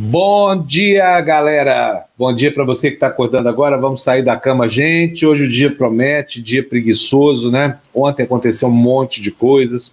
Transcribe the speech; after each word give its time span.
Bom 0.00 0.62
dia, 0.64 1.20
galera. 1.22 2.04
Bom 2.16 2.32
dia 2.32 2.54
para 2.54 2.62
você 2.62 2.88
que 2.88 2.94
está 2.94 3.08
acordando 3.08 3.48
agora. 3.48 3.76
Vamos 3.76 4.00
sair 4.00 4.22
da 4.22 4.36
cama, 4.36 4.68
gente. 4.68 5.26
Hoje 5.26 5.42
o 5.42 5.50
dia 5.50 5.74
promete, 5.74 6.40
dia 6.40 6.62
preguiçoso, 6.62 7.50
né? 7.50 7.78
Ontem 7.92 8.22
aconteceu 8.22 8.68
um 8.68 8.70
monte 8.70 9.20
de 9.20 9.32
coisas. 9.32 9.92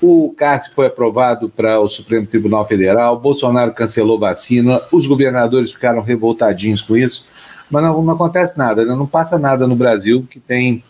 O 0.00 0.34
CARS 0.34 0.68
foi 0.68 0.86
aprovado 0.86 1.50
para 1.50 1.78
o 1.78 1.90
Supremo 1.90 2.26
Tribunal 2.26 2.66
Federal. 2.66 3.20
Bolsonaro 3.20 3.74
cancelou 3.74 4.18
vacina. 4.18 4.80
Os 4.90 5.06
governadores 5.06 5.74
ficaram 5.74 6.00
revoltadinhos 6.00 6.80
com 6.80 6.96
isso. 6.96 7.26
Mas 7.70 7.82
não, 7.82 8.00
não 8.00 8.14
acontece 8.14 8.56
nada, 8.56 8.82
né? 8.82 8.94
não 8.94 9.06
passa 9.06 9.38
nada 9.38 9.66
no 9.66 9.76
Brasil 9.76 10.26
que 10.30 10.40
tem 10.40 10.82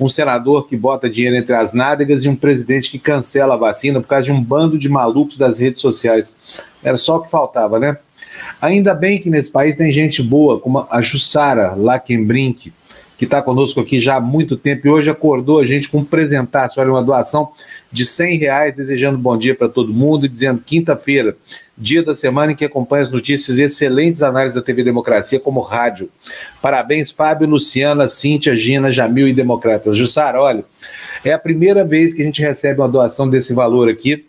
um 0.00 0.08
senador 0.08 0.66
que 0.66 0.76
bota 0.76 1.10
dinheiro 1.10 1.36
entre 1.36 1.54
as 1.54 1.72
nádegas 1.72 2.24
e 2.24 2.28
um 2.28 2.34
presidente 2.34 2.90
que 2.90 2.98
cancela 2.98 3.54
a 3.54 3.58
vacina 3.58 4.00
por 4.00 4.08
causa 4.08 4.24
de 4.24 4.32
um 4.32 4.42
bando 4.42 4.78
de 4.78 4.88
malucos 4.88 5.36
das 5.36 5.58
redes 5.58 5.80
sociais. 5.80 6.36
Era 6.82 6.96
só 6.96 7.16
o 7.16 7.20
que 7.20 7.30
faltava, 7.30 7.78
né? 7.78 7.98
Ainda 8.60 8.94
bem 8.94 9.18
que 9.18 9.28
nesse 9.28 9.50
país 9.50 9.76
tem 9.76 9.92
gente 9.92 10.22
boa, 10.22 10.58
como 10.58 10.86
a 10.90 11.00
Jussara 11.02 11.74
Lakenbrink, 11.74 12.72
que 13.20 13.26
está 13.26 13.42
conosco 13.42 13.78
aqui 13.80 14.00
já 14.00 14.16
há 14.16 14.20
muito 14.20 14.56
tempo 14.56 14.86
e 14.86 14.90
hoje 14.90 15.10
acordou 15.10 15.60
a 15.60 15.66
gente 15.66 15.90
com 15.90 15.98
um 15.98 16.04
presentaço, 16.04 16.80
olha, 16.80 16.90
uma 16.90 17.04
doação 17.04 17.50
de 17.92 18.06
100 18.06 18.38
reais, 18.38 18.74
desejando 18.74 19.18
bom 19.18 19.36
dia 19.36 19.54
para 19.54 19.68
todo 19.68 19.92
mundo 19.92 20.24
e 20.24 20.28
dizendo 20.28 20.62
quinta-feira, 20.64 21.36
dia 21.76 22.02
da 22.02 22.16
semana 22.16 22.52
em 22.52 22.54
que 22.54 22.64
acompanha 22.64 23.02
as 23.02 23.12
notícias 23.12 23.58
e 23.58 23.64
excelentes 23.64 24.22
análises 24.22 24.54
da 24.54 24.62
TV 24.62 24.82
Democracia 24.82 25.38
como 25.38 25.60
rádio. 25.60 26.08
Parabéns, 26.62 27.10
Fábio, 27.10 27.46
Luciana, 27.46 28.08
Cíntia, 28.08 28.56
Gina, 28.56 28.90
Jamil 28.90 29.28
e 29.28 29.34
Democratas. 29.34 29.98
Jussara, 29.98 30.40
olha, 30.40 30.64
é 31.22 31.34
a 31.34 31.38
primeira 31.38 31.84
vez 31.84 32.14
que 32.14 32.22
a 32.22 32.24
gente 32.24 32.40
recebe 32.40 32.80
uma 32.80 32.88
doação 32.88 33.28
desse 33.28 33.52
valor 33.52 33.90
aqui 33.90 34.24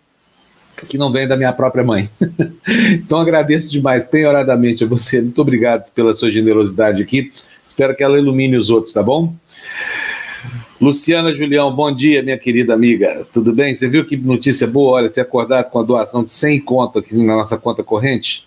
que 0.87 0.97
não 0.97 1.11
vem 1.13 1.27
da 1.27 1.37
minha 1.37 1.53
própria 1.53 1.83
mãe. 1.83 2.09
então 2.91 3.19
agradeço 3.19 3.71
demais, 3.71 4.05
penhoradamente 4.05 4.83
a 4.83 4.87
você. 4.87 5.21
Muito 5.21 5.41
obrigado 5.41 5.89
pela 5.93 6.13
sua 6.13 6.29
generosidade 6.29 7.01
aqui. 7.01 7.31
Espero 7.71 7.95
que 7.95 8.03
ela 8.03 8.19
ilumine 8.19 8.57
os 8.57 8.69
outros, 8.69 8.93
tá 8.93 9.01
bom? 9.01 9.33
Luciana 10.79 11.33
Julião, 11.33 11.73
bom 11.73 11.89
dia, 11.89 12.21
minha 12.21 12.37
querida 12.37 12.73
amiga. 12.73 13.25
Tudo 13.31 13.53
bem? 13.53 13.77
Você 13.77 13.87
viu 13.87 14.05
que 14.05 14.17
notícia 14.17 14.67
boa? 14.67 14.97
Olha, 14.97 15.09
você 15.09 15.21
acordado 15.21 15.69
com 15.69 15.79
a 15.79 15.83
doação 15.83 16.21
de 16.21 16.31
100 16.31 16.59
conto 16.59 16.99
aqui 16.99 17.15
na 17.15 17.33
nossa 17.33 17.57
conta 17.57 17.81
corrente? 17.81 18.45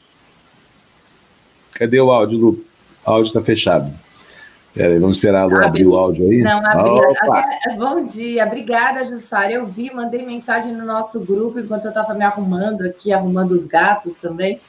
Cadê 1.73 1.99
o 1.99 2.13
áudio, 2.13 2.39
Lu? 2.39 2.65
O 3.07 3.11
áudio 3.11 3.29
está 3.29 3.41
fechado. 3.41 3.91
Peraí, 4.75 4.99
vamos 4.99 5.17
esperar 5.17 5.45
a 5.45 5.47
Lu 5.47 5.65
abrir 5.65 5.87
o 5.87 5.97
áudio 5.97 6.29
aí. 6.29 6.43
Não, 6.43 6.61
abri. 6.67 7.79
Bom 7.79 8.03
dia, 8.03 8.45
obrigada, 8.45 9.03
Jussara. 9.05 9.53
Eu 9.53 9.65
vi, 9.65 9.91
mandei 9.91 10.27
mensagem 10.27 10.75
no 10.75 10.85
nosso 10.85 11.25
grupo 11.25 11.59
enquanto 11.59 11.87
eu 11.87 11.91
estava 11.93 12.13
me 12.13 12.25
arrumando 12.25 12.83
aqui, 12.83 13.11
arrumando 13.11 13.53
os 13.53 13.67
gatos 13.67 14.17
também. 14.17 14.61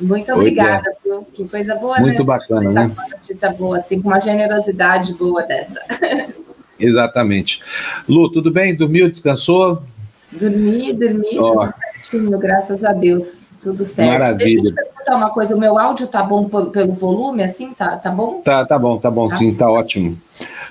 Muito 0.00 0.32
obrigada, 0.32 0.90
é. 0.90 1.18
Que 1.32 1.48
coisa 1.48 1.74
boa, 1.74 1.98
Muito 2.00 2.18
né? 2.18 2.24
bacana, 2.24 2.70
né? 2.70 2.92
Uma 2.94 3.08
notícia 3.08 3.50
boa, 3.50 3.78
assim, 3.78 4.00
com 4.00 4.08
uma 4.08 4.20
generosidade 4.20 5.14
boa 5.14 5.42
dessa. 5.42 5.80
Exatamente. 6.78 7.62
Lu, 8.08 8.30
tudo 8.30 8.50
bem? 8.50 8.74
Dormiu, 8.74 9.08
descansou? 9.08 9.82
Dormi, 10.30 10.92
dormi, 10.92 11.38
oh. 11.38 11.52
tudo 11.52 11.74
certinho, 11.92 12.38
graças 12.38 12.84
a 12.84 12.92
Deus. 12.92 13.46
Tudo 13.60 13.84
certo. 13.84 14.10
Maravilha. 14.10 14.36
Deixa 14.36 14.58
eu 14.58 14.62
te 14.64 14.74
perguntar 14.74 15.16
uma 15.16 15.30
coisa, 15.30 15.56
o 15.56 15.58
meu 15.58 15.78
áudio 15.78 16.06
tá 16.06 16.22
bom 16.22 16.48
pelo 16.68 16.92
volume, 16.92 17.42
assim? 17.42 17.72
Tá, 17.72 17.96
tá 17.96 18.10
bom? 18.10 18.42
Tá, 18.42 18.64
tá 18.66 18.78
bom, 18.78 18.98
tá 18.98 19.10
bom, 19.10 19.28
tá. 19.28 19.36
sim, 19.36 19.54
tá 19.54 19.70
ótimo. 19.70 20.16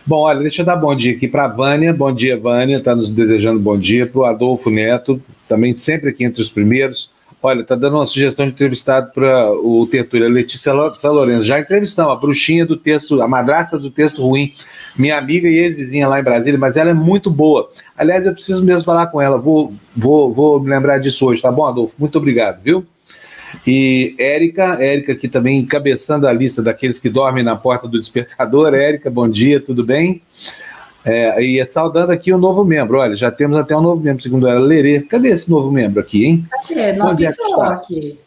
Bom, 0.05 0.19
olha, 0.19 0.41
deixa 0.41 0.61
eu 0.61 0.65
dar 0.65 0.75
bom 0.75 0.95
dia 0.95 1.13
aqui 1.13 1.27
para 1.27 1.45
a 1.45 1.47
Vânia. 1.47 1.91
Bom 1.91 2.11
dia, 2.13 2.37
Vânia, 2.37 2.79
tá 2.79 2.95
nos 2.95 3.09
desejando 3.09 3.59
bom 3.59 3.77
dia. 3.77 4.05
Para 4.05 4.19
o 4.19 4.25
Adolfo 4.25 4.69
Neto, 4.69 5.19
também 5.47 5.75
sempre 5.75 6.09
aqui 6.09 6.23
entre 6.23 6.41
os 6.41 6.49
primeiros. 6.49 7.09
Olha, 7.45 7.63
tá 7.63 7.75
dando 7.75 7.97
uma 7.97 8.07
sugestão 8.07 8.47
de 8.47 8.53
entrevistado 8.53 9.11
para 9.13 9.51
o 9.51 9.85
Tertúlia, 9.85 10.27
Letícia 10.27 10.73
Lourenço. 10.73 11.43
Já 11.43 11.59
entrevistamos 11.59 12.11
a 12.11 12.15
bruxinha 12.15 12.65
do 12.65 12.75
texto, 12.75 13.21
a 13.21 13.27
madraça 13.27 13.77
do 13.77 13.91
texto 13.91 14.27
ruim, 14.27 14.51
minha 14.97 15.15
amiga 15.15 15.47
e 15.47 15.59
ex-vizinha 15.59 16.07
lá 16.07 16.19
em 16.19 16.23
Brasília, 16.23 16.57
mas 16.57 16.75
ela 16.75 16.89
é 16.89 16.93
muito 16.95 17.29
boa. 17.29 17.69
Aliás, 17.95 18.25
eu 18.25 18.33
preciso 18.33 18.65
mesmo 18.65 18.83
falar 18.83 19.05
com 19.07 19.21
ela, 19.21 19.37
vou, 19.37 19.71
vou, 19.95 20.33
vou 20.33 20.59
me 20.59 20.71
lembrar 20.71 20.97
disso 20.97 21.23
hoje, 21.23 21.39
tá 21.39 21.51
bom, 21.51 21.65
Adolfo? 21.65 21.93
Muito 21.99 22.17
obrigado, 22.17 22.63
viu? 22.63 22.83
E 23.65 24.15
Érica, 24.17 24.83
Érica 24.83 25.11
aqui 25.11 25.27
também 25.27 25.59
encabeçando 25.59 26.27
a 26.27 26.33
lista 26.33 26.63
daqueles 26.63 26.97
que 26.97 27.09
dormem 27.11 27.43
na 27.43 27.55
porta 27.55 27.87
do 27.87 27.99
despertador. 27.99 28.73
Érica, 28.73 29.11
bom 29.11 29.29
dia, 29.29 29.59
tudo 29.59 29.83
bem? 29.83 30.19
É, 31.05 31.39
e 31.43 31.59
é 31.59 31.65
saudando 31.67 32.11
aqui 32.11 32.33
o 32.33 32.35
um 32.35 32.39
novo 32.39 32.65
membro. 32.65 32.97
Olha, 32.97 33.15
já 33.15 33.31
temos 33.31 33.57
até 33.57 33.77
um 33.77 33.81
novo 33.81 34.01
membro, 34.01 34.23
segundo 34.23 34.47
ela, 34.47 34.59
Lerê. 34.59 35.01
Cadê 35.01 35.29
esse 35.29 35.49
novo 35.49 35.71
membro 35.71 35.99
aqui, 35.99 36.25
hein? 36.25 36.45
Cadê? 36.67 36.93
Não 36.93 37.07
Onde 37.07 37.27
apitou 37.27 37.63
é 37.63 37.67
aqui. 37.69 38.19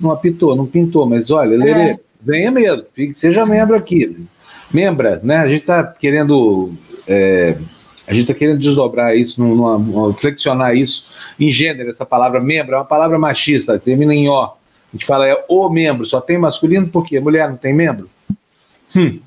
Não 0.00 0.10
apitou, 0.10 0.56
não 0.56 0.66
pintou, 0.66 1.06
mas 1.06 1.30
olha, 1.30 1.54
é. 1.54 1.58
Lerê, 1.58 2.00
venha 2.20 2.50
mesmo, 2.50 2.84
fique, 2.94 3.14
seja 3.14 3.44
membro 3.44 3.76
aqui. 3.76 4.16
Membra, 4.72 5.20
né? 5.22 5.36
A 5.36 5.48
gente 5.48 5.60
está 5.60 5.84
querendo. 5.84 6.72
É, 7.06 7.56
a 8.06 8.12
gente 8.12 8.22
está 8.22 8.34
querendo 8.34 8.58
desdobrar 8.58 9.16
isso, 9.16 9.40
numa, 9.40 9.78
numa, 9.78 10.14
flexionar 10.14 10.74
isso 10.74 11.08
em 11.38 11.50
gênero, 11.50 11.90
essa 11.90 12.06
palavra 12.06 12.40
membro 12.40 12.74
é 12.74 12.78
uma 12.78 12.84
palavra 12.84 13.18
machista, 13.18 13.78
termina 13.78 14.14
em 14.14 14.28
ó. 14.28 14.44
A 14.46 14.96
gente 14.96 15.04
fala 15.04 15.26
é 15.26 15.44
o 15.48 15.68
membro, 15.68 16.06
só 16.06 16.20
tem 16.20 16.38
masculino 16.38 16.88
porque 16.88 17.20
mulher 17.20 17.48
não 17.48 17.56
tem 17.56 17.74
membro? 17.74 18.08
Hum. 18.94 19.18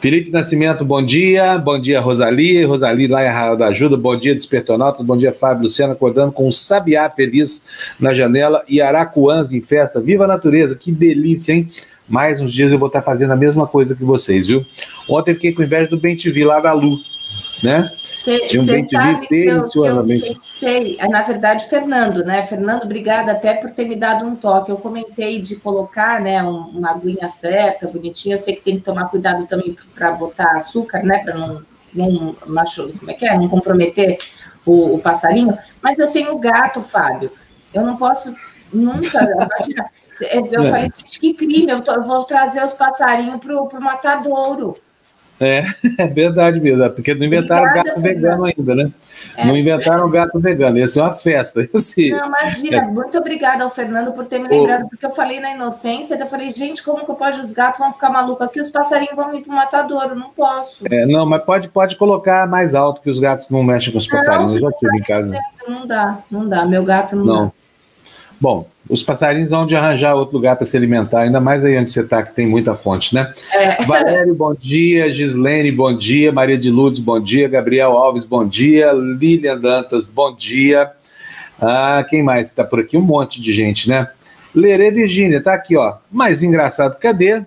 Felipe 0.00 0.30
Nascimento, 0.30 0.82
bom 0.82 1.04
dia. 1.04 1.58
Bom 1.58 1.78
dia, 1.78 2.00
Rosali. 2.00 2.64
Rosali 2.64 3.06
lá 3.06 3.22
em 3.22 3.28
Arraial 3.28 3.54
da 3.54 3.66
Ajuda. 3.66 3.98
Bom 3.98 4.16
dia, 4.16 4.34
Despertonautas. 4.34 5.04
Bom 5.04 5.14
dia, 5.14 5.30
Fábio 5.30 5.64
Luciano, 5.64 5.92
acordando 5.92 6.32
com 6.32 6.48
um 6.48 6.52
sabiá 6.52 7.10
feliz 7.10 7.66
na 8.00 8.14
janela 8.14 8.64
e 8.66 8.80
aracuãs 8.80 9.52
em 9.52 9.60
festa. 9.60 10.00
Viva 10.00 10.24
a 10.24 10.26
natureza, 10.26 10.74
que 10.74 10.90
delícia, 10.90 11.52
hein? 11.52 11.68
Mais 12.08 12.40
uns 12.40 12.50
dias 12.50 12.72
eu 12.72 12.78
vou 12.78 12.86
estar 12.86 13.02
fazendo 13.02 13.32
a 13.32 13.36
mesma 13.36 13.66
coisa 13.66 13.94
que 13.94 14.02
vocês, 14.02 14.46
viu? 14.46 14.64
Ontem 15.06 15.34
fiquei 15.34 15.52
com 15.52 15.62
inveja 15.62 15.90
do 15.90 15.98
Bem 15.98 16.16
TV 16.16 16.46
lá 16.46 16.60
da 16.60 16.72
Lu, 16.72 16.96
né? 17.62 17.92
Cê, 18.30 18.46
Tinha 18.46 18.62
um 18.62 18.66
bem 18.66 18.88
sabe 18.88 19.26
deliciosamente. 19.28 20.26
Eu, 20.26 20.32
eu 20.32 20.34
pensei, 20.36 20.96
é, 21.00 21.08
na 21.08 21.22
verdade, 21.22 21.68
Fernando, 21.68 22.24
né? 22.24 22.42
Fernando, 22.44 22.84
obrigada 22.84 23.32
até 23.32 23.54
por 23.54 23.70
ter 23.70 23.88
me 23.88 23.96
dado 23.96 24.24
um 24.24 24.36
toque. 24.36 24.70
Eu 24.70 24.76
comentei 24.76 25.40
de 25.40 25.56
colocar, 25.56 26.20
né, 26.20 26.40
uma 26.42 26.92
aguinha 26.92 27.26
certa, 27.26 27.88
bonitinha. 27.88 28.36
Eu 28.36 28.38
sei 28.38 28.54
que 28.54 28.62
tem 28.62 28.76
que 28.76 28.84
tomar 28.84 29.08
cuidado 29.08 29.46
também 29.46 29.76
para 29.94 30.12
botar 30.12 30.52
açúcar, 30.52 31.02
né, 31.02 31.22
para 31.24 31.36
não, 31.36 31.62
não 31.92 32.36
macho, 32.46 32.92
como 32.98 33.10
é 33.10 33.14
que 33.14 33.26
é? 33.26 33.36
Não 33.36 33.48
comprometer 33.48 34.18
o, 34.64 34.94
o 34.94 35.00
passarinho. 35.00 35.58
Mas 35.82 35.98
eu 35.98 36.12
tenho 36.12 36.38
gato, 36.38 36.82
Fábio. 36.82 37.32
Eu 37.74 37.82
não 37.82 37.96
posso 37.96 38.32
nunca. 38.72 39.18
eu 40.52 40.64
é. 40.64 40.70
falei, 40.70 40.90
que 41.04 41.34
crime, 41.34 41.72
eu, 41.72 41.80
tô, 41.80 41.92
eu, 41.92 42.02
vou 42.04 42.22
trazer 42.22 42.62
os 42.62 42.74
passarinhos 42.74 43.40
para 43.40 43.60
o 43.60 43.82
matadouro. 43.82 44.76
É, 45.40 45.64
é 45.96 46.06
verdade 46.06 46.60
mesmo, 46.60 46.82
é 46.84 46.88
porque 46.90 47.14
não 47.14 47.24
inventaram 47.24 47.64
Obrigada, 47.64 47.88
gato 47.88 48.00
vegano 48.00 48.44
ainda, 48.44 48.74
né? 48.74 48.92
É. 49.36 49.46
Não 49.46 49.56
inventaram 49.56 50.10
gato 50.10 50.38
vegano, 50.38 50.76
ia 50.76 50.86
ser 50.86 51.00
uma 51.00 51.14
festa. 51.14 51.66
Esse... 51.72 52.10
Não, 52.10 52.26
imagina, 52.26 52.76
é. 52.76 52.82
muito 52.82 53.16
obrigada 53.16 53.64
ao 53.64 53.70
Fernando 53.70 54.12
por 54.12 54.26
ter 54.26 54.38
me 54.38 54.48
lembrado, 54.48 54.88
porque 54.90 55.04
eu 55.04 55.10
falei 55.10 55.40
na 55.40 55.52
inocência, 55.52 56.14
eu 56.14 56.26
falei, 56.26 56.50
gente, 56.50 56.82
como 56.82 57.06
que 57.06 57.14
pode 57.14 57.40
os 57.40 57.52
gatos 57.54 57.80
vão 57.80 57.92
ficar 57.92 58.10
malucos 58.10 58.46
aqui, 58.46 58.60
os 58.60 58.68
passarinhos 58.68 59.16
vão 59.16 59.34
ir 59.34 59.42
pro 59.42 59.52
matadouro, 59.52 60.14
não 60.14 60.28
posso. 60.30 60.84
É, 60.90 61.06
não, 61.06 61.24
mas 61.24 61.42
pode, 61.42 61.68
pode 61.68 61.96
colocar 61.96 62.46
mais 62.46 62.74
alto, 62.74 63.00
que 63.00 63.08
os 63.08 63.18
gatos 63.18 63.48
não 63.48 63.62
mexem 63.62 63.92
com 63.92 63.98
os 63.98 64.06
passarinhos, 64.06 64.54
não, 64.54 64.60
eu 64.60 64.70
já 64.70 64.78
tive 64.78 64.98
em 64.98 65.02
casa. 65.02 65.38
Não 65.66 65.86
dá, 65.86 66.18
não 66.30 66.46
dá, 66.46 66.66
meu 66.66 66.84
gato 66.84 67.16
não, 67.16 67.24
não. 67.24 67.44
dá. 67.46 67.52
Bom, 68.40 68.66
os 68.88 69.02
passarinhos 69.02 69.50
vão 69.50 69.66
de 69.66 69.76
arranjar 69.76 70.14
outro 70.14 70.34
lugar 70.36 70.56
para 70.56 70.66
se 70.66 70.74
alimentar, 70.74 71.20
ainda 71.20 71.40
mais 71.40 71.62
aí 71.62 71.78
onde 71.78 71.90
você 71.90 72.00
está, 72.00 72.22
que 72.22 72.34
tem 72.34 72.46
muita 72.46 72.74
fonte, 72.74 73.14
né? 73.14 73.32
É. 73.52 73.84
Valério, 73.84 74.34
bom 74.34 74.54
dia. 74.54 75.12
Gislene, 75.12 75.70
bom 75.70 75.94
dia. 75.94 76.32
Maria 76.32 76.56
de 76.56 76.70
Lourdes, 76.70 77.00
bom 77.00 77.20
dia. 77.20 77.46
Gabriel 77.48 77.92
Alves, 77.92 78.24
bom 78.24 78.46
dia. 78.48 78.92
Lilian 78.92 79.58
Dantas, 79.58 80.06
bom 80.06 80.34
dia. 80.34 80.90
Ah, 81.60 82.04
quem 82.08 82.22
mais 82.22 82.48
está 82.48 82.64
por 82.64 82.80
aqui? 82.80 82.96
Um 82.96 83.02
monte 83.02 83.42
de 83.42 83.52
gente, 83.52 83.86
né? 83.88 84.08
Lerê 84.54 84.90
Virgínia, 84.90 85.36
está 85.36 85.52
aqui, 85.52 85.76
ó. 85.76 85.96
Mais 86.10 86.42
engraçado, 86.42 86.98
cadê? 86.98 87.44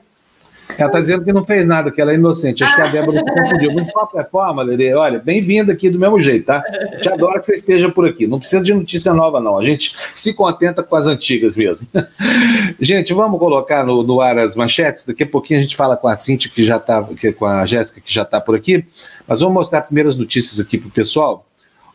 Ela 0.78 0.88
está 0.88 1.00
dizendo 1.00 1.24
que 1.24 1.32
não 1.32 1.46
fez 1.46 1.66
nada, 1.66 1.92
que 1.92 2.02
ela 2.02 2.12
é 2.12 2.16
inocente. 2.16 2.64
Acho 2.64 2.76
que 2.76 2.82
a 2.82 2.88
Débora 2.88 3.20
se 3.20 3.26
confundiu. 3.26 3.74
Mas 3.74 3.86
de 3.86 3.94
qualquer 3.94 4.30
forma, 4.30 4.64
Lere, 4.64 4.94
olha, 4.94 5.20
bem-vinda 5.20 5.74
aqui 5.74 5.90
do 5.90 6.00
mesmo 6.00 6.20
jeito, 6.20 6.46
tá? 6.46 6.64
Te 7.02 7.10
adoro 7.10 7.40
que 7.40 7.46
você 7.46 7.56
esteja 7.56 7.90
por 7.90 8.08
aqui. 8.08 8.26
Não 8.26 8.40
precisa 8.40 8.62
de 8.64 8.74
notícia 8.74 9.14
nova, 9.14 9.40
não. 9.40 9.58
A 9.58 9.64
gente 9.64 9.96
se 10.16 10.34
contenta 10.34 10.82
com 10.82 10.96
as 10.96 11.08
antigas 11.08 11.56
mesmo. 11.56 11.88
gente, 12.80 13.14
vamos 13.14 13.40
colocar 13.40 13.86
no, 13.86 14.04
no, 14.04 14.22
ar 14.22 14.38
as 14.38 14.56
manchetes. 14.56 15.04
Daqui 15.04 15.24
a 15.24 15.28
pouquinho 15.28 15.60
a 15.60 15.64
gente 15.64 15.76
fala 15.76 15.96
com 15.96 16.08
a 16.08 16.18
Cintia, 16.18 16.52
que 16.54 16.64
já 16.64 16.78
está, 16.78 17.08
com 17.38 17.46
a 17.46 17.66
Jéssica, 17.66 18.02
que 18.02 18.14
já 18.14 18.24
está 18.24 18.42
por 18.42 18.56
aqui. 18.56 18.86
Mas 19.28 19.42
vamos 19.42 19.54
mostrar 19.54 19.82
primeiras 19.82 20.16
notícias 20.16 20.60
aqui 20.60 20.78
para 20.78 20.88
o 20.88 20.92
pessoal. 20.92 21.46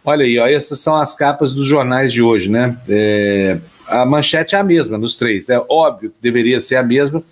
Olha 0.05 0.25
aí, 0.25 0.39
ó, 0.39 0.47
essas 0.47 0.81
são 0.81 0.95
as 0.95 1.15
capas 1.15 1.53
dos 1.53 1.67
jornais 1.67 2.13
de 2.13 2.23
hoje, 2.23 2.49
né? 2.49 2.77
É, 2.89 3.59
a 3.89 4.07
manchete 4.07 4.55
é 4.55 4.59
a 4.59 4.65
mesma 4.65 4.97
nos 4.97 5.17
três. 5.17 5.49
É 5.49 5.63
óbvio 5.69 6.11
que 6.11 6.17
deveria 6.23 6.61
ser 6.61 6.77
a 6.77 6.83
mesma 6.83 7.23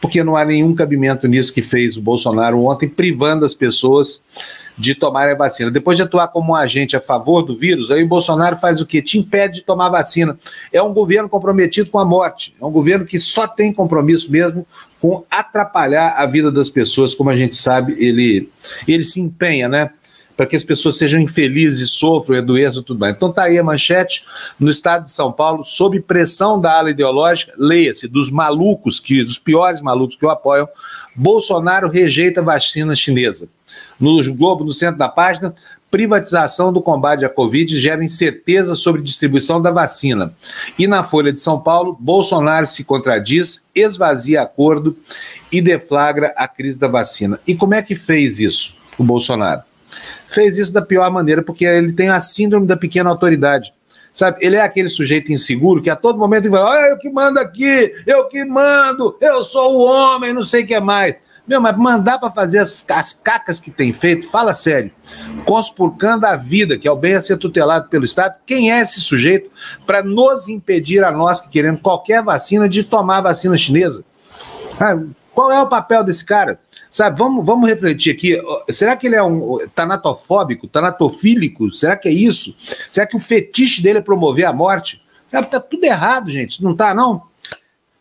porque 0.00 0.22
não 0.22 0.36
há 0.36 0.44
nenhum 0.44 0.74
cabimento 0.74 1.26
nisso 1.26 1.52
que 1.52 1.62
fez 1.62 1.96
o 1.96 2.02
Bolsonaro 2.02 2.62
ontem, 2.64 2.88
privando 2.88 3.44
as 3.44 3.54
pessoas 3.54 4.22
de 4.78 4.94
tomarem 4.94 5.34
a 5.34 5.38
vacina. 5.38 5.70
Depois 5.70 5.96
de 5.96 6.02
atuar 6.02 6.28
como 6.28 6.52
um 6.52 6.54
agente 6.54 6.96
a 6.96 7.00
favor 7.00 7.42
do 7.42 7.56
vírus, 7.56 7.90
aí 7.90 8.02
o 8.02 8.08
Bolsonaro 8.08 8.56
faz 8.56 8.80
o 8.80 8.86
quê? 8.86 9.00
Te 9.00 9.18
impede 9.18 9.54
de 9.54 9.62
tomar 9.62 9.88
vacina. 9.88 10.38
É 10.72 10.82
um 10.82 10.92
governo 10.92 11.28
comprometido 11.28 11.90
com 11.90 11.98
a 11.98 12.04
morte. 12.04 12.54
É 12.60 12.64
um 12.64 12.70
governo 12.70 13.06
que 13.06 13.18
só 13.18 13.48
tem 13.48 13.72
compromisso 13.72 14.30
mesmo 14.30 14.66
com 15.00 15.24
atrapalhar 15.30 16.14
a 16.16 16.26
vida 16.26 16.50
das 16.50 16.70
pessoas, 16.70 17.14
como 17.14 17.30
a 17.30 17.36
gente 17.36 17.56
sabe, 17.56 17.92
ele, 18.02 18.48
ele 18.88 19.04
se 19.04 19.20
empenha, 19.20 19.68
né? 19.68 19.90
Para 20.36 20.46
que 20.46 20.56
as 20.56 20.64
pessoas 20.64 20.98
sejam 20.98 21.20
infelizes, 21.20 21.90
sofram, 21.90 22.38
adoeçam 22.38 22.82
tudo 22.82 23.00
mais. 23.00 23.16
Então 23.16 23.32
tá 23.32 23.44
aí 23.44 23.58
a 23.58 23.64
manchete 23.64 24.24
no 24.60 24.70
estado 24.70 25.04
de 25.04 25.12
São 25.12 25.32
Paulo, 25.32 25.64
sob 25.64 25.98
pressão 26.00 26.60
da 26.60 26.78
ala 26.78 26.90
ideológica, 26.90 27.52
leia-se, 27.56 28.06
dos 28.06 28.30
malucos, 28.30 29.00
que, 29.00 29.24
dos 29.24 29.38
piores 29.38 29.80
malucos 29.80 30.16
que 30.16 30.26
o 30.26 30.30
apoiam, 30.30 30.68
Bolsonaro 31.14 31.88
rejeita 31.88 32.42
vacina 32.42 32.94
chinesa. 32.94 33.48
No 33.98 34.22
Globo, 34.34 34.64
no 34.64 34.72
centro 34.72 34.98
da 34.98 35.08
página, 35.08 35.54
privatização 35.90 36.72
do 36.72 36.82
combate 36.82 37.24
à 37.24 37.28
Covid 37.28 37.74
gera 37.80 38.04
incerteza 38.04 38.74
sobre 38.74 39.00
distribuição 39.00 39.62
da 39.62 39.70
vacina. 39.70 40.34
E 40.78 40.86
na 40.86 41.02
Folha 41.02 41.32
de 41.32 41.40
São 41.40 41.58
Paulo, 41.58 41.96
Bolsonaro 41.98 42.66
se 42.66 42.84
contradiz, 42.84 43.66
esvazia 43.74 44.42
acordo 44.42 44.96
e 45.50 45.60
deflagra 45.62 46.34
a 46.36 46.46
crise 46.46 46.78
da 46.78 46.88
vacina. 46.88 47.40
E 47.46 47.54
como 47.54 47.74
é 47.74 47.80
que 47.80 47.94
fez 47.94 48.38
isso 48.38 48.74
o 48.98 49.04
Bolsonaro? 49.04 49.62
Fez 50.28 50.58
isso 50.58 50.72
da 50.72 50.82
pior 50.82 51.10
maneira, 51.10 51.42
porque 51.42 51.64
ele 51.64 51.92
tem 51.92 52.08
a 52.08 52.20
síndrome 52.20 52.66
da 52.66 52.76
pequena 52.76 53.10
autoridade. 53.10 53.72
Sabe, 54.12 54.38
ele 54.40 54.56
é 54.56 54.62
aquele 54.62 54.88
sujeito 54.88 55.30
inseguro 55.30 55.82
que 55.82 55.90
a 55.90 55.96
todo 55.96 56.18
momento 56.18 56.46
ele 56.46 56.56
fala: 56.56 56.74
ah, 56.74 56.88
eu 56.88 56.96
que 56.96 57.10
mando 57.10 57.38
aqui, 57.38 57.92
eu 58.06 58.26
que 58.28 58.44
mando, 58.46 59.14
eu 59.20 59.44
sou 59.44 59.76
o 59.76 59.84
homem, 59.84 60.32
não 60.32 60.42
sei 60.42 60.64
o 60.64 60.66
que 60.66 60.74
é 60.74 60.80
mais. 60.80 61.16
Meu, 61.46 61.60
mas 61.60 61.76
mandar 61.76 62.18
para 62.18 62.30
fazer 62.30 62.58
as, 62.58 62.84
as, 62.90 63.12
cacas 63.12 63.60
que 63.60 63.70
tem 63.70 63.92
feito, 63.92 64.28
fala 64.28 64.52
sério, 64.52 64.90
conspurcando 65.44 66.26
a 66.26 66.34
vida, 66.34 66.76
que 66.76 66.88
é 66.88 66.90
o 66.90 66.96
bem 66.96 67.14
a 67.14 67.22
ser 67.22 67.36
tutelado 67.36 67.88
pelo 67.88 68.04
Estado, 68.04 68.36
quem 68.44 68.72
é 68.72 68.80
esse 68.80 69.00
sujeito 69.00 69.48
para 69.86 70.02
nos 70.02 70.48
impedir 70.48 71.04
a 71.04 71.12
nós 71.12 71.40
que 71.40 71.48
queremos 71.48 71.80
qualquer 71.80 72.20
vacina 72.22 72.68
de 72.68 72.82
tomar 72.82 73.18
a 73.18 73.20
vacina 73.20 73.56
chinesa? 73.56 74.02
Ah, 74.80 74.98
qual 75.32 75.52
é 75.52 75.60
o 75.60 75.68
papel 75.68 76.02
desse 76.02 76.24
cara? 76.24 76.58
Sabe, 76.96 77.18
vamos, 77.18 77.44
vamos 77.44 77.68
refletir 77.68 78.10
aqui. 78.10 78.40
Será 78.70 78.96
que 78.96 79.06
ele 79.06 79.16
é 79.16 79.22
um 79.22 79.58
tanatofóbico, 79.74 80.66
tanatofílico? 80.66 81.70
Será 81.76 81.94
que 81.94 82.08
é 82.08 82.10
isso? 82.10 82.56
Será 82.90 83.06
que 83.06 83.14
o 83.14 83.20
fetiche 83.20 83.82
dele 83.82 83.98
é 83.98 84.00
promover 84.00 84.46
a 84.46 84.52
morte? 84.54 85.02
Está 85.30 85.60
tudo 85.60 85.84
errado, 85.84 86.30
gente. 86.30 86.64
Não 86.64 86.72
está, 86.72 86.94
não? 86.94 87.20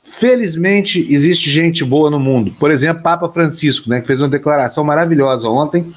Felizmente, 0.02 1.06
existe 1.14 1.50
gente 1.50 1.84
boa 1.84 2.10
no 2.10 2.22
mundo. 2.22 2.56
Por 2.58 2.72
exemplo, 2.72 3.04
Papa 3.04 3.28
Francisco, 3.30 3.90
né, 3.90 4.00
que 4.00 4.08
fez 4.08 4.22
uma 4.22 4.30
declaração 4.30 4.82
maravilhosa 4.82 5.50
ontem. 5.50 5.94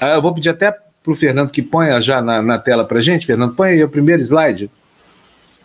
Ah, 0.00 0.14
eu 0.14 0.22
vou 0.22 0.32
pedir 0.32 0.48
até 0.48 0.72
para 0.72 1.12
o 1.12 1.14
Fernando 1.14 1.50
que 1.50 1.60
ponha 1.60 2.00
já 2.00 2.22
na, 2.22 2.40
na 2.40 2.58
tela 2.58 2.86
para 2.86 2.98
gente. 3.02 3.26
Fernando, 3.26 3.54
põe 3.54 3.72
aí 3.72 3.84
o 3.84 3.90
primeiro 3.90 4.22
slide. 4.22 4.70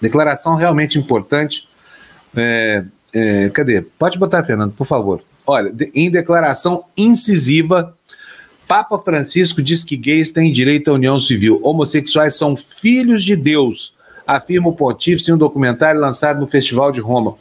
Declaração 0.01 0.55
realmente 0.55 0.99
importante. 0.99 1.69
É, 2.35 2.83
é, 3.13 3.49
cadê? 3.51 3.81
Pode 3.81 4.19
botar, 4.19 4.43
Fernando, 4.43 4.73
por 4.73 4.85
favor. 4.85 5.23
Olha, 5.51 5.73
em 5.93 6.09
declaração 6.09 6.85
incisiva, 6.95 7.93
Papa 8.65 8.97
Francisco 8.97 9.61
diz 9.61 9.83
que 9.83 9.97
gays 9.97 10.31
têm 10.31 10.49
direito 10.49 10.89
à 10.89 10.93
união 10.93 11.19
civil, 11.19 11.59
homossexuais 11.61 12.37
são 12.37 12.55
filhos 12.55 13.21
de 13.21 13.35
Deus, 13.35 13.93
afirma 14.25 14.69
o 14.69 14.73
pontífice 14.73 15.29
em 15.29 15.33
um 15.33 15.37
documentário 15.37 15.99
lançado 15.99 16.39
no 16.39 16.47
Festival 16.47 16.89
de 16.89 17.01
Roma. 17.01 17.35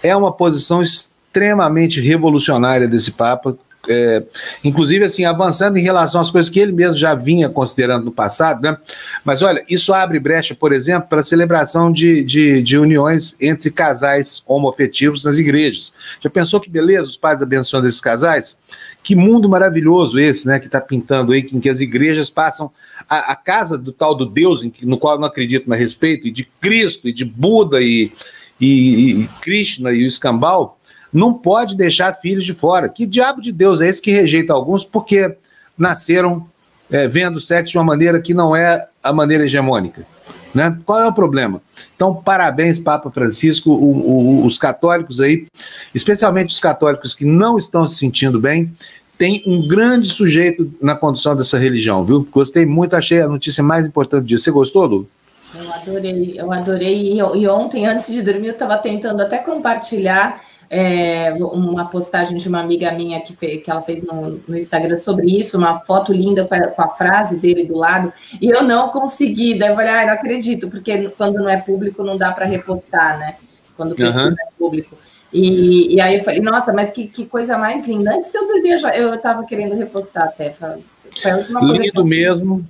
É 0.00 0.14
uma 0.14 0.30
posição 0.30 0.80
extremamente 0.80 2.00
revolucionária 2.00 2.86
desse 2.86 3.10
Papa, 3.10 3.58
é, 3.88 4.22
inclusive 4.64 5.04
assim, 5.04 5.24
avançando 5.24 5.76
em 5.76 5.82
relação 5.82 6.20
às 6.20 6.30
coisas 6.30 6.50
que 6.50 6.60
ele 6.60 6.72
mesmo 6.72 6.96
já 6.96 7.14
vinha 7.14 7.48
considerando 7.48 8.04
no 8.04 8.12
passado, 8.12 8.62
né? 8.62 8.76
Mas 9.24 9.42
olha, 9.42 9.64
isso 9.68 9.92
abre 9.92 10.18
brecha, 10.18 10.54
por 10.54 10.72
exemplo, 10.72 11.08
para 11.08 11.20
a 11.20 11.24
celebração 11.24 11.92
de, 11.92 12.22
de, 12.24 12.62
de, 12.62 12.78
uniões 12.78 13.36
entre 13.40 13.70
casais 13.70 14.42
homoafetivos 14.46 15.24
nas 15.24 15.38
igrejas. 15.38 15.92
Já 16.20 16.30
pensou 16.30 16.60
que 16.60 16.70
beleza 16.70 17.08
os 17.08 17.16
pais 17.16 17.40
abençoando 17.40 17.86
esses 17.86 18.00
casais? 18.00 18.58
Que 19.02 19.14
mundo 19.14 19.48
maravilhoso 19.48 20.18
esse, 20.18 20.46
né, 20.46 20.58
que 20.58 20.66
está 20.66 20.80
pintando 20.80 21.32
aí, 21.32 21.46
em 21.52 21.60
que 21.60 21.68
as 21.68 21.80
igrejas 21.80 22.28
passam 22.28 22.70
a, 23.08 23.32
a 23.32 23.36
casa 23.36 23.78
do 23.78 23.92
tal 23.92 24.14
do 24.14 24.26
Deus, 24.26 24.62
que, 24.62 24.84
no 24.84 24.98
qual 24.98 25.14
eu 25.14 25.20
não 25.20 25.28
acredito 25.28 25.68
mais 25.68 25.80
respeito, 25.80 26.26
e 26.26 26.30
de 26.30 26.44
Cristo, 26.60 27.08
e 27.08 27.12
de 27.12 27.24
Buda, 27.24 27.80
e, 27.80 28.12
e, 28.60 29.22
e 29.22 29.28
Krishna, 29.40 29.92
e 29.92 30.04
o 30.04 30.06
escambau, 30.06 30.75
não 31.12 31.32
pode 31.32 31.76
deixar 31.76 32.14
filhos 32.14 32.44
de 32.44 32.54
fora. 32.54 32.88
Que 32.88 33.06
diabo 33.06 33.40
de 33.40 33.52
Deus 33.52 33.80
é 33.80 33.88
esse 33.88 34.02
que 34.02 34.10
rejeita 34.10 34.52
alguns 34.52 34.84
porque 34.84 35.36
nasceram 35.76 36.46
é, 36.90 37.08
vendo 37.08 37.40
sexo 37.40 37.72
de 37.72 37.78
uma 37.78 37.84
maneira 37.84 38.20
que 38.20 38.34
não 38.34 38.54
é 38.54 38.86
a 39.02 39.12
maneira 39.12 39.44
hegemônica? 39.44 40.06
Né? 40.54 40.76
Qual 40.86 41.00
é 41.00 41.06
o 41.06 41.12
problema? 41.12 41.60
Então, 41.94 42.14
parabéns, 42.14 42.78
Papa 42.78 43.10
Francisco, 43.10 43.70
o, 43.70 44.42
o, 44.42 44.46
os 44.46 44.56
católicos 44.56 45.20
aí, 45.20 45.46
especialmente 45.94 46.54
os 46.54 46.60
católicos 46.60 47.14
que 47.14 47.24
não 47.24 47.58
estão 47.58 47.86
se 47.86 47.96
sentindo 47.96 48.40
bem, 48.40 48.72
tem 49.18 49.42
um 49.46 49.66
grande 49.66 50.08
sujeito 50.08 50.72
na 50.80 50.94
condução 50.94 51.36
dessa 51.36 51.58
religião, 51.58 52.04
viu? 52.04 52.26
Gostei 52.30 52.66
muito, 52.66 52.96
achei 52.96 53.20
a 53.20 53.28
notícia 53.28 53.62
mais 53.62 53.86
importante 53.86 54.26
disso. 54.26 54.44
Você 54.44 54.50
gostou, 54.50 54.86
Lu? 54.86 55.08
Eu 55.54 55.72
adorei, 55.72 56.34
eu 56.36 56.52
adorei. 56.52 57.12
E, 57.12 57.18
e 57.18 57.48
ontem, 57.48 57.86
antes 57.86 58.12
de 58.12 58.22
dormir, 58.22 58.48
eu 58.48 58.52
estava 58.52 58.76
tentando 58.76 59.22
até 59.22 59.38
compartilhar 59.38 60.42
é, 60.68 61.32
uma 61.34 61.86
postagem 61.86 62.36
de 62.36 62.48
uma 62.48 62.60
amiga 62.60 62.92
minha 62.92 63.20
que, 63.20 63.34
fez, 63.34 63.62
que 63.62 63.70
ela 63.70 63.82
fez 63.82 64.02
no, 64.02 64.40
no, 64.46 64.56
Instagram 64.56 64.98
sobre 64.98 65.26
isso, 65.26 65.58
uma 65.58 65.80
foto 65.80 66.12
linda 66.12 66.44
com 66.44 66.54
a, 66.54 66.68
com 66.68 66.82
a, 66.82 66.88
frase 66.88 67.38
dele 67.38 67.66
do 67.66 67.76
lado, 67.76 68.12
e 68.40 68.48
eu 68.48 68.62
não 68.62 68.88
consegui. 68.88 69.58
Daí 69.58 69.70
eu 69.70 69.74
falei, 69.74 69.90
ah, 69.90 70.06
não 70.06 70.12
acredito, 70.14 70.68
porque 70.68 71.08
quando 71.10 71.36
não 71.36 71.48
é 71.48 71.56
público 71.56 72.02
não 72.02 72.16
dá 72.16 72.32
para 72.32 72.46
repostar, 72.46 73.18
né? 73.18 73.36
Quando 73.76 73.92
uhum. 74.00 74.28
é 74.30 74.48
público. 74.58 74.96
E, 75.32 75.94
e, 75.94 76.00
aí 76.00 76.16
eu 76.16 76.24
falei, 76.24 76.40
nossa, 76.40 76.72
mas 76.72 76.90
que, 76.90 77.08
que 77.08 77.26
coisa 77.26 77.58
mais 77.58 77.86
linda. 77.86 78.14
Antes 78.14 78.30
de 78.30 78.38
eu 78.38 78.46
dormir, 78.46 78.76
eu 78.94 79.14
estava 79.14 79.44
querendo 79.44 79.76
repostar 79.76 80.24
até. 80.24 80.50
Foi 80.50 81.30
a 81.30 81.36
última 81.36 81.60
coisa 81.60 81.82
Lindo 81.82 82.04
mesmo. 82.04 82.66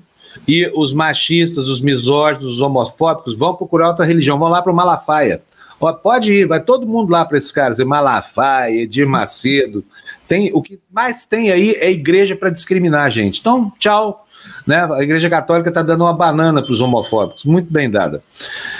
E 0.47 0.71
os 0.75 0.93
machistas, 0.93 1.69
os 1.69 1.81
misóginos, 1.81 2.57
os 2.57 2.61
homofóbicos 2.61 3.35
vão 3.35 3.55
procurar 3.55 3.89
outra 3.89 4.05
religião, 4.05 4.39
vão 4.39 4.49
lá 4.49 4.61
para 4.61 4.73
o 4.73 4.75
Malafaia. 4.75 5.41
Ó, 5.81 5.93
pode 5.93 6.33
ir, 6.33 6.47
vai 6.47 6.61
todo 6.61 6.87
mundo 6.87 7.11
lá 7.11 7.25
para 7.25 7.39
esses 7.39 7.53
caras, 7.53 7.79
Malafaia, 7.79 8.83
Edir 8.83 9.07
Macedo. 9.07 9.85
Tem, 10.27 10.51
o 10.53 10.63
que 10.63 10.81
mais 10.91 11.25
tem 11.25 11.53
aí 11.53 11.73
é 11.73 11.91
igreja 11.91 12.35
para 12.35 12.51
discriminar, 12.51 13.11
gente. 13.11 13.41
Então, 13.41 13.73
tchau. 13.79 14.27
Né? 14.67 14.77
A 14.93 15.03
Igreja 15.03 15.29
Católica 15.29 15.69
está 15.69 15.83
dando 15.83 16.03
uma 16.05 16.13
banana 16.13 16.63
para 16.63 16.73
os 16.73 16.81
homofóbicos. 16.81 17.45
Muito 17.45 17.73
bem 17.73 17.91
dada. 17.91 18.23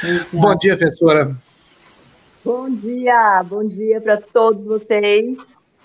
Exato. 0.03 0.27
Bom 0.33 0.57
dia, 0.57 0.77
professora. 0.77 1.37
Bom 2.45 2.71
dia, 2.71 3.43
bom 3.45 3.67
dia 3.67 4.01
para 4.01 4.19
todos 4.19 4.65
vocês. 4.65 5.37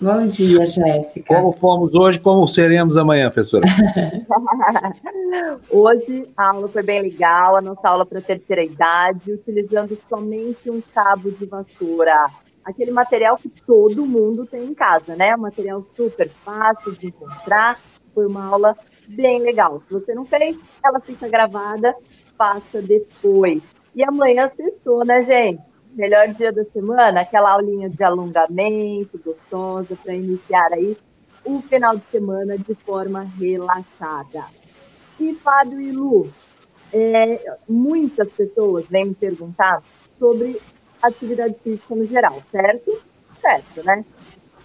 Bom 0.02 0.26
dia, 0.26 0.66
Jéssica. 0.66 1.32
Como 1.32 1.52
fomos 1.52 1.94
hoje, 1.94 2.18
como 2.18 2.48
seremos 2.48 2.96
amanhã, 2.96 3.30
professora? 3.30 3.64
hoje 5.70 6.28
a 6.36 6.50
aula 6.50 6.66
foi 6.66 6.82
bem 6.82 7.02
legal, 7.02 7.54
a 7.54 7.60
nossa 7.60 7.88
aula 7.88 8.04
para 8.04 8.20
terceira 8.20 8.64
idade, 8.64 9.32
utilizando 9.32 9.96
somente 10.08 10.68
um 10.68 10.82
cabo 10.92 11.30
de 11.30 11.46
vassoura. 11.46 12.26
Aquele 12.64 12.90
material 12.90 13.36
que 13.36 13.48
todo 13.48 14.04
mundo 14.04 14.44
tem 14.44 14.64
em 14.64 14.74
casa, 14.74 15.14
né? 15.14 15.36
Um 15.36 15.42
material 15.42 15.86
super 15.96 16.28
fácil 16.28 16.96
de 16.96 17.06
encontrar. 17.06 17.78
Foi 18.12 18.26
uma 18.26 18.44
aula 18.44 18.76
bem 19.06 19.40
legal. 19.40 19.84
Se 19.86 19.94
você 19.94 20.16
não 20.16 20.24
fez, 20.24 20.58
ela 20.84 20.98
fica 20.98 21.28
gravada, 21.28 21.94
faça 22.36 22.82
depois. 22.82 23.62
E 23.94 24.02
amanhã 24.02 24.50
sextou, 24.56 25.04
né, 25.04 25.22
gente? 25.22 25.71
Melhor 25.94 26.28
dia 26.28 26.52
da 26.52 26.64
semana, 26.64 27.20
aquela 27.20 27.52
aulinha 27.52 27.88
de 27.88 28.02
alongamento 28.02 29.20
gostosa 29.24 29.96
para 30.02 30.14
iniciar 30.14 30.72
aí 30.72 30.96
o 31.44 31.60
final 31.60 31.96
de 31.96 32.04
semana 32.10 32.56
de 32.56 32.74
forma 32.74 33.26
relaxada. 33.38 34.44
E 35.18 35.34
Fábio 35.34 35.80
e 35.80 35.92
Lu, 35.92 36.30
é, 36.92 37.56
muitas 37.68 38.28
pessoas 38.28 38.86
vêm 38.88 39.12
perguntar 39.12 39.82
sobre 40.18 40.60
atividade 41.02 41.56
física 41.62 41.94
no 41.94 42.04
geral, 42.04 42.42
certo? 42.50 43.02
Certo, 43.40 43.84
né? 43.84 44.04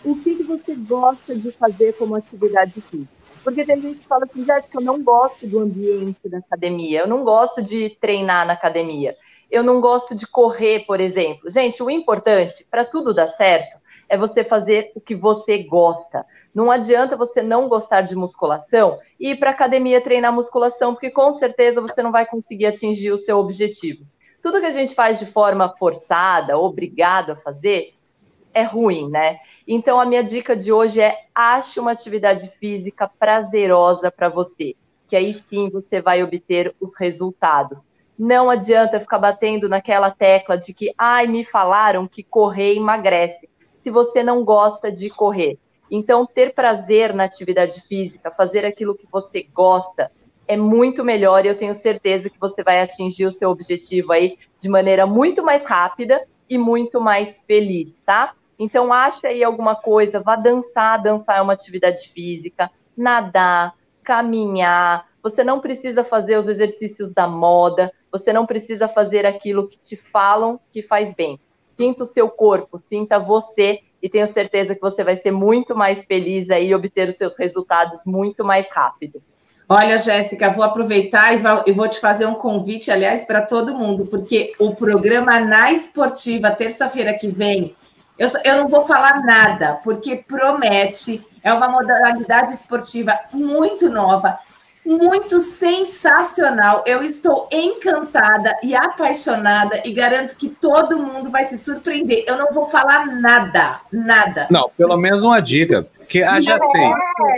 O 0.05 0.15
que, 0.15 0.35
que 0.35 0.43
você 0.43 0.75
gosta 0.75 1.35
de 1.35 1.51
fazer 1.51 1.93
como 1.93 2.15
atividade 2.15 2.79
física? 2.81 3.17
Porque 3.43 3.65
tem 3.65 3.81
gente 3.81 3.99
que 3.99 4.07
fala 4.07 4.25
assim, 4.25 4.45
Jéssica, 4.45 4.77
eu 4.77 4.83
não 4.83 5.01
gosto 5.01 5.47
do 5.47 5.59
ambiente 5.59 6.27
da 6.27 6.39
academia, 6.39 6.99
eu 6.99 7.07
não 7.07 7.23
gosto 7.23 7.61
de 7.61 7.89
treinar 7.99 8.45
na 8.45 8.53
academia 8.53 9.15
eu 9.49 9.63
não 9.63 9.79
gosto 9.79 10.13
de 10.13 10.27
correr, 10.27 10.85
por 10.85 10.99
exemplo. 10.99 11.49
Gente, 11.49 11.81
o 11.81 11.89
importante 11.89 12.65
para 12.69 12.85
tudo 12.85 13.13
dar 13.13 13.27
certo 13.27 13.77
é 14.09 14.17
você 14.17 14.43
fazer 14.43 14.91
o 14.95 15.01
que 15.01 15.15
você 15.15 15.63
gosta. 15.63 16.25
Não 16.53 16.71
adianta 16.71 17.17
você 17.17 17.41
não 17.41 17.67
gostar 17.67 18.01
de 18.01 18.15
musculação 18.15 18.99
e 19.19 19.31
ir 19.31 19.39
para 19.39 19.51
academia 19.51 20.01
treinar 20.01 20.33
musculação, 20.33 20.93
porque 20.93 21.11
com 21.11 21.31
certeza 21.33 21.81
você 21.81 22.01
não 22.01 22.11
vai 22.11 22.25
conseguir 22.25 22.67
atingir 22.67 23.11
o 23.11 23.17
seu 23.17 23.37
objetivo. 23.37 24.05
Tudo 24.41 24.59
que 24.59 24.65
a 24.65 24.71
gente 24.71 24.95
faz 24.95 25.19
de 25.19 25.25
forma 25.25 25.67
forçada, 25.69 26.57
obrigado 26.57 27.31
a 27.31 27.35
fazer, 27.35 27.93
é 28.53 28.63
ruim, 28.63 29.09
né? 29.09 29.39
Então 29.67 29.99
a 29.99 30.05
minha 30.05 30.23
dica 30.23 30.55
de 30.55 30.71
hoje 30.71 31.01
é 31.01 31.25
ache 31.35 31.79
uma 31.79 31.91
atividade 31.91 32.47
física 32.47 33.09
prazerosa 33.19 34.09
para 34.09 34.29
você, 34.29 34.75
que 35.07 35.15
aí 35.15 35.33
sim 35.33 35.69
você 35.69 36.01
vai 36.01 36.23
obter 36.23 36.73
os 36.79 36.97
resultados. 36.97 37.87
Não 38.17 38.49
adianta 38.49 38.99
ficar 38.99 39.19
batendo 39.19 39.69
naquela 39.69 40.09
tecla 40.09 40.57
de 40.57 40.73
que, 40.73 40.93
ai, 40.97 41.27
me 41.27 41.43
falaram 41.43 42.07
que 42.07 42.23
correr 42.23 42.75
emagrece, 42.75 43.47
se 43.75 43.91
você 43.91 44.23
não 44.23 44.43
gosta 44.43 44.91
de 44.91 45.09
correr. 45.09 45.59
Então, 45.89 46.25
ter 46.25 46.53
prazer 46.53 47.13
na 47.13 47.23
atividade 47.23 47.79
física, 47.81 48.31
fazer 48.31 48.65
aquilo 48.65 48.95
que 48.95 49.07
você 49.11 49.43
gosta, 49.53 50.11
é 50.47 50.57
muito 50.57 51.03
melhor 51.03 51.45
e 51.45 51.49
eu 51.49 51.57
tenho 51.57 51.73
certeza 51.73 52.29
que 52.29 52.39
você 52.39 52.63
vai 52.63 52.81
atingir 52.81 53.25
o 53.25 53.31
seu 53.31 53.49
objetivo 53.49 54.11
aí 54.11 54.37
de 54.57 54.67
maneira 54.67 55.05
muito 55.05 55.43
mais 55.43 55.65
rápida 55.65 56.25
e 56.49 56.57
muito 56.57 56.99
mais 56.99 57.39
feliz, 57.39 58.01
tá? 58.05 58.33
Então, 58.57 58.91
acha 58.91 59.27
aí 59.27 59.43
alguma 59.43 59.75
coisa, 59.75 60.19
vá 60.19 60.35
dançar, 60.35 61.01
dançar 61.01 61.37
é 61.37 61.41
uma 61.41 61.53
atividade 61.53 62.09
física, 62.09 62.71
nadar, 62.95 63.75
caminhar. 64.03 65.05
Você 65.21 65.43
não 65.43 65.59
precisa 65.59 66.03
fazer 66.03 66.37
os 66.37 66.47
exercícios 66.47 67.13
da 67.13 67.27
moda, 67.27 67.91
você 68.11 68.31
não 68.31 68.45
precisa 68.45 68.87
fazer 68.87 69.25
aquilo 69.25 69.67
que 69.67 69.77
te 69.79 69.95
falam 69.95 70.59
que 70.71 70.81
faz 70.81 71.13
bem. 71.13 71.39
Sinta 71.67 72.03
o 72.03 72.05
seu 72.07 72.29
corpo, 72.29 72.77
sinta 72.77 73.19
você 73.19 73.81
e 74.01 74.09
tenho 74.09 74.27
certeza 74.27 74.75
que 74.75 74.81
você 74.81 75.03
vai 75.03 75.15
ser 75.15 75.31
muito 75.31 75.75
mais 75.75 76.05
feliz 76.05 76.49
aí 76.49 76.69
e 76.69 76.75
obter 76.75 77.09
os 77.09 77.15
seus 77.15 77.37
resultados 77.37 78.01
muito 78.05 78.43
mais 78.43 78.69
rápido. 78.71 79.21
Olha, 79.69 79.97
Jéssica, 79.97 80.49
vou 80.49 80.63
aproveitar 80.63 81.33
e 81.67 81.73
vou 81.73 81.89
te 81.89 81.99
fazer 81.99 82.25
um 82.25 82.35
convite, 82.35 82.89
aliás, 82.89 83.25
para 83.25 83.41
todo 83.41 83.75
mundo, 83.75 84.05
porque 84.05 84.53
o 84.57 84.73
programa 84.73 85.41
Na 85.41 85.73
Esportiva, 85.73 86.51
terça-feira 86.51 87.13
que 87.13 87.27
vem, 87.27 87.75
eu, 88.17 88.29
eu 88.45 88.57
não 88.57 88.67
vou 88.69 88.85
falar 88.85 89.21
nada, 89.23 89.79
porque 89.83 90.15
promete, 90.15 91.21
é 91.43 91.53
uma 91.53 91.67
modalidade 91.67 92.53
esportiva 92.53 93.19
muito 93.33 93.89
nova, 93.89 94.39
muito 94.87 95.41
sensacional. 95.41 96.83
Eu 96.87 97.03
estou 97.03 97.49
encantada 97.51 98.55
e 98.63 98.73
apaixonada 98.73 99.81
e 99.83 99.91
garanto 99.91 100.37
que 100.37 100.47
todo 100.47 100.97
mundo 100.97 101.29
vai 101.29 101.43
se 101.43 101.57
surpreender. 101.57 102.23
Eu 102.25 102.37
não 102.37 102.51
vou 102.53 102.65
falar 102.65 103.05
nada, 103.07 103.81
nada. 103.91 104.47
Não, 104.49 104.71
pelo 104.77 104.95
menos 104.95 105.23
uma 105.23 105.41
dica. 105.41 105.85
Que 106.07 106.23
ah, 106.23 106.39
já 106.39 106.57
sei. 106.57 106.89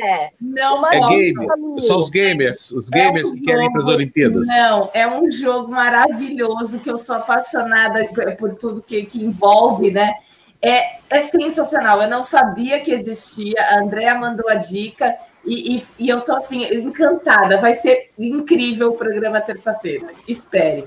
É, 0.04 0.30
não 0.40 0.88
é 0.88 1.00
game. 1.10 1.48
São 1.80 1.98
os 1.98 2.08
gamers, 2.08 2.72
os 2.72 2.88
é 2.92 3.00
gamers 3.00 3.32
é 3.32 3.34
um 3.34 3.36
que 3.36 3.42
querem 3.42 3.66
ir 3.66 3.72
para 3.72 3.82
as 3.82 3.88
Olimpíadas. 3.88 4.48
Não, 4.48 4.92
é 4.94 5.08
um 5.08 5.32
jogo 5.32 5.72
maravilhoso 5.72 6.80
que 6.80 6.92
eu 6.92 6.98
sou 6.98 7.16
apaixonada 7.16 8.08
por 8.38 8.56
tudo 8.58 8.84
que, 8.84 9.06
que 9.06 9.26
envolve, 9.26 9.90
né? 9.90 10.14
É, 10.62 11.00
é 11.10 11.20
sensacional. 11.20 12.00
Eu 12.00 12.10
não 12.10 12.24
sabia 12.24 12.80
que 12.80 12.92
existia. 12.92 13.60
A 13.60 13.80
Andrea 13.80 14.14
mandou 14.14 14.48
a 14.48 14.54
dica 14.56 15.18
e, 15.46 15.78
e, 15.78 15.86
e 16.00 16.10
eu 16.10 16.22
tô 16.22 16.36
assim, 16.36 16.64
encantada. 16.74 17.60
Vai 17.60 17.74
ser 17.74 18.12
incrível 18.18 18.92
o 18.92 18.98
programa 18.98 19.42
terça-feira. 19.42 20.08
Espere. 20.28 20.86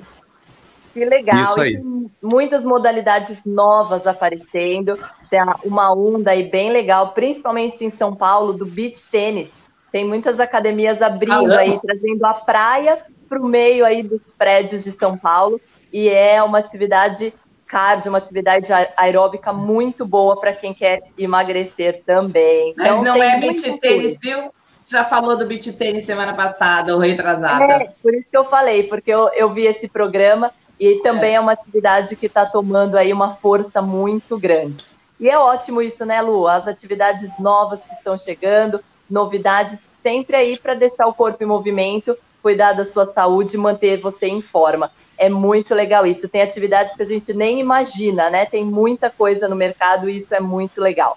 Que 0.93 1.05
legal. 1.05 1.45
Isso 1.45 1.61
aí. 1.61 1.81
muitas 2.23 2.65
modalidades 2.65 3.45
novas 3.45 4.07
aparecendo. 4.07 4.99
Tem 5.31 5.41
uma 5.65 5.93
onda 5.93 6.33
aí 6.33 6.51
bem 6.51 6.71
legal, 6.71 7.13
principalmente 7.13 7.85
em 7.85 7.91
São 7.91 8.15
Paulo, 8.15 8.53
do 8.53 8.67
beach 8.67 9.05
tênis. 9.11 9.51
Tem 9.91 10.07
muitas 10.07 10.39
academias 10.39 11.01
abrindo 11.03 11.53
ah, 11.53 11.61
aí, 11.61 11.79
trazendo 11.81 12.25
a 12.25 12.35
praia 12.35 12.99
para 13.29 13.41
o 13.41 13.47
meio 13.47 13.85
aí 13.85 14.03
dos 14.03 14.21
prédios 14.37 14.85
de 14.85 14.93
São 14.93 15.17
Paulo. 15.17 15.61
E 15.93 16.09
é 16.09 16.43
uma 16.43 16.59
atividade 16.59 17.33
cardio, 17.73 18.11
uma 18.11 18.19
atividade 18.19 18.69
aeróbica 18.99 19.51
muito 19.51 20.05
boa 20.05 20.39
para 20.39 20.53
quem 20.53 20.75
quer 20.75 21.01
emagrecer 21.17 22.03
também. 22.05 22.75
Mas 22.77 22.89
então, 22.89 23.03
não 23.03 23.23
é 23.23 23.41
beach 23.41 23.79
tênis, 23.79 24.19
viu? 24.21 24.53
Já 24.87 25.07
falou 25.07 25.39
do 25.39 25.47
beach 25.47 25.73
tênis 25.73 26.05
semana 26.05 26.35
passada 26.35 26.93
ou 26.93 27.01
retrasada. 27.01 27.65
É, 27.65 27.93
por 28.03 28.15
isso 28.15 28.31
que 28.31 28.37
eu 28.37 28.45
falei, 28.45 28.83
porque 28.83 29.11
eu, 29.11 29.31
eu 29.31 29.51
vi 29.51 29.65
esse 29.65 29.89
programa 29.89 30.53
e 30.79 30.97
também 30.97 31.33
é, 31.33 31.37
é 31.37 31.41
uma 31.41 31.53
atividade 31.53 32.15
que 32.15 32.27
está 32.27 32.45
tomando 32.45 32.97
aí 32.97 33.11
uma 33.11 33.37
força 33.37 33.81
muito 33.81 34.39
grande. 34.39 34.85
E 35.19 35.31
é 35.31 35.39
ótimo 35.39 35.81
isso, 35.81 36.05
né, 36.05 36.21
Lu? 36.21 36.47
As 36.47 36.69
atividades 36.69 37.39
novas 37.39 37.81
que 37.81 37.95
estão 37.95 38.19
chegando, 38.19 38.85
novidades 39.09 39.81
sempre 39.95 40.37
aí 40.37 40.59
para 40.59 40.75
deixar 40.75 41.07
o 41.07 41.15
corpo 41.15 41.43
em 41.43 41.47
movimento, 41.47 42.19
cuidar 42.43 42.75
da 42.75 42.85
sua 42.85 43.07
saúde 43.07 43.55
e 43.55 43.59
manter 43.59 43.99
você 43.99 44.27
em 44.27 44.43
forma 44.43 44.91
é 45.23 45.29
muito 45.29 45.73
legal 45.73 46.05
isso. 46.05 46.29
Tem 46.29 46.43
atividades 46.43 46.97
que 46.97 47.03
a 47.03 47.07
gente 47.07 47.33
nem 47.33 47.61
imagina, 47.61 48.29
né? 48.29 48.45
Tem 48.45 48.65
muita 48.65 49.09
coisa 49.09 49.49
no 49.49 49.55
mercado 49.55 50.11
e 50.11 50.17
isso 50.17 50.35
é 50.35 50.41
muito 50.41 50.81
legal. 50.81 51.17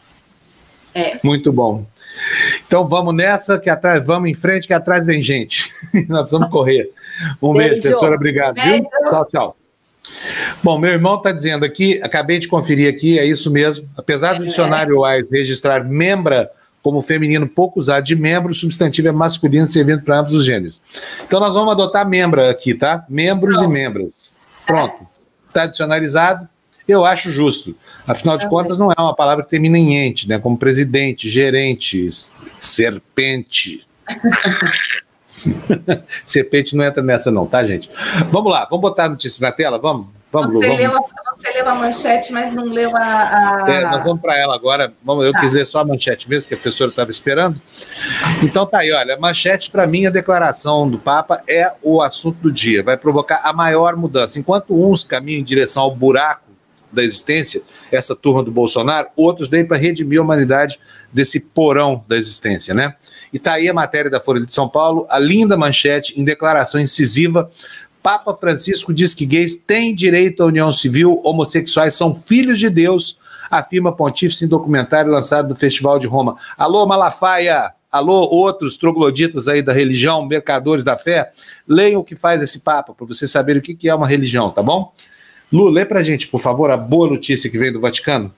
É. 0.93 1.17
Muito 1.23 1.51
bom. 1.51 1.83
Então 2.67 2.87
vamos 2.87 3.15
nessa, 3.15 3.59
que 3.59 3.67
atrás, 3.67 4.05
vamos 4.05 4.29
em 4.29 4.35
frente, 4.35 4.67
que 4.67 4.73
atrás 4.73 5.05
vem 5.05 5.23
gente. 5.23 5.71
Nós 6.07 6.29
vamos 6.29 6.51
correr. 6.51 6.91
Um 7.41 7.53
beijo, 7.53 7.69
beijo 7.69 7.81
professora. 7.81 8.15
Obrigado. 8.15 8.53
Beijo. 8.53 8.83
Viu? 8.83 9.09
Tchau, 9.09 9.25
tchau. 9.25 9.57
Bom, 10.63 10.77
meu 10.77 10.91
irmão 10.91 11.17
está 11.17 11.31
dizendo 11.31 11.65
aqui, 11.65 11.99
acabei 12.03 12.37
de 12.37 12.47
conferir 12.47 12.87
aqui, 12.87 13.17
é 13.17 13.25
isso 13.25 13.49
mesmo. 13.49 13.89
Apesar 13.97 14.35
do 14.35 14.43
é. 14.43 14.47
dicionário 14.47 15.01
WISE 15.01 15.29
registrar 15.31 15.83
membra 15.83 16.51
como 16.85 17.01
feminino 17.01 17.47
pouco 17.47 17.79
usado 17.79 18.03
de 18.03 18.15
membro, 18.15 18.51
o 18.51 18.53
substantivo 18.53 19.07
é 19.07 19.11
masculino, 19.11 19.67
servindo 19.67 20.03
para 20.03 20.19
ambos 20.19 20.35
os 20.35 20.45
gêneros. 20.45 20.79
Então 21.25 21.39
nós 21.39 21.55
vamos 21.55 21.71
adotar 21.71 22.07
membra 22.07 22.51
aqui, 22.51 22.75
tá? 22.75 23.03
Membros 23.09 23.55
Pronto. 23.55 23.71
e 23.71 23.73
membras. 23.73 24.33
Pronto. 24.67 25.07
Está 25.47 25.63
adicionalizado. 25.63 26.47
Eu 26.87 27.03
acho 27.03 27.31
justo. 27.31 27.75
Afinal 28.05 28.37
de 28.37 28.47
contas, 28.47 28.77
não 28.77 28.91
é 28.91 29.01
uma 29.01 29.15
palavra 29.15 29.43
que 29.43 29.49
termina 29.49 29.79
em 29.79 29.95
ente, 29.95 30.29
né? 30.29 30.37
Como 30.37 30.59
presidente, 30.59 31.27
gerente, 31.27 32.07
serpente. 32.61 33.81
serpente 36.23 36.75
não 36.75 36.85
entra 36.85 37.01
nessa, 37.01 37.31
não, 37.31 37.47
tá, 37.47 37.65
gente? 37.65 37.89
Vamos 38.31 38.51
lá, 38.51 38.67
vamos 38.69 38.81
botar 38.81 39.05
a 39.05 39.09
notícia 39.09 39.41
na 39.41 39.51
tela? 39.51 39.79
Vamos? 39.79 40.05
Vamos, 40.35 40.53
você, 40.53 40.67
vamos. 40.67 40.81
Leu 40.81 40.97
a, 40.97 41.33
você 41.33 41.51
leu 41.51 41.69
a 41.69 41.75
manchete, 41.75 42.33
mas 42.33 42.51
não 42.51 42.65
leu 42.65 42.95
a. 42.95 43.63
a... 43.63 43.65
É, 43.67 43.81
nós 43.81 44.03
vamos 44.03 44.21
para 44.21 44.37
ela 44.37 44.55
agora. 44.55 44.93
Vamos, 45.03 45.25
eu 45.25 45.31
tá. 45.31 45.39
quis 45.39 45.51
ler 45.51 45.65
só 45.65 45.79
a 45.79 45.85
manchete 45.85 46.29
mesmo, 46.29 46.47
que 46.47 46.53
a 46.53 46.57
professora 46.57 46.89
estava 46.89 47.09
esperando. 47.09 47.61
Então 48.43 48.65
tá 48.65 48.79
aí, 48.79 48.91
olha, 48.91 49.17
manchete, 49.17 49.71
para 49.71 49.87
mim, 49.87 50.05
a 50.05 50.09
declaração 50.09 50.89
do 50.89 50.97
Papa 50.97 51.41
é 51.47 51.71
o 51.81 52.01
assunto 52.01 52.37
do 52.39 52.51
dia. 52.51 52.83
Vai 52.83 52.97
provocar 52.97 53.41
a 53.43 53.53
maior 53.53 53.95
mudança. 53.95 54.39
Enquanto 54.39 54.73
uns 54.73 55.03
caminham 55.03 55.39
em 55.39 55.43
direção 55.43 55.83
ao 55.83 55.95
buraco 55.95 56.45
da 56.91 57.03
existência, 57.03 57.61
essa 57.91 58.15
turma 58.15 58.41
do 58.41 58.51
Bolsonaro, 58.51 59.09
outros 59.15 59.49
vêm 59.49 59.65
para 59.65 59.77
redimir 59.77 60.19
a 60.19 60.23
humanidade 60.23 60.79
desse 61.11 61.39
porão 61.39 62.03
da 62.07 62.15
existência, 62.15 62.73
né? 62.73 62.95
E 63.31 63.37
tá 63.37 63.53
aí 63.53 63.67
a 63.67 63.73
matéria 63.73 64.09
da 64.09 64.21
Folha 64.21 64.45
de 64.45 64.53
São 64.53 64.69
Paulo, 64.69 65.05
a 65.09 65.19
linda 65.19 65.57
manchete 65.57 66.19
em 66.19 66.23
declaração 66.23 66.79
incisiva 66.79 67.49
Papa 68.05 68.35
Francisco 68.35 68.93
diz 68.93 69.15
que 69.15 69.25
gays 69.25 69.55
têm 69.55 69.95
direito 69.95 70.43
à 70.43 70.45
união 70.45 70.71
civil, 70.71 71.19
homossexuais 71.23 71.95
são 71.95 72.13
filhos 72.13 72.59
de 72.59 72.69
Deus, 72.69 73.17
afirma 73.49 73.91
Pontífice 73.91 74.45
em 74.45 74.47
documentário 74.47 75.11
lançado 75.11 75.49
no 75.49 75.55
Festival 75.55 75.97
de 75.97 76.05
Roma. 76.05 76.37
Alô, 76.55 76.85
Malafaia! 76.85 77.73
Alô, 77.91 78.29
outros 78.29 78.77
trogloditas 78.77 79.47
aí 79.47 79.63
da 79.63 79.73
religião, 79.73 80.23
mercadores 80.23 80.83
da 80.83 80.95
fé, 80.95 81.31
leiam 81.67 81.99
o 81.99 82.03
que 82.03 82.15
faz 82.15 82.39
esse 82.43 82.59
Papa, 82.59 82.93
para 82.93 83.07
você 83.07 83.27
saber 83.27 83.57
o 83.57 83.61
que, 83.61 83.89
é 83.89 83.95
uma 83.95 84.07
religião, 84.07 84.51
tá 84.51 84.61
bom? 84.61 84.93
Lu, 85.51 85.67
lê 85.69 85.83
pra 85.83 86.03
gente, 86.03 86.27
por 86.27 86.39
favor, 86.39 86.69
a 86.69 86.77
boa 86.77 87.09
notícia 87.09 87.49
que 87.49 87.57
vem 87.57 87.73
do 87.73 87.81
Vaticano. 87.81 88.31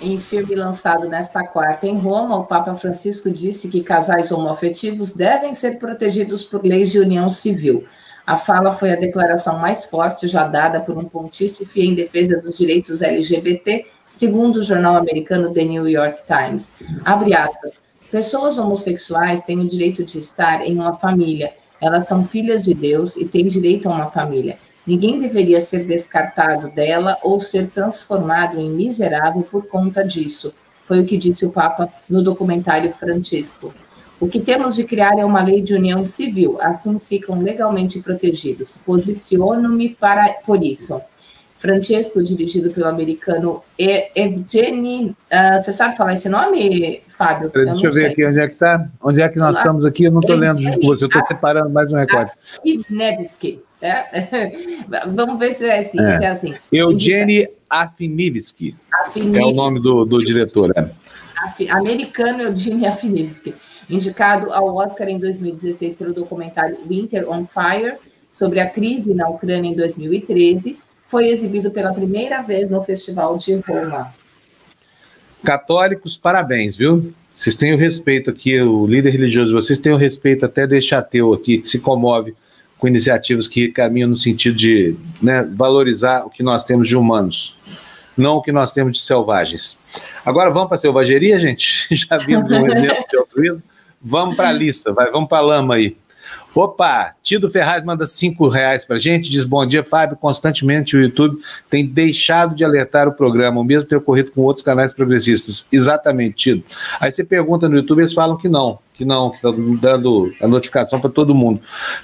Em 0.00 0.20
filme 0.20 0.54
lançado 0.54 1.08
nesta 1.08 1.42
quarta 1.42 1.88
em 1.88 1.98
Roma, 1.98 2.36
o 2.36 2.44
Papa 2.44 2.72
Francisco 2.76 3.28
disse 3.32 3.66
que 3.66 3.82
casais 3.82 4.30
homoafetivos 4.30 5.10
devem 5.10 5.52
ser 5.52 5.80
protegidos 5.80 6.44
por 6.44 6.64
leis 6.64 6.92
de 6.92 7.00
união 7.00 7.28
civil. 7.28 7.84
A 8.28 8.36
fala 8.36 8.72
foi 8.72 8.92
a 8.92 8.96
declaração 8.96 9.58
mais 9.58 9.86
forte 9.86 10.28
já 10.28 10.46
dada 10.46 10.80
por 10.80 10.98
um 10.98 11.04
pontífice 11.04 11.80
em 11.80 11.94
defesa 11.94 12.36
dos 12.36 12.58
direitos 12.58 13.00
LGBT, 13.00 13.86
segundo 14.10 14.56
o 14.56 14.62
jornal 14.62 14.96
americano 14.96 15.50
The 15.50 15.64
New 15.64 15.88
York 15.88 16.24
Times. 16.26 16.70
Abre 17.06 17.34
aspas. 17.34 17.78
Pessoas 18.10 18.58
homossexuais 18.58 19.40
têm 19.44 19.58
o 19.60 19.66
direito 19.66 20.04
de 20.04 20.18
estar 20.18 20.60
em 20.60 20.74
uma 20.74 20.92
família. 20.92 21.54
Elas 21.80 22.06
são 22.06 22.22
filhas 22.22 22.64
de 22.64 22.74
Deus 22.74 23.16
e 23.16 23.24
têm 23.24 23.46
direito 23.46 23.88
a 23.88 23.92
uma 23.94 24.08
família. 24.08 24.58
Ninguém 24.86 25.18
deveria 25.18 25.62
ser 25.62 25.86
descartado 25.86 26.68
dela 26.68 27.16
ou 27.22 27.40
ser 27.40 27.68
transformado 27.68 28.60
em 28.60 28.70
miserável 28.70 29.40
por 29.40 29.66
conta 29.68 30.04
disso. 30.04 30.52
Foi 30.84 31.00
o 31.00 31.06
que 31.06 31.16
disse 31.16 31.46
o 31.46 31.50
Papa 31.50 31.90
no 32.06 32.22
documentário 32.22 32.92
Francisco. 32.92 33.72
O 34.20 34.28
que 34.28 34.40
temos 34.40 34.74
de 34.74 34.84
criar 34.84 35.18
é 35.18 35.24
uma 35.24 35.42
lei 35.42 35.60
de 35.62 35.74
união 35.74 36.04
civil, 36.04 36.58
assim 36.60 36.98
ficam 36.98 37.40
legalmente 37.40 38.00
protegidos. 38.00 38.76
Posiciono-me 38.84 39.90
para 39.90 40.28
por 40.44 40.62
isso. 40.62 41.00
Francesco, 41.54 42.22
dirigido 42.22 42.70
pelo 42.70 42.86
americano 42.86 43.62
Evgeny. 43.76 45.10
Uh, 45.10 45.14
você 45.60 45.72
sabe 45.72 45.96
falar 45.96 46.14
esse 46.14 46.28
nome, 46.28 47.02
Fábio? 47.08 47.50
Deixa 47.50 47.86
eu, 47.86 47.92
ver 47.92 48.00
sei. 48.00 48.12
aqui 48.12 48.26
onde 48.26 48.40
é 48.40 48.46
que 48.46 48.54
está. 48.54 48.88
Onde 49.02 49.22
é 49.22 49.28
que 49.28 49.38
nós 49.38 49.58
estamos 49.58 49.84
aqui? 49.84 50.04
Eu 50.04 50.12
não 50.12 50.20
estou 50.20 50.36
lendo 50.36 50.60
de 50.60 50.70
duas, 50.78 51.02
eu 51.02 51.08
estou 51.08 51.24
separando 51.26 51.70
mais 51.70 51.92
um 51.92 51.96
recorde. 51.96 52.30
Nevsky. 52.88 53.60
É? 53.80 54.46
Vamos 55.14 55.38
ver 55.38 55.52
se 55.52 55.66
é 55.66 55.78
assim. 55.78 56.00
É. 56.00 56.18
Se 56.18 56.24
é 56.24 56.28
assim. 56.28 56.54
Eugênio 56.72 57.48
Afinivski. 57.68 58.76
É 59.16 59.44
o 59.44 59.52
nome 59.52 59.80
do, 59.80 60.04
do 60.04 60.18
diretor. 60.18 60.72
É. 60.76 60.88
Americano 61.70 62.42
Eugene 62.42 62.86
Afinivski, 62.86 63.54
indicado 63.88 64.52
ao 64.52 64.76
Oscar 64.76 65.08
em 65.08 65.18
2016 65.18 65.96
pelo 65.96 66.12
documentário 66.12 66.76
Winter 66.86 67.28
on 67.30 67.46
Fire, 67.46 67.94
sobre 68.30 68.60
a 68.60 68.68
crise 68.68 69.14
na 69.14 69.28
Ucrânia 69.28 69.70
em 69.70 69.74
2013, 69.74 70.78
foi 71.04 71.28
exibido 71.28 71.70
pela 71.70 71.94
primeira 71.94 72.42
vez 72.42 72.70
no 72.70 72.82
Festival 72.82 73.36
de 73.38 73.54
Roma. 73.56 74.12
Católicos, 75.42 76.18
parabéns, 76.18 76.76
viu? 76.76 77.12
Vocês 77.34 77.56
têm 77.56 77.72
o 77.72 77.76
respeito 77.76 78.28
aqui, 78.28 78.60
o 78.60 78.86
líder 78.86 79.10
religioso, 79.10 79.54
vocês 79.54 79.78
têm 79.78 79.92
o 79.92 79.96
respeito 79.96 80.44
até 80.44 80.66
deste 80.66 80.94
ateu 80.94 81.32
aqui, 81.32 81.58
que 81.58 81.68
se 81.68 81.78
comove 81.78 82.34
com 82.76 82.88
iniciativas 82.88 83.48
que 83.48 83.68
caminham 83.68 84.10
no 84.10 84.16
sentido 84.16 84.56
de 84.56 84.96
né, 85.22 85.42
valorizar 85.54 86.24
o 86.26 86.30
que 86.30 86.42
nós 86.42 86.64
temos 86.64 86.88
de 86.88 86.96
humanos, 86.96 87.56
não 88.16 88.34
o 88.34 88.42
que 88.42 88.52
nós 88.52 88.72
temos 88.72 88.92
de 88.92 88.98
selvagens. 88.98 89.78
Agora 90.24 90.50
vamos 90.50 90.68
para 90.68 90.76
a 90.76 90.80
selvageria, 90.80 91.38
gente? 91.38 91.86
Já 91.94 92.16
vimos 92.18 92.50
um 92.50 92.66
exemplo 92.66 93.04
de 93.08 93.16
altruísmo? 93.16 93.62
Vamos 94.00 94.36
para 94.36 94.48
a 94.48 94.52
lista, 94.52 94.92
vai, 94.92 95.10
vamos 95.10 95.28
para 95.28 95.38
a 95.38 95.42
lama 95.42 95.74
aí. 95.74 95.96
Opa, 96.54 97.14
Tido 97.22 97.48
Ferraz 97.48 97.84
manda 97.84 98.06
cinco 98.06 98.48
reais 98.48 98.84
para 98.84 98.98
gente, 98.98 99.30
diz 99.30 99.44
bom 99.44 99.64
dia, 99.64 99.84
Fábio. 99.84 100.16
Constantemente 100.16 100.96
o 100.96 101.00
YouTube 101.00 101.38
tem 101.70 101.86
deixado 101.86 102.54
de 102.54 102.64
alertar 102.64 103.06
o 103.06 103.12
programa, 103.12 103.60
o 103.60 103.64
mesmo 103.64 103.88
tem 103.88 103.96
ocorrido 103.96 104.32
com 104.32 104.40
outros 104.40 104.64
canais 104.64 104.92
progressistas. 104.92 105.66
Exatamente, 105.70 106.34
Tido. 106.34 106.64
Aí 106.98 107.12
você 107.12 107.22
pergunta 107.22 107.68
no 107.68 107.76
YouTube, 107.76 108.00
eles 108.00 108.14
falam 108.14 108.36
que 108.36 108.48
não, 108.48 108.78
que 108.94 109.04
não, 109.04 109.30
que 109.30 109.36
estão 109.36 109.76
dando 109.76 110.34
a 110.40 110.48
notificação 110.48 110.98
para 110.98 111.10
todo 111.10 111.34
mundo. 111.34 111.60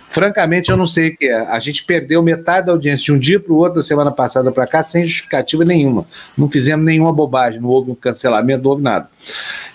Francamente, 0.08 0.70
eu 0.70 0.76
não 0.76 0.86
sei 0.86 1.08
o 1.08 1.16
que 1.16 1.26
é. 1.26 1.34
A 1.34 1.58
gente 1.58 1.84
perdeu 1.84 2.22
metade 2.22 2.66
da 2.66 2.72
audiência 2.72 3.06
de 3.06 3.12
um 3.12 3.18
dia 3.18 3.40
para 3.40 3.52
o 3.52 3.56
outro, 3.56 3.76
da 3.76 3.82
semana 3.82 4.12
passada 4.12 4.52
para 4.52 4.66
cá, 4.66 4.84
sem 4.84 5.04
justificativa 5.04 5.64
nenhuma. 5.64 6.06
Não 6.38 6.48
fizemos 6.48 6.84
nenhuma 6.84 7.12
bobagem, 7.12 7.60
não 7.60 7.70
houve 7.70 7.90
um 7.90 7.94
cancelamento, 7.96 8.62
não 8.62 8.70
houve 8.70 8.82
nada. 8.82 9.08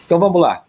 Então 0.05 0.19
vamos 0.19 0.39
lá. 0.39 0.63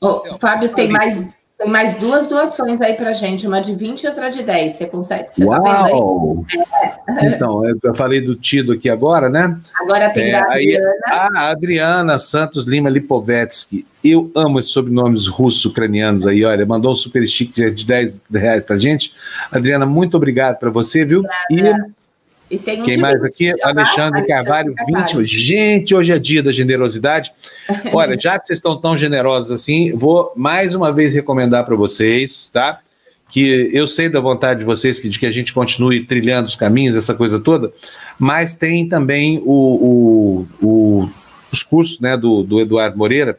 O 0.00 0.34
Fábio 0.38 0.74
tem 0.74 0.90
mais 0.90 1.26
tem 1.58 1.70
mais 1.70 1.94
duas 1.94 2.26
doações 2.26 2.82
aí 2.82 2.92
pra 2.94 3.14
gente, 3.14 3.46
uma 3.46 3.60
de 3.60 3.74
20 3.74 4.02
e 4.02 4.08
outra 4.08 4.28
de 4.28 4.42
10. 4.42 4.72
Você 4.72 4.86
consegue? 4.86 5.28
Você 5.30 5.44
Uau! 5.44 5.62
tá 5.62 5.82
vendo 5.84 6.46
aí? 6.50 7.24
É. 7.24 7.26
Então, 7.28 7.62
eu 7.64 7.94
falei 7.94 8.20
do 8.20 8.36
Tido 8.36 8.72
aqui 8.72 8.90
agora, 8.90 9.30
né? 9.30 9.58
Agora 9.74 10.10
tem 10.10 10.32
é, 10.32 10.34
a 10.34 10.44
Adriana. 10.44 10.52
Aí, 10.52 10.78
a 11.10 11.48
Adriana 11.50 12.18
Santos 12.18 12.66
Lima 12.66 12.90
Lipovetsky. 12.90 13.86
Eu 14.04 14.30
amo 14.34 14.60
esses 14.60 14.70
sobrenomes 14.70 15.26
russos-ucranianos 15.28 16.26
aí, 16.26 16.44
olha. 16.44 16.66
Mandou 16.66 16.92
um 16.92 16.96
super 16.96 17.26
stick 17.26 17.54
de 17.54 17.86
10 17.86 18.22
reais 18.30 18.64
pra 18.66 18.76
gente. 18.76 19.14
Adriana, 19.50 19.86
muito 19.86 20.14
obrigado 20.18 20.58
para 20.58 20.68
você, 20.68 21.06
viu? 21.06 21.24
Obrigada. 21.50 21.86
E 21.88 22.05
e 22.50 22.58
tem 22.58 22.82
um 22.82 22.84
Quem 22.84 22.96
mais 22.96 23.22
aqui? 23.22 23.48
Alexandre, 23.62 23.64
Alexandre 23.64 24.26
Carvalho, 24.26 24.74
Carvalho, 24.74 25.18
20. 25.18 25.26
Gente, 25.26 25.94
hoje 25.94 26.12
é 26.12 26.18
dia 26.18 26.42
da 26.42 26.52
generosidade. 26.52 27.32
Olha, 27.92 28.18
já 28.18 28.38
que 28.38 28.46
vocês 28.46 28.58
estão 28.58 28.80
tão 28.80 28.96
generosos 28.96 29.50
assim, 29.50 29.96
vou 29.96 30.32
mais 30.36 30.74
uma 30.74 30.92
vez 30.92 31.12
recomendar 31.12 31.64
para 31.64 31.74
vocês, 31.74 32.50
tá? 32.52 32.80
Que 33.28 33.70
eu 33.72 33.88
sei 33.88 34.08
da 34.08 34.20
vontade 34.20 34.60
de 34.60 34.66
vocês 34.66 35.00
que, 35.00 35.08
de 35.08 35.18
que 35.18 35.26
a 35.26 35.30
gente 35.32 35.52
continue 35.52 36.04
trilhando 36.04 36.46
os 36.46 36.54
caminhos, 36.54 36.96
essa 36.96 37.14
coisa 37.14 37.40
toda, 37.40 37.72
mas 38.18 38.54
tem 38.54 38.88
também 38.88 39.42
o, 39.44 40.46
o, 40.62 40.66
o 40.66 41.10
os 41.52 41.62
cursos 41.62 42.00
né, 42.00 42.16
do, 42.16 42.42
do 42.42 42.60
Eduardo 42.60 42.98
Moreira, 42.98 43.38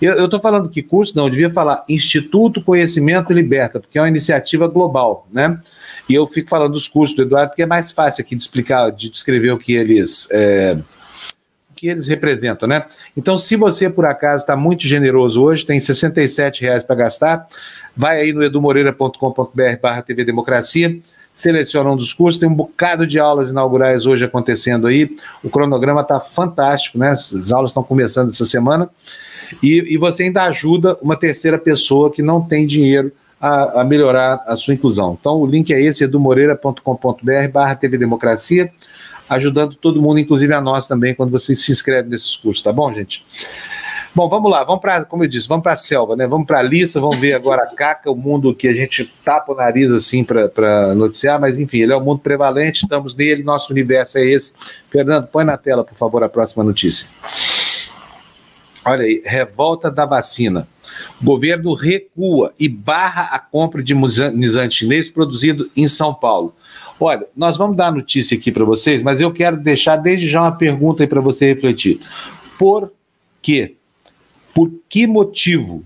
eu 0.00 0.24
estou 0.24 0.40
falando 0.40 0.68
que 0.68 0.82
curso, 0.82 1.16
não, 1.16 1.24
eu 1.24 1.30
devia 1.30 1.50
falar 1.50 1.84
Instituto 1.88 2.62
Conhecimento 2.62 3.32
Liberta, 3.32 3.80
porque 3.80 3.98
é 3.98 4.02
uma 4.02 4.08
iniciativa 4.08 4.66
global, 4.66 5.26
né? 5.32 5.58
E 6.08 6.14
eu 6.14 6.26
fico 6.26 6.48
falando 6.48 6.72
dos 6.72 6.88
cursos 6.88 7.16
do 7.16 7.22
Eduardo, 7.22 7.50
porque 7.50 7.62
é 7.62 7.66
mais 7.66 7.92
fácil 7.92 8.22
aqui 8.22 8.34
de 8.34 8.42
explicar, 8.42 8.90
de 8.90 9.08
descrever 9.08 9.52
o 9.52 9.58
que 9.58 9.74
eles. 9.74 10.28
É, 10.30 10.76
que 11.74 11.88
eles 11.88 12.06
representam, 12.06 12.68
né? 12.68 12.86
Então, 13.16 13.36
se 13.36 13.56
você, 13.56 13.90
por 13.90 14.06
acaso, 14.06 14.42
está 14.42 14.56
muito 14.56 14.86
generoso 14.86 15.42
hoje, 15.42 15.66
tem 15.66 15.78
R$ 15.78 16.52
reais 16.60 16.84
para 16.84 16.96
gastar, 16.96 17.46
vai 17.96 18.20
aí 18.20 18.32
no 18.32 18.42
edumoreira.com.br 18.42 19.80
barra 19.82 20.00
TV 20.00 20.24
Democracia, 20.24 20.98
seleciona 21.32 21.90
um 21.90 21.96
dos 21.96 22.12
cursos, 22.12 22.38
tem 22.38 22.48
um 22.48 22.54
bocado 22.54 23.06
de 23.06 23.18
aulas 23.18 23.50
inaugurais 23.50 24.06
hoje 24.06 24.24
acontecendo 24.24 24.86
aí, 24.86 25.14
o 25.42 25.50
cronograma 25.50 26.00
está 26.00 26.20
fantástico, 26.20 26.96
né? 26.96 27.10
As 27.10 27.50
aulas 27.50 27.72
estão 27.72 27.82
começando 27.82 28.30
essa 28.30 28.46
semana, 28.46 28.88
e, 29.62 29.94
e 29.94 29.98
você 29.98 30.24
ainda 30.24 30.44
ajuda 30.44 30.96
uma 31.00 31.16
terceira 31.16 31.58
pessoa 31.58 32.10
que 32.10 32.22
não 32.22 32.40
tem 32.40 32.66
dinheiro 32.66 33.12
a, 33.40 33.82
a, 33.82 33.84
melhorar 33.84 34.42
a 34.46 34.56
sua 34.56 34.74
inclusão. 34.74 35.16
Então, 35.20 35.36
o 35.36 35.46
link 35.46 35.72
é 35.72 35.80
esse, 35.80 36.04
edumoreira.com.br 36.04 37.48
barra 37.52 37.74
TV 37.74 37.98
Democracia, 37.98 38.72
ajudando 39.28 39.74
todo 39.74 40.00
mundo, 40.00 40.18
inclusive 40.18 40.52
a 40.54 40.60
nós 40.60 40.86
também, 40.86 41.14
quando 41.14 41.30
você 41.30 41.54
se 41.54 41.70
inscreve 41.70 42.08
nesses 42.08 42.36
cursos, 42.36 42.62
tá 42.62 42.72
bom, 42.72 42.92
gente? 42.92 43.24
Bom, 44.14 44.28
vamos 44.28 44.48
lá, 44.48 44.62
vamos 44.62 44.80
para, 44.80 45.04
como 45.04 45.24
eu 45.24 45.28
disse, 45.28 45.48
vamos 45.48 45.64
para 45.64 45.72
a 45.72 45.76
selva, 45.76 46.14
né? 46.14 46.24
Vamos 46.24 46.46
para 46.46 46.60
a 46.60 46.62
Lissa, 46.62 47.00
vamos 47.00 47.18
ver 47.18 47.32
agora 47.32 47.64
a 47.64 47.66
Caca, 47.66 48.08
o 48.08 48.14
mundo 48.14 48.54
que 48.54 48.68
a 48.68 48.72
gente 48.72 49.04
tapa 49.24 49.52
o 49.52 49.56
nariz 49.56 49.90
assim 49.90 50.22
para 50.22 50.94
noticiar, 50.94 51.40
mas 51.40 51.58
enfim, 51.58 51.80
ele 51.80 51.92
é 51.92 51.96
o 51.96 52.00
mundo 52.00 52.20
prevalente, 52.20 52.84
estamos 52.84 53.16
nele, 53.16 53.42
nosso 53.42 53.72
universo 53.72 54.18
é 54.18 54.24
esse. 54.24 54.52
Fernando, 54.88 55.26
põe 55.26 55.44
na 55.44 55.56
tela, 55.56 55.82
por 55.82 55.96
favor, 55.96 56.22
a 56.22 56.28
próxima 56.28 56.62
notícia. 56.62 57.08
Olha 58.84 59.04
aí, 59.04 59.22
revolta 59.24 59.90
da 59.90 60.04
vacina. 60.04 60.68
O 61.20 61.24
governo 61.24 61.74
recua 61.74 62.52
e 62.58 62.68
barra 62.68 63.34
a 63.34 63.38
compra 63.38 63.82
de 63.82 63.92
imunizante 63.92 64.76
chinês 64.76 65.08
produzido 65.08 65.70
em 65.74 65.88
São 65.88 66.12
Paulo. 66.12 66.54
Olha, 67.00 67.26
nós 67.34 67.56
vamos 67.56 67.76
dar 67.76 67.88
a 67.88 67.92
notícia 67.92 68.36
aqui 68.36 68.52
para 68.52 68.64
vocês, 68.64 69.02
mas 69.02 69.20
eu 69.20 69.32
quero 69.32 69.56
deixar 69.56 69.96
desde 69.96 70.28
já 70.28 70.42
uma 70.42 70.52
pergunta 70.52 71.02
aí 71.02 71.06
para 71.06 71.20
você 71.20 71.46
refletir. 71.46 71.98
Por 72.58 72.92
quê? 73.42 73.74
Por 74.52 74.70
que 74.88 75.06
motivo 75.06 75.84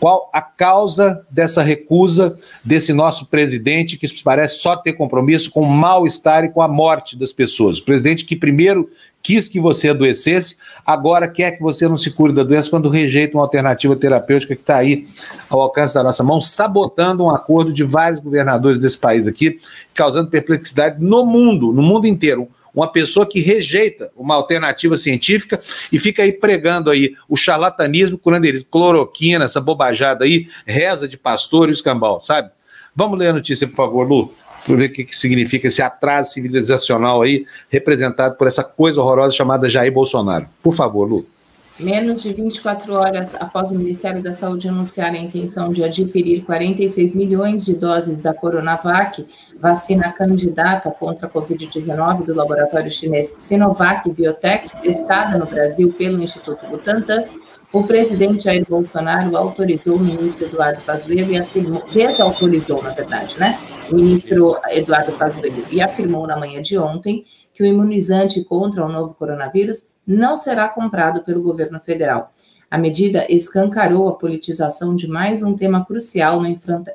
qual 0.00 0.30
a 0.32 0.40
causa 0.40 1.26
dessa 1.30 1.62
recusa 1.62 2.38
desse 2.64 2.90
nosso 2.94 3.26
presidente, 3.26 3.98
que 3.98 4.22
parece 4.24 4.58
só 4.58 4.74
ter 4.74 4.94
compromisso 4.94 5.50
com 5.50 5.60
o 5.60 5.68
mal-estar 5.68 6.42
e 6.42 6.48
com 6.48 6.62
a 6.62 6.68
morte 6.68 7.18
das 7.18 7.34
pessoas? 7.34 7.78
O 7.78 7.84
presidente 7.84 8.24
que 8.24 8.34
primeiro 8.34 8.90
quis 9.22 9.48
que 9.48 9.60
você 9.60 9.90
adoecesse, 9.90 10.56
agora 10.84 11.28
quer 11.28 11.52
que 11.52 11.62
você 11.62 11.86
não 11.86 11.96
se 11.96 12.10
cure 12.10 12.32
da 12.32 12.42
doença 12.42 12.70
quando 12.70 12.88
rejeita 12.88 13.36
uma 13.36 13.44
alternativa 13.44 13.94
terapêutica 13.96 14.54
que 14.54 14.62
está 14.62 14.76
aí 14.76 15.06
ao 15.48 15.60
alcance 15.60 15.94
da 15.94 16.02
nossa 16.02 16.22
mão, 16.22 16.40
sabotando 16.40 17.24
um 17.24 17.30
acordo 17.30 17.72
de 17.72 17.84
vários 17.84 18.20
governadores 18.20 18.80
desse 18.80 18.98
país 18.98 19.26
aqui, 19.28 19.58
causando 19.94 20.30
perplexidade 20.30 20.96
no 21.02 21.24
mundo, 21.24 21.72
no 21.72 21.82
mundo 21.82 22.06
inteiro. 22.06 22.48
Uma 22.72 22.90
pessoa 22.90 23.26
que 23.26 23.40
rejeita 23.40 24.12
uma 24.16 24.36
alternativa 24.36 24.96
científica 24.96 25.60
e 25.90 25.98
fica 25.98 26.22
aí 26.22 26.32
pregando 26.32 26.88
aí 26.88 27.14
o 27.28 27.36
charlatanismo, 27.36 28.16
curando 28.16 28.46
eles, 28.46 28.64
cloroquina, 28.70 29.44
essa 29.44 29.60
bobajada 29.60 30.24
aí, 30.24 30.46
reza 30.64 31.08
de 31.08 31.16
pastor 31.16 31.68
e 31.68 31.72
escambau, 31.72 32.22
sabe? 32.22 32.50
Vamos 32.94 33.18
ler 33.18 33.28
a 33.28 33.32
notícia, 33.32 33.66
por 33.66 33.74
favor, 33.74 34.06
Lu, 34.06 34.32
para 34.64 34.76
ver 34.76 34.90
o 34.90 34.92
que, 34.92 35.04
que 35.04 35.16
significa 35.16 35.68
esse 35.68 35.82
atraso 35.82 36.32
civilizacional 36.32 37.22
aí, 37.22 37.46
representado 37.68 38.36
por 38.36 38.46
essa 38.46 38.64
coisa 38.64 39.00
horrorosa 39.00 39.34
chamada 39.34 39.68
Jair 39.68 39.92
Bolsonaro. 39.92 40.46
Por 40.62 40.74
favor, 40.74 41.04
Lu. 41.04 41.26
Menos 41.82 42.22
de 42.22 42.34
24 42.34 42.92
horas 42.92 43.34
após 43.36 43.70
o 43.70 43.74
Ministério 43.74 44.22
da 44.22 44.32
Saúde 44.32 44.68
anunciar 44.68 45.12
a 45.12 45.16
intenção 45.16 45.72
de 45.72 45.82
adquirir 45.82 46.42
46 46.44 47.14
milhões 47.14 47.64
de 47.64 47.74
doses 47.74 48.20
da 48.20 48.34
Coronavac, 48.34 49.26
vacina 49.58 50.12
candidata 50.12 50.90
contra 50.90 51.26
a 51.26 51.30
Covid-19 51.30 52.24
do 52.26 52.34
laboratório 52.34 52.90
chinês 52.90 53.34
Sinovac 53.38 54.10
Biotech, 54.10 54.70
testada 54.82 55.38
no 55.38 55.46
Brasil 55.46 55.90
pelo 55.96 56.22
Instituto 56.22 56.66
Butantan, 56.66 57.24
o 57.72 57.84
presidente 57.84 58.44
Jair 58.44 58.66
Bolsonaro 58.68 59.36
autorizou 59.36 59.96
o 59.96 60.00
ministro 60.00 60.46
Eduardo 60.46 60.82
Pazuello 60.82 61.32
e 61.32 61.38
afirmou, 61.38 61.84
desautorizou, 61.92 62.82
na 62.82 62.90
verdade, 62.90 63.38
né? 63.38 63.60
O 63.90 63.94
ministro 63.94 64.56
Eduardo 64.68 65.12
Pazuello 65.12 65.64
e 65.70 65.80
afirmou 65.80 66.26
na 66.26 66.36
manhã 66.36 66.60
de 66.60 66.76
ontem 66.76 67.24
que 67.54 67.62
o 67.62 67.66
imunizante 67.66 68.42
contra 68.44 68.84
o 68.84 68.88
novo 68.88 69.14
coronavírus 69.14 69.86
não 70.06 70.36
será 70.36 70.68
comprado 70.68 71.22
pelo 71.22 71.42
governo 71.42 71.78
federal. 71.78 72.32
A 72.68 72.78
medida 72.78 73.26
escancarou 73.28 74.08
a 74.08 74.14
politização 74.14 74.94
de 74.94 75.08
mais 75.08 75.42
um 75.42 75.54
tema 75.54 75.84
crucial 75.84 76.40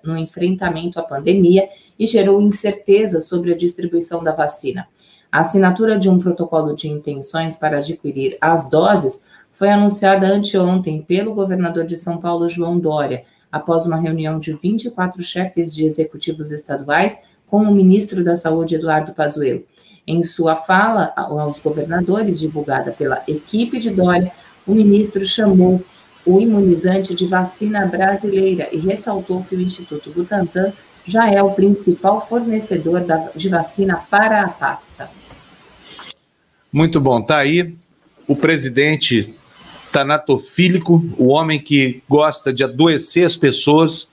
no, 0.04 0.18
enfrentamento 0.18 1.00
à 1.00 1.04
pandemia 1.04 1.68
e 2.00 2.06
gerou 2.06 2.42
incerteza 2.42 3.20
sobre 3.20 3.54
a 3.54 3.58
distribuição 3.58 4.24
da 4.24 4.34
vacina. 4.34 4.88
A 5.30 5.42
assinatura 5.42 6.00
de 6.00 6.10
um 6.10 6.18
protocolo 6.18 6.74
de 6.76 6.88
intenções 6.88 7.58
para 7.58 7.80
adquirir 7.80 8.38
as 8.40 8.70
doses 8.70 9.22
foi 9.56 9.70
anunciada 9.70 10.28
anteontem 10.28 11.02
pelo 11.02 11.34
governador 11.34 11.86
de 11.86 11.96
São 11.96 12.18
Paulo, 12.18 12.48
João 12.48 12.78
Dória, 12.78 13.24
após 13.50 13.86
uma 13.86 13.98
reunião 13.98 14.38
de 14.38 14.54
24 14.54 15.24
chefes 15.24 15.74
de 15.74 15.86
executivos 15.86 16.52
estaduais 16.52 17.18
com 17.48 17.60
o 17.60 17.74
ministro 17.74 18.22
da 18.22 18.36
Saúde, 18.36 18.76
Eduardo 18.76 19.14
Pazuello. 19.14 19.64
Em 20.06 20.22
sua 20.22 20.56
fala 20.56 21.14
aos 21.16 21.60
governadores, 21.60 22.38
divulgada 22.38 22.92
pela 22.92 23.24
equipe 23.28 23.80
de 23.80 23.92
Dória, 23.92 24.30
o 24.68 24.76
ministro 24.76 25.26
chamou 25.26 25.82
o 26.26 26.42
imunizante 26.42 27.16
de 27.16 27.26
vacina 27.26 27.86
brasileira 27.86 28.68
e 28.74 28.78
ressaltou 28.78 29.44
que 29.44 29.56
o 29.56 29.62
Instituto 29.62 30.12
Butantan 30.12 30.74
já 31.06 31.32
é 31.32 31.42
o 31.42 31.52
principal 31.52 32.28
fornecedor 32.28 33.06
de 33.34 33.48
vacina 33.48 34.02
para 34.10 34.42
a 34.42 34.50
pasta. 34.50 35.10
Muito 36.74 37.00
bom, 37.00 37.22
tá 37.22 37.38
aí 37.38 37.74
o 38.28 38.36
presidente 38.36 39.36
tanatofílico, 39.96 41.02
o 41.18 41.28
homem 41.28 41.58
que 41.58 42.04
gosta 42.10 42.52
de 42.52 42.66
adoecer 42.66 43.26
as 43.26 43.38
pessoas, 43.38 44.10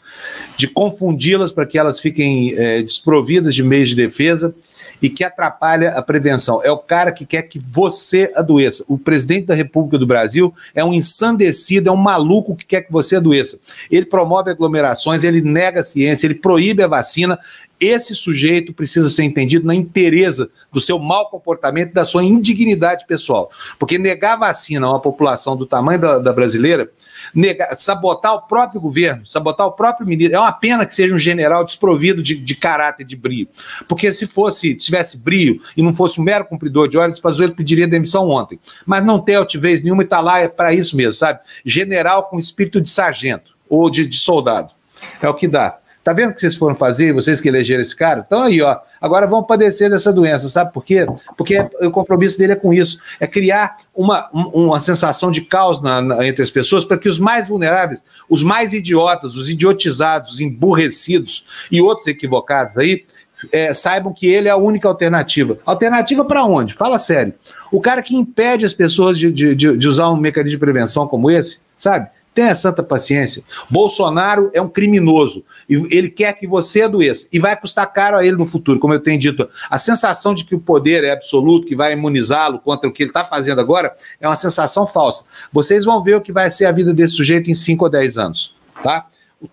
de 0.57 0.69
confundi-las 0.69 1.51
para 1.51 1.67
que 1.67 1.77
elas 1.77 1.99
fiquem 1.99 2.55
é, 2.57 2.83
desprovidas 2.83 3.53
de 3.53 3.65
meios 3.65 3.89
de 3.89 3.97
defesa 3.97 4.55
e 5.03 5.11
que 5.11 5.25
atrapalha 5.25 5.91
a 5.91 6.01
prevenção. 6.01 6.63
É 6.63 6.71
o 6.71 6.79
cara 6.79 7.11
que 7.11 7.27
quer 7.27 7.43
que 7.43 7.59
você 7.59 8.31
adoeça. 8.37 8.85
O 8.87 8.97
presidente 8.97 9.47
da 9.47 9.55
República 9.55 9.99
do 9.99 10.07
Brasil 10.07 10.55
é 10.73 10.85
um 10.85 10.93
ensandecido, 10.93 11.89
é 11.89 11.93
um 11.93 11.97
maluco 11.97 12.55
que 12.55 12.65
quer 12.65 12.83
que 12.83 12.93
você 12.93 13.17
adoeça. 13.17 13.59
Ele 13.91 14.07
promove 14.07 14.53
aglomerações, 14.53 15.25
ele 15.25 15.41
nega 15.41 15.81
a 15.81 15.85
ciência, 15.85 16.29
ele 16.29 16.37
proíbe 16.37 16.85
a 16.85 16.87
vacina. 16.87 17.37
Esse 17.83 18.15
sujeito 18.15 18.73
precisa 18.73 19.11
ser 19.11 19.25
entendido 19.25 19.67
na 19.67 19.75
inteireza 19.75 20.49
do 20.73 20.81
seu 20.81 21.01
mau 21.01 21.29
comportamento 21.29 21.93
da 21.93 22.05
sua 22.05 22.23
indignidade 22.23 23.05
pessoal. 23.09 23.51
Porque 23.77 23.99
negar 23.99 24.37
vacina 24.39 24.87
a 24.87 24.91
uma 24.91 25.01
população 25.01 25.57
do 25.57 25.67
tamanho 25.67 26.01
da, 26.01 26.19
da 26.21 26.33
brasileira, 26.33 26.89
negar, 27.35 27.77
sabotar 27.77 28.35
o 28.35 28.43
próprio 28.43 28.81
governo, 28.81 29.27
sabotar 29.27 29.67
o 29.67 29.73
próprio 29.73 30.07
ministro, 30.07 30.37
é 30.37 30.39
uma 30.39 30.53
pena 30.53 30.87
que 30.87 30.95
seja 30.95 31.13
um 31.13 31.19
general 31.19 31.65
desprovido 31.65 32.23
de, 32.23 32.37
de 32.37 32.55
caráter, 32.55 33.05
de 33.05 33.17
brio. 33.17 33.49
Porque 33.89 34.13
se 34.13 34.29
fosse, 34.29 34.61
se 34.61 34.75
tivesse 34.77 35.19
brio 35.19 35.61
e 35.77 35.83
não 35.83 35.93
fosse 35.93 36.21
um 36.21 36.25
mero 36.25 36.45
cumpridor 36.45 36.87
de 36.87 36.97
ordens, 36.97 37.19
Pazuello 37.19 37.57
pediria 37.57 37.89
demissão 37.89 38.29
ontem. 38.29 38.61
Mas 38.87 39.05
não 39.05 39.19
tem 39.19 39.35
altivez 39.35 39.83
nenhuma 39.83 40.05
e 40.05 40.07
está 40.07 40.21
lá 40.21 40.39
é 40.39 40.47
para 40.47 40.73
isso 40.73 40.97
mesmo, 40.97 41.15
sabe? 41.15 41.41
General 41.65 42.29
com 42.29 42.39
espírito 42.39 42.81
de 42.81 42.89
sargento 42.89 43.51
ou 43.69 43.91
de, 43.91 44.07
de 44.07 44.19
soldado. 44.19 44.73
É 45.21 45.29
o 45.29 45.35
que 45.35 45.49
dá. 45.49 45.82
Tá 46.03 46.13
vendo 46.13 46.31
o 46.31 46.35
que 46.35 46.41
vocês 46.41 46.57
foram 46.57 46.75
fazer, 46.75 47.13
vocês 47.13 47.41
que 47.41 47.49
elegeram 47.49 47.81
esse 47.81 47.95
cara? 47.95 48.25
Então 48.27 48.43
aí, 48.43 48.61
ó, 48.61 48.77
agora 49.01 49.27
vão 49.27 49.43
padecer 49.43 49.89
dessa 49.89 50.13
doença, 50.13 50.49
sabe 50.49 50.73
por 50.73 50.85
quê? 50.85 51.07
Porque 51.37 51.59
o 51.81 51.91
compromisso 51.91 52.37
dele 52.37 52.55
é 52.55 52.57
com 52.57 52.75
isso, 52.75 52.99
é 53.21 53.27
criar 53.27 53.77
uma, 53.95 54.29
uma 54.33 54.81
sensação 54.81 55.31
de 55.31 55.43
caos 55.43 55.81
na, 55.81 56.03
na, 56.03 56.27
entre 56.27 56.43
as 56.43 56.51
pessoas 56.51 56.85
para 56.85 56.99
que 56.99 57.09
os 57.09 57.21
mais 57.21 57.49
vulneráveis, 57.49 58.03
os 58.29 58.43
mais 58.43 58.73
idiotas, 58.73 59.37
os 59.37 59.49
idiotizados, 59.49 60.33
os 60.33 60.41
emburrecidos 60.41 61.47
e 61.71 61.81
outros 61.81 62.09
equivocados 62.09 62.77
aí, 62.77 63.05
é, 63.53 63.73
saibam 63.73 64.13
que 64.13 64.27
ele 64.27 64.49
é 64.49 64.51
a 64.51 64.57
única 64.57 64.89
alternativa. 64.89 65.59
Alternativa 65.65 66.25
para 66.25 66.45
onde? 66.45 66.75
Fala 66.75 66.99
sério. 66.99 67.35
O 67.73 67.81
cara 67.81 68.03
que 68.03 68.15
impede 68.15 68.65
as 68.65 68.75
pessoas 68.75 69.19
de, 69.19 69.33
de, 69.33 69.55
de 69.55 69.89
usar 69.89 70.11
um 70.11 70.17
mecanismo 70.17 70.53
de 70.53 70.59
prevenção 70.59 71.07
como 71.07 71.31
esse, 71.31 71.59
sabe? 71.79 72.09
Tenha 72.35 72.55
santa 72.55 72.83
paciência. 72.83 73.43
Bolsonaro 73.69 74.51
é 74.55 74.63
um 74.63 74.69
criminoso 74.69 75.45
e 75.69 75.75
ele 75.95 76.09
quer 76.09 76.33
que 76.33 76.47
você 76.47 76.83
adoeça 76.83 77.27
e 77.31 77.39
vai 77.39 77.55
custar 77.55 77.93
caro 77.93 78.17
a 78.17 78.25
ele 78.25 78.37
no 78.37 78.47
futuro, 78.47 78.79
como 78.79 78.95
eu 78.95 79.01
tenho 79.01 79.21
dito. 79.21 79.47
A 79.69 79.79
sensação 79.79 80.33
de 80.33 80.45
que 80.45 80.55
o 80.55 80.61
poder 80.61 81.05
é 81.05 81.13
absoluto, 81.13 81.67
que 81.67 81.77
vai 81.77 81.93
imunizá-lo 81.93 82.59
contra 82.59 82.89
o 82.89 82.93
que 82.93 83.03
ele 83.03 83.11
está 83.11 83.23
fazendo 83.25 83.61
agora, 83.61 83.95
é 84.19 84.27
uma 84.27 84.37
sensação 84.37 84.87
falsa. 84.87 85.25
Vocês 85.53 85.85
vão 85.85 86.03
ver 86.03 86.17
o 86.17 86.23
que 86.23 86.33
vai 86.33 86.51
ser 86.51 86.65
a 86.65 86.73
vida 86.73 86.95
desse 86.95 87.15
sujeito 87.15 87.51
em 87.51 87.55
5 87.55 87.85
ou 87.85 87.91
10 87.91 88.17
anos, 88.17 88.55
tá? 88.83 89.07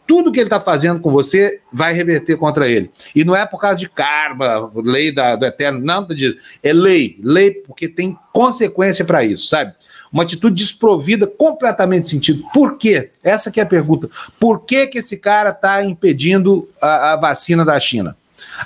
Tudo 0.05 0.31
que 0.31 0.39
ele 0.39 0.45
está 0.45 0.59
fazendo 0.59 0.99
com 0.99 1.11
você 1.11 1.61
vai 1.73 1.93
reverter 1.93 2.37
contra 2.37 2.69
ele. 2.69 2.91
E 3.15 3.25
não 3.25 3.35
é 3.35 3.45
por 3.45 3.59
causa 3.59 3.77
de 3.77 3.89
karma, 3.89 4.69
lei 4.75 5.11
da, 5.11 5.35
do 5.35 5.45
eterno, 5.45 5.83
nada 5.83 6.13
disso. 6.13 6.37
É 6.61 6.71
lei, 6.71 7.19
lei 7.23 7.51
porque 7.51 7.87
tem 7.87 8.17
consequência 8.31 9.03
para 9.03 9.23
isso, 9.23 9.47
sabe? 9.47 9.73
Uma 10.11 10.23
atitude 10.23 10.55
desprovida 10.55 11.27
completamente 11.27 12.03
de 12.03 12.09
sentido. 12.09 12.43
Por 12.53 12.77
quê? 12.77 13.11
Essa 13.23 13.51
que 13.51 13.59
é 13.59 13.63
a 13.63 13.65
pergunta. 13.65 14.09
Por 14.39 14.61
que, 14.61 14.87
que 14.87 14.99
esse 14.99 15.17
cara 15.17 15.51
está 15.51 15.83
impedindo 15.83 16.67
a, 16.81 17.13
a, 17.13 17.15
vacina 17.15 17.63
da 17.63 17.79
China? 17.79 18.15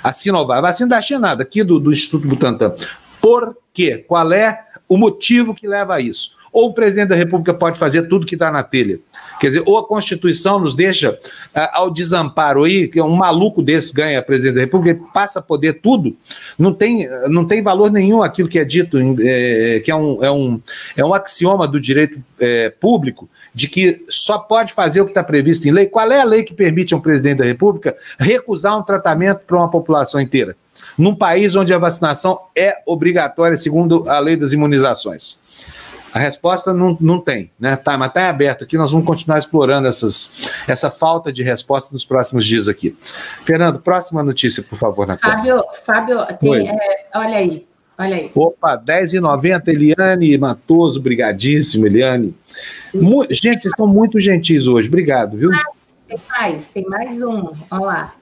A 0.02 0.12
Sinovac. 0.12 0.58
A 0.58 0.62
vacina 0.62 0.90
da 0.90 1.02
China 1.02 1.20
nada, 1.20 1.42
aqui 1.42 1.62
do, 1.62 1.78
do 1.78 1.92
Instituto 1.92 2.26
Butantan. 2.26 2.74
Por 3.20 3.56
quê? 3.72 4.04
Qual 4.06 4.32
é 4.32 4.64
o 4.88 4.96
motivo 4.96 5.54
que 5.54 5.66
leva 5.66 5.96
a 5.96 6.00
isso? 6.00 6.32
Ou 6.54 6.68
o 6.70 6.72
presidente 6.72 7.08
da 7.08 7.16
República 7.16 7.52
pode 7.52 7.80
fazer 7.80 8.02
tudo 8.02 8.24
que 8.24 8.36
está 8.36 8.48
na 8.52 8.62
telha. 8.62 9.00
Quer 9.40 9.48
dizer, 9.48 9.64
ou 9.66 9.76
a 9.76 9.84
Constituição 9.84 10.60
nos 10.60 10.76
deixa 10.76 11.18
ao 11.72 11.90
desamparo 11.90 12.62
aí, 12.62 12.86
que 12.86 13.02
um 13.02 13.16
maluco 13.16 13.60
desse 13.60 13.92
ganha 13.92 14.22
presidente 14.22 14.54
da 14.54 14.60
República, 14.60 14.96
ele 14.96 15.10
passa 15.12 15.40
a 15.40 15.42
poder 15.42 15.80
tudo, 15.82 16.16
não 16.56 16.72
tem, 16.72 17.08
não 17.28 17.44
tem 17.44 17.60
valor 17.60 17.90
nenhum 17.90 18.22
aquilo 18.22 18.48
que 18.48 18.60
é 18.60 18.64
dito, 18.64 18.96
é, 19.20 19.80
que 19.80 19.90
é 19.90 19.96
um, 19.96 20.24
é, 20.24 20.30
um, 20.30 20.60
é 20.96 21.04
um 21.04 21.12
axioma 21.12 21.66
do 21.66 21.80
direito 21.80 22.22
é, 22.38 22.70
público, 22.70 23.28
de 23.52 23.66
que 23.66 24.04
só 24.08 24.38
pode 24.38 24.72
fazer 24.72 25.00
o 25.00 25.06
que 25.06 25.10
está 25.10 25.24
previsto 25.24 25.66
em 25.66 25.72
lei. 25.72 25.86
Qual 25.86 26.08
é 26.12 26.20
a 26.20 26.24
lei 26.24 26.44
que 26.44 26.54
permite 26.54 26.94
a 26.94 26.96
um 26.96 27.00
presidente 27.00 27.38
da 27.38 27.44
República 27.44 27.96
recusar 28.16 28.78
um 28.78 28.82
tratamento 28.84 29.40
para 29.44 29.56
uma 29.56 29.68
população 29.68 30.20
inteira? 30.20 30.54
Num 30.96 31.16
país 31.16 31.56
onde 31.56 31.74
a 31.74 31.78
vacinação 31.78 32.38
é 32.56 32.76
obrigatória, 32.86 33.56
segundo 33.56 34.08
a 34.08 34.20
lei 34.20 34.36
das 34.36 34.52
imunizações. 34.52 35.42
A 36.14 36.20
resposta 36.20 36.72
não, 36.72 36.96
não 37.00 37.20
tem, 37.20 37.50
né? 37.58 37.74
Tá, 37.74 37.98
mas 37.98 38.06
está 38.06 38.28
aberto 38.28 38.62
aqui, 38.62 38.78
nós 38.78 38.92
vamos 38.92 39.04
continuar 39.04 39.36
explorando 39.36 39.88
essas, 39.88 40.48
essa 40.68 40.88
falta 40.88 41.32
de 41.32 41.42
resposta 41.42 41.92
nos 41.92 42.04
próximos 42.04 42.46
dias 42.46 42.68
aqui. 42.68 42.96
Fernando, 43.44 43.80
próxima 43.80 44.22
notícia, 44.22 44.62
por 44.62 44.78
favor, 44.78 45.08
na 45.08 45.18
Fábio, 45.18 45.64
Fábio 45.84 46.24
tem, 46.38 46.68
é, 46.68 47.06
olha 47.16 47.36
aí, 47.36 47.66
olha 47.98 48.14
aí. 48.14 48.30
Opa, 48.32 48.78
10,90, 48.78 49.66
Eliane 49.66 50.38
Matoso, 50.38 51.02
brigadíssimo, 51.02 51.84
Eliane. 51.84 52.32
Mu 52.94 53.26
gente, 53.28 53.62
vocês 53.62 53.72
estão 53.72 53.88
muito 53.88 54.20
gentis 54.20 54.68
hoje, 54.68 54.86
obrigado, 54.86 55.36
viu? 55.36 55.52
Ah, 55.52 55.64
tem 56.06 56.20
mais, 56.30 56.68
tem 56.68 56.84
mais 56.84 57.20
um, 57.20 57.52
olha 57.68 57.84
lá. 57.84 58.14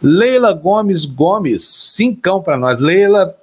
Leila 0.00 0.52
Gomes 0.52 1.04
Gomes, 1.04 1.64
cincão 1.66 2.40
para 2.40 2.56
nós. 2.56 2.80
Leila, 2.80 3.34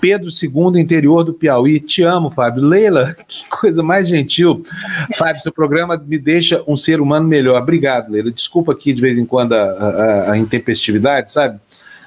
Pedro 0.00 0.30
II, 0.30 0.80
interior 0.80 1.22
do 1.22 1.34
Piauí. 1.34 1.78
Te 1.78 2.02
amo, 2.02 2.30
Fábio. 2.30 2.64
Leila, 2.64 3.14
que 3.28 3.48
coisa 3.48 3.82
mais 3.82 4.08
gentil. 4.08 4.62
Fábio, 5.14 5.42
seu 5.42 5.52
programa 5.52 6.02
me 6.04 6.18
deixa 6.18 6.62
um 6.66 6.76
ser 6.76 7.00
humano 7.00 7.28
melhor. 7.28 7.60
Obrigado, 7.60 8.10
Leila. 8.10 8.30
Desculpa 8.30 8.72
aqui 8.72 8.92
de 8.92 9.00
vez 9.00 9.18
em 9.18 9.26
quando 9.26 9.52
a, 9.52 9.62
a, 9.62 10.32
a 10.32 10.38
intempestividade, 10.38 11.30
sabe? 11.30 11.60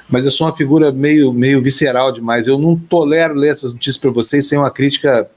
Mas 0.10 0.26
eu 0.26 0.32
sou 0.32 0.48
uma 0.48 0.56
figura 0.56 0.92
meio, 0.92 1.32
meio 1.32 1.62
visceral 1.62 2.12
demais. 2.12 2.48
Eu 2.48 2.58
não 2.58 2.76
tolero 2.76 3.36
ler 3.36 3.52
essas 3.52 3.72
notícias 3.72 3.98
para 3.98 4.12
vocês 4.12 4.48
sem 4.48 4.58
uma 4.58 4.72
crítica 4.72 5.28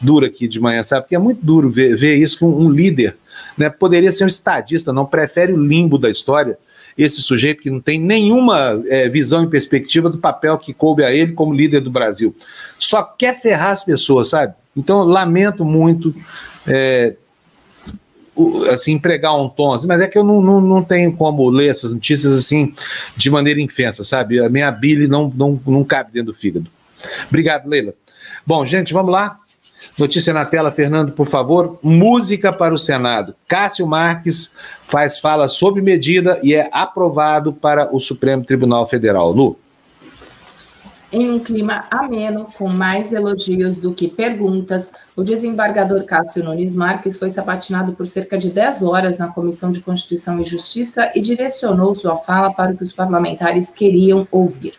dura 0.00 0.26
aqui 0.26 0.48
de 0.48 0.60
manhã, 0.60 0.82
sabe? 0.84 1.02
Porque 1.02 1.16
é 1.16 1.18
muito 1.18 1.44
duro 1.44 1.70
ver, 1.70 1.96
ver 1.96 2.16
isso 2.16 2.38
com 2.38 2.50
um 2.50 2.70
líder. 2.70 3.16
Né? 3.56 3.68
Poderia 3.68 4.12
ser 4.12 4.24
um 4.24 4.28
estadista, 4.28 4.92
não 4.92 5.04
prefere 5.04 5.52
o 5.52 5.62
limbo 5.62 5.98
da 5.98 6.10
história 6.10 6.58
esse 6.98 7.22
sujeito 7.22 7.62
que 7.62 7.70
não 7.70 7.80
tem 7.80 8.00
nenhuma 8.00 8.82
é, 8.88 9.08
visão 9.08 9.44
e 9.44 9.46
perspectiva 9.46 10.10
do 10.10 10.18
papel 10.18 10.58
que 10.58 10.74
coube 10.74 11.04
a 11.04 11.14
ele 11.14 11.32
como 11.32 11.54
líder 11.54 11.80
do 11.80 11.92
Brasil. 11.92 12.34
Só 12.76 13.04
quer 13.04 13.40
ferrar 13.40 13.70
as 13.70 13.84
pessoas, 13.84 14.30
sabe? 14.30 14.54
Então, 14.76 15.04
lamento 15.04 15.64
muito. 15.64 16.12
É, 16.66 17.14
assim, 18.72 18.92
empregar 18.92 19.36
um 19.40 19.48
tom, 19.48 19.74
assim, 19.74 19.86
mas 19.86 20.00
é 20.00 20.06
que 20.06 20.16
eu 20.16 20.22
não, 20.22 20.40
não, 20.40 20.60
não 20.60 20.82
tenho 20.82 21.12
como 21.16 21.48
ler 21.48 21.70
essas 21.70 21.92
notícias 21.92 22.32
assim 22.32 22.72
de 23.16 23.30
maneira 23.30 23.60
infensa, 23.60 24.04
sabe? 24.04 24.38
A 24.38 24.48
minha 24.48 24.70
bile 24.70 25.08
não, 25.08 25.32
não, 25.34 25.60
não 25.66 25.82
cabe 25.82 26.12
dentro 26.12 26.32
do 26.32 26.38
fígado. 26.38 26.70
Obrigado, 27.28 27.68
Leila. 27.68 27.94
Bom, 28.46 28.64
gente, 28.64 28.92
vamos 28.92 29.12
lá. 29.12 29.38
Notícia 29.98 30.32
na 30.32 30.44
tela, 30.44 30.72
Fernando, 30.72 31.12
por 31.12 31.26
favor. 31.26 31.78
Música 31.82 32.52
para 32.52 32.74
o 32.74 32.78
Senado. 32.78 33.34
Cássio 33.46 33.86
Marques 33.86 34.52
faz 34.86 35.18
fala 35.18 35.48
sob 35.48 35.80
medida 35.80 36.38
e 36.42 36.54
é 36.54 36.68
aprovado 36.72 37.52
para 37.52 37.94
o 37.94 38.00
Supremo 38.00 38.44
Tribunal 38.44 38.86
Federal. 38.86 39.30
Lu. 39.30 39.56
Em 41.10 41.30
um 41.30 41.38
clima 41.38 41.86
ameno, 41.90 42.46
com 42.58 42.68
mais 42.68 43.14
elogios 43.14 43.80
do 43.80 43.94
que 43.94 44.08
perguntas, 44.08 44.90
o 45.16 45.22
desembargador 45.22 46.04
Cássio 46.04 46.44
Nunes 46.44 46.74
Marques 46.74 47.18
foi 47.18 47.30
sabatinado 47.30 47.94
por 47.94 48.06
cerca 48.06 48.36
de 48.36 48.50
10 48.50 48.82
horas 48.82 49.16
na 49.16 49.28
Comissão 49.28 49.72
de 49.72 49.80
Constituição 49.80 50.38
e 50.38 50.44
Justiça 50.44 51.10
e 51.14 51.22
direcionou 51.22 51.94
sua 51.94 52.18
fala 52.18 52.52
para 52.52 52.72
o 52.72 52.76
que 52.76 52.82
os 52.82 52.92
parlamentares 52.92 53.72
queriam 53.72 54.28
ouvir. 54.30 54.74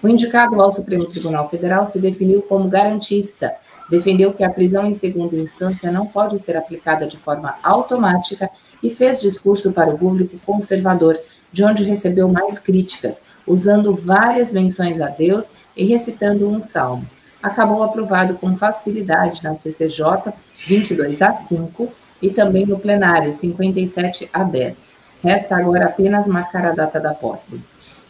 O 0.00 0.06
indicado 0.06 0.60
ao 0.60 0.72
Supremo 0.72 1.04
Tribunal 1.04 1.48
Federal 1.48 1.84
se 1.84 1.98
definiu 1.98 2.42
como 2.42 2.68
garantista 2.68 3.52
defendeu 3.92 4.32
que 4.32 4.42
a 4.42 4.48
prisão 4.48 4.86
em 4.86 4.92
segunda 4.94 5.36
instância 5.36 5.92
não 5.92 6.06
pode 6.06 6.38
ser 6.38 6.56
aplicada 6.56 7.06
de 7.06 7.18
forma 7.18 7.56
automática 7.62 8.48
e 8.82 8.88
fez 8.88 9.20
discurso 9.20 9.70
para 9.70 9.90
o 9.90 9.98
público 9.98 10.38
conservador, 10.46 11.20
de 11.52 11.62
onde 11.62 11.84
recebeu 11.84 12.26
mais 12.26 12.58
críticas, 12.58 13.22
usando 13.46 13.94
várias 13.94 14.50
menções 14.50 14.98
a 14.98 15.08
Deus 15.08 15.50
e 15.76 15.84
recitando 15.84 16.48
um 16.48 16.58
salmo. 16.58 17.06
Acabou 17.42 17.82
aprovado 17.82 18.32
com 18.36 18.56
facilidade 18.56 19.44
na 19.44 19.54
CCJ 19.54 20.32
22 20.66 21.20
a 21.20 21.34
5 21.46 21.92
e 22.22 22.30
também 22.30 22.64
no 22.64 22.78
plenário 22.78 23.30
57 23.30 24.30
a 24.32 24.42
10. 24.42 24.86
Resta 25.22 25.54
agora 25.54 25.84
apenas 25.84 26.26
marcar 26.26 26.64
a 26.64 26.72
data 26.72 26.98
da 26.98 27.12
posse. 27.12 27.60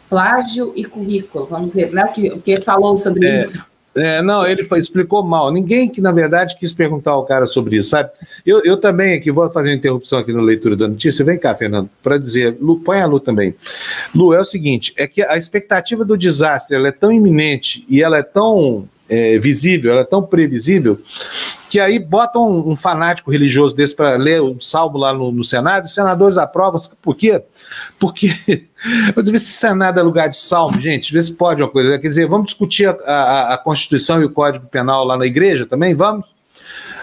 Plágio 0.09 0.71
e 0.77 0.85
currículo, 0.85 1.45
vamos 1.45 1.75
ver, 1.75 1.91
né, 1.91 2.05
o 2.05 2.11
que, 2.13 2.29
o 2.29 2.39
que 2.39 2.61
falou 2.61 2.95
sobre 2.95 3.27
é. 3.27 3.37
isso. 3.39 3.72
É, 3.95 4.21
não, 4.21 4.45
ele 4.45 4.63
foi, 4.63 4.79
explicou 4.79 5.23
mal. 5.23 5.51
Ninguém 5.51 5.87
que, 5.87 6.01
na 6.01 6.11
verdade, 6.11 6.55
quis 6.57 6.73
perguntar 6.73 7.11
ao 7.11 7.25
cara 7.25 7.45
sobre 7.45 7.77
isso, 7.77 7.89
sabe? 7.89 8.09
Eu, 8.45 8.61
eu 8.63 8.77
também 8.77 9.13
aqui 9.13 9.31
vou 9.31 9.49
fazer 9.51 9.73
interrupção 9.73 10.19
aqui 10.19 10.33
na 10.33 10.41
leitura 10.41 10.75
da 10.75 10.87
notícia. 10.87 11.23
Vem 11.23 11.37
cá, 11.37 11.53
Fernando, 11.53 11.89
para 12.01 12.17
dizer. 12.17 12.57
Lu, 12.59 12.79
põe 12.79 13.01
a 13.01 13.05
Lu 13.05 13.19
também. 13.19 13.55
Lu, 14.15 14.33
é 14.33 14.39
o 14.39 14.45
seguinte: 14.45 14.93
é 14.97 15.05
que 15.05 15.21
a 15.21 15.37
expectativa 15.37 16.03
do 16.03 16.17
desastre 16.17 16.75
ela 16.75 16.87
é 16.87 16.91
tão 16.91 17.11
iminente 17.11 17.85
e 17.87 18.01
ela 18.01 18.17
é 18.17 18.23
tão 18.23 18.87
é, 19.07 19.37
visível, 19.37 19.91
ela 19.91 20.01
é 20.01 20.05
tão 20.05 20.23
previsível, 20.23 20.99
que 21.73 21.79
aí 21.79 21.97
botam 21.97 22.47
um, 22.47 22.69
um 22.73 22.75
fanático 22.75 23.31
religioso 23.31 23.75
desse 23.75 23.95
para 23.95 24.15
ler 24.15 24.39
o 24.39 24.61
salmo 24.61 24.95
lá 24.95 25.11
no, 25.11 25.31
no, 25.31 25.43
Senado, 25.43 25.85
os 25.85 25.93
senadores 25.95 26.37
aprovam. 26.37 26.79
Por 27.01 27.15
quê? 27.15 27.41
Porque, 27.97 28.29
vou 29.15 29.23
dizer, 29.23 29.39
se 29.39 29.53
Senado 29.53 29.99
é 29.99 30.03
lugar 30.03 30.29
de 30.29 30.37
salmo, 30.37 30.79
gente, 30.79 31.11
vê 31.11 31.19
se 31.19 31.33
pode 31.33 31.63
uma 31.63 31.67
coisa. 31.67 31.97
Quer 31.97 32.09
dizer, 32.09 32.27
vamos 32.27 32.45
discutir 32.45 32.87
a, 32.87 32.91
a, 32.91 33.53
a 33.55 33.57
Constituição 33.57 34.21
e 34.21 34.25
o 34.25 34.29
Código 34.29 34.67
Penal 34.67 35.03
lá 35.03 35.17
na 35.17 35.25
igreja 35.25 35.65
também? 35.65 35.95
Vamos? 35.95 36.27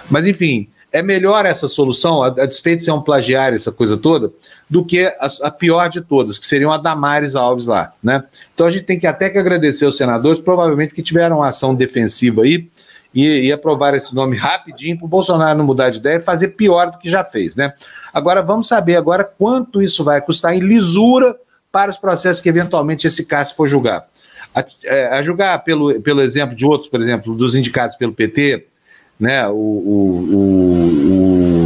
Mas, 0.09 0.25
enfim, 0.25 0.69
é 0.93 1.03
melhor 1.03 1.45
essa 1.47 1.67
solução, 1.67 2.23
a, 2.23 2.29
a 2.29 2.47
despeito 2.47 2.79
de 2.79 2.85
ser 2.85 2.93
um 2.93 3.03
plagiário, 3.03 3.57
essa 3.57 3.73
coisa 3.73 3.97
toda, 3.97 4.31
do 4.69 4.85
que 4.85 5.05
a, 5.05 5.29
a, 5.43 5.51
pior 5.51 5.89
de 5.89 6.01
todas, 6.01 6.39
que 6.39 6.47
seriam 6.47 6.71
a 6.71 6.79
Damares 6.79 7.35
Alves 7.35 7.67
lá, 7.67 7.93
né? 8.01 8.23
Então 8.55 8.69
a 8.69 8.71
gente 8.71 8.85
tem 8.85 9.01
que 9.01 9.07
até 9.09 9.31
que 9.31 9.39
agradecer 9.39 9.85
aos 9.85 9.97
senadores, 9.97 10.41
provavelmente 10.41 10.95
que 10.95 11.03
tiveram 11.03 11.39
uma 11.39 11.49
ação 11.49 11.75
defensiva 11.75 12.43
aí 12.43 12.71
e, 13.14 13.46
e 13.46 13.53
aprovar 13.53 13.94
esse 13.94 14.14
nome 14.14 14.37
rapidinho 14.37 14.96
para 14.96 15.05
o 15.05 15.09
Bolsonaro 15.09 15.59
não 15.59 15.64
mudar 15.64 15.90
de 15.90 15.99
ideia 15.99 16.16
e 16.16 16.20
fazer 16.20 16.49
pior 16.49 16.90
do 16.90 16.99
que 16.99 17.09
já 17.09 17.25
fez, 17.25 17.57
né? 17.57 17.73
Agora 18.12 18.42
vamos 18.42 18.68
saber 18.68 18.96
agora 18.96 19.25
quanto 19.25 19.83
isso 19.83 20.05
vai 20.05 20.20
custar 20.20 20.55
em 20.55 20.61
lisura 20.61 21.37
para 21.73 21.90
os 21.90 21.99
processos 21.99 22.40
que 22.40 22.49
eventualmente 22.49 23.07
esse 23.07 23.25
caso 23.25 23.55
for 23.55 23.68
julgar. 23.68 24.07
A, 24.55 24.64
é, 24.85 25.07
a 25.07 25.23
julgar 25.23 25.62
pelo, 25.62 26.01
pelo 26.01 26.20
exemplo 26.20 26.57
de 26.57 26.64
outros, 26.66 26.88
por 26.88 27.01
exemplo, 27.01 27.35
dos 27.35 27.55
indicados 27.55 27.96
pelo 27.96 28.12
PT, 28.12 28.66
né, 29.18 29.46
o, 29.49 29.53
o, 29.55 30.35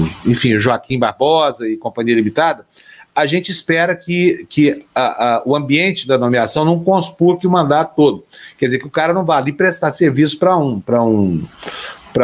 o, 0.03 0.09
enfim, 0.27 0.55
o 0.55 0.61
Joaquim 0.61 0.99
Barbosa 0.99 1.69
e 1.69 1.77
Companhia 1.77 2.15
Limitada, 2.15 2.67
a 3.15 3.27
gente 3.27 3.51
espera 3.51 3.95
que, 3.95 4.45
que 4.49 4.85
a, 4.95 5.37
a, 5.37 5.43
o 5.47 5.55
ambiente 5.55 6.07
da 6.07 6.19
nomeação 6.19 6.65
não 6.65 6.83
conspurque 6.83 7.47
o 7.47 7.51
mandato 7.51 7.95
todo. 7.95 8.25
Quer 8.59 8.67
dizer, 8.67 8.79
que 8.79 8.87
o 8.87 8.91
cara 8.91 9.15
não 9.15 9.25
vá 9.25 9.37
ali 9.37 9.53
prestar 9.53 9.93
serviço 9.93 10.39
para 10.39 10.57
um, 10.57 10.83
um, 10.89 11.47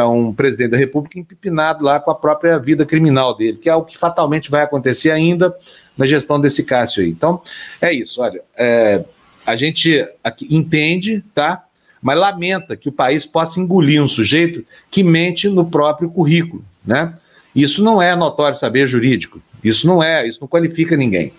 um 0.09 0.33
presidente 0.33 0.71
da 0.71 0.77
República 0.77 1.17
empipinado 1.17 1.83
lá 1.83 1.99
com 1.99 2.11
a 2.11 2.15
própria 2.15 2.59
vida 2.59 2.85
criminal 2.85 3.35
dele, 3.35 3.57
que 3.57 3.69
é 3.69 3.75
o 3.75 3.83
que 3.83 3.97
fatalmente 3.97 4.51
vai 4.51 4.63
acontecer 4.63 5.11
ainda 5.11 5.55
na 5.97 6.05
gestão 6.05 6.39
desse 6.39 6.63
Cássio 6.63 7.03
aí. 7.03 7.09
Então, 7.09 7.41
é 7.81 7.93
isso, 7.93 8.21
olha, 8.21 8.41
é, 8.57 9.03
a 9.45 9.55
gente 9.55 10.05
entende, 10.49 11.23
tá? 11.33 11.63
mas 12.01 12.19
lamenta 12.19 12.75
que 12.75 12.89
o 12.89 12.91
país 12.91 13.25
possa 13.25 13.59
engolir 13.59 14.01
um 14.01 14.07
sujeito 14.07 14.65
que 14.89 15.03
mente 15.03 15.47
no 15.47 15.69
próprio 15.69 16.09
currículo, 16.09 16.65
né? 16.83 17.13
Isso 17.53 17.83
não 17.83 18.01
é 18.01 18.15
notório 18.15 18.57
saber 18.57 18.87
jurídico. 18.87 19.41
Isso 19.63 19.85
não 19.85 20.01
é, 20.01 20.27
isso 20.27 20.39
não 20.41 20.47
qualifica 20.47 20.95
ninguém. 20.95 21.31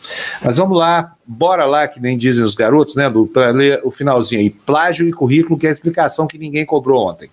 Mas 0.42 0.56
vamos 0.56 0.78
lá, 0.78 1.14
bora 1.26 1.64
lá, 1.64 1.88
que 1.88 2.00
nem 2.00 2.16
dizem 2.16 2.44
os 2.44 2.54
garotos, 2.54 2.94
né, 2.94 3.12
para 3.32 3.50
ler 3.50 3.80
o 3.84 3.90
finalzinho 3.90 4.40
aí. 4.40 4.50
Plágio 4.50 5.08
e 5.08 5.12
currículo, 5.12 5.58
que 5.58 5.66
é 5.66 5.70
a 5.70 5.72
explicação 5.72 6.26
que 6.26 6.38
ninguém 6.38 6.64
cobrou 6.64 7.08
ontem. 7.08 7.30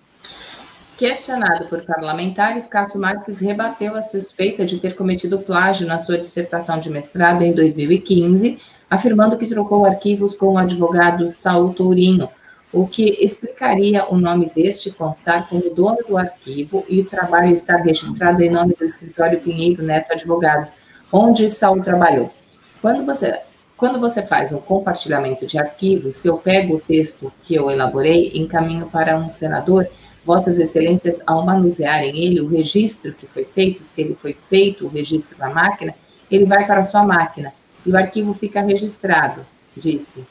Questionado 1.00 1.66
por 1.68 1.80
parlamentares, 1.80 2.66
Cássio 2.66 3.00
Marques 3.00 3.38
rebateu 3.38 3.94
a 3.94 4.02
suspeita 4.02 4.66
de 4.66 4.78
ter 4.78 4.94
cometido 4.94 5.38
plágio 5.38 5.86
na 5.86 5.96
sua 5.96 6.18
dissertação 6.18 6.78
de 6.78 6.90
mestrado 6.90 7.40
em 7.40 7.54
2015, 7.54 8.58
afirmando 8.90 9.38
que 9.38 9.46
trocou 9.46 9.86
arquivos 9.86 10.36
com 10.36 10.48
o 10.48 10.58
advogado 10.58 11.26
Saul 11.30 11.72
Tourinho, 11.72 12.28
o 12.72 12.86
que 12.86 13.16
explicaria 13.24 14.06
o 14.08 14.16
nome 14.16 14.50
deste 14.54 14.90
constar 14.90 15.48
como 15.48 15.74
dono 15.74 15.98
do 16.06 16.16
arquivo 16.16 16.84
e 16.88 17.00
o 17.00 17.04
trabalho 17.04 17.52
estar 17.52 17.76
registrado 17.76 18.42
em 18.42 18.50
nome 18.50 18.74
do 18.78 18.84
escritório 18.84 19.40
Pinheiro 19.40 19.82
Neto 19.82 20.12
Advogados, 20.12 20.76
onde 21.10 21.48
Saul 21.48 21.82
trabalhou. 21.82 22.32
Quando 22.80 23.04
você, 23.04 23.40
quando 23.76 23.98
você 23.98 24.24
faz 24.24 24.52
um 24.52 24.58
compartilhamento 24.58 25.46
de 25.46 25.58
arquivos, 25.58 26.16
se 26.16 26.28
eu 26.28 26.38
pego 26.38 26.76
o 26.76 26.80
texto 26.80 27.32
que 27.42 27.54
eu 27.54 27.70
elaborei, 27.70 28.30
encaminho 28.34 28.86
para 28.86 29.18
um 29.18 29.30
senador, 29.30 29.88
Vossas 30.24 30.58
Excelências, 30.58 31.18
ao 31.26 31.44
manusearem 31.44 32.16
ele, 32.22 32.40
o 32.40 32.46
registro 32.46 33.14
que 33.14 33.26
foi 33.26 33.44
feito, 33.44 33.82
se 33.84 34.02
ele 34.02 34.14
foi 34.14 34.34
feito, 34.34 34.86
o 34.86 34.88
registro 34.88 35.36
na 35.38 35.50
máquina, 35.50 35.94
ele 36.30 36.44
vai 36.44 36.66
para 36.66 36.80
a 36.80 36.84
sua 36.84 37.02
máquina 37.02 37.52
e 37.84 37.90
o 37.90 37.96
arquivo 37.96 38.34
fica 38.34 38.60
registrado, 38.60 39.44
disse 39.76 40.24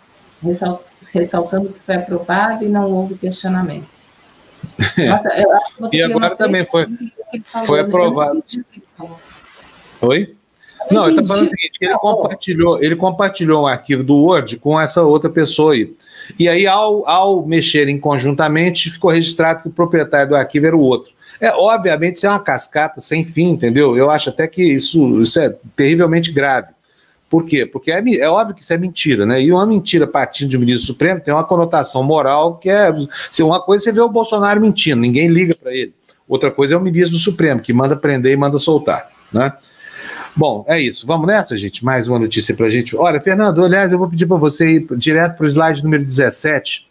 ressaltando 1.13 1.69
que 1.69 1.79
foi 1.79 1.95
aprovado 1.95 2.63
e 2.63 2.67
não 2.67 2.91
houve 2.91 3.15
questionamento. 3.15 3.87
Nossa, 5.07 5.29
eu 5.29 5.51
acho 5.53 5.89
que 5.89 5.97
e 5.97 6.03
agora 6.03 6.35
também 6.35 6.65
foi, 6.65 6.87
foi 7.65 7.79
aprovado. 7.79 8.43
Oi? 10.01 10.35
Não, 10.91 11.05
ele 11.05 11.19
está 11.19 11.33
falando 11.33 11.47
o 11.47 11.49
seguinte: 11.49 11.77
ele 11.81 11.97
compartilhou, 11.97 12.83
ele 12.83 12.95
compartilhou 12.95 13.63
um 13.63 13.67
arquivo 13.67 14.03
do 14.03 14.15
Word 14.15 14.57
com 14.57 14.79
essa 14.79 15.03
outra 15.03 15.29
pessoa 15.29 15.73
aí. 15.73 15.93
E 16.37 16.47
aí, 16.47 16.67
ao, 16.67 17.07
ao 17.07 17.45
mexerem 17.45 17.99
conjuntamente, 17.99 18.89
ficou 18.89 19.11
registrado 19.11 19.63
que 19.63 19.67
o 19.67 19.71
proprietário 19.71 20.29
do 20.29 20.35
arquivo 20.35 20.67
era 20.67 20.77
o 20.77 20.81
outro. 20.81 21.13
É, 21.41 21.51
obviamente, 21.51 22.17
isso 22.17 22.27
é 22.27 22.29
uma 22.29 22.39
cascata 22.39 22.99
sem 22.99 23.23
fim, 23.23 23.51
entendeu? 23.51 23.95
Eu 23.95 24.09
acho 24.09 24.29
até 24.29 24.47
que 24.47 24.61
isso, 24.61 25.21
isso 25.21 25.39
é 25.39 25.55
terrivelmente 25.75 26.31
grave. 26.31 26.67
Por 27.29 27.45
quê? 27.45 27.65
Porque 27.65 27.91
é, 27.91 28.03
é, 28.17 28.27
óbvio 28.29 28.55
que 28.55 28.63
isso 28.63 28.73
é 28.73 28.77
mentira, 28.77 29.25
né? 29.25 29.41
E 29.41 29.51
uma 29.51 29.65
mentira 29.65 30.07
partindo 30.07 30.49
de 30.49 30.57
um 30.57 30.61
ministro 30.61 30.85
supremo 30.85 31.21
tem 31.21 31.33
uma 31.33 31.43
conotação 31.43 32.01
moral 32.03 32.57
que 32.57 32.69
é. 32.69 32.91
Se 33.31 33.43
uma 33.43 33.61
coisa 33.61 33.83
você 33.83 33.91
vê 33.91 34.01
o 34.01 34.09
Bolsonaro 34.09 34.59
mentindo, 34.59 34.99
ninguém 34.99 35.27
liga 35.27 35.55
para 35.55 35.71
ele. 35.73 35.93
Outra 36.27 36.51
coisa 36.51 36.75
é 36.75 36.77
o 36.77 36.81
ministro 36.81 37.13
do 37.13 37.17
Supremo, 37.17 37.59
que 37.59 37.73
manda 37.73 37.95
prender 37.95 38.31
e 38.31 38.37
manda 38.37 38.59
soltar, 38.59 39.09
né? 39.33 39.51
Bom, 40.35 40.63
é 40.67 40.79
isso. 40.79 41.07
Vamos 41.07 41.25
nessa, 41.25 41.57
gente? 41.57 41.83
Mais 41.83 42.07
uma 42.07 42.19
notícia 42.19 42.55
para 42.55 42.67
a 42.67 42.69
gente. 42.69 42.95
Olha, 42.95 43.19
Fernando, 43.19 43.65
aliás, 43.65 43.91
eu 43.91 43.97
vou 43.97 44.07
pedir 44.07 44.27
para 44.27 44.37
você 44.37 44.69
ir 44.69 44.87
direto 44.95 45.37
para 45.37 45.45
o 45.45 45.47
slide 45.47 45.83
número 45.83 46.03
17, 46.03 46.87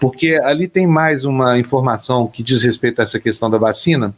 porque 0.00 0.40
ali 0.42 0.66
tem 0.66 0.86
mais 0.86 1.26
uma 1.26 1.58
informação 1.58 2.26
que 2.26 2.42
diz 2.42 2.62
respeito 2.62 3.00
a 3.00 3.02
essa 3.02 3.20
questão 3.20 3.50
da 3.50 3.58
vacina. 3.58 4.14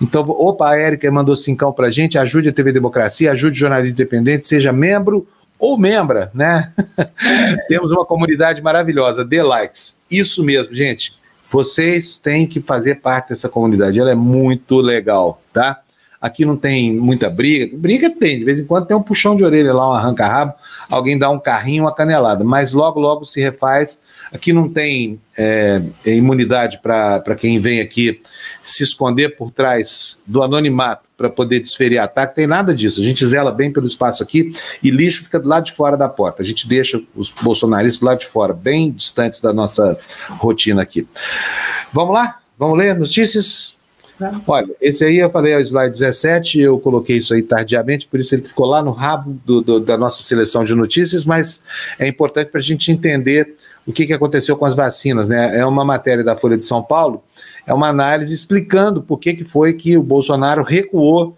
Então, 0.00 0.22
opa, 0.28 0.70
a 0.70 0.78
Érica 0.78 1.10
mandou 1.10 1.36
cincão 1.36 1.72
pra 1.72 1.90
gente, 1.90 2.18
ajude 2.18 2.48
a 2.48 2.52
TV 2.52 2.72
Democracia, 2.72 3.32
ajude 3.32 3.56
o 3.56 3.60
jornalismo 3.60 3.94
independente, 3.94 4.46
seja 4.46 4.72
membro 4.72 5.26
ou 5.58 5.78
membra, 5.78 6.30
né? 6.34 6.72
Temos 7.68 7.90
uma 7.90 8.04
comunidade 8.04 8.60
maravilhosa, 8.60 9.24
dê 9.24 9.42
likes. 9.42 10.00
Isso 10.10 10.44
mesmo, 10.44 10.74
gente. 10.74 11.14
Vocês 11.50 12.18
têm 12.18 12.46
que 12.46 12.60
fazer 12.60 12.96
parte 12.96 13.28
dessa 13.28 13.48
comunidade, 13.48 14.00
ela 14.00 14.10
é 14.10 14.14
muito 14.14 14.80
legal, 14.80 15.40
tá? 15.52 15.80
Aqui 16.24 16.42
não 16.46 16.56
tem 16.56 16.90
muita 16.90 17.28
briga. 17.28 17.76
Briga 17.76 18.08
tem, 18.08 18.38
de 18.38 18.46
vez 18.46 18.58
em 18.58 18.64
quando 18.64 18.86
tem 18.86 18.96
um 18.96 19.02
puxão 19.02 19.36
de 19.36 19.44
orelha 19.44 19.74
lá, 19.74 19.90
um 19.90 19.92
arranca-rabo, 19.92 20.54
alguém 20.88 21.18
dá 21.18 21.28
um 21.28 21.38
carrinho, 21.38 21.84
uma 21.84 21.94
canelada, 21.94 22.42
mas 22.42 22.72
logo, 22.72 22.98
logo 22.98 23.26
se 23.26 23.42
refaz. 23.42 24.00
Aqui 24.32 24.50
não 24.50 24.66
tem 24.66 25.20
é, 25.36 25.82
imunidade 26.06 26.80
para 26.82 27.36
quem 27.38 27.60
vem 27.60 27.78
aqui 27.78 28.22
se 28.62 28.82
esconder 28.82 29.36
por 29.36 29.50
trás 29.50 30.22
do 30.26 30.42
anonimato 30.42 31.04
para 31.14 31.28
poder 31.28 31.60
desferir 31.60 31.98
ataque, 31.98 32.36
tem 32.36 32.46
nada 32.46 32.74
disso. 32.74 33.02
A 33.02 33.04
gente 33.04 33.26
zela 33.26 33.52
bem 33.52 33.70
pelo 33.70 33.86
espaço 33.86 34.22
aqui 34.22 34.50
e 34.82 34.90
lixo 34.90 35.24
fica 35.24 35.38
do 35.38 35.46
lado 35.46 35.66
de 35.66 35.72
fora 35.72 35.94
da 35.94 36.08
porta. 36.08 36.42
A 36.42 36.46
gente 36.46 36.66
deixa 36.66 37.02
os 37.14 37.30
bolsonaristas 37.30 38.00
do 38.00 38.06
lado 38.06 38.20
de 38.20 38.26
fora, 38.26 38.54
bem 38.54 38.90
distantes 38.90 39.40
da 39.40 39.52
nossa 39.52 39.98
rotina 40.38 40.80
aqui. 40.80 41.06
Vamos 41.92 42.14
lá? 42.14 42.38
Vamos 42.58 42.78
ler 42.78 42.98
notícias? 42.98 43.74
Olha, 44.46 44.72
esse 44.80 45.04
aí 45.04 45.18
eu 45.18 45.28
falei, 45.28 45.52
é 45.52 45.56
o 45.56 45.60
slide 45.60 45.90
17, 45.90 46.60
eu 46.60 46.78
coloquei 46.78 47.16
isso 47.16 47.34
aí 47.34 47.42
tardiamente, 47.42 48.06
por 48.06 48.20
isso 48.20 48.34
ele 48.34 48.42
ficou 48.42 48.66
lá 48.66 48.80
no 48.80 48.92
rabo 48.92 49.36
do, 49.44 49.60
do, 49.60 49.80
da 49.80 49.98
nossa 49.98 50.22
seleção 50.22 50.62
de 50.62 50.74
notícias, 50.74 51.24
mas 51.24 51.62
é 51.98 52.06
importante 52.06 52.48
para 52.50 52.60
a 52.60 52.62
gente 52.62 52.92
entender 52.92 53.56
o 53.84 53.92
que, 53.92 54.06
que 54.06 54.12
aconteceu 54.12 54.56
com 54.56 54.64
as 54.64 54.74
vacinas. 54.74 55.28
Né? 55.28 55.58
É 55.58 55.66
uma 55.66 55.84
matéria 55.84 56.22
da 56.22 56.36
Folha 56.36 56.56
de 56.56 56.64
São 56.64 56.82
Paulo, 56.82 57.24
é 57.66 57.74
uma 57.74 57.88
análise 57.88 58.32
explicando 58.32 59.02
por 59.02 59.18
que, 59.18 59.34
que 59.34 59.44
foi 59.44 59.72
que 59.72 59.98
o 59.98 60.02
Bolsonaro 60.02 60.62
recuou 60.62 61.36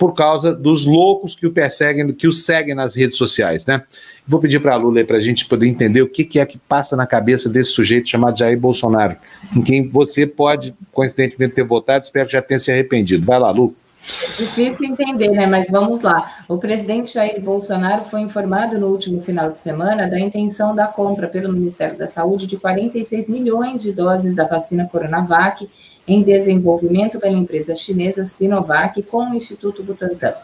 por 0.00 0.14
causa 0.14 0.54
dos 0.54 0.86
loucos 0.86 1.34
que 1.34 1.46
o 1.46 1.52
perseguem, 1.52 2.10
que 2.14 2.26
o 2.26 2.32
seguem 2.32 2.74
nas 2.74 2.94
redes 2.94 3.18
sociais, 3.18 3.66
né? 3.66 3.82
Vou 4.26 4.40
pedir 4.40 4.58
para 4.58 4.72
a 4.72 4.76
Lula 4.78 5.04
para 5.04 5.18
a 5.18 5.20
gente 5.20 5.44
poder 5.44 5.66
entender 5.66 6.00
o 6.00 6.08
que, 6.08 6.24
que, 6.24 6.40
é 6.40 6.46
que 6.46 6.56
passa 6.56 6.96
na 6.96 7.06
cabeça 7.06 7.50
desse 7.50 7.72
sujeito 7.72 8.08
chamado 8.08 8.38
Jair 8.38 8.58
Bolsonaro, 8.58 9.16
em 9.54 9.60
quem 9.60 9.86
você 9.86 10.26
pode, 10.26 10.74
coincidentemente, 10.90 11.54
ter 11.54 11.64
votado, 11.64 12.02
espero 12.02 12.24
que 12.24 12.32
já 12.32 12.40
tenha 12.40 12.58
se 12.58 12.72
arrependido. 12.72 13.26
Vai 13.26 13.38
lá, 13.38 13.50
Lu. 13.50 13.76
É 14.22 14.26
difícil 14.42 14.86
entender, 14.86 15.28
né? 15.32 15.46
Mas 15.46 15.70
vamos 15.70 16.00
lá. 16.00 16.44
O 16.48 16.56
presidente 16.56 17.12
Jair 17.12 17.38
Bolsonaro 17.38 18.02
foi 18.02 18.22
informado 18.22 18.78
no 18.78 18.86
último 18.86 19.20
final 19.20 19.50
de 19.50 19.58
semana 19.58 20.08
da 20.08 20.18
intenção 20.18 20.74
da 20.74 20.86
compra 20.86 21.28
pelo 21.28 21.52
Ministério 21.52 21.98
da 21.98 22.06
Saúde 22.06 22.46
de 22.46 22.56
46 22.56 23.28
milhões 23.28 23.82
de 23.82 23.92
doses 23.92 24.34
da 24.34 24.46
vacina 24.46 24.88
Coronavac 24.90 25.68
em 26.06 26.22
desenvolvimento 26.22 27.18
pela 27.18 27.36
empresa 27.36 27.74
chinesa 27.74 28.24
Sinovac 28.24 29.02
com 29.02 29.30
o 29.30 29.34
Instituto 29.34 29.82
Butantan. 29.82 30.34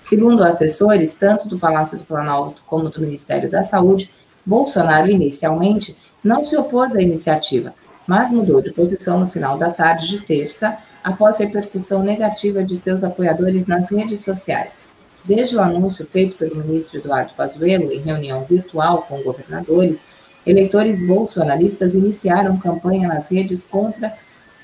Segundo 0.00 0.42
assessores, 0.42 1.14
tanto 1.14 1.46
do 1.46 1.58
Palácio 1.58 1.98
do 1.98 2.04
Planalto 2.04 2.62
como 2.66 2.88
do 2.88 3.00
Ministério 3.00 3.50
da 3.50 3.62
Saúde, 3.62 4.10
Bolsonaro 4.44 5.10
inicialmente 5.10 5.96
não 6.24 6.42
se 6.42 6.56
opôs 6.56 6.94
à 6.94 7.02
iniciativa, 7.02 7.74
mas 8.06 8.30
mudou 8.30 8.60
de 8.60 8.72
posição 8.72 9.20
no 9.20 9.26
final 9.26 9.58
da 9.58 9.70
tarde 9.70 10.08
de 10.08 10.20
terça, 10.20 10.78
após 11.02 11.38
repercussão 11.38 12.02
negativa 12.02 12.62
de 12.62 12.76
seus 12.76 13.04
apoiadores 13.04 13.66
nas 13.66 13.90
redes 13.90 14.20
sociais. 14.20 14.80
Desde 15.24 15.56
o 15.56 15.60
anúncio 15.60 16.04
feito 16.06 16.36
pelo 16.36 16.56
ministro 16.56 16.98
Eduardo 16.98 17.32
Pazuello 17.34 17.92
em 17.92 18.00
reunião 18.00 18.42
virtual 18.44 19.02
com 19.08 19.22
governadores, 19.22 20.02
eleitores 20.46 21.06
bolsonaristas 21.06 21.94
iniciaram 21.94 22.58
campanha 22.58 23.06
nas 23.06 23.30
redes 23.30 23.64
contra 23.64 24.14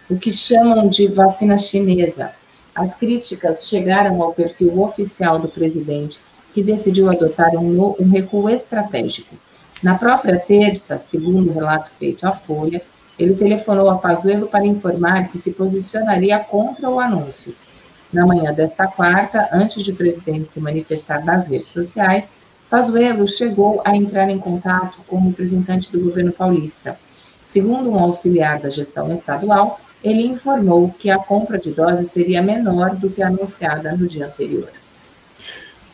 o 0.08 0.16
que 0.16 0.32
chamam 0.32 0.88
de 0.88 1.08
vacina 1.08 1.58
chinesa. 1.58 2.32
As 2.74 2.94
críticas 2.94 3.68
chegaram 3.68 4.22
ao 4.22 4.32
perfil 4.32 4.80
oficial 4.82 5.38
do 5.38 5.48
presidente, 5.48 6.20
que 6.54 6.62
decidiu 6.62 7.10
adotar 7.10 7.54
um, 7.56 7.94
um 7.98 8.08
recuo 8.08 8.48
estratégico. 8.48 9.34
Na 9.82 9.98
própria 9.98 10.38
terça, 10.38 10.98
segundo 10.98 11.50
o 11.50 11.52
relato 11.52 11.90
feito 11.98 12.26
à 12.26 12.32
Folha, 12.32 12.80
ele 13.18 13.34
telefonou 13.34 13.90
a 13.90 13.98
Pazuello 13.98 14.46
para 14.46 14.66
informar 14.66 15.28
que 15.28 15.38
se 15.38 15.50
posicionaria 15.50 16.38
contra 16.38 16.88
o 16.88 17.00
anúncio. 17.00 17.54
Na 18.12 18.26
manhã 18.26 18.52
desta 18.52 18.86
quarta, 18.86 19.48
antes 19.52 19.82
de 19.82 19.90
o 19.90 19.96
presidente 19.96 20.52
se 20.52 20.60
manifestar 20.60 21.24
nas 21.24 21.46
redes 21.46 21.70
sociais, 21.70 22.28
Pazuello 22.70 23.26
chegou 23.26 23.80
a 23.84 23.96
entrar 23.96 24.28
em 24.28 24.38
contato 24.38 24.98
com 25.06 25.16
o 25.16 25.28
representante 25.28 25.90
do 25.90 26.00
governo 26.00 26.32
paulista. 26.32 26.98
Segundo 27.44 27.90
um 27.90 27.98
auxiliar 27.98 28.58
da 28.58 28.68
gestão 28.68 29.12
estadual, 29.12 29.80
ele 30.06 30.24
informou 30.24 30.94
que 30.96 31.10
a 31.10 31.18
compra 31.18 31.58
de 31.58 31.72
doses 31.72 32.10
seria 32.12 32.40
menor 32.40 32.94
do 32.94 33.10
que 33.10 33.20
anunciada 33.20 33.92
no 33.96 34.06
dia 34.06 34.26
anterior. 34.26 34.68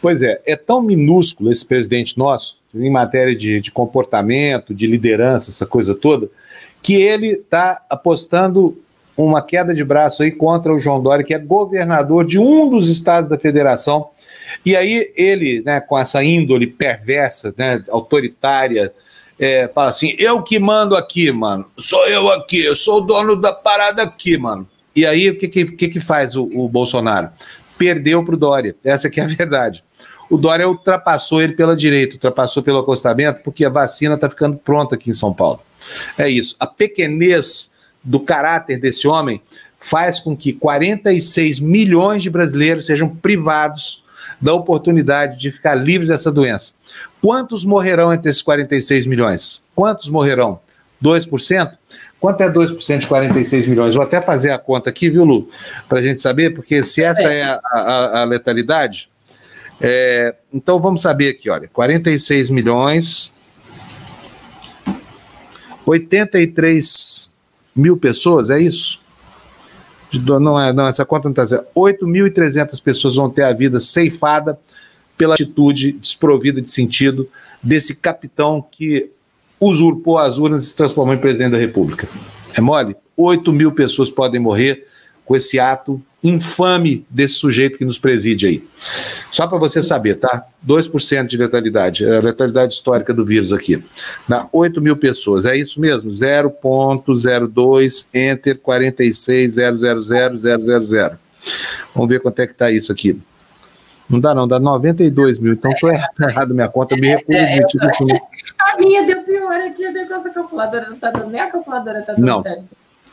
Pois 0.03 0.20
é, 0.20 0.38
é 0.44 0.55
tão 0.55 0.83
minúsculo 0.83 1.51
esse 1.51 1.64
presidente 1.64 2.18
nosso, 2.18 2.59
em 2.75 2.90
matéria 2.90 3.35
de, 3.35 3.59
de 3.59 3.70
comportamento, 3.70 4.75
de 4.75 4.87
liderança, 4.87 5.51
essa 5.51 5.64
coisa 5.64 5.94
toda, 5.94 6.29
que 6.83 6.94
ele 6.94 7.29
está 7.29 7.81
apostando 7.88 8.77
uma 9.16 9.40
queda 9.40 9.75
de 9.75 9.83
braço 9.83 10.22
aí 10.22 10.31
contra 10.31 10.75
o 10.75 10.79
João 10.79 11.03
Dória, 11.03 11.25
que 11.25 11.33
é 11.33 11.38
governador 11.38 12.27
de 12.27 12.38
um 12.38 12.68
dos 12.68 12.88
estados 12.88 13.31
da 13.31 13.38
federação. 13.38 14.11
E 14.64 14.77
aí 14.77 15.11
ele, 15.16 15.62
né, 15.64 15.81
com 15.81 15.98
essa 15.98 16.22
índole 16.22 16.66
perversa, 16.66 17.55
né, 17.57 17.83
autoritária, 17.88 18.92
é, 19.38 19.68
fala 19.68 19.90
assim: 19.90 20.14
eu 20.18 20.42
que 20.42 20.59
mando 20.59 20.97
aqui, 20.97 21.31
mano, 21.33 21.66
sou 21.79 22.07
eu 22.07 22.31
aqui, 22.31 22.64
eu 22.64 22.77
sou 22.77 22.99
o 22.99 23.01
dono 23.01 23.37
da 23.37 23.53
parada 23.53 24.03
aqui, 24.03 24.38
mano. 24.38 24.68
E 24.95 25.07
aí 25.07 25.31
o 25.31 25.38
que, 25.38 25.49
que, 25.49 25.88
que 25.88 26.01
faz 26.01 26.37
o, 26.37 26.45
o 26.45 26.68
Bolsonaro? 26.68 27.31
Perdeu 27.79 28.25
para 28.25 28.35
o 28.35 28.38
Dória, 28.38 28.77
essa 28.85 29.09
que 29.09 29.21
é 29.21 29.25
a 29.25 29.27
verdade. 29.27 29.83
O 30.31 30.37
Dória 30.37 30.68
ultrapassou 30.68 31.42
ele 31.42 31.55
pela 31.55 31.77
direita, 31.77 32.14
ultrapassou 32.14 32.62
pelo 32.62 32.79
acostamento, 32.79 33.40
porque 33.42 33.64
a 33.64 33.71
vacina 33.71 34.14
está 34.14 34.31
ficando 34.31 34.57
pronta 34.57 34.95
aqui 34.95 35.11
em 35.11 35.14
São 35.14 35.33
Paulo. 35.33 35.61
É 36.16 36.29
isso. 36.29 36.57
A 36.59 36.66
pequenez 36.66 37.73
do 38.03 38.21
caráter 38.21 38.79
desse 38.79 39.07
homem 39.07 39.42
faz 39.79 40.21
com 40.21 40.37
que 40.37 40.53
46 40.53 41.61
milhões 41.61 42.23
de 42.23 42.31
brasileiros 42.31 42.87
sejam 42.87 43.09
privados 43.09 44.02
da 44.42 44.52
oportunidade 44.52 45.38
de 45.38 45.52
ficar 45.52 45.76
livres 45.76 46.09
dessa 46.09 46.33
doença. 46.33 46.74
Quantos 47.22 47.64
morrerão 47.64 48.12
entre 48.12 48.28
esses 48.28 48.42
46 48.42 49.07
milhões? 49.07 49.62
Quantos 49.74 50.11
morrerão? 50.11 50.59
2%? 51.02 51.72
Quanto 52.20 52.40
é 52.40 52.50
2% 52.50 52.98
de 52.98 53.07
46 53.07 53.66
milhões? 53.68 53.94
Vou 53.94 54.05
até 54.05 54.20
fazer 54.20 54.50
a 54.50 54.59
conta 54.59 54.90
aqui, 54.90 55.09
viu, 55.09 55.24
Lu? 55.24 55.48
Para 55.88 56.00
a 56.00 56.02
gente 56.02 56.20
saber, 56.20 56.55
porque 56.55 56.83
se 56.83 57.02
essa 57.02 57.33
é 57.33 57.42
a, 57.42 57.61
a, 57.64 58.20
a 58.20 58.24
letalidade, 58.24 59.09
é, 59.81 60.35
então 60.52 60.81
vamos 60.81 61.02
saber 61.02 61.31
aqui, 61.31 61.50
olha, 61.50 61.68
46 61.72 62.50
milhões, 62.50 63.35
83 65.85 67.31
mil 67.74 67.96
pessoas, 67.96 68.50
é 68.50 68.61
isso? 68.61 69.02
Não, 70.20 70.61
é, 70.61 70.72
não, 70.72 70.88
essa 70.88 71.05
conta 71.05 71.29
não 71.29 71.33
está 71.33 71.46
certa. 71.46 71.66
8.300 71.75 72.83
pessoas 72.83 73.16
vão 73.16 73.31
ter 73.31 73.42
a 73.44 73.53
vida 73.53 73.81
ceifada 73.81 74.59
pela 75.16 75.35
atitude 75.35 75.92
desprovida 75.92 76.61
de 76.61 76.70
sentido 76.70 77.29
desse 77.62 77.94
capitão 77.94 78.64
que 78.70 79.11
usurpou 79.61 80.18
as 80.18 80.38
urnas 80.38 80.64
e 80.64 80.66
se 80.68 80.77
transformou 80.77 81.14
em 81.14 81.18
presidente 81.18 81.53
da 81.53 81.59
República. 81.59 82.09
É 82.55 82.61
mole? 82.61 82.96
8 83.16 83.53
mil 83.53 83.72
pessoas 83.72 84.11
podem 84.11 84.40
morrer 84.40 84.87
com 85.25 85.37
esse 85.37 85.61
ato 85.61 86.03
infame 86.22 87.04
desse 87.11 87.35
sujeito 87.35 87.76
que 87.76 87.85
nos 87.85 87.98
preside 87.98 88.46
aí. 88.46 88.64
Só 89.32 89.44
para 89.46 89.58
você 89.58 89.82
saber, 89.82 90.14
tá? 90.16 90.46
2% 90.66 91.26
de 91.26 91.37
letalidade, 91.37 92.04
é 92.04 92.16
a 92.16 92.20
letalidade 92.20 92.72
histórica 92.74 93.12
do 93.12 93.24
vírus 93.24 93.52
aqui. 93.52 93.82
Dá 94.28 94.46
8 94.52 94.80
mil 94.80 94.96
pessoas, 94.96 95.44
é 95.46 95.56
isso 95.56 95.80
mesmo? 95.80 96.11
0,02 96.11 98.06
enter 98.14 98.56
4600000. 98.58 101.18
Vamos 101.94 102.08
ver 102.08 102.20
quanto 102.20 102.38
é 102.40 102.46
que 102.46 102.54
tá 102.54 102.70
isso 102.70 102.92
aqui. 102.92 103.20
Não 104.08 104.20
dá 104.20 104.32
não, 104.35 104.46
dá 104.46 104.61
92 104.61 105.38
mil, 105.38 105.54
então 105.54 105.72
tô 105.80 105.88
errado 105.88 106.54
minha 106.54 106.68
conta, 106.68 106.94
me 106.96 107.08
recuso 107.08 107.38
é, 107.38 107.56
é, 107.56 107.64
A 108.58 108.76
minha 108.78 109.06
deu 109.06 109.22
pior 109.22 109.58
aqui, 109.62 109.87
o 109.87 109.92
negócio 109.92 110.24
da 110.24 110.30
calculadora 110.35 110.90
não 110.90 110.98
tá 110.98 111.11
dando, 111.11 111.30
nem 111.30 111.40
a 111.40 111.50
calculadora 111.50 112.02
tá 112.02 112.12
dando 112.12 112.26
não. 112.26 112.42
certo. 112.42 112.66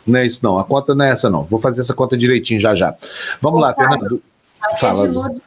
Não 0.09 0.19
é 0.19 0.25
isso, 0.25 0.39
não. 0.43 0.59
A 0.59 0.63
conta 0.63 0.95
não 0.95 1.05
é 1.05 1.11
essa, 1.11 1.29
não. 1.29 1.43
Vou 1.43 1.59
fazer 1.59 1.81
essa 1.81 1.93
conta 1.93 2.17
direitinho 2.17 2.59
já 2.59 2.75
já. 2.75 2.95
Vamos 3.41 3.61
lá, 3.61 3.73
Fernando. 3.73 4.21
A 4.61 4.75
Fala. 4.75 5.07
Lourdes 5.07 5.41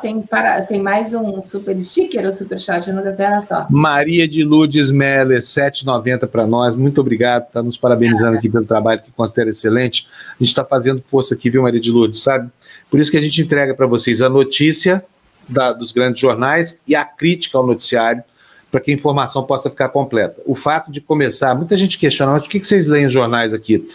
tem, 0.00 0.20
para, 0.22 0.62
tem 0.62 0.82
mais 0.82 1.14
um 1.14 1.42
super 1.42 1.78
sticker 1.80 2.24
ou 2.24 2.32
super 2.32 2.58
chat 2.58 2.90
no 2.90 3.02
Gazela 3.02 3.40
só? 3.40 3.66
Maria 3.70 4.26
de 4.26 4.42
Lourdes 4.42 4.90
Meller, 4.90 5.40
7,90 5.40 6.26
para 6.26 6.46
nós. 6.46 6.74
Muito 6.74 7.00
obrigado. 7.00 7.46
Está 7.46 7.62
nos 7.62 7.76
parabenizando 7.76 8.36
aqui 8.36 8.48
pelo 8.48 8.64
trabalho 8.64 9.00
que 9.00 9.10
considera 9.12 9.50
excelente. 9.50 10.06
A 10.28 10.42
gente 10.42 10.48
está 10.48 10.64
fazendo 10.64 11.02
força 11.06 11.34
aqui, 11.34 11.50
viu, 11.50 11.62
Maria 11.62 11.80
de 11.80 11.90
Lourdes, 11.90 12.22
sabe? 12.22 12.50
Por 12.90 12.98
isso 12.98 13.10
que 13.10 13.16
a 13.16 13.22
gente 13.22 13.40
entrega 13.40 13.74
para 13.74 13.86
vocês 13.86 14.22
a 14.22 14.28
notícia 14.28 15.04
da, 15.48 15.72
dos 15.72 15.92
grandes 15.92 16.20
jornais 16.20 16.80
e 16.86 16.94
a 16.94 17.04
crítica 17.04 17.58
ao 17.58 17.66
noticiário 17.66 18.24
para 18.70 18.80
que 18.80 18.90
a 18.90 18.94
informação 18.94 19.42
possa 19.42 19.68
ficar 19.68 19.88
completa. 19.88 20.40
O 20.46 20.54
fato 20.54 20.92
de 20.92 21.00
começar, 21.00 21.54
muita 21.54 21.76
gente 21.76 21.98
questiona, 21.98 22.32
mas 22.32 22.42
por 22.42 22.50
que 22.50 22.64
vocês 22.64 22.86
leem 22.86 23.08
jornais 23.08 23.52
aqui, 23.52 23.86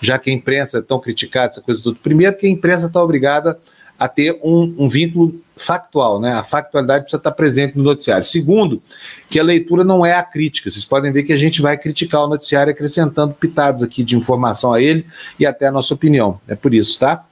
já 0.00 0.18
que 0.18 0.30
a 0.30 0.32
imprensa 0.32 0.78
é 0.78 0.82
tão 0.82 0.98
criticada, 0.98 1.52
essa 1.52 1.60
coisa 1.60 1.80
tudo? 1.82 1.98
Primeiro, 2.02 2.36
que 2.36 2.46
a 2.46 2.50
imprensa 2.50 2.86
está 2.86 3.02
obrigada 3.02 3.58
a 3.98 4.08
ter 4.08 4.38
um, 4.42 4.74
um, 4.78 4.88
vínculo 4.88 5.40
factual, 5.56 6.20
né? 6.20 6.32
A 6.32 6.42
factualidade 6.42 7.04
precisa 7.04 7.18
estar 7.18 7.32
presente 7.32 7.76
no 7.76 7.84
noticiário. 7.84 8.24
Segundo, 8.24 8.82
que 9.30 9.38
a 9.38 9.42
leitura 9.42 9.84
não 9.84 10.04
é 10.04 10.14
a 10.14 10.22
crítica. 10.22 10.70
Vocês 10.70 10.84
podem 10.84 11.12
ver 11.12 11.22
que 11.22 11.32
a 11.32 11.36
gente 11.36 11.62
vai 11.62 11.76
criticar 11.78 12.24
o 12.24 12.28
noticiário 12.28 12.72
acrescentando 12.72 13.34
pitados 13.34 13.82
aqui 13.82 14.02
de 14.02 14.16
informação 14.16 14.72
a 14.72 14.82
ele 14.82 15.06
e 15.38 15.46
até 15.46 15.66
a 15.66 15.72
nossa 15.72 15.94
opinião. 15.94 16.40
É 16.48 16.54
por 16.54 16.74
isso, 16.74 16.98
tá? 16.98 17.24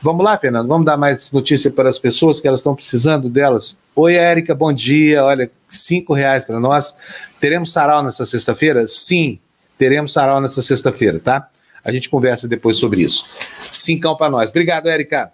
Vamos 0.00 0.24
lá, 0.24 0.38
Fernando, 0.38 0.68
vamos 0.68 0.86
dar 0.86 0.96
mais 0.96 1.30
notícia 1.30 1.70
para 1.70 1.88
as 1.88 1.98
pessoas 1.98 2.40
que 2.40 2.48
elas 2.48 2.60
estão 2.60 2.74
precisando 2.74 3.28
delas. 3.28 3.76
Oi, 3.94 4.14
Érica, 4.14 4.54
bom 4.54 4.72
dia. 4.72 5.24
Olha, 5.24 5.50
cinco 5.68 6.14
reais 6.14 6.44
para 6.44 6.58
nós. 6.58 6.94
Teremos 7.40 7.72
sarau 7.72 8.02
nessa 8.02 8.24
sexta-feira? 8.24 8.86
Sim, 8.86 9.38
teremos 9.76 10.12
sarau 10.12 10.40
nessa 10.40 10.62
sexta-feira, 10.62 11.20
tá? 11.20 11.48
A 11.84 11.92
gente 11.92 12.08
conversa 12.10 12.48
depois 12.48 12.76
sobre 12.76 13.02
isso. 13.02 13.24
Cincão 13.72 14.16
para 14.16 14.30
nós. 14.30 14.50
Obrigado, 14.50 14.88
Érica. 14.88 15.32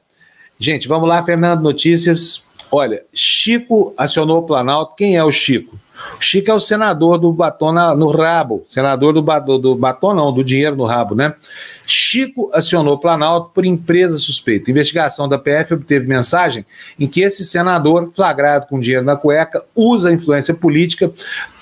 Gente, 0.58 0.86
vamos 0.86 1.08
lá, 1.08 1.22
Fernando, 1.22 1.62
notícias. 1.62 2.46
Olha, 2.70 3.04
Chico 3.12 3.92
acionou 3.96 4.38
o 4.38 4.42
Planalto. 4.42 4.94
Quem 4.96 5.16
é 5.16 5.24
o 5.24 5.30
Chico? 5.32 5.78
O 6.18 6.22
Chico 6.22 6.50
é 6.50 6.54
o 6.54 6.60
senador 6.60 7.18
do 7.18 7.32
batom 7.32 7.72
na, 7.72 7.94
no 7.94 8.08
rabo, 8.08 8.64
senador 8.66 9.12
do, 9.12 9.22
do, 9.22 9.58
do 9.58 9.74
batom 9.76 10.12
não, 10.12 10.32
do 10.32 10.42
dinheiro 10.42 10.74
no 10.74 10.84
rabo, 10.84 11.14
né? 11.14 11.34
Chico 11.86 12.50
acionou 12.52 12.94
o 12.94 13.00
Planalto 13.00 13.50
por 13.54 13.64
empresa 13.64 14.18
suspeita. 14.18 14.70
Investigação 14.70 15.28
da 15.28 15.38
PF 15.38 15.74
obteve 15.74 16.06
mensagem 16.06 16.66
em 16.98 17.06
que 17.06 17.20
esse 17.20 17.44
senador, 17.44 18.10
flagrado 18.12 18.66
com 18.66 18.80
dinheiro 18.80 19.04
na 19.04 19.16
cueca, 19.16 19.64
usa 19.74 20.08
a 20.08 20.12
influência 20.12 20.54
política 20.54 21.12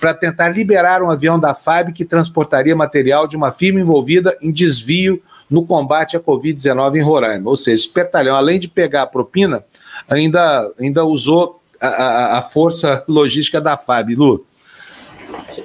para 0.00 0.14
tentar 0.14 0.48
liberar 0.48 1.02
um 1.02 1.11
avião 1.11 1.38
da 1.38 1.55
FAB 1.55 1.92
que 1.92 2.05
transportaria 2.05 2.74
material 2.74 3.26
de 3.26 3.37
uma 3.37 3.52
firma 3.52 3.81
envolvida 3.81 4.37
em 4.40 4.50
desvio 4.50 5.22
no 5.53 5.67
combate 5.67 6.17
à 6.17 6.21
Covid-19 6.21 6.97
em 6.97 7.03
Roraima. 7.03 7.51
Ou 7.51 7.57
seja, 7.57 7.77
esse 7.77 7.88
petalhão, 7.88 8.35
além 8.35 8.59
de 8.59 8.69
pegar 8.69 9.03
a 9.03 9.07
propina, 9.07 9.62
ainda, 10.09 10.73
ainda 10.81 11.05
usou 11.05 11.61
a, 11.79 11.88
a, 11.88 12.38
a 12.38 12.43
força 12.43 13.05
logística 13.07 13.61
da 13.61 13.77
FAB. 13.77 14.15
Lu. 14.15 14.47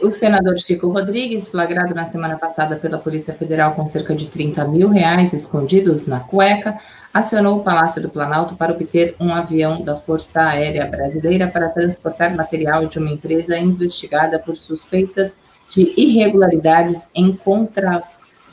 O 0.02 0.12
senador 0.12 0.60
Chico 0.60 0.90
Rodrigues, 0.90 1.48
flagrado 1.48 1.96
na 1.96 2.04
semana 2.04 2.38
passada 2.38 2.76
pela 2.76 2.98
Polícia 2.98 3.34
Federal 3.34 3.74
com 3.74 3.88
cerca 3.88 4.14
de 4.14 4.28
30 4.28 4.66
mil 4.66 4.90
reais 4.90 5.32
escondidos 5.34 6.06
na 6.06 6.20
cueca, 6.20 6.78
acionou 7.14 7.60
o 7.60 7.64
Palácio 7.64 8.02
do 8.02 8.10
Planalto 8.10 8.56
para 8.56 8.74
obter 8.74 9.16
um 9.20 9.34
avião 9.34 9.82
da 9.82 9.96
Força 9.96 10.42
Aérea 10.42 10.86
Brasileira 10.86 11.48
para 11.48 11.70
transportar 11.70 12.36
material 12.36 12.86
de 12.86 13.00
uma 13.00 13.12
empresa 13.12 13.58
investigada 13.58 14.38
por 14.38 14.58
suspeitas 14.58 15.38
de 15.70 15.94
irregularidades 15.98 17.10
em, 17.16 17.34
contra, 17.34 18.04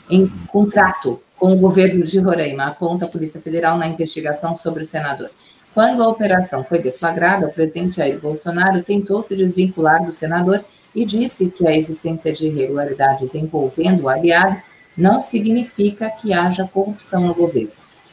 em 0.09 0.27
contrato 0.49 1.21
com 1.45 1.53
o 1.53 1.59
governo 1.59 2.07
de 2.07 2.19
Roraima, 2.21 2.65
aponta 2.65 3.05
a 3.05 3.09
Polícia 3.09 3.39
Federal 3.39 3.77
na 3.77 3.87
investigação 3.87 4.57
sobre 4.57 4.83
o 4.83 4.87
senador. 4.87 5.29
Quando 5.75 6.03
a 6.03 6.09
operação 6.09 6.65
foi 6.65 6.79
deflagrada, 6.79 7.49
o 7.49 7.53
presidente 7.53 7.97
Jair 7.97 8.19
Bolsonaro 8.19 8.83
tentou 8.83 9.23
se 9.23 9.37
desvincular 9.37 10.03
do 10.03 10.11
senador 10.11 10.65
e 10.95 11.05
disse 11.05 11.51
que 11.51 11.69
a 11.69 11.77
existência 11.77 12.33
de 12.33 12.47
irregularidades 12.47 13.35
envolvendo 13.35 14.05
o 14.05 14.09
aliado 14.09 14.57
não 14.97 15.21
significa 15.21 16.09
que 16.09 16.33
haja 16.33 16.67
corrupção 16.73 17.21
no 17.27 17.35
governo. 17.35 17.73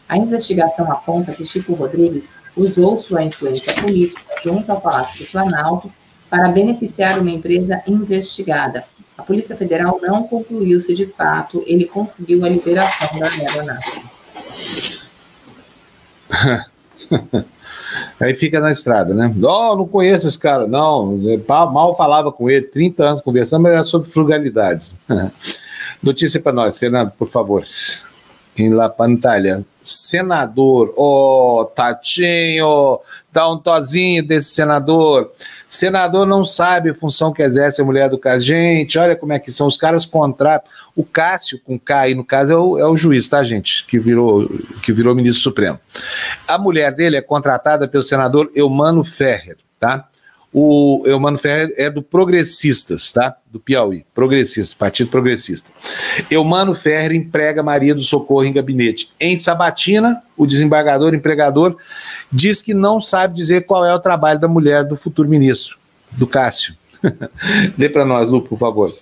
A 0.10 0.18
investigação 0.18 0.92
aponta 0.92 1.32
que 1.32 1.46
Chico 1.46 1.72
Rodrigues 1.72 2.28
usou 2.54 2.98
sua 2.98 3.24
influência 3.24 3.74
política 3.76 4.20
junto 4.44 4.70
ao 4.70 4.82
Palácio 4.82 5.24
do 5.24 5.32
Planalto 5.32 5.90
para 6.30 6.50
beneficiar 6.50 7.18
uma 7.18 7.32
empresa 7.32 7.82
investigada 7.88 8.84
A 9.22 9.24
Polícia 9.24 9.56
Federal 9.56 10.00
não 10.02 10.24
concluiu 10.24 10.82
se 10.82 10.96
de 10.96 11.06
fato 11.06 11.64
ele 11.68 11.86
conseguiu 11.86 12.44
a 12.44 12.50
liberação 12.50 13.20
da 13.20 13.30
aeronave. 13.30 14.02
Aí 18.20 18.34
fica 18.34 18.60
na 18.60 18.72
estrada, 18.72 19.14
né? 19.14 19.32
Oh, 19.44 19.76
não 19.76 19.88
conheço 19.88 20.28
esse 20.28 20.40
cara, 20.40 20.66
não. 20.66 21.20
Mal 21.72 21.96
falava 21.96 22.32
com 22.32 22.50
ele, 22.50 22.66
30 22.66 23.04
anos 23.04 23.22
conversando, 23.22 23.62
mas 23.62 23.74
era 23.74 23.84
sobre 23.84 24.10
frugalidades. 24.10 24.96
Notícia 26.02 26.42
para 26.42 26.52
nós, 26.52 26.80
Fernando, 26.80 27.12
por 27.12 27.30
favor. 27.30 27.64
Em 28.58 28.74
La 28.74 28.90
Pantalha. 28.90 29.64
Senador, 29.84 30.94
ó, 30.96 31.62
oh, 31.62 31.66
Tatinho, 31.66 33.00
dá 33.32 33.50
um 33.50 33.58
tozinho 33.58 34.26
desse 34.26 34.52
senador. 34.52 35.32
Senador 35.68 36.28
não 36.28 36.46
sabe 36.46 36.90
a 36.92 36.96
função 36.96 37.32
que 37.32 37.42
exerce 37.42 37.82
a 37.82 37.86
mulher 37.86 38.10
do 38.10 38.18
caso. 38.18 38.46
Gente, 38.46 39.00
olha 39.00 39.16
como 39.16 39.34
é 39.34 39.40
que 39.40 39.52
são. 39.52 39.66
Os 39.68 39.78
caras 39.78 40.06
contratam. 40.06 40.70
O 40.96 41.04
Cássio, 41.04 41.60
com 41.64 41.80
K 41.80 42.02
aí 42.02 42.16
no 42.16 42.26
caso, 42.26 42.52
é 42.52 42.58
o, 42.58 42.78
é 42.78 42.86
o 42.86 42.98
juiz, 42.98 43.28
tá, 43.28 43.44
gente? 43.44 43.86
Que 43.86 43.98
virou, 43.98 44.48
que 44.84 44.92
virou 44.92 45.16
ministro 45.16 45.42
supremo. 45.42 45.80
A 46.48 46.58
mulher 46.58 46.94
dele 46.94 47.18
é 47.18 47.22
contratada 47.22 47.88
pelo 47.88 48.04
senador 48.04 48.52
Eumano 48.54 49.04
Ferrer, 49.04 49.58
tá? 49.80 50.08
O 50.54 51.04
Eumano 51.06 51.38
Ferrer 51.38 51.74
é 51.78 51.90
do 51.90 52.02
Progressistas, 52.02 53.12
tá? 53.12 53.38
Do 53.50 53.58
Piauí. 53.58 54.06
Progressista, 54.14 54.76
Partido 54.78 55.10
Progressista. 55.10 55.70
Eumano 56.30 56.76
Ferrer 56.76 57.14
emprega 57.14 57.64
Maria 57.64 57.96
do 57.96 58.04
Socorro 58.04 58.44
em 58.44 58.52
gabinete. 58.52 59.10
Em 59.18 59.38
Sabatina, 59.38 60.22
o 60.36 60.46
desembargador, 60.46 61.14
empregador, 61.14 61.78
diz 62.30 62.62
que 62.62 62.74
não 62.74 63.00
sabe 63.00 63.34
dizer 63.34 63.66
qual 63.66 63.86
é 63.86 63.94
o 63.94 64.00
trabalho 64.00 64.40
da 64.40 64.48
mulher 64.48 64.84
do 64.84 64.98
futuro 64.98 65.30
ministro, 65.30 65.78
do 66.12 66.28
Cássio. 66.28 66.76
Dê 67.78 67.88
para 67.88 68.04
nós, 68.04 68.28
Lu, 68.30 68.42
por 68.42 68.60
favor. 68.60 68.94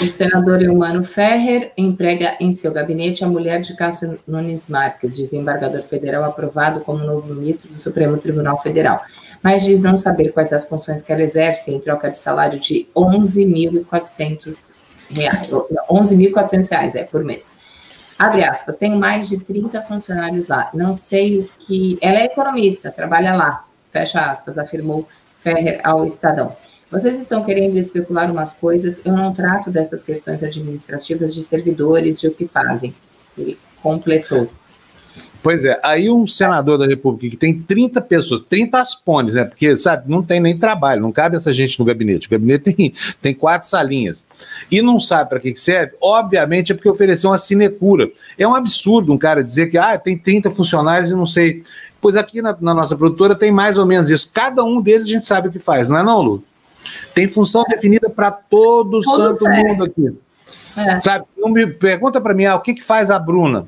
O 0.00 0.04
senador 0.04 0.62
Eumano 0.62 1.02
Ferrer 1.02 1.72
emprega 1.76 2.36
em 2.38 2.52
seu 2.52 2.72
gabinete 2.72 3.24
a 3.24 3.28
mulher 3.28 3.60
de 3.60 3.74
Cássio 3.74 4.20
Nunes 4.24 4.68
Marques, 4.68 5.16
desembargador 5.16 5.82
federal 5.82 6.22
aprovado 6.22 6.80
como 6.80 7.04
novo 7.04 7.34
ministro 7.34 7.72
do 7.72 7.76
Supremo 7.76 8.16
Tribunal 8.16 8.56
Federal 8.62 9.04
mas 9.42 9.64
diz 9.64 9.82
não 9.82 9.96
saber 9.96 10.32
quais 10.32 10.52
as 10.52 10.66
funções 10.66 11.02
que 11.02 11.12
ela 11.12 11.22
exerce 11.22 11.70
em 11.70 11.80
troca 11.80 12.10
de 12.10 12.18
salário 12.18 12.58
de 12.60 12.86
11.400 12.94 14.72
reais, 15.10 15.50
11.400 15.50 16.70
reais 16.70 16.94
é, 16.94 17.04
por 17.04 17.24
mês. 17.24 17.52
Abre 18.18 18.44
aspas, 18.44 18.76
tenho 18.76 18.96
mais 18.96 19.28
de 19.28 19.40
30 19.40 19.82
funcionários 19.82 20.46
lá, 20.46 20.70
não 20.72 20.94
sei 20.94 21.40
o 21.40 21.50
que... 21.58 21.98
Ela 22.00 22.20
é 22.20 22.24
economista, 22.26 22.90
trabalha 22.90 23.34
lá, 23.34 23.64
fecha 23.90 24.30
aspas, 24.30 24.58
afirmou 24.58 25.08
Ferrer 25.38 25.80
ao 25.82 26.04
Estadão. 26.04 26.56
Vocês 26.88 27.18
estão 27.18 27.42
querendo 27.42 27.76
especular 27.76 28.30
umas 28.30 28.52
coisas, 28.52 29.00
eu 29.04 29.12
não 29.12 29.32
trato 29.32 29.70
dessas 29.70 30.02
questões 30.02 30.42
administrativas 30.42 31.34
de 31.34 31.42
servidores, 31.42 32.20
de 32.20 32.28
o 32.28 32.34
que 32.34 32.46
fazem. 32.46 32.94
Ele 33.36 33.58
completou. 33.82 34.48
Pois 35.42 35.64
é, 35.64 35.80
aí 35.82 36.08
um 36.08 36.24
senador 36.24 36.78
da 36.78 36.86
República 36.86 37.28
que 37.28 37.36
tem 37.36 37.58
30 37.58 38.00
pessoas, 38.02 38.42
30 38.48 38.80
aspones, 38.80 39.34
né? 39.34 39.44
Porque, 39.44 39.76
sabe, 39.76 40.08
não 40.08 40.22
tem 40.22 40.38
nem 40.38 40.56
trabalho, 40.56 41.02
não 41.02 41.10
cabe 41.10 41.36
essa 41.36 41.52
gente 41.52 41.78
no 41.80 41.84
gabinete. 41.84 42.28
O 42.28 42.30
gabinete 42.30 42.72
tem, 42.72 42.94
tem 43.20 43.34
quatro 43.34 43.68
salinhas. 43.68 44.24
E 44.70 44.80
não 44.80 45.00
sabe 45.00 45.30
para 45.30 45.40
que 45.40 45.56
serve, 45.56 45.94
obviamente 46.00 46.70
é 46.70 46.74
porque 46.76 46.88
ofereceu 46.88 47.30
uma 47.30 47.38
sinecura. 47.38 48.08
É 48.38 48.46
um 48.46 48.54
absurdo 48.54 49.12
um 49.12 49.18
cara 49.18 49.42
dizer 49.42 49.68
que 49.68 49.76
ah, 49.76 49.98
tem 49.98 50.16
30 50.16 50.52
funcionários 50.52 51.10
e 51.10 51.14
não 51.14 51.26
sei. 51.26 51.64
Pois 52.00 52.14
aqui 52.14 52.40
na, 52.40 52.56
na 52.60 52.72
nossa 52.72 52.96
produtora 52.96 53.34
tem 53.34 53.50
mais 53.50 53.76
ou 53.76 53.84
menos 53.84 54.10
isso. 54.10 54.30
Cada 54.32 54.62
um 54.62 54.80
deles 54.80 55.08
a 55.08 55.10
gente 55.10 55.26
sabe 55.26 55.48
o 55.48 55.52
que 55.52 55.58
faz, 55.58 55.88
não 55.88 55.98
é 55.98 56.04
não, 56.04 56.22
Lu? 56.22 56.44
Tem 57.14 57.26
função 57.26 57.64
definida 57.68 58.08
para 58.08 58.30
todo 58.30 58.98
o 58.98 59.02
santo 59.02 59.44
mundo 59.48 59.84
aqui. 59.84 60.16
É. 60.76 61.00
Sabe? 61.00 61.24
Não 61.36 61.48
me 61.48 61.66
pergunta 61.66 62.20
para 62.20 62.32
mim, 62.32 62.44
ah, 62.44 62.54
o 62.54 62.60
que, 62.60 62.74
que 62.74 62.82
faz 62.82 63.10
a 63.10 63.18
Bruna? 63.18 63.66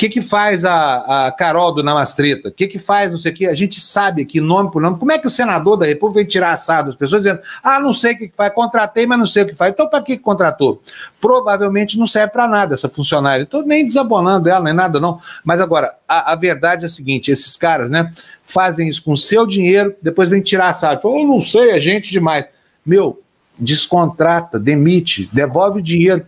Que, 0.00 0.08
que 0.08 0.22
faz 0.22 0.64
a, 0.64 1.26
a 1.26 1.32
Carol 1.32 1.74
do 1.74 1.82
Namastreta? 1.82 2.48
O 2.48 2.52
que, 2.52 2.66
que 2.66 2.78
faz 2.78 3.10
não 3.10 3.18
sei 3.18 3.32
o 3.32 3.34
que? 3.34 3.46
A 3.46 3.54
gente 3.54 3.78
sabe 3.78 4.22
aqui, 4.22 4.40
nome 4.40 4.70
por 4.70 4.80
nome. 4.80 4.98
Como 4.98 5.12
é 5.12 5.18
que 5.18 5.26
o 5.26 5.30
senador 5.30 5.76
da 5.76 5.84
República 5.84 6.20
vem 6.20 6.26
tirar 6.26 6.52
assado 6.52 6.86
das 6.86 6.96
pessoas 6.96 7.20
dizendo, 7.20 7.42
ah, 7.62 7.78
não 7.78 7.92
sei 7.92 8.14
o 8.14 8.16
que, 8.18 8.28
que 8.28 8.34
faz, 8.34 8.50
contratei, 8.54 9.06
mas 9.06 9.18
não 9.18 9.26
sei 9.26 9.42
o 9.42 9.46
que 9.46 9.54
faz. 9.54 9.72
Então, 9.72 9.86
para 9.86 10.02
que 10.02 10.16
contratou? 10.16 10.80
Provavelmente 11.20 11.98
não 11.98 12.06
serve 12.06 12.32
para 12.32 12.48
nada 12.48 12.72
essa 12.72 12.88
funcionária. 12.88 13.42
Estou 13.42 13.62
nem 13.62 13.84
desabonando 13.84 14.48
ela, 14.48 14.64
nem 14.64 14.72
nada, 14.72 14.98
não. 14.98 15.20
Mas 15.44 15.60
agora, 15.60 15.94
a, 16.08 16.32
a, 16.32 16.34
verdade 16.34 16.84
é 16.84 16.86
a 16.86 16.88
seguinte: 16.88 17.30
esses 17.30 17.54
caras, 17.54 17.90
né, 17.90 18.10
fazem 18.42 18.88
isso 18.88 19.04
com 19.04 19.14
seu 19.14 19.46
dinheiro, 19.46 19.94
depois 20.00 20.30
vem 20.30 20.40
tirar 20.40 20.70
assado. 20.70 20.98
Eu 21.04 21.26
não 21.26 21.42
sei, 21.42 21.72
é 21.72 21.80
gente 21.80 22.10
demais. 22.10 22.46
Meu, 22.86 23.20
descontrata, 23.58 24.58
demite, 24.58 25.28
devolve 25.30 25.80
o 25.80 25.82
dinheiro 25.82 26.24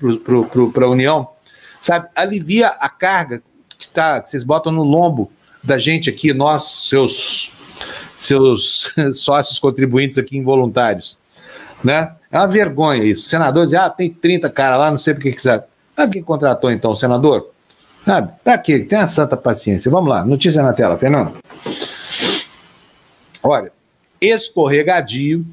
para 0.75 0.85
a 0.85 0.91
União, 0.91 1.27
sabe? 1.81 2.09
Alivia 2.15 2.69
a 2.69 2.91
carga 2.91 3.43
que, 3.83 3.89
tá, 3.89 4.21
que 4.21 4.31
vocês 4.31 4.45
botam 4.45 4.73
no 4.73 4.83
lombo 4.83 5.31
da 5.63 5.79
gente 5.79 6.11
aqui, 6.11 6.33
nós, 6.33 6.89
seus, 6.89 7.53
seus 8.19 8.93
sócios 9.15 9.59
contribuintes 9.59 10.19
aqui 10.19 10.37
involuntários. 10.37 11.19
Né? 11.83 12.13
É 12.31 12.39
uma 12.39 12.47
vergonha 12.47 13.03
isso. 13.05 13.29
Senador 13.29 13.65
diz, 13.65 13.75
ah, 13.75 13.91
tem 13.91 14.09
30 14.09 14.49
caras 14.51 14.79
lá, 14.79 14.91
não 14.91 14.99
sei 14.99 15.15
por 15.15 15.23
que 15.23 15.33
sabe. 15.41 15.65
Ah, 15.97 16.07
quem 16.07 16.23
contratou 16.23 16.71
então, 16.71 16.95
senador? 16.95 17.51
Sabe? 18.05 18.33
Pra 18.43 18.59
quê? 18.59 18.81
Tenha 18.81 19.07
santa 19.07 19.37
paciência. 19.37 19.91
Vamos 19.91 20.09
lá, 20.11 20.25
notícia 20.25 20.63
na 20.63 20.73
tela, 20.73 20.97
Fernando. 20.97 21.37
Olha, 23.43 23.73
escorregadio, 24.21 25.45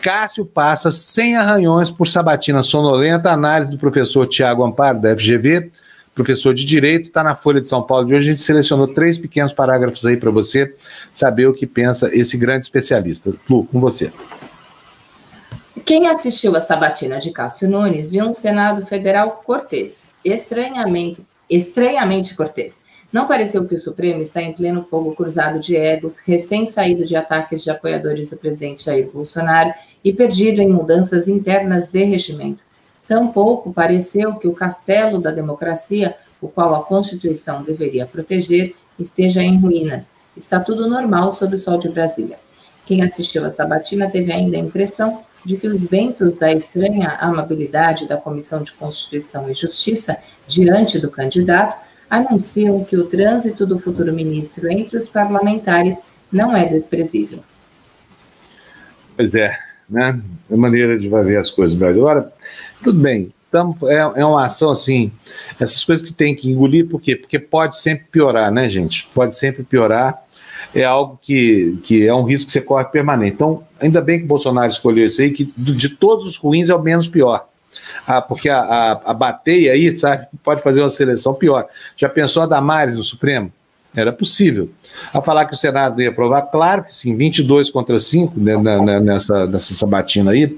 Cássio 0.00 0.44
passa 0.44 0.92
sem 0.92 1.36
arranhões 1.36 1.90
por 1.90 2.06
sabatina 2.06 2.62
sonolenta, 2.62 3.30
análise 3.30 3.70
do 3.70 3.78
professor 3.78 4.26
Tiago 4.26 4.64
Amparo, 4.64 5.00
da 5.00 5.16
FGV, 5.16 5.70
professor 6.16 6.54
de 6.54 6.64
Direito, 6.64 7.08
está 7.08 7.22
na 7.22 7.36
Folha 7.36 7.60
de 7.60 7.68
São 7.68 7.82
Paulo 7.82 8.06
de 8.06 8.14
hoje. 8.14 8.28
A 8.28 8.30
gente 8.30 8.40
selecionou 8.40 8.88
três 8.88 9.18
pequenos 9.18 9.52
parágrafos 9.52 10.04
aí 10.06 10.16
para 10.16 10.30
você 10.30 10.74
saber 11.12 11.46
o 11.46 11.52
que 11.52 11.66
pensa 11.66 12.08
esse 12.10 12.38
grande 12.38 12.64
especialista. 12.64 13.34
Lu, 13.48 13.66
com 13.66 13.78
você. 13.78 14.10
Quem 15.84 16.08
assistiu 16.08 16.56
a 16.56 16.60
sabatina 16.60 17.18
de 17.18 17.30
Cássio 17.30 17.68
Nunes 17.68 18.08
viu 18.08 18.24
um 18.24 18.32
Senado 18.32 18.84
Federal 18.84 19.42
cortês, 19.44 20.08
estranhamente, 20.24 21.24
estranhamente 21.50 22.34
cortês. 22.34 22.80
Não 23.12 23.28
pareceu 23.28 23.66
que 23.68 23.74
o 23.74 23.78
Supremo 23.78 24.22
está 24.22 24.40
em 24.40 24.54
pleno 24.54 24.82
fogo 24.82 25.14
cruzado 25.14 25.60
de 25.60 25.76
egos, 25.76 26.18
recém-saído 26.20 27.04
de 27.04 27.14
ataques 27.14 27.62
de 27.62 27.70
apoiadores 27.70 28.30
do 28.30 28.36
presidente 28.36 28.86
Jair 28.86 29.08
Bolsonaro 29.12 29.72
e 30.02 30.12
perdido 30.12 30.62
em 30.62 30.68
mudanças 30.68 31.28
internas 31.28 31.88
de 31.88 32.02
regimento. 32.04 32.65
Tampouco 33.08 33.72
pareceu 33.72 34.34
que 34.36 34.48
o 34.48 34.52
castelo 34.52 35.20
da 35.20 35.30
democracia, 35.30 36.16
o 36.40 36.48
qual 36.48 36.74
a 36.74 36.82
Constituição 36.82 37.62
deveria 37.62 38.06
proteger, 38.06 38.74
esteja 38.98 39.42
em 39.42 39.58
ruínas. 39.58 40.10
Está 40.36 40.60
tudo 40.60 40.88
normal 40.88 41.32
sob 41.32 41.54
o 41.54 41.58
sol 41.58 41.78
de 41.78 41.88
Brasília. 41.88 42.38
Quem 42.84 43.02
assistiu 43.02 43.44
a 43.44 43.50
sabatina 43.50 44.10
teve 44.10 44.32
ainda 44.32 44.56
a 44.56 44.60
impressão 44.60 45.22
de 45.44 45.56
que 45.56 45.68
os 45.68 45.86
ventos 45.86 46.36
da 46.36 46.52
estranha 46.52 47.16
amabilidade 47.20 48.08
da 48.08 48.16
Comissão 48.16 48.62
de 48.62 48.72
Constituição 48.72 49.48
e 49.48 49.54
Justiça 49.54 50.16
diante 50.46 50.98
do 50.98 51.10
candidato 51.10 51.78
anunciam 52.10 52.84
que 52.84 52.96
o 52.96 53.06
trânsito 53.06 53.66
do 53.66 53.78
futuro 53.78 54.12
ministro 54.12 54.70
entre 54.70 54.96
os 54.96 55.08
parlamentares 55.08 56.00
não 56.30 56.56
é 56.56 56.66
desprezível. 56.66 57.40
Pois 59.16 59.34
é, 59.34 59.56
né? 59.88 60.20
É 60.50 60.56
maneira 60.56 60.98
de 60.98 61.08
fazer 61.08 61.36
as 61.36 61.50
coisas. 61.50 61.80
Agora, 61.80 62.32
tudo 62.86 63.00
bem, 63.00 63.32
tamo, 63.50 63.76
é, 63.88 63.96
é 63.96 64.24
uma 64.24 64.44
ação 64.44 64.70
assim, 64.70 65.10
essas 65.58 65.84
coisas 65.84 66.06
que 66.06 66.14
tem 66.14 66.36
que 66.36 66.48
engolir, 66.48 66.86
por 66.86 67.00
quê? 67.00 67.16
Porque 67.16 67.36
pode 67.36 67.76
sempre 67.76 68.06
piorar, 68.12 68.52
né, 68.52 68.68
gente? 68.68 69.08
Pode 69.12 69.34
sempre 69.34 69.64
piorar, 69.64 70.22
é 70.72 70.84
algo 70.84 71.18
que, 71.20 71.80
que 71.82 72.06
é 72.06 72.14
um 72.14 72.22
risco 72.22 72.46
que 72.46 72.52
você 72.52 72.60
corre 72.60 72.84
permanente. 72.84 73.34
Então, 73.34 73.64
ainda 73.80 74.00
bem 74.00 74.20
que 74.20 74.24
o 74.24 74.28
Bolsonaro 74.28 74.70
escolheu 74.70 75.08
isso 75.08 75.20
aí, 75.20 75.32
que 75.32 75.52
de 75.56 75.88
todos 75.88 76.26
os 76.26 76.36
ruins 76.36 76.70
é 76.70 76.74
o 76.76 76.80
menos 76.80 77.08
pior. 77.08 77.48
Ah, 78.06 78.22
porque 78.22 78.48
a, 78.48 78.60
a, 78.60 78.92
a 79.06 79.12
bateia 79.14 79.72
aí, 79.72 79.96
sabe, 79.96 80.28
pode 80.44 80.62
fazer 80.62 80.80
uma 80.80 80.90
seleção 80.90 81.34
pior. 81.34 81.66
Já 81.96 82.08
pensou 82.08 82.44
a 82.44 82.46
Damares 82.46 82.94
no 82.94 83.02
Supremo? 83.02 83.52
Era 83.96 84.12
possível. 84.12 84.70
A 85.12 85.20
falar 85.20 85.46
que 85.46 85.54
o 85.54 85.56
Senado 85.56 86.00
ia 86.00 86.10
aprovar, 86.10 86.42
claro 86.42 86.84
que 86.84 86.94
sim, 86.94 87.16
22 87.16 87.68
contra 87.68 87.98
5 87.98 88.38
né, 88.38 89.00
nessa, 89.00 89.46
nessa 89.46 89.74
sabatina 89.74 90.30
aí, 90.30 90.56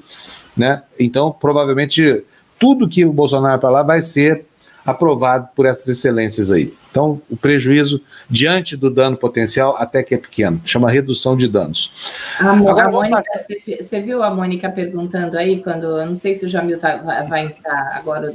né? 0.59 0.83
Então, 0.99 1.31
provavelmente, 1.31 2.25
tudo 2.59 2.89
que 2.89 3.05
o 3.05 3.13
Bolsonaro 3.13 3.61
falar 3.61 3.83
vai 3.83 4.03
ser 4.03 4.45
aprovado 4.85 5.49
por 5.55 5.67
essas 5.67 5.87
excelências 5.89 6.51
aí. 6.51 6.73
Então, 6.91 7.21
o 7.31 7.37
prejuízo 7.37 8.01
diante 8.29 8.77
do 8.77 8.91
dano 8.91 9.17
potencial 9.17 9.77
até 9.77 10.03
que 10.03 10.15
é 10.15 10.19
pequeno, 10.19 10.61
chama 10.65 10.91
redução 10.91 11.37
de 11.37 11.47
danos. 11.47 11.93
A, 12.41 12.53
Agora, 12.53 12.87
a 12.87 12.91
Mônica, 12.91 13.23
você 13.81 14.01
viu 14.01 14.23
a 14.23 14.35
Mônica 14.35 14.71
perguntando 14.71 15.37
aí, 15.37 15.63
quando, 15.63 15.85
eu 15.85 16.07
não 16.07 16.15
sei 16.15 16.33
se 16.33 16.47
o 16.47 16.49
Jamil 16.49 16.79
tá, 16.79 16.97
vai 17.29 17.47
entrar 17.47 17.97
agora 17.97 18.35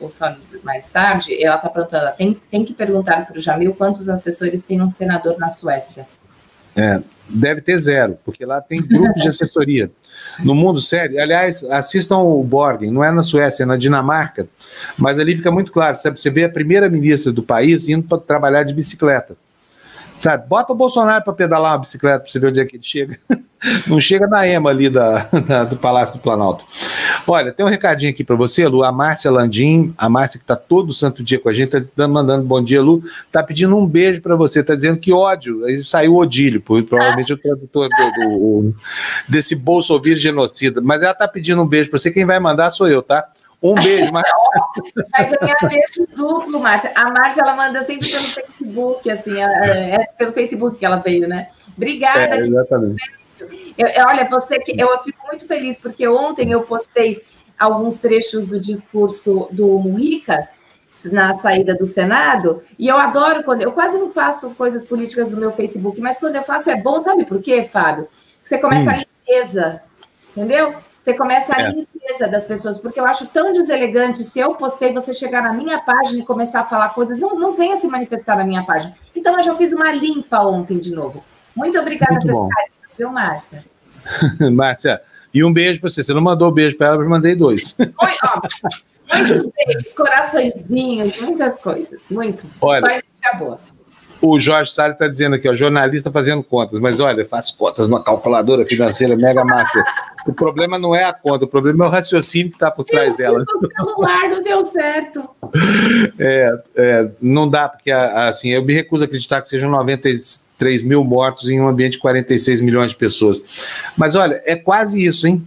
ou 0.00 0.10
só 0.10 0.34
mais 0.64 0.90
tarde, 0.90 1.42
ela 1.42 1.56
está 1.56 1.68
perguntando, 1.68 2.16
tem, 2.16 2.40
tem 2.50 2.64
que 2.64 2.74
perguntar 2.74 3.26
para 3.26 3.38
o 3.38 3.40
Jamil 3.40 3.74
quantos 3.74 4.08
assessores 4.08 4.62
tem 4.62 4.82
um 4.82 4.88
senador 4.88 5.38
na 5.38 5.48
Suécia. 5.48 6.08
É, 6.74 7.00
deve 7.28 7.60
ter 7.60 7.78
zero, 7.78 8.18
porque 8.24 8.44
lá 8.44 8.60
tem 8.60 8.80
grupos 8.82 9.22
de 9.22 9.28
assessoria. 9.28 9.90
No 10.40 10.54
mundo 10.54 10.80
sério, 10.80 11.20
aliás, 11.20 11.62
assistam 11.64 12.18
o 12.18 12.42
Borgen, 12.42 12.90
não 12.90 13.04
é 13.04 13.10
na 13.12 13.22
Suécia, 13.22 13.64
é 13.64 13.66
na 13.66 13.76
Dinamarca, 13.76 14.48
mas 14.96 15.18
ali 15.18 15.36
fica 15.36 15.50
muito 15.50 15.70
claro, 15.70 15.96
sabe? 15.98 16.20
Você 16.20 16.30
vê 16.30 16.44
a 16.44 16.48
primeira 16.48 16.88
ministra 16.88 17.32
do 17.32 17.42
país 17.42 17.88
indo 17.88 18.06
para 18.06 18.18
trabalhar 18.18 18.62
de 18.62 18.74
bicicleta. 18.74 19.36
Sabe? 20.22 20.46
Bota 20.46 20.72
o 20.72 20.76
Bolsonaro 20.76 21.24
para 21.24 21.32
pedalar 21.32 21.72
uma 21.72 21.78
bicicleta 21.78 22.20
para 22.20 22.30
você 22.30 22.38
ver 22.38 22.46
onde 22.46 22.60
é 22.60 22.64
que 22.64 22.76
ele 22.76 22.84
chega. 22.84 23.18
Não 23.88 23.98
chega 23.98 24.24
na 24.28 24.46
EMA 24.46 24.70
ali 24.70 24.88
da, 24.88 25.24
da, 25.44 25.64
do 25.64 25.76
Palácio 25.76 26.16
do 26.16 26.20
Planalto. 26.20 26.64
Olha, 27.26 27.52
tem 27.52 27.66
um 27.66 27.68
recadinho 27.68 28.12
aqui 28.12 28.22
para 28.22 28.36
você, 28.36 28.68
Lu. 28.68 28.84
A 28.84 28.92
Márcia 28.92 29.32
Landim, 29.32 29.92
a 29.98 30.08
Márcia 30.08 30.38
que 30.38 30.44
está 30.44 30.54
todo 30.54 30.92
santo 30.92 31.24
dia 31.24 31.40
com 31.40 31.48
a 31.48 31.52
gente, 31.52 31.76
está 31.76 32.06
mandando 32.06 32.44
bom 32.44 32.62
dia, 32.62 32.80
Lu. 32.80 33.02
Está 33.26 33.42
pedindo 33.42 33.76
um 33.76 33.84
beijo 33.84 34.22
para 34.22 34.36
você, 34.36 34.60
está 34.60 34.76
dizendo 34.76 34.96
que 34.96 35.12
ódio. 35.12 35.64
Aí 35.64 35.80
saiu 35.80 36.14
Odílio, 36.14 36.60
provavelmente 36.60 37.32
o 37.32 37.36
tradutor 37.36 37.88
do, 37.88 38.12
do, 38.12 38.38
do, 38.38 38.74
desse 39.28 39.60
genocida. 40.14 40.80
Mas 40.80 41.02
ela 41.02 41.10
está 41.10 41.26
pedindo 41.26 41.60
um 41.60 41.66
beijo 41.66 41.90
para 41.90 41.98
você. 41.98 42.12
Quem 42.12 42.24
vai 42.24 42.38
mandar 42.38 42.70
sou 42.70 42.86
eu, 42.86 43.02
tá? 43.02 43.26
Um 43.60 43.74
beijo, 43.74 44.12
Márcia. 44.12 44.32
Vai 45.10 45.28
ganhar 45.28 45.56
beijo 45.68 46.06
duplo, 46.14 46.60
Márcia. 46.60 46.92
A 46.94 47.10
Márcia, 47.10 47.42
ela 47.42 47.54
manda 47.54 47.82
sempre 47.82 48.08
pelo 48.08 48.22
Facebook, 48.22 49.10
assim, 49.10 49.40
é, 49.40 49.94
é 49.94 50.06
pelo 50.16 50.32
Facebook 50.32 50.78
que 50.78 50.84
ela 50.84 50.96
veio, 50.96 51.28
né? 51.28 51.48
Obrigada. 51.76 52.36
É, 52.36 52.40
exatamente. 52.40 53.02
Eu, 53.78 54.06
olha, 54.06 54.28
você 54.28 54.58
que 54.58 54.78
eu 54.78 54.98
fico 55.00 55.26
muito 55.26 55.46
feliz 55.46 55.78
porque 55.78 56.06
ontem 56.06 56.52
eu 56.52 56.62
postei 56.62 57.22
alguns 57.58 57.98
trechos 57.98 58.48
do 58.48 58.60
discurso 58.60 59.48
do 59.50 59.78
Mujica 59.78 60.48
na 61.06 61.38
saída 61.38 61.74
do 61.74 61.86
Senado 61.86 62.62
e 62.78 62.88
eu 62.88 62.98
adoro 62.98 63.42
quando 63.42 63.62
eu 63.62 63.72
quase 63.72 63.98
não 63.98 64.10
faço 64.10 64.50
coisas 64.50 64.84
políticas 64.84 65.28
do 65.28 65.36
meu 65.36 65.50
Facebook, 65.50 66.00
mas 66.00 66.18
quando 66.18 66.36
eu 66.36 66.42
faço 66.42 66.70
é 66.70 66.76
bom, 66.76 67.00
sabe 67.00 67.24
por 67.24 67.40
quê, 67.40 67.62
Fábio? 67.62 68.08
Você 68.42 68.58
começa 68.58 68.90
hum. 68.90 68.94
a 68.94 68.96
limpeza, 68.98 69.82
entendeu? 70.36 70.74
Você 71.02 71.14
começa 71.14 71.52
a 71.56 71.62
é. 71.62 71.70
limpeza 71.70 72.28
das 72.28 72.44
pessoas, 72.44 72.78
porque 72.78 73.00
eu 73.00 73.04
acho 73.04 73.26
tão 73.26 73.52
deselegante 73.52 74.22
se 74.22 74.38
eu 74.38 74.54
postei, 74.54 74.92
você 74.92 75.12
chegar 75.12 75.42
na 75.42 75.52
minha 75.52 75.80
página 75.80 76.20
e 76.20 76.24
começar 76.24 76.60
a 76.60 76.64
falar 76.64 76.90
coisas, 76.90 77.18
não, 77.18 77.36
não 77.36 77.54
venha 77.56 77.76
se 77.76 77.88
manifestar 77.88 78.36
na 78.36 78.44
minha 78.44 78.62
página. 78.62 78.94
Então 79.14 79.36
eu 79.36 79.42
já 79.42 79.52
fiz 79.56 79.72
uma 79.72 79.90
limpa 79.90 80.38
ontem 80.42 80.78
de 80.78 80.94
novo. 80.94 81.24
Muito 81.56 81.76
obrigada 81.76 82.12
Muito 82.12 82.26
pelo 82.26 82.48
carinho 82.48 82.72
viu, 82.96 83.10
Márcia? 83.10 83.64
Márcia, 84.52 85.02
e 85.34 85.42
um 85.42 85.52
beijo 85.52 85.80
para 85.80 85.90
você. 85.90 86.04
Você 86.04 86.14
não 86.14 86.22
mandou 86.22 86.50
um 86.50 86.54
beijo 86.54 86.76
para 86.76 86.86
ela, 86.86 87.02
eu 87.02 87.08
mandei 87.08 87.34
dois. 87.34 87.76
Oi, 87.82 88.16
ó, 88.22 88.40
muitos 89.16 89.48
beijos, 89.48 89.92
coraçõezinhos, 89.94 91.20
muitas 91.20 91.58
coisas, 91.58 92.00
muitos. 92.08 92.48
Olha, 92.60 92.80
Só 92.80 92.86
energia 92.86 93.38
boa. 93.40 93.60
O 94.22 94.38
Jorge 94.38 94.72
Salles 94.72 94.94
está 94.94 95.08
dizendo 95.08 95.34
aqui, 95.34 95.48
ó, 95.48 95.54
jornalista 95.54 96.10
fazendo 96.10 96.42
contas, 96.42 96.78
mas 96.78 97.00
olha, 97.00 97.24
faz 97.24 97.50
contas 97.50 97.88
numa 97.88 98.02
calculadora 98.02 98.64
financeira 98.64 99.16
mega 99.16 99.44
máquina. 99.44 99.84
O 100.26 100.32
problema 100.32 100.78
não 100.78 100.94
é 100.94 101.04
a 101.04 101.12
conta, 101.12 101.44
o 101.44 101.48
problema 101.48 101.84
é 101.84 101.88
o 101.88 101.90
raciocínio 101.90 102.50
que 102.50 102.56
está 102.56 102.70
por 102.70 102.84
trás 102.84 103.10
eu 103.10 103.16
dela. 103.16 103.42
O 103.42 103.86
celular 103.86 104.28
não 104.28 104.42
deu 104.42 104.66
certo. 104.66 105.28
É, 106.18 106.62
é, 106.76 107.10
não 107.20 107.48
dá, 107.48 107.68
porque 107.68 107.90
assim, 107.90 108.50
eu 108.50 108.64
me 108.64 108.72
recuso 108.72 109.02
a 109.02 109.06
acreditar 109.06 109.42
que 109.42 109.48
sejam 109.48 109.70
93 109.70 110.40
3 110.62 110.82
mil 110.84 111.02
mortos 111.02 111.48
em 111.48 111.60
um 111.60 111.66
ambiente 111.66 111.94
de 111.94 111.98
46 111.98 112.60
milhões 112.60 112.92
de 112.92 112.96
pessoas. 112.96 113.42
Mas 113.96 114.14
olha, 114.14 114.40
é 114.44 114.54
quase 114.54 115.04
isso, 115.04 115.26
hein? 115.26 115.42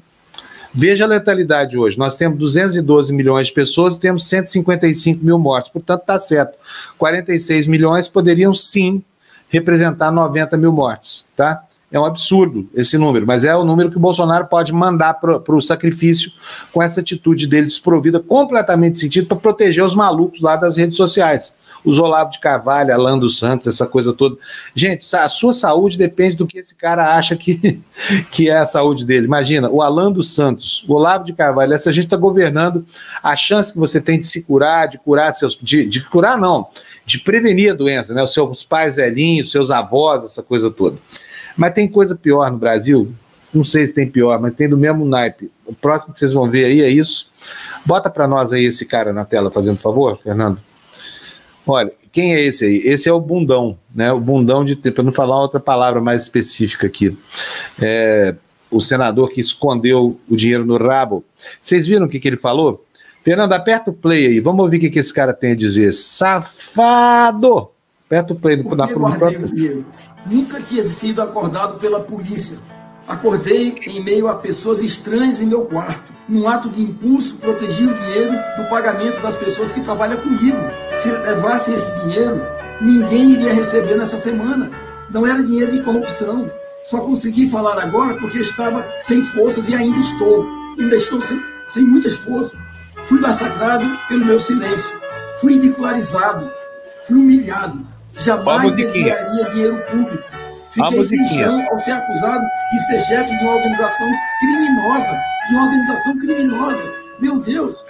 Veja 0.77 1.05
a 1.05 1.07
letalidade 1.07 1.77
hoje. 1.77 1.97
Nós 1.97 2.17
temos 2.17 2.37
212 2.37 3.13
milhões 3.13 3.47
de 3.47 3.53
pessoas 3.53 3.95
e 3.95 3.99
temos 3.99 4.27
155 4.27 5.23
mil 5.23 5.39
mortos. 5.39 5.71
Portanto, 5.71 6.01
está 6.01 6.19
certo. 6.19 6.57
46 6.97 7.65
milhões 7.65 8.09
poderiam 8.09 8.53
sim 8.53 9.01
representar 9.47 10.11
90 10.11 10.57
mil 10.57 10.73
mortes, 10.73 11.25
tá? 11.33 11.63
É 11.89 11.97
um 11.97 12.03
absurdo 12.03 12.69
esse 12.75 12.97
número, 12.97 13.25
mas 13.25 13.45
é 13.45 13.55
o 13.55 13.63
número 13.63 13.89
que 13.89 13.95
o 13.95 14.01
Bolsonaro 14.01 14.47
pode 14.47 14.73
mandar 14.73 15.13
para 15.13 15.55
o 15.55 15.61
sacrifício 15.61 16.29
com 16.73 16.83
essa 16.83 16.99
atitude 16.99 17.47
dele 17.47 17.67
desprovida 17.67 18.19
completamente 18.19 18.93
de 18.93 18.99
sentido 18.99 19.27
para 19.27 19.37
proteger 19.37 19.83
os 19.83 19.95
malucos 19.95 20.41
lá 20.41 20.57
das 20.57 20.75
redes 20.75 20.97
sociais 20.97 21.55
os 21.85 21.99
Olavo 21.99 22.31
de 22.31 22.39
Carvalho, 22.39 22.93
Alan 22.93 23.17
dos 23.17 23.37
Santos, 23.37 23.67
essa 23.67 23.85
coisa 23.85 24.11
toda. 24.11 24.35
Gente, 24.73 25.05
a 25.15 25.29
sua 25.29 25.53
saúde 25.53 25.97
depende 25.97 26.35
do 26.35 26.47
que 26.47 26.57
esse 26.57 26.73
cara 26.73 27.15
acha 27.15 27.35
que, 27.35 27.79
que 28.31 28.49
é 28.49 28.57
a 28.57 28.65
saúde 28.65 29.05
dele. 29.05 29.25
Imagina, 29.25 29.69
o 29.69 29.81
Alan 29.81 30.11
dos 30.11 30.33
Santos, 30.33 30.83
o 30.87 30.93
Olavo 30.93 31.23
de 31.23 31.33
Carvalho, 31.33 31.73
essa 31.73 31.93
gente 31.93 32.05
está 32.05 32.17
governando, 32.17 32.85
a 33.21 33.35
chance 33.35 33.71
que 33.71 33.79
você 33.79 34.01
tem 34.01 34.19
de 34.19 34.27
se 34.27 34.41
curar, 34.43 34.87
de 34.87 34.97
curar 34.97 35.33
seus. 35.33 35.57
De, 35.61 35.85
de 35.85 36.01
curar, 36.09 36.37
não, 36.37 36.67
de 37.05 37.19
prevenir 37.19 37.71
a 37.71 37.75
doença, 37.75 38.13
né? 38.13 38.23
Os 38.23 38.33
seus 38.33 38.63
pais 38.63 38.95
velhinhos, 38.95 39.51
seus 39.51 39.69
avós, 39.69 40.25
essa 40.25 40.41
coisa 40.41 40.71
toda. 40.71 40.97
Mas 41.55 41.73
tem 41.73 41.87
coisa 41.87 42.15
pior 42.15 42.51
no 42.51 42.57
Brasil, 42.57 43.13
não 43.53 43.63
sei 43.63 43.87
se 43.87 43.93
tem 43.93 44.09
pior, 44.09 44.39
mas 44.41 44.53
tem 44.53 44.67
do 44.67 44.77
mesmo 44.77 45.05
naipe. 45.05 45.49
O 45.65 45.73
próximo 45.73 46.13
que 46.13 46.19
vocês 46.19 46.33
vão 46.33 46.49
ver 46.49 46.65
aí 46.65 46.81
é 46.81 46.89
isso. 46.89 47.29
Bota 47.85 48.09
para 48.09 48.27
nós 48.27 48.51
aí 48.51 48.65
esse 48.65 48.85
cara 48.85 49.13
na 49.13 49.23
tela, 49.23 49.49
fazendo 49.49 49.77
favor, 49.77 50.19
Fernando. 50.21 50.59
Olha, 51.67 51.91
quem 52.11 52.35
é 52.35 52.41
esse 52.41 52.65
aí? 52.65 52.77
Esse 52.85 53.09
é 53.09 53.13
o 53.13 53.19
bundão, 53.19 53.77
né? 53.93 54.11
O 54.13 54.19
bundão 54.19 54.63
de 54.63 54.75
para 54.75 55.03
não 55.03 55.11
falar 55.11 55.39
outra 55.39 55.59
palavra 55.59 55.99
mais 55.99 56.23
específica 56.23 56.87
aqui. 56.87 57.17
É, 57.81 58.35
o 58.69 58.79
senador 58.79 59.29
que 59.29 59.41
escondeu 59.41 60.19
o 60.29 60.35
dinheiro 60.35 60.65
no 60.65 60.77
rabo. 60.77 61.23
Vocês 61.61 61.87
viram 61.87 62.05
o 62.05 62.09
que, 62.09 62.19
que 62.19 62.27
ele 62.27 62.37
falou? 62.37 62.85
Fernando, 63.23 63.53
aperta 63.53 63.89
o 63.89 63.93
play 63.93 64.27
aí. 64.27 64.39
Vamos 64.39 64.63
ouvir 64.63 64.77
o 64.77 64.79
que, 64.81 64.89
que 64.89 64.99
esse 64.99 65.13
cara 65.13 65.33
tem 65.33 65.53
a 65.53 65.55
dizer. 65.55 65.91
Safado! 65.93 67.69
Aperta 68.05 68.33
o 68.33 68.35
play 68.35 68.57
na, 68.57 68.85
no 68.85 69.17
próprio. 69.17 69.85
Nunca 70.29 70.61
tinha 70.61 70.83
sido 70.83 71.21
acordado 71.21 71.79
pela 71.79 71.99
polícia. 71.99 72.57
Acordei 73.07 73.75
em 73.87 74.03
meio 74.03 74.27
a 74.27 74.35
pessoas 74.35 74.81
estranhas 74.81 75.41
em 75.41 75.47
meu 75.47 75.65
quarto 75.65 76.14
num 76.27 76.47
ato 76.47 76.69
de 76.69 76.81
impulso, 76.81 77.37
protegi 77.37 77.85
o 77.85 77.93
dinheiro 77.93 78.33
do 78.57 78.67
pagamento 78.69 79.21
das 79.21 79.35
pessoas 79.35 79.71
que 79.71 79.81
trabalham 79.81 80.17
comigo. 80.17 80.57
Se 80.95 81.11
levassem 81.11 81.75
esse 81.75 81.93
dinheiro, 81.99 82.41
ninguém 82.81 83.31
iria 83.31 83.53
receber 83.53 83.95
nessa 83.95 84.17
semana. 84.17 84.71
Não 85.09 85.25
era 85.25 85.43
dinheiro 85.43 85.71
de 85.71 85.83
corrupção. 85.83 86.49
Só 86.83 86.99
consegui 86.99 87.47
falar 87.47 87.79
agora 87.79 88.15
porque 88.15 88.39
estava 88.39 88.85
sem 88.97 89.23
forças 89.23 89.69
e 89.69 89.75
ainda 89.75 89.99
estou. 89.99 90.45
Ainda 90.79 90.95
estou 90.95 91.21
sem, 91.21 91.39
sem 91.67 91.83
muitas 91.85 92.15
forças. 92.15 92.59
Fui 93.05 93.19
massacrado 93.19 93.85
pelo 94.07 94.25
meu 94.25 94.39
silêncio. 94.39 94.99
Fui 95.39 95.53
ridicularizado. 95.53 96.49
Fui 97.07 97.17
humilhado. 97.17 97.85
Jamais 98.13 98.71
desviaria 98.75 99.49
dinheiro 99.51 99.77
público. 99.91 100.23
Fiquei 100.71 101.03
sem 101.03 101.27
chão 101.27 101.65
ao 101.69 101.79
ser 101.79 101.91
acusado 101.91 102.43
de 102.73 102.79
ser 102.87 102.99
chefe 103.05 103.37
de 103.37 103.43
uma 103.45 103.55
organização 103.55 104.09
criminosa 104.39 105.34
de 105.47 105.55
uma 105.55 105.65
organização 105.65 106.17
criminosa. 106.17 106.83
Meu 107.19 107.39
Deus, 107.39 107.85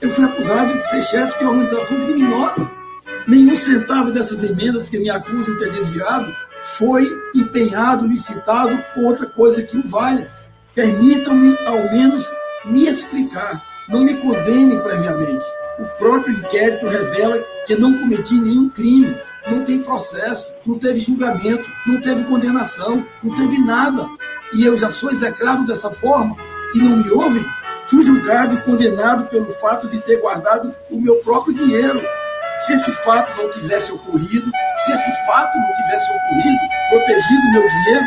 eu 0.00 0.10
fui 0.10 0.24
acusado 0.24 0.72
de 0.72 0.80
ser 0.80 1.02
chefe 1.02 1.38
de 1.38 1.44
uma 1.44 1.52
organização 1.52 2.00
criminosa. 2.00 2.70
Nenhum 3.26 3.56
centavo 3.56 4.10
dessas 4.10 4.42
emendas 4.42 4.88
que 4.88 4.98
me 4.98 5.10
acusam 5.10 5.54
de 5.54 5.60
ter 5.60 5.72
desviado 5.72 6.34
foi 6.62 7.10
empenhado, 7.34 8.06
licitado 8.06 8.78
por 8.94 9.04
outra 9.04 9.26
coisa 9.26 9.62
que 9.62 9.76
não 9.76 9.86
valha. 9.86 10.30
Permitam-me, 10.74 11.56
ao 11.66 11.92
menos, 11.92 12.26
me 12.64 12.86
explicar. 12.88 13.62
Não 13.88 14.00
me 14.00 14.16
condenem 14.16 14.80
previamente. 14.80 15.44
O 15.78 15.84
próprio 15.98 16.38
inquérito 16.38 16.86
revela 16.86 17.38
que 17.66 17.76
não 17.76 17.98
cometi 17.98 18.34
nenhum 18.34 18.68
crime. 18.68 19.16
Não 19.46 19.62
tem 19.62 19.80
processo, 19.80 20.50
não 20.64 20.78
teve 20.78 21.00
julgamento, 21.00 21.70
não 21.86 22.00
teve 22.00 22.24
condenação, 22.24 23.06
não 23.22 23.34
teve 23.34 23.58
nada. 23.58 24.08
E 24.54 24.64
eu 24.64 24.76
já 24.76 24.90
sou 24.90 25.10
execrado 25.10 25.66
dessa 25.66 25.90
forma 25.90 26.36
e 26.74 26.78
não 26.78 26.96
me 26.96 27.10
ouvem, 27.10 27.44
fui 27.86 28.02
julgado 28.02 28.54
e 28.54 28.60
condenado 28.62 29.28
pelo 29.28 29.50
fato 29.50 29.88
de 29.88 29.98
ter 30.00 30.20
guardado 30.20 30.74
o 30.90 31.00
meu 31.00 31.16
próprio 31.16 31.54
dinheiro. 31.54 32.02
Se 32.58 32.74
esse 32.74 32.90
fato 33.04 33.36
não 33.40 33.50
tivesse 33.50 33.92
ocorrido, 33.92 34.50
se 34.84 34.92
esse 34.92 35.26
fato 35.26 35.56
não 35.56 35.74
tivesse 35.76 36.10
ocorrido, 36.10 36.58
protegido 36.90 37.52
meu 37.52 37.68
dinheiro, 37.68 38.06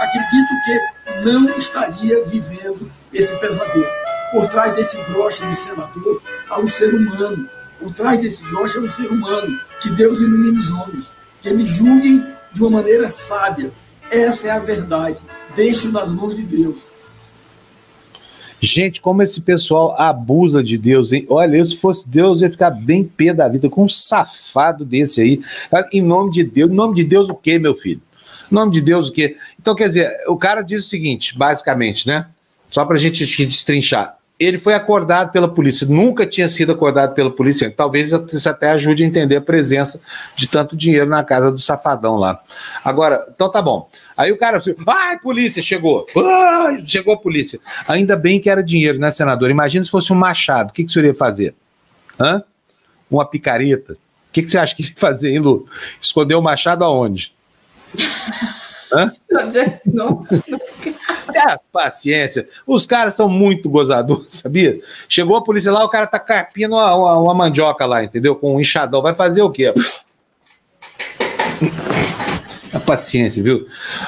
acredito 0.00 0.62
que 0.64 1.22
não 1.24 1.48
estaria 1.56 2.24
vivendo 2.24 2.90
esse 3.12 3.36
pesadelo. 3.36 3.86
Por 4.32 4.48
trás 4.48 4.74
desse 4.74 4.96
broche 5.04 5.44
de 5.46 5.54
senador 5.54 6.22
há 6.48 6.58
um 6.58 6.66
ser 6.66 6.94
humano. 6.94 7.48
Por 7.78 7.92
trás 7.94 8.20
desse 8.20 8.42
broche 8.44 8.78
há 8.78 8.80
um 8.80 8.88
ser 8.88 9.06
humano. 9.08 9.58
Que 9.80 9.90
Deus 9.90 10.20
ilumine 10.20 10.58
os 10.58 10.72
homens. 10.72 11.04
Que 11.42 11.52
me 11.52 11.66
julguem 11.66 12.26
de 12.52 12.60
uma 12.62 12.78
maneira 12.78 13.08
sábia. 13.08 13.70
Essa 14.10 14.48
é 14.48 14.50
a 14.50 14.58
verdade. 14.58 15.18
Deixo 15.54 15.92
nas 15.92 16.12
mãos 16.12 16.34
de 16.34 16.42
Deus. 16.42 16.91
Gente, 18.64 19.00
como 19.00 19.24
esse 19.24 19.40
pessoal 19.40 20.00
abusa 20.00 20.62
de 20.62 20.78
Deus, 20.78 21.10
hein? 21.10 21.26
Olha, 21.28 21.56
eu, 21.56 21.66
se 21.66 21.76
fosse 21.76 22.08
Deus, 22.08 22.40
eu 22.40 22.46
ia 22.46 22.52
ficar 22.52 22.70
bem 22.70 23.02
pé 23.04 23.34
da 23.34 23.48
vida 23.48 23.68
com 23.68 23.84
um 23.84 23.88
safado 23.88 24.84
desse 24.84 25.20
aí. 25.20 25.40
Em 25.92 26.00
nome 26.00 26.30
de 26.30 26.44
Deus. 26.44 26.70
Em 26.70 26.74
nome 26.74 26.94
de 26.94 27.02
Deus, 27.02 27.28
o 27.28 27.34
quê, 27.34 27.58
meu 27.58 27.74
filho? 27.74 28.00
Em 28.50 28.54
nome 28.54 28.70
de 28.70 28.80
Deus, 28.80 29.08
o 29.08 29.12
quê? 29.12 29.36
Então, 29.60 29.74
quer 29.74 29.88
dizer, 29.88 30.08
o 30.28 30.36
cara 30.36 30.62
diz 30.62 30.84
o 30.84 30.88
seguinte, 30.88 31.36
basicamente, 31.36 32.06
né? 32.06 32.28
Só 32.70 32.84
pra 32.84 32.96
gente 32.98 33.26
destrinchar. 33.44 34.16
Ele 34.44 34.58
foi 34.58 34.74
acordado 34.74 35.30
pela 35.30 35.46
polícia, 35.46 35.86
nunca 35.86 36.26
tinha 36.26 36.48
sido 36.48 36.72
acordado 36.72 37.14
pela 37.14 37.30
polícia. 37.30 37.70
Talvez 37.70 38.10
isso 38.12 38.48
até 38.48 38.70
ajude 38.70 39.04
a 39.04 39.06
entender 39.06 39.36
a 39.36 39.40
presença 39.40 40.00
de 40.34 40.46
tanto 40.46 40.76
dinheiro 40.76 41.06
na 41.06 41.22
casa 41.22 41.50
do 41.50 41.60
safadão 41.60 42.16
lá. 42.16 42.40
Agora, 42.84 43.24
então 43.34 43.50
tá 43.50 43.60
bom. 43.60 43.88
Aí 44.16 44.32
o 44.32 44.38
cara 44.38 44.58
assim, 44.58 44.74
ai, 44.86 45.18
polícia, 45.18 45.62
chegou. 45.62 46.06
Chegou 46.86 47.14
a 47.14 47.16
polícia. 47.16 47.60
Ainda 47.86 48.16
bem 48.16 48.40
que 48.40 48.50
era 48.50 48.62
dinheiro, 48.62 48.98
né, 48.98 49.12
senador? 49.12 49.50
Imagina 49.50 49.84
se 49.84 49.90
fosse 49.90 50.12
um 50.12 50.16
machado, 50.16 50.70
o 50.70 50.72
que, 50.72 50.84
que 50.84 50.90
o 50.90 50.92
senhor 50.92 51.06
ia 51.06 51.14
fazer? 51.14 51.54
Hã? 52.20 52.42
Uma 53.10 53.26
picareta? 53.26 53.92
O 53.92 53.96
que, 54.32 54.42
que 54.42 54.50
você 54.50 54.58
acha 54.58 54.74
que 54.74 54.82
ia 54.82 54.92
fazer, 54.96 55.30
hein, 55.30 55.40
Lu? 55.40 55.66
Esconder 56.00 56.34
o 56.34 56.42
machado 56.42 56.84
aonde? 56.84 57.34
Hã? 58.92 59.10
Não, 59.30 59.48
não. 59.86 60.26
É, 61.48 61.58
paciência. 61.72 62.48
Os 62.66 62.86
caras 62.86 63.14
são 63.14 63.28
muito 63.28 63.68
gozadores, 63.68 64.26
sabia? 64.36 64.78
Chegou 65.08 65.36
a 65.36 65.42
polícia 65.42 65.72
lá, 65.72 65.84
o 65.84 65.88
cara 65.88 66.06
tá 66.06 66.18
carpindo 66.18 66.74
uma, 66.74 66.94
uma, 66.94 67.16
uma 67.18 67.34
mandioca 67.34 67.84
lá, 67.86 68.04
entendeu? 68.04 68.36
Com 68.36 68.56
um 68.56 68.60
enxadão. 68.60 69.02
Vai 69.02 69.14
fazer 69.14 69.42
o 69.42 69.50
quê? 69.50 69.72
A 72.72 72.80
paciência, 72.80 73.42
viu? 73.42 73.66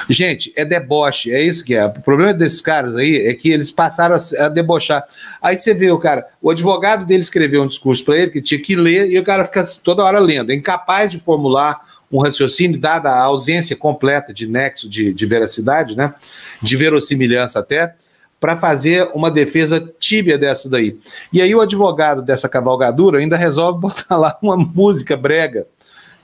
Gente, 0.09 0.51
é 0.55 0.65
deboche, 0.65 1.31
é 1.31 1.39
isso 1.39 1.63
que 1.63 1.75
é. 1.75 1.85
O 1.85 2.01
problema 2.01 2.33
desses 2.33 2.61
caras 2.61 2.95
aí 2.95 3.27
é 3.27 3.33
que 3.35 3.51
eles 3.51 3.69
passaram 3.69 4.15
a, 4.15 4.45
a 4.45 4.49
debochar. 4.49 5.05
Aí 5.39 5.55
você 5.55 5.71
vê 5.71 5.91
o 5.91 5.99
cara, 5.99 6.25
o 6.41 6.49
advogado 6.49 7.05
dele 7.05 7.21
escreveu 7.21 7.61
um 7.61 7.67
discurso 7.67 8.03
para 8.03 8.17
ele 8.17 8.31
que 8.31 8.41
tinha 8.41 8.59
que 8.59 8.75
ler 8.75 9.11
e 9.11 9.19
o 9.19 9.23
cara 9.23 9.45
fica 9.45 9.63
toda 9.83 10.03
hora 10.03 10.17
lendo, 10.17 10.51
é 10.51 10.55
incapaz 10.55 11.11
de 11.11 11.19
formular 11.19 11.79
um 12.15 12.21
raciocínio, 12.21 12.79
dada 12.79 13.09
a 13.09 13.23
ausência 13.23 13.75
completa 13.75 14.33
de 14.33 14.47
nexo 14.47 14.87
de, 14.87 15.13
de 15.13 15.25
veracidade, 15.25 15.95
né? 15.95 16.13
de 16.61 16.75
verossimilhança 16.77 17.59
até, 17.59 17.95
para 18.39 18.55
fazer 18.55 19.09
uma 19.13 19.31
defesa 19.31 19.91
tíbia 19.99 20.37
dessa 20.37 20.69
daí. 20.69 20.97
E 21.31 21.41
aí 21.41 21.53
o 21.55 21.61
advogado 21.61 22.21
dessa 22.21 22.47
cavalgadura 22.47 23.19
ainda 23.19 23.35
resolve 23.35 23.79
botar 23.79 24.17
lá 24.17 24.37
uma 24.41 24.55
música 24.55 25.17
brega, 25.17 25.67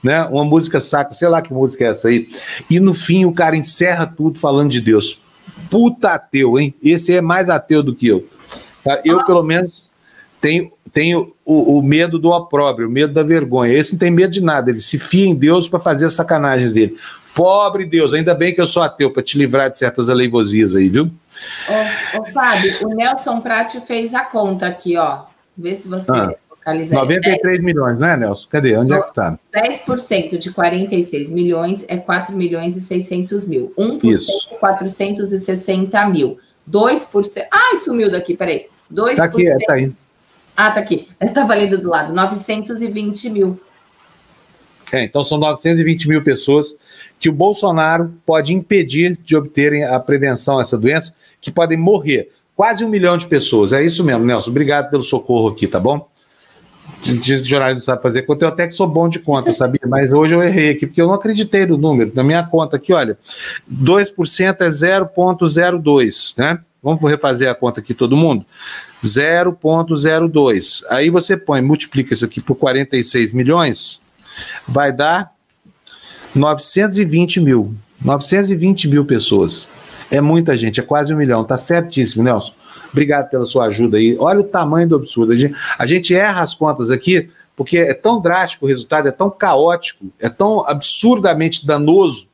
né? 0.03 0.23
Uma 0.25 0.43
música 0.45 0.79
saco, 0.79 1.13
sei 1.13 1.27
lá 1.27 1.41
que 1.41 1.53
música 1.53 1.85
é 1.85 1.87
essa 1.89 2.07
aí. 2.07 2.27
E 2.69 2.79
no 2.79 2.93
fim 2.93 3.25
o 3.25 3.33
cara 3.33 3.55
encerra 3.55 4.05
tudo 4.05 4.39
falando 4.39 4.69
de 4.69 4.81
Deus. 4.81 5.19
Puta 5.69 6.11
ateu, 6.13 6.59
hein? 6.59 6.73
Esse 6.83 7.15
é 7.15 7.21
mais 7.21 7.49
ateu 7.49 7.81
do 7.81 7.95
que 7.95 8.07
eu. 8.07 8.27
Tá? 8.83 9.01
Eu, 9.05 9.23
pelo 9.25 9.43
menos, 9.43 9.85
tenho, 10.41 10.71
tenho 10.91 11.33
o, 11.45 11.77
o, 11.77 11.83
medo 11.83 12.17
do 12.17 12.29
opróbrio, 12.31 12.87
o 12.87 12.91
medo 12.91 13.13
da 13.13 13.23
vergonha. 13.23 13.71
Esse 13.71 13.93
não 13.93 13.99
tem 13.99 14.11
medo 14.11 14.33
de 14.33 14.41
nada, 14.41 14.71
ele 14.71 14.81
se 14.81 14.97
fia 14.97 15.27
em 15.27 15.35
Deus 15.35 15.69
para 15.69 15.79
fazer 15.79 16.05
as 16.05 16.13
sacanagens 16.13 16.73
dele. 16.73 16.97
Pobre 17.33 17.85
Deus, 17.85 18.13
ainda 18.13 18.33
bem 18.33 18.53
que 18.53 18.59
eu 18.59 18.67
sou 18.67 18.83
ateu 18.83 19.11
para 19.11 19.23
te 19.23 19.37
livrar 19.37 19.69
de 19.69 19.77
certas 19.77 20.09
aleivosias 20.09 20.75
aí, 20.75 20.89
viu? 20.89 21.05
Ô, 21.05 22.19
ô, 22.19 22.25
Fábio, 22.25 22.87
o 22.87 22.89
Nelson 22.89 23.39
Prati 23.39 23.79
fez 23.81 24.13
a 24.13 24.25
conta 24.25 24.67
aqui, 24.67 24.97
ó. 24.97 25.23
Vê 25.57 25.73
se 25.75 25.87
você 25.87 26.11
ah, 26.11 26.33
localiza 26.49 26.95
93 26.95 27.59
aí. 27.59 27.63
milhões, 27.63 27.99
não 27.99 28.07
é, 28.07 28.17
Nelson? 28.17 28.47
Cadê? 28.49 28.75
Onde 28.75 28.93
é 28.93 29.01
que 29.01 29.13
tá? 29.13 29.39
10% 29.55 30.37
de 30.37 30.51
46 30.51 31.31
milhões 31.31 31.85
é 31.87 31.95
4 31.95 32.35
milhões 32.35 32.75
e 32.75 32.81
600 32.81 33.45
mil. 33.45 33.73
1% 33.77 34.03
Isso. 34.03 34.31
460 34.59 36.05
mil. 36.07 36.37
2%. 36.69 37.43
Ai, 37.49 37.77
sumiu 37.77 38.11
daqui, 38.11 38.35
peraí. 38.35 38.65
2%. 38.91 39.15
Tá 39.15 39.23
aqui, 39.23 39.47
é, 39.47 39.57
tá 39.59 39.73
aí. 39.73 39.91
Ah, 40.55 40.71
tá 40.71 40.79
aqui. 40.79 41.07
Estava 41.19 41.53
lendo 41.55 41.77
do 41.77 41.89
lado. 41.89 42.13
920 42.13 43.29
mil. 43.29 43.59
É, 44.91 45.03
então 45.03 45.23
são 45.23 45.37
920 45.37 46.07
mil 46.07 46.21
pessoas 46.21 46.75
que 47.17 47.29
o 47.29 47.33
Bolsonaro 47.33 48.13
pode 48.25 48.53
impedir 48.53 49.17
de 49.23 49.35
obterem 49.35 49.85
a 49.85 49.99
prevenção 49.99 50.57
a 50.57 50.61
essa 50.61 50.77
doença, 50.77 51.13
que 51.39 51.51
podem 51.51 51.77
morrer. 51.77 52.31
Quase 52.55 52.83
um 52.83 52.89
milhão 52.89 53.15
de 53.15 53.27
pessoas. 53.27 53.73
É 53.73 53.81
isso 53.81 54.03
mesmo, 54.03 54.25
Nelson. 54.25 54.49
Obrigado 54.49 54.89
pelo 54.89 55.03
socorro 55.03 55.49
aqui, 55.49 55.67
tá 55.67 55.79
bom? 55.79 56.09
Diz 57.03 57.41
que 57.41 57.47
jornalista 57.47 57.85
sabe 57.85 58.01
fazer 58.01 58.23
conta, 58.23 58.45
eu 58.45 58.49
até 58.49 58.67
que 58.67 58.73
sou 58.73 58.87
bom 58.87 59.07
de 59.07 59.19
conta, 59.19 59.51
sabia? 59.53 59.81
Mas 59.87 60.11
hoje 60.11 60.35
eu 60.35 60.43
errei 60.43 60.71
aqui, 60.71 60.85
porque 60.85 61.01
eu 61.01 61.07
não 61.07 61.13
acreditei 61.13 61.65
no 61.65 61.77
número. 61.77 62.11
Na 62.13 62.23
minha 62.23 62.43
conta 62.43 62.77
aqui, 62.77 62.93
olha, 62.93 63.17
2% 63.71 64.61
é 64.61 64.69
0,02, 64.69 66.37
né? 66.37 66.59
Vamos 66.81 67.01
refazer 67.09 67.49
a 67.49 67.55
conta 67.55 67.79
aqui, 67.79 67.93
todo 67.93 68.17
mundo? 68.17 68.45
0,02. 69.03 70.83
Aí 70.89 71.09
você 71.09 71.35
põe, 71.35 71.61
multiplica 71.61 72.13
isso 72.13 72.25
aqui 72.25 72.39
por 72.39 72.55
46 72.55 73.33
milhões, 73.33 74.01
vai 74.67 74.91
dar 74.91 75.31
920 76.35 77.41
mil. 77.41 77.75
920 78.03 78.87
mil 78.87 79.05
pessoas. 79.05 79.69
É 80.09 80.19
muita 80.19 80.55
gente, 80.57 80.79
é 80.79 80.83
quase 80.83 81.13
um 81.13 81.17
milhão. 81.17 81.43
Tá 81.43 81.57
certíssimo, 81.57 82.23
Nelson. 82.23 82.53
Obrigado 82.91 83.29
pela 83.29 83.45
sua 83.45 83.65
ajuda 83.65 83.97
aí. 83.97 84.17
Olha 84.19 84.41
o 84.41 84.43
tamanho 84.43 84.87
do 84.87 84.95
absurdo. 84.95 85.31
A 85.31 85.35
gente, 85.35 85.55
a 85.77 85.85
gente 85.85 86.13
erra 86.13 86.43
as 86.43 86.53
contas 86.53 86.91
aqui 86.91 87.29
porque 87.55 87.77
é 87.77 87.93
tão 87.93 88.19
drástico 88.19 88.65
o 88.65 88.67
resultado, 88.67 89.07
é 89.07 89.11
tão 89.11 89.29
caótico, 89.29 90.05
é 90.19 90.29
tão 90.29 90.67
absurdamente 90.67 91.65
danoso 91.65 92.27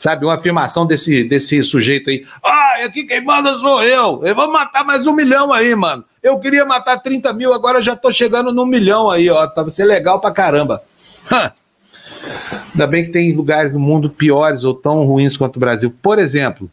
sabe? 0.00 0.24
Uma 0.24 0.34
afirmação 0.34 0.86
desse, 0.86 1.22
desse 1.22 1.62
sujeito 1.62 2.08
aí. 2.08 2.24
Ah, 2.42 2.84
aqui 2.86 3.04
quem 3.04 3.22
manda 3.22 3.54
sou 3.58 3.82
eu. 3.82 4.22
Eu 4.24 4.34
vou 4.34 4.50
matar 4.50 4.82
mais 4.82 5.06
um 5.06 5.12
milhão 5.12 5.52
aí, 5.52 5.76
mano. 5.76 6.02
Eu 6.22 6.38
queria 6.38 6.64
matar 6.64 6.98
30 6.98 7.32
mil, 7.34 7.52
agora 7.52 7.82
já 7.82 7.94
tô 7.94 8.10
chegando 8.10 8.50
no 8.50 8.64
milhão 8.64 9.10
aí, 9.10 9.28
ó. 9.28 9.46
Tá, 9.46 9.68
ser 9.68 9.84
legal 9.84 10.18
pra 10.18 10.30
caramba. 10.30 10.82
Ainda 12.72 12.86
bem 12.86 13.04
que 13.04 13.10
tem 13.10 13.32
lugares 13.34 13.72
no 13.74 13.78
mundo 13.78 14.08
piores 14.08 14.64
ou 14.64 14.72
tão 14.72 15.04
ruins 15.04 15.36
quanto 15.36 15.56
o 15.56 15.60
Brasil. 15.60 15.94
Por 16.02 16.18
exemplo, 16.18 16.70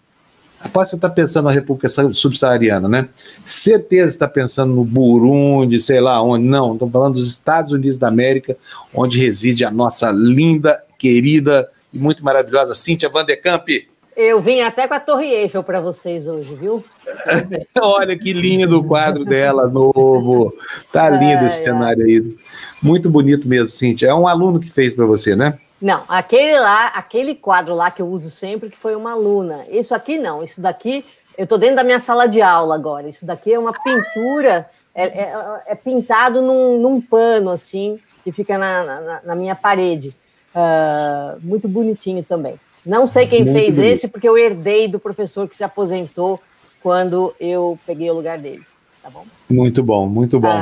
após 0.61 0.89
você 0.89 0.95
estar 0.95 1.09
tá 1.09 1.15
pensando 1.15 1.45
na 1.45 1.51
República 1.51 1.89
Subsaariana, 2.13 2.88
né? 2.88 3.09
Certeza 3.45 4.07
está 4.07 4.28
pensando 4.28 4.73
no 4.73 4.86
Burundi, 4.86 5.82
sei 5.82 5.99
lá 5.99 6.21
onde. 6.21 6.45
Não, 6.45 6.73
estou 6.73 6.89
falando 6.89 7.15
dos 7.15 7.28
Estados 7.28 7.73
Unidos 7.73 7.97
da 7.97 8.07
América, 8.07 8.55
onde 8.93 9.19
reside 9.19 9.65
a 9.65 9.71
nossa 9.71 10.11
linda, 10.11 10.82
querida 10.97 11.69
e 11.98 12.00
muito 12.00 12.24
maravilhosa 12.24 12.76
Cíntia 12.76 13.10
Vanderkamp. 13.10 13.68
Eu 14.16 14.41
vim 14.41 14.62
até 14.62 14.88
com 14.88 14.93
a 14.93 15.00
Torre 15.00 15.28
Eiffel 15.28 15.64
para 15.64 15.80
vocês 15.80 16.28
hoje, 16.28 16.56
viu? 16.56 16.84
Olha 17.80 18.18
que 18.18 18.34
lindo 18.34 18.80
o 18.80 18.84
quadro 18.84 19.24
dela, 19.24 19.68
novo. 19.68 20.54
Tá 20.91 21.10
lindo 21.10 21.45
esse 21.45 21.64
cenário 21.64 22.04
aí. 22.04 22.36
Muito 22.82 23.10
bonito 23.10 23.48
mesmo, 23.48 23.70
Cíntia. 23.70 24.08
É 24.08 24.14
um 24.14 24.28
aluno 24.28 24.60
que 24.60 24.72
fez 24.72 24.95
para 24.95 25.06
você, 25.06 25.36
né? 25.36 25.60
Não, 25.80 26.04
aquele 26.08 26.60
lá, 26.60 26.88
aquele 26.88 27.36
quadro 27.36 27.76
lá 27.76 27.91
que 27.91 28.02
eu 28.02 28.08
uso 28.08 28.32
sempre, 28.32 28.72
que 28.72 28.78
foi 28.78 28.95
uma 28.95 29.12
aluna. 29.12 29.66
Isso 29.70 29.93
aqui 29.93 30.18
não, 30.18 30.43
isso 30.43 30.60
daqui, 30.60 31.06
eu 31.38 31.43
estou 31.43 31.60
dentro 31.60 31.76
da 31.76 31.84
minha 31.84 32.00
sala 32.00 32.28
de 32.28 32.41
aula 32.41 32.74
agora. 32.74 33.08
Isso 33.08 33.24
daqui 33.24 33.54
é 33.54 33.60
uma 33.60 33.72
pintura, 33.72 34.68
é, 34.95 35.04
é, 35.06 35.34
é 35.68 35.76
pintado 35.76 36.41
num, 36.41 36.80
num, 36.82 37.00
pano, 37.00 37.52
assim, 37.52 38.00
que 38.24 38.32
fica 38.32 38.58
na, 38.58 38.84
na, 38.84 39.22
na 39.24 39.36
minha 39.36 39.56
parede. 39.56 40.16
Uh, 40.58 41.39
muito 41.43 41.68
bonitinho 41.68 42.24
também. 42.24 42.55
Não 42.84 43.05
sei 43.05 43.28
quem 43.28 43.43
muito 43.43 43.53
fez 43.53 43.76
bonito. 43.76 43.91
esse, 43.91 44.08
porque 44.08 44.28
eu 44.28 44.36
herdei 44.36 44.88
do 44.88 44.97
professor 44.97 45.47
que 45.47 45.55
se 45.55 45.64
aposentou 45.64 46.39
quando 46.82 47.36
eu 47.39 47.78
peguei 47.86 48.10
o 48.10 48.14
lugar 48.14 48.39
dele. 48.39 48.64
Tá 49.03 49.10
bom? 49.12 49.26
Muito 49.47 49.84
bom, 49.84 50.08
muito 50.08 50.39
bom. 50.39 50.60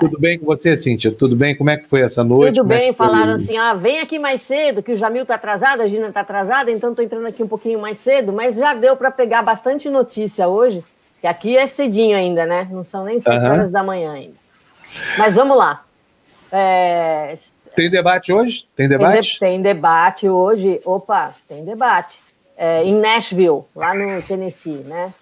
Tudo 0.00 0.18
bem 0.18 0.38
com 0.38 0.46
você, 0.46 0.76
Cíntia? 0.76 1.12
Tudo 1.12 1.36
bem? 1.36 1.54
Como 1.54 1.68
é 1.68 1.76
que 1.76 1.86
foi 1.86 2.00
essa 2.00 2.24
noite? 2.24 2.54
Tudo 2.54 2.62
Como 2.62 2.72
é 2.72 2.78
bem, 2.78 2.88
é 2.88 2.92
falaram 2.92 3.32
assim: 3.34 3.56
ah, 3.56 3.74
vem 3.74 4.00
aqui 4.00 4.18
mais 4.18 4.42
cedo, 4.42 4.82
que 4.82 4.92
o 4.92 4.96
Jamil 4.96 5.22
está 5.22 5.34
atrasado, 5.34 5.82
a 5.82 5.86
Gina 5.86 6.08
está 6.08 6.20
atrasada, 6.20 6.70
então 6.70 6.90
estou 6.90 7.04
entrando 7.04 7.26
aqui 7.26 7.42
um 7.42 7.48
pouquinho 7.48 7.78
mais 7.78 8.00
cedo, 8.00 8.32
mas 8.32 8.56
já 8.56 8.72
deu 8.72 8.96
para 8.96 9.10
pegar 9.10 9.42
bastante 9.42 9.90
notícia 9.90 10.48
hoje, 10.48 10.82
que 11.20 11.26
aqui 11.26 11.56
é 11.56 11.66
cedinho 11.66 12.16
ainda, 12.16 12.46
né? 12.46 12.66
Não 12.70 12.82
são 12.82 13.04
nem 13.04 13.20
5 13.20 13.30
uhum. 13.30 13.52
horas 13.52 13.70
da 13.70 13.82
manhã 13.82 14.12
ainda. 14.12 14.36
Mas 15.18 15.36
vamos 15.36 15.56
lá. 15.56 15.84
É, 16.50 17.34
tem 17.74 17.90
debate 17.90 18.32
hoje? 18.32 18.66
Tem 18.74 18.88
debate? 18.88 19.12
Tem, 19.12 19.22
de, 19.22 19.38
tem 19.38 19.62
debate 19.62 20.28
hoje. 20.28 20.80
Opa, 20.84 21.34
tem 21.48 21.64
debate. 21.64 22.18
É, 22.56 22.84
em 22.84 22.94
Nashville, 22.94 23.62
lá 23.74 23.94
no 23.94 24.22
Tennessee, 24.22 24.84
né? 24.84 25.12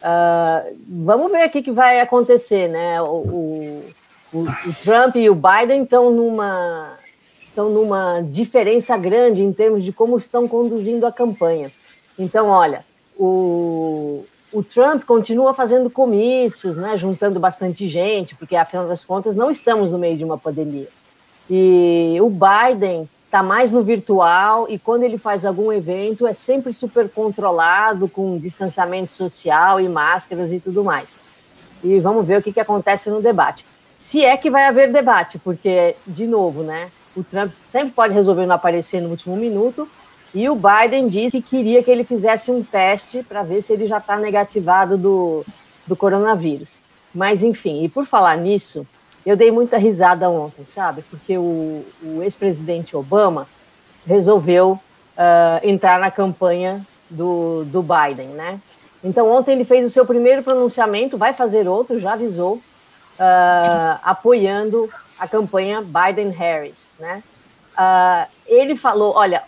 Uh, 0.00 0.76
vamos 0.88 1.30
ver 1.30 1.46
o 1.46 1.50
que, 1.50 1.70
vai 1.70 2.00
acontecer, 2.00 2.68
né? 2.68 3.00
O, 3.02 3.04
o, 3.04 3.84
o, 4.32 4.40
o 4.40 4.74
Trump 4.82 5.16
e 5.16 5.28
o 5.28 5.34
Biden 5.34 5.82
estão 5.82 6.10
numa, 6.10 6.98
estão 7.46 7.68
numa 7.68 8.22
diferença 8.22 8.96
grande 8.96 9.42
em 9.42 9.52
termos 9.52 9.84
de 9.84 9.92
como 9.92 10.16
estão 10.16 10.48
conduzindo 10.48 11.06
a 11.06 11.12
campanha. 11.12 11.70
Então, 12.18 12.48
olha, 12.48 12.84
o, 13.16 14.24
o 14.52 14.62
Trump 14.62 15.04
continua 15.04 15.52
fazendo 15.54 15.90
comícios, 15.90 16.76
né, 16.76 16.96
juntando 16.96 17.38
bastante 17.38 17.86
gente, 17.86 18.34
porque 18.34 18.56
afinal 18.56 18.88
das 18.88 19.04
contas 19.04 19.36
não 19.36 19.50
estamos 19.50 19.90
no 19.90 19.98
meio 19.98 20.16
de 20.16 20.24
uma 20.24 20.38
pandemia. 20.38 20.88
E 21.50 22.16
o 22.20 22.30
Biden 22.30 23.08
está 23.24 23.42
mais 23.42 23.72
no 23.72 23.82
virtual 23.82 24.66
e 24.68 24.78
quando 24.78 25.02
ele 25.02 25.18
faz 25.18 25.44
algum 25.44 25.72
evento 25.72 26.26
é 26.26 26.32
sempre 26.32 26.72
super 26.72 27.08
controlado, 27.08 28.08
com 28.08 28.38
distanciamento 28.38 29.12
social 29.12 29.80
e 29.80 29.88
máscaras 29.88 30.52
e 30.52 30.60
tudo 30.60 30.84
mais. 30.84 31.18
E 31.82 31.98
vamos 31.98 32.26
ver 32.26 32.38
o 32.38 32.42
que, 32.42 32.52
que 32.52 32.60
acontece 32.60 33.10
no 33.10 33.20
debate. 33.20 33.64
Se 33.96 34.24
é 34.24 34.36
que 34.36 34.50
vai 34.50 34.66
haver 34.66 34.92
debate, 34.92 35.38
porque, 35.38 35.94
de 36.06 36.26
novo, 36.26 36.62
né, 36.62 36.90
o 37.16 37.22
Trump 37.22 37.52
sempre 37.68 37.92
pode 37.92 38.14
resolver 38.14 38.46
não 38.46 38.54
aparecer 38.54 39.00
no 39.00 39.10
último 39.10 39.36
minuto, 39.36 39.88
e 40.32 40.48
o 40.48 40.54
Biden 40.56 41.08
disse 41.08 41.42
que 41.42 41.56
queria 41.56 41.82
que 41.82 41.90
ele 41.90 42.04
fizesse 42.04 42.50
um 42.50 42.62
teste 42.62 43.22
para 43.22 43.42
ver 43.42 43.62
se 43.62 43.72
ele 43.72 43.86
já 43.86 43.98
está 43.98 44.16
negativado 44.16 44.96
do, 44.96 45.44
do 45.86 45.96
coronavírus. 45.96 46.78
Mas, 47.14 47.42
enfim, 47.42 47.82
e 47.82 47.88
por 47.88 48.06
falar 48.06 48.36
nisso, 48.36 48.86
eu 49.24 49.36
dei 49.36 49.50
muita 49.50 49.76
risada 49.76 50.28
ontem, 50.28 50.64
sabe? 50.66 51.02
Porque 51.10 51.36
o, 51.36 51.84
o 52.02 52.22
ex-presidente 52.22 52.96
Obama 52.96 53.46
resolveu 54.06 54.72
uh, 54.72 55.68
entrar 55.68 55.98
na 56.00 56.10
campanha 56.10 56.80
do, 57.08 57.64
do 57.64 57.82
Biden, 57.82 58.28
né? 58.28 58.58
Então, 59.02 59.30
ontem 59.30 59.52
ele 59.52 59.64
fez 59.64 59.84
o 59.84 59.90
seu 59.90 60.04
primeiro 60.04 60.42
pronunciamento, 60.42 61.16
vai 61.16 61.32
fazer 61.32 61.66
outro, 61.66 61.98
já 61.98 62.12
avisou, 62.12 62.54
uh, 62.54 63.98
apoiando 64.02 64.88
a 65.18 65.26
campanha 65.26 65.82
Biden-Harris, 65.82 66.88
né? 66.98 67.22
Uh, 67.72 68.30
ele 68.46 68.76
falou, 68.76 69.14
olha, 69.14 69.42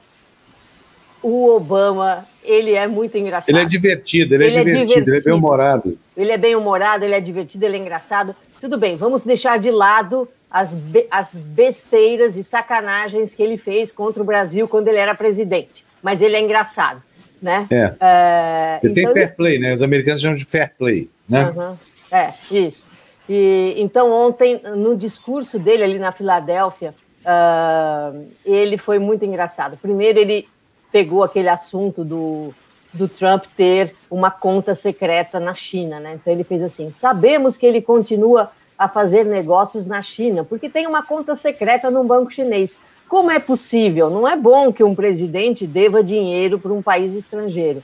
o 1.23 1.51
Obama, 1.51 2.27
ele 2.43 2.73
é 2.73 2.87
muito 2.87 3.17
engraçado. 3.17 3.55
Ele 3.55 3.63
é 3.63 3.67
divertido, 3.67 4.35
ele, 4.35 4.45
é 4.45 4.47
ele 4.49 4.57
é, 4.57 4.65
divertido, 4.65 4.83
é 4.83 4.87
divertido, 4.87 5.11
ele 5.11 5.19
é 5.19 5.23
bem 5.23 5.33
humorado. 5.35 5.99
Ele 6.17 6.33
é 6.33 6.39
bem 6.39 6.57
humorado, 6.57 7.05
ele 7.05 7.15
é 7.15 7.21
divertido, 7.21 7.65
ele 7.65 7.77
é 7.77 7.81
engraçado. 7.81 8.35
Tudo 8.63 8.79
bem, 8.79 8.95
vamos 8.95 9.25
deixar 9.25 9.59
de 9.59 9.73
lado 9.73 10.29
as, 10.49 10.73
be 10.73 11.05
as 11.11 11.35
besteiras 11.35 12.37
e 12.37 12.45
sacanagens 12.45 13.35
que 13.35 13.43
ele 13.43 13.59
fez 13.59 13.91
contra 13.91 14.23
o 14.23 14.25
Brasil 14.25 14.69
quando 14.69 14.87
ele 14.87 14.99
era 14.99 15.17
presidente. 15.17 15.85
Mas 16.01 16.23
ele 16.23 16.37
é 16.37 16.41
engraçado, 16.41 17.03
né? 17.43 17.67
É. 17.69 17.93
é 18.01 18.79
ele 18.81 18.93
então, 18.93 19.13
tem 19.13 19.21
fair 19.21 19.35
play, 19.35 19.59
né? 19.59 19.75
Os 19.75 19.83
americanos 19.83 20.23
chamam 20.23 20.37
de 20.37 20.45
fair 20.45 20.73
play, 20.79 21.11
né? 21.29 21.53
Uhum. 21.57 21.77
É, 22.09 22.33
isso. 22.53 22.87
E, 23.29 23.75
então, 23.79 24.13
ontem, 24.13 24.63
no 24.77 24.97
discurso 24.97 25.59
dele 25.59 25.83
ali 25.83 25.99
na 25.99 26.13
Filadélfia, 26.13 26.95
uh, 27.25 28.29
ele 28.47 28.79
foi 28.79 29.01
muito 29.01 29.25
engraçado. 29.25 29.77
Primeiro, 29.77 30.21
ele 30.21 30.49
pegou 30.93 31.25
aquele 31.25 31.49
assunto 31.49 32.05
do, 32.05 32.55
do 32.93 33.09
Trump 33.09 33.45
ter 33.57 33.95
uma 34.11 34.31
conta 34.31 34.75
secreta 34.75 35.41
na 35.41 35.55
China, 35.55 35.99
né? 35.99 36.15
Então 36.15 36.33
ele 36.33 36.45
fez 36.45 36.63
assim: 36.63 36.93
sabemos 36.93 37.57
que 37.57 37.67
ele 37.67 37.81
continua 37.81 38.51
a 38.79 38.89
fazer 38.89 39.25
negócios 39.25 39.87
na 39.87 40.03
China, 40.03 40.45
porque 40.45 40.69
tem 40.69 40.87
uma 40.87 41.03
conta 41.03 41.35
secreta 41.35 41.91
num 41.91 42.07
banco 42.07 42.33
chinês. 42.33 42.77
Como 43.09 43.31
é 43.31 43.39
possível? 43.39 44.11
Não 44.11 44.27
é 44.27 44.37
bom 44.37 44.73
que 44.73 44.83
um 44.83 44.95
presidente 44.95 45.67
deva 45.67 46.03
dinheiro 46.03 46.59
para 46.59 46.73
um 46.73 46.83
país 46.83 47.15
estrangeiro. 47.15 47.83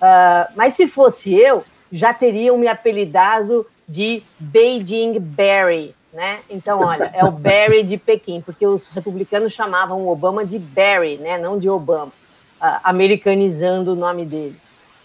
Uh, 0.00 0.52
mas 0.54 0.74
se 0.74 0.86
fosse 0.86 1.34
eu, 1.34 1.64
já 1.90 2.14
teriam 2.14 2.56
me 2.56 2.68
apelidado 2.68 3.66
de 3.88 4.22
Beijing 4.38 5.18
Barry, 5.18 5.94
né? 6.12 6.38
Então, 6.48 6.80
olha, 6.80 7.10
é 7.12 7.24
o 7.24 7.30
Barry 7.30 7.82
de 7.82 7.96
Pequim, 7.96 8.40
porque 8.40 8.66
os 8.66 8.88
republicanos 8.88 9.52
chamavam 9.52 10.02
o 10.02 10.08
Obama 10.08 10.44
de 10.44 10.58
Barry, 10.58 11.16
né? 11.16 11.36
Não 11.36 11.58
de 11.58 11.68
Obama 11.68 12.12
uh, 12.60 12.80
americanizando 12.84 13.92
o 13.92 13.96
nome 13.96 14.24
dele. 14.24 14.56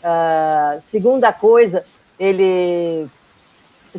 Uh, 0.04 0.82
segunda 0.82 1.32
coisa, 1.32 1.86
ele 2.20 3.08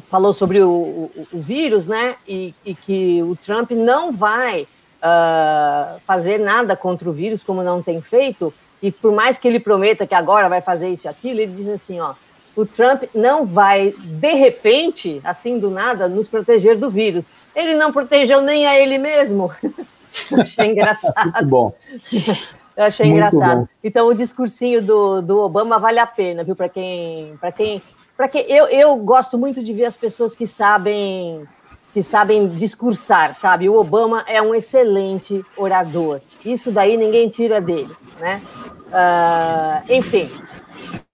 falou 0.09 0.33
sobre 0.33 0.61
o, 0.61 0.71
o, 0.71 1.29
o 1.33 1.41
vírus, 1.41 1.87
né? 1.87 2.17
E, 2.27 2.55
e, 2.65 2.75
que 2.75 3.23
o 3.23 3.37
Trump 3.37 3.71
não 3.71 4.13
vai 4.13 4.63
uh, 4.63 6.01
fazer 6.07 6.39
nada 6.39 6.77
contra 6.77 7.09
o 7.09 7.13
vírus, 7.13 7.43
como 7.43 7.63
não 7.63 7.83
tem 7.83 8.01
feito. 8.01 8.53
E 8.83 8.91
por 8.91 9.13
mais 9.13 9.39
que 9.39 9.49
ele 9.49 9.61
prometa 9.61 10.07
que 10.07 10.15
agora 10.15 10.49
vai 10.49 10.61
fazer 10.61 10.89
isso 10.89 11.07
e 11.07 11.09
aquilo, 11.09 11.41
ele 11.41 11.53
diz 11.55 11.69
assim: 11.69 12.01
ó, 12.01 12.15
o 12.57 12.67
Trump 12.67 13.05
não 13.15 13.47
vai, 13.47 13.95
de 13.99 14.35
repente, 14.35 15.21
assim 15.25 15.59
do 15.59 15.71
nada, 15.71 16.09
nos 16.09 16.29
proteger 16.29 16.77
do 16.77 16.91
vírus. 16.91 17.31
Ele 17.55 17.75
não 17.75 17.93
protegeu 17.93 18.41
nem 18.41 18.67
a 18.67 18.79
ele 18.79 18.99
mesmo. 18.99 19.51
Achei 20.39 20.71
engraçado. 20.73 21.33
Muito 21.33 21.47
bom. 21.47 21.75
Eu 22.77 22.85
achei 22.85 23.07
Muito 23.07 23.17
engraçado. 23.17 23.61
Bom. 23.61 23.69
Então, 23.83 24.09
o 24.09 24.15
discursinho 24.15 24.83
do, 24.83 25.23
do 25.23 25.41
Obama 25.41 25.79
vale 25.79 25.99
a 25.99 26.07
pena, 26.07 26.43
viu? 26.43 26.57
Para 26.57 26.69
quem. 26.69 27.37
Para 27.41 27.53
quem. 27.53 27.83
Para 28.17 28.29
quem 28.29 28.43
eu, 28.51 28.67
eu 28.67 28.97
gosto 28.97 29.39
muito 29.39 29.63
de 29.63 29.73
ver 29.73 29.85
as 29.85 29.97
pessoas 29.97 30.37
que 30.37 30.47
sabem 30.47 31.47
que 31.93 32.03
sabem 32.03 32.49
discursar, 32.49 33.33
sabe? 33.35 33.69
O 33.69 33.79
Obama 33.79 34.25
é 34.27 34.43
um 34.43 34.53
excelente 34.53 35.45
orador. 35.57 36.21
Isso 36.45 36.73
daí 36.73 36.97
ninguém 36.97 37.29
tira 37.29 37.61
dele, 37.61 37.95
né? 38.19 38.43
Uh, 38.89 39.93
enfim, 39.93 40.29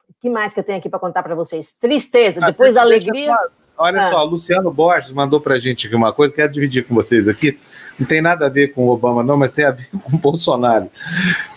o 0.09 0.15
que 0.23 0.31
mais 0.31 0.55
que 0.55 0.61
eu 0.61 0.65
tenho 0.65 0.79
aqui 0.79 0.89
para 0.89 0.99
contar 0.99 1.23
para 1.23 1.35
vocês? 1.35 1.73
Tristeza, 1.73 2.41
depois 2.41 2.73
da 2.73 2.81
alegria. 2.81 3.37
Olha 3.83 4.03
ah. 4.03 4.11
só, 4.11 4.23
Luciano 4.25 4.71
Borges 4.71 5.11
mandou 5.11 5.41
para 5.41 5.55
a 5.55 5.59
gente 5.59 5.87
aqui 5.87 5.97
uma 5.97 6.13
coisa, 6.13 6.35
quero 6.35 6.53
dividir 6.53 6.85
com 6.87 6.95
vocês 6.95 7.27
aqui. 7.27 7.59
Não 7.99 8.07
tem 8.07 8.21
nada 8.21 8.45
a 8.45 8.49
ver 8.51 8.75
com 8.75 8.85
o 8.85 8.91
Obama, 8.91 9.23
não, 9.23 9.39
mas 9.39 9.53
tem 9.53 9.65
a 9.65 9.71
ver 9.71 9.89
com 10.05 10.17
o 10.17 10.19
Bolsonaro, 10.19 10.91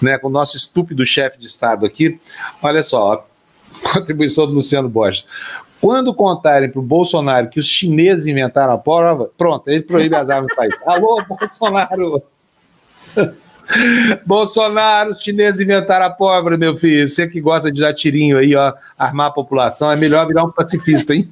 né? 0.01 0.17
Com 0.17 0.28
o 0.28 0.32
nosso 0.32 0.55
estúpido 0.55 1.05
chefe 1.05 1.38
de 1.38 1.47
Estado 1.47 1.86
aqui. 1.86 2.17
Olha 2.61 2.82
só, 2.82 3.28
contribuição 3.91 4.47
do 4.47 4.53
Luciano 4.53 4.88
Borges. 4.88 5.26
Quando 5.82 6.13
contarem 6.13 6.69
para 6.69 6.80
o 6.80 6.82
Bolsonaro 6.84 7.49
que 7.49 7.59
os 7.59 7.67
chineses 7.67 8.26
inventaram 8.26 8.71
a 8.71 8.78
prova, 8.78 9.30
pronto, 9.38 9.67
ele 9.67 9.82
proíbe 9.82 10.15
as 10.15 10.30
armas 10.30 10.47
do 10.47 10.55
país. 10.55 10.74
Alô, 10.88 11.21
Bolsonaro! 11.28 12.24
Bolsonaro, 14.26 15.11
os 15.11 15.21
chineses 15.21 15.59
inventaram 15.59 16.05
a 16.05 16.09
pólvora, 16.09 16.57
meu 16.57 16.74
filho. 16.78 17.05
Você 17.09 17.28
que 17.28 17.41
gosta 17.41 17.69
de 17.69 17.82
dar 17.82 17.93
tirinho 17.93 18.38
aí, 18.38 18.55
ó, 18.55 18.74
armar 18.97 19.28
a 19.28 19.32
população, 19.32 19.91
é 19.91 19.95
melhor 19.97 20.26
virar 20.26 20.45
um 20.45 20.51
pacifista, 20.51 21.13
hein? 21.13 21.30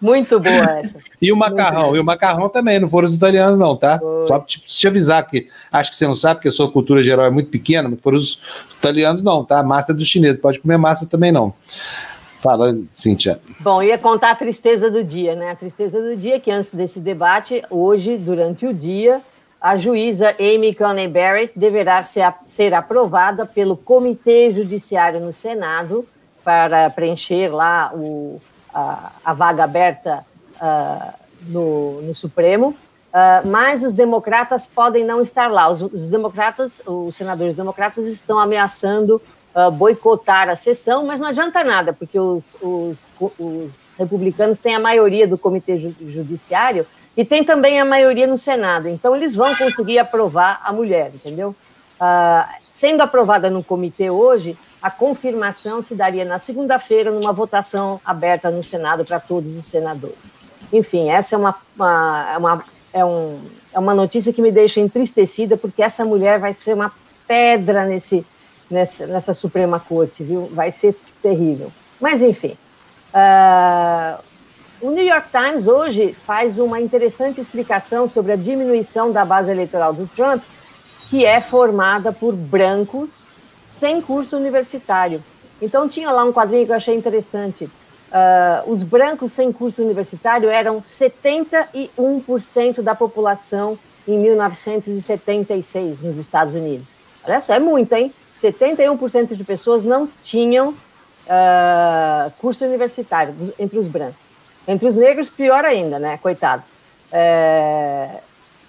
Muito 0.00 0.38
boa 0.38 0.78
essa. 0.78 0.98
e 1.20 1.32
o 1.32 1.36
macarrão, 1.36 1.96
e 1.96 2.00
o 2.00 2.04
macarrão 2.04 2.48
também, 2.48 2.78
não 2.78 2.88
foram 2.88 3.08
os 3.08 3.14
italianos, 3.14 3.58
não, 3.58 3.76
tá? 3.76 3.98
Foi. 3.98 4.26
Só 4.26 4.38
tipo, 4.40 4.66
te 4.66 4.88
avisar, 4.88 5.26
que 5.26 5.48
acho 5.72 5.90
que 5.90 5.96
você 5.96 6.06
não 6.06 6.14
sabe, 6.14 6.36
porque 6.36 6.48
a 6.48 6.52
sua 6.52 6.70
cultura 6.70 7.02
geral 7.02 7.26
é 7.26 7.30
muito 7.30 7.50
pequena, 7.50 7.88
não 7.88 7.96
foram 7.96 8.18
os 8.18 8.38
italianos, 8.78 9.22
não, 9.22 9.44
tá? 9.44 9.62
Massa 9.62 9.92
é 9.92 9.94
dos 9.94 10.06
chineses, 10.06 10.40
pode 10.40 10.60
comer 10.60 10.76
massa 10.76 11.06
também, 11.06 11.32
não. 11.32 11.52
Fala, 12.40 12.78
Cíntia. 12.92 13.40
Bom, 13.60 13.82
ia 13.82 13.98
contar 13.98 14.30
a 14.30 14.34
tristeza 14.34 14.90
do 14.90 15.02
dia, 15.02 15.34
né? 15.34 15.50
A 15.50 15.56
tristeza 15.56 16.00
do 16.00 16.16
dia 16.16 16.38
que 16.38 16.50
antes 16.50 16.72
desse 16.72 17.00
debate, 17.00 17.62
hoje, 17.68 18.16
durante 18.16 18.64
o 18.64 18.72
dia, 18.72 19.20
a 19.60 19.76
juíza 19.76 20.36
Amy 20.38 20.72
Coney 20.72 21.08
Barrett 21.08 21.52
deverá 21.56 22.00
ser, 22.04 22.32
ser 22.46 22.72
aprovada 22.74 23.44
pelo 23.44 23.76
Comitê 23.76 24.52
Judiciário 24.52 25.20
no 25.20 25.32
Senado 25.32 26.06
para 26.44 26.88
preencher 26.90 27.48
lá 27.48 27.90
o, 27.92 28.40
a, 28.78 29.10
a 29.24 29.34
vaga 29.34 29.64
aberta 29.64 30.24
uh, 30.60 31.12
no, 31.42 32.02
no, 32.02 32.14
Supremo, 32.14 32.68
uh, 32.68 33.46
mas 33.46 33.82
os 33.82 33.92
democratas 33.92 34.66
podem 34.66 35.04
não 35.04 35.20
estar 35.20 35.50
lá. 35.50 35.68
Os, 35.68 35.82
os 35.82 36.08
democratas, 36.08 36.80
os 36.86 37.16
senadores 37.16 37.54
democratas 37.54 38.06
estão 38.06 38.38
ameaçando 38.38 39.20
uh, 39.54 39.70
boicotar 39.70 40.48
a 40.48 40.54
sessão, 40.54 41.04
mas 41.04 41.18
não 41.18 41.28
adianta 41.28 41.64
nada, 41.64 41.92
porque 41.92 42.18
os, 42.20 42.56
os, 42.62 43.08
os 43.38 43.70
republicanos 43.98 44.60
têm 44.60 44.76
a 44.76 44.80
maioria 44.80 45.26
do 45.26 45.36
Comitê 45.36 45.78
Judiciário 45.78 46.86
e 47.16 47.24
tem 47.24 47.42
também 47.42 47.80
a 47.80 47.84
maioria 47.84 48.28
no 48.28 48.38
Senado. 48.38 48.88
Então, 48.88 49.16
eles 49.16 49.34
vão 49.34 49.54
conseguir 49.56 49.98
aprovar 49.98 50.60
a 50.64 50.72
mulher, 50.72 51.10
entendeu? 51.12 51.54
Uh, 52.00 52.48
sendo 52.68 53.00
aprovada 53.00 53.50
no 53.50 53.62
comitê 53.62 54.08
hoje, 54.08 54.56
a 54.80 54.88
confirmação 54.88 55.82
se 55.82 55.96
daria 55.96 56.24
na 56.24 56.38
segunda-feira, 56.38 57.10
numa 57.10 57.32
votação 57.32 58.00
aberta 58.04 58.50
no 58.50 58.62
Senado 58.62 59.04
para 59.04 59.18
todos 59.18 59.56
os 59.56 59.64
senadores. 59.66 60.34
Enfim, 60.72 61.10
essa 61.10 61.34
é 61.34 61.38
uma, 61.38 61.56
uma, 61.76 62.30
é 62.32 62.38
uma, 62.38 62.64
é, 62.92 63.04
um, 63.04 63.40
é 63.72 63.78
uma 63.78 63.94
notícia 63.94 64.32
que 64.32 64.40
me 64.40 64.52
deixa 64.52 64.80
entristecida, 64.80 65.56
porque 65.56 65.82
essa 65.82 66.04
mulher 66.04 66.38
vai 66.38 66.54
ser 66.54 66.74
uma 66.74 66.92
pedra 67.26 67.84
nesse, 67.84 68.24
nessa, 68.70 69.06
nessa 69.06 69.34
Suprema 69.34 69.80
Corte, 69.80 70.22
viu? 70.22 70.48
Vai 70.52 70.70
ser 70.70 70.96
terrível. 71.20 71.72
Mas, 72.00 72.22
enfim. 72.22 72.56
Uh, 73.12 74.22
o 74.80 74.92
New 74.92 75.04
York 75.04 75.28
Times 75.30 75.66
hoje 75.66 76.14
faz 76.24 76.58
uma 76.58 76.80
interessante 76.80 77.40
explicação 77.40 78.08
sobre 78.08 78.32
a 78.32 78.36
diminuição 78.36 79.10
da 79.10 79.24
base 79.24 79.50
eleitoral 79.50 79.92
do 79.92 80.06
Trump 80.06 80.40
que 81.08 81.24
é 81.24 81.40
formada 81.40 82.12
por 82.12 82.34
brancos 82.34 83.26
sem 83.66 84.00
curso 84.00 84.36
universitário. 84.36 85.22
Então, 85.60 85.88
tinha 85.88 86.10
lá 86.10 86.24
um 86.24 86.32
quadrinho 86.32 86.66
que 86.66 86.72
eu 86.72 86.76
achei 86.76 86.94
interessante. 86.94 87.64
Uh, 87.64 88.72
os 88.72 88.82
brancos 88.82 89.32
sem 89.32 89.52
curso 89.52 89.82
universitário 89.82 90.48
eram 90.48 90.80
71% 90.80 92.82
da 92.82 92.94
população 92.94 93.78
em 94.06 94.18
1976 94.18 96.00
nos 96.00 96.16
Estados 96.16 96.54
Unidos. 96.54 96.94
Olha 97.24 97.40
só, 97.40 97.54
é 97.54 97.58
muito, 97.58 97.92
hein? 97.92 98.12
71% 98.38 99.34
de 99.34 99.44
pessoas 99.44 99.84
não 99.84 100.08
tinham 100.20 100.70
uh, 100.70 102.32
curso 102.38 102.64
universitário 102.64 103.34
entre 103.58 103.78
os 103.78 103.86
brancos. 103.86 104.28
Entre 104.66 104.86
os 104.86 104.94
negros, 104.94 105.28
pior 105.28 105.64
ainda, 105.64 105.98
né? 105.98 106.18
Coitados. 106.18 106.70
Uh, 107.12 108.18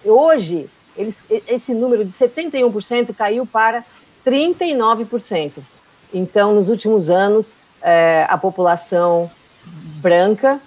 hoje, 0.05 0.69
eles, 1.00 1.24
esse 1.47 1.74
número 1.74 2.04
de 2.04 2.12
71% 2.12 3.16
caiu 3.16 3.45
para 3.45 3.86
39%. 4.26 5.54
Então, 6.14 6.54
nos 6.54 6.68
últimos 6.68 7.10
anos, 7.10 7.56
é, 7.82 8.26
a 8.30 8.38
população 8.38 9.32
branca 10.02 10.60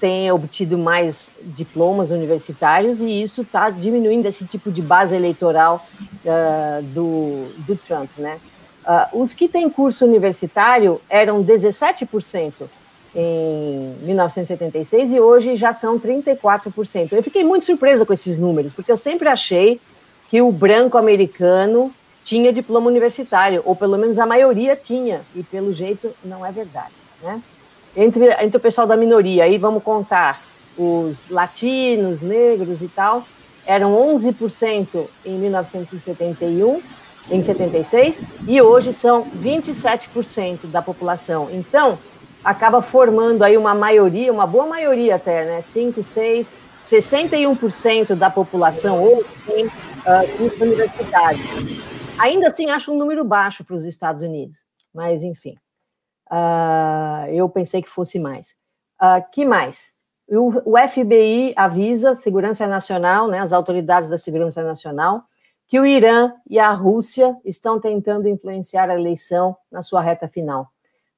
tem 0.00 0.30
obtido 0.32 0.78
mais 0.78 1.32
diplomas 1.42 2.10
universitários 2.10 3.00
e 3.00 3.22
isso 3.22 3.42
está 3.42 3.70
diminuindo 3.70 4.26
esse 4.26 4.46
tipo 4.46 4.70
de 4.70 4.82
base 4.82 5.14
eleitoral 5.14 5.86
uh, 6.24 6.82
do, 6.82 7.48
do 7.66 7.76
Trump, 7.76 8.10
né? 8.18 8.38
Uh, 8.84 9.22
os 9.22 9.32
que 9.32 9.48
têm 9.48 9.70
curso 9.70 10.04
universitário 10.04 11.00
eram 11.08 11.42
17% 11.42 12.52
em 13.14 13.94
1976 14.02 15.12
e 15.12 15.20
hoje 15.20 15.56
já 15.56 15.72
são 15.72 15.98
34%. 15.98 17.12
Eu 17.12 17.22
fiquei 17.22 17.44
muito 17.44 17.64
surpresa 17.64 18.04
com 18.04 18.12
esses 18.12 18.36
números, 18.36 18.72
porque 18.72 18.90
eu 18.90 18.96
sempre 18.96 19.28
achei 19.28 19.80
que 20.28 20.42
o 20.42 20.50
branco 20.50 20.98
americano 20.98 21.92
tinha 22.24 22.52
diploma 22.52 22.88
universitário, 22.88 23.62
ou 23.64 23.76
pelo 23.76 23.98
menos 23.98 24.18
a 24.18 24.26
maioria 24.26 24.74
tinha, 24.74 25.20
e 25.34 25.42
pelo 25.42 25.72
jeito 25.72 26.10
não 26.24 26.44
é 26.44 26.50
verdade. 26.50 26.94
Né? 27.22 27.40
Entre, 27.96 28.30
entre 28.42 28.56
o 28.56 28.60
pessoal 28.60 28.86
da 28.86 28.96
minoria, 28.96 29.44
aí 29.44 29.58
vamos 29.58 29.82
contar 29.82 30.42
os 30.76 31.28
latinos, 31.28 32.20
negros 32.20 32.82
e 32.82 32.88
tal, 32.88 33.24
eram 33.66 33.92
11% 34.16 35.06
em 35.24 35.38
1971, 35.38 36.82
em 37.30 37.42
76, 37.42 38.20
e 38.46 38.60
hoje 38.60 38.92
são 38.92 39.24
27% 39.40 40.66
da 40.66 40.82
população. 40.82 41.48
Então, 41.52 41.98
acaba 42.44 42.82
formando 42.82 43.42
aí 43.42 43.56
uma 43.56 43.74
maioria, 43.74 44.32
uma 44.32 44.46
boa 44.46 44.66
maioria 44.66 45.16
até, 45.16 45.44
né? 45.44 45.62
5, 45.62 46.02
6, 46.02 46.54
61% 46.84 48.14
da 48.14 48.28
população 48.28 49.02
hoje 49.02 49.26
tem 49.46 49.66
uh, 49.66 50.36
curso 50.36 50.62
universitário. 50.62 51.40
Ainda 52.18 52.48
assim, 52.48 52.70
acho 52.70 52.92
um 52.92 52.98
número 52.98 53.24
baixo 53.24 53.64
para 53.64 53.74
os 53.74 53.84
Estados 53.84 54.22
Unidos, 54.22 54.56
mas 54.92 55.22
enfim. 55.22 55.56
Uh, 56.30 57.30
eu 57.30 57.48
pensei 57.48 57.80
que 57.80 57.88
fosse 57.88 58.18
mais. 58.18 58.54
Uh, 59.00 59.24
que 59.32 59.44
mais? 59.44 59.92
O, 60.28 60.72
o 60.72 60.88
FBI 60.88 61.52
avisa, 61.56 62.14
Segurança 62.14 62.66
Nacional, 62.66 63.28
né, 63.28 63.40
as 63.40 63.52
autoridades 63.52 64.08
da 64.08 64.16
Segurança 64.16 64.62
Nacional, 64.62 65.24
que 65.66 65.80
o 65.80 65.86
Irã 65.86 66.32
e 66.48 66.58
a 66.58 66.70
Rússia 66.72 67.36
estão 67.44 67.80
tentando 67.80 68.28
influenciar 68.28 68.90
a 68.90 68.94
eleição 68.94 69.56
na 69.70 69.82
sua 69.82 70.00
reta 70.00 70.28
final. 70.28 70.68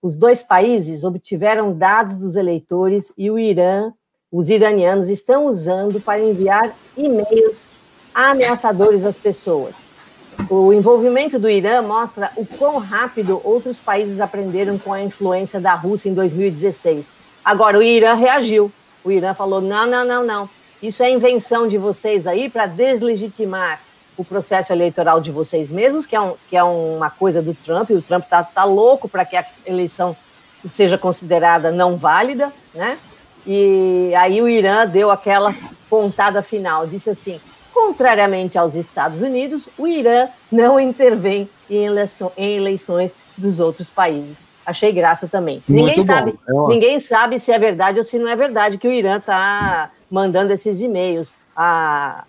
Os 0.02 0.14
dois 0.14 0.42
países 0.42 1.04
obtiveram 1.04 1.72
dados 1.72 2.16
dos 2.16 2.36
eleitores 2.36 3.12
e 3.16 3.30
o 3.30 3.38
Irã, 3.38 3.92
os 4.30 4.48
iranianos 4.48 5.08
estão 5.08 5.46
usando 5.46 6.00
para 6.00 6.20
enviar 6.20 6.74
e-mails 6.96 7.66
ameaçadores 8.14 9.04
às 9.04 9.18
pessoas. 9.18 9.74
O 10.50 10.72
envolvimento 10.72 11.38
do 11.38 11.48
Irã 11.48 11.80
mostra 11.80 12.30
o 12.36 12.44
quão 12.44 12.78
rápido 12.78 13.40
outros 13.42 13.78
países 13.78 14.20
aprenderam 14.20 14.78
com 14.78 14.92
a 14.92 15.00
influência 15.00 15.58
da 15.58 15.74
Rússia 15.74 16.10
em 16.10 16.14
2016. 16.14 17.16
Agora, 17.44 17.78
o 17.78 17.82
Irã 17.82 18.14
reagiu. 18.14 18.70
O 19.02 19.10
Irã 19.10 19.32
falou: 19.32 19.60
não, 19.60 19.86
não, 19.86 20.04
não, 20.04 20.24
não. 20.24 20.50
Isso 20.82 21.02
é 21.02 21.10
invenção 21.10 21.66
de 21.66 21.78
vocês 21.78 22.26
aí 22.26 22.50
para 22.50 22.66
deslegitimar 22.66 23.80
o 24.16 24.24
processo 24.24 24.72
eleitoral 24.72 25.20
de 25.20 25.30
vocês 25.30 25.70
mesmos, 25.70 26.06
que 26.06 26.16
é, 26.16 26.20
um, 26.20 26.34
que 26.48 26.56
é 26.56 26.62
uma 26.62 27.10
coisa 27.10 27.42
do 27.42 27.54
Trump, 27.54 27.90
e 27.90 27.94
o 27.94 28.02
Trump 28.02 28.24
está 28.24 28.42
tá 28.42 28.64
louco 28.64 29.08
para 29.08 29.24
que 29.24 29.36
a 29.36 29.44
eleição 29.66 30.16
seja 30.72 30.96
considerada 30.96 31.70
não 31.70 31.96
válida, 31.96 32.52
né? 32.74 32.98
E 33.46 34.12
aí 34.16 34.42
o 34.42 34.48
Irã 34.48 34.86
deu 34.86 35.10
aquela 35.10 35.54
pontada 35.88 36.42
final, 36.42 36.86
disse 36.86 37.10
assim: 37.10 37.40
contrariamente 37.72 38.58
aos 38.58 38.74
Estados 38.74 39.20
Unidos, 39.20 39.68
o 39.78 39.86
Irã 39.86 40.28
não 40.50 40.80
intervém 40.80 41.48
em, 41.70 41.84
eleições, 41.84 42.32
em 42.36 42.56
eleições 42.56 43.14
dos 43.36 43.60
outros 43.60 43.88
países. 43.88 44.46
Achei 44.64 44.90
graça 44.90 45.28
também. 45.28 45.62
ninguém 45.68 46.02
sabe, 46.02 46.34
é 46.48 46.52
ninguém 46.68 46.98
sabe 46.98 47.38
se 47.38 47.52
é 47.52 47.58
verdade 47.58 47.98
ou 47.98 48.04
se 48.04 48.18
não 48.18 48.28
é 48.28 48.34
verdade 48.34 48.78
que 48.78 48.88
o 48.88 48.90
Irã 48.90 49.18
está 49.18 49.90
mandando 50.10 50.52
esses 50.52 50.80
e-mails. 50.80 51.32
A, 51.54 52.24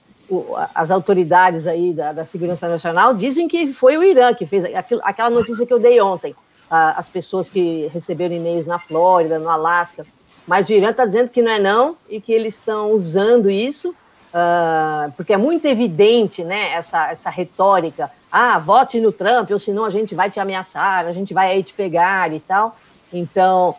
as 0.75 0.91
autoridades 0.91 1.65
aí 1.65 1.93
da, 1.93 2.11
da, 2.11 2.25
segurança 2.25 2.67
nacional 2.67 3.13
dizem 3.13 3.47
que 3.47 3.71
foi 3.71 3.97
o 3.97 4.03
Irã 4.03 4.33
que 4.33 4.45
fez 4.45 4.65
aquilo, 4.65 5.01
aquela 5.03 5.29
notícia 5.29 5.65
que 5.65 5.73
eu 5.73 5.79
dei 5.79 6.01
ontem, 6.01 6.35
as 6.69 7.07
pessoas 7.07 7.49
que 7.49 7.87
receberam 7.93 8.35
e-mails 8.35 8.65
na 8.65 8.77
Flórida, 8.77 9.39
no 9.39 9.49
Alasca, 9.49 10.05
mas 10.45 10.67
o 10.67 10.71
Irã 10.73 10.89
está 10.89 11.05
dizendo 11.05 11.29
que 11.29 11.41
não 11.41 11.51
é 11.51 11.59
não 11.59 11.97
e 12.09 12.19
que 12.19 12.33
eles 12.33 12.55
estão 12.55 12.91
usando 12.91 13.49
isso 13.49 13.95
uh, 14.37 15.11
porque 15.15 15.33
é 15.33 15.37
muito 15.37 15.65
evidente, 15.65 16.43
né, 16.43 16.73
essa, 16.73 17.09
essa 17.09 17.29
retórica, 17.29 18.11
ah, 18.31 18.59
vote 18.59 18.99
no 18.99 19.11
Trump, 19.11 19.49
ou 19.51 19.59
senão 19.59 19.85
a 19.85 19.89
gente 19.89 20.13
vai 20.13 20.29
te 20.29 20.39
ameaçar, 20.39 21.05
a 21.05 21.13
gente 21.13 21.33
vai 21.33 21.51
aí 21.51 21.63
te 21.63 21.73
pegar 21.73 22.33
e 22.33 22.39
tal, 22.39 22.77
então 23.11 23.75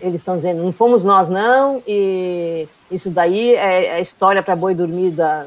eles 0.00 0.20
estão 0.20 0.36
dizendo, 0.36 0.62
não 0.62 0.72
fomos 0.72 1.02
nós 1.02 1.28
não, 1.28 1.82
e 1.86 2.68
isso 2.90 3.10
daí 3.10 3.54
é, 3.54 3.98
é 3.98 4.00
história 4.00 4.42
para 4.42 4.54
boi 4.54 4.74
dormir 4.74 5.10
da, 5.10 5.44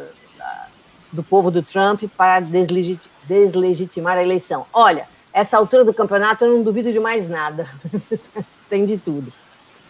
do 1.11 1.23
povo 1.23 1.51
do 1.51 1.61
Trump 1.61 2.03
para 2.17 2.39
deslegit 2.39 2.99
deslegitimar 3.27 4.17
a 4.17 4.23
eleição. 4.23 4.65
Olha, 4.73 5.05
essa 5.33 5.57
altura 5.57 5.85
do 5.85 5.93
campeonato 5.93 6.43
eu 6.43 6.51
não 6.51 6.63
duvido 6.63 6.91
de 6.91 6.99
mais 6.99 7.29
nada. 7.29 7.67
Tem 8.69 8.85
de 8.85 8.97
tudo. 8.97 9.31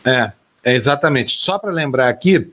É, 0.05 0.31
é 0.63 0.75
exatamente. 0.75 1.35
Só 1.37 1.57
para 1.57 1.71
lembrar 1.71 2.09
aqui 2.09 2.51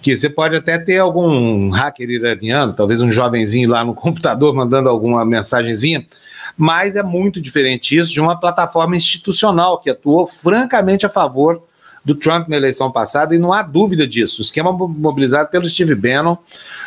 que 0.00 0.16
você 0.16 0.30
pode 0.30 0.56
até 0.56 0.78
ter 0.78 0.98
algum 0.98 1.70
hacker 1.70 2.08
iraniano, 2.08 2.72
talvez 2.72 3.00
um 3.00 3.10
jovenzinho 3.10 3.68
lá 3.68 3.84
no 3.84 3.94
computador 3.94 4.54
mandando 4.54 4.88
alguma 4.88 5.24
mensagenzinha, 5.24 6.06
mas 6.56 6.94
é 6.96 7.02
muito 7.02 7.40
diferente 7.40 7.96
isso 7.96 8.12
de 8.12 8.20
uma 8.20 8.38
plataforma 8.38 8.96
institucional 8.96 9.78
que 9.78 9.90
atuou 9.90 10.26
francamente 10.26 11.04
a 11.04 11.10
favor 11.10 11.62
do 12.04 12.14
Trump 12.14 12.48
na 12.48 12.56
eleição 12.56 12.90
passada, 12.90 13.34
e 13.34 13.38
não 13.38 13.52
há 13.52 13.62
dúvida 13.62 14.06
disso. 14.06 14.40
O 14.40 14.42
esquema 14.42 14.72
mobilizado 14.72 15.48
pelo 15.50 15.68
Steve 15.68 15.94
Bannon, 15.94 16.36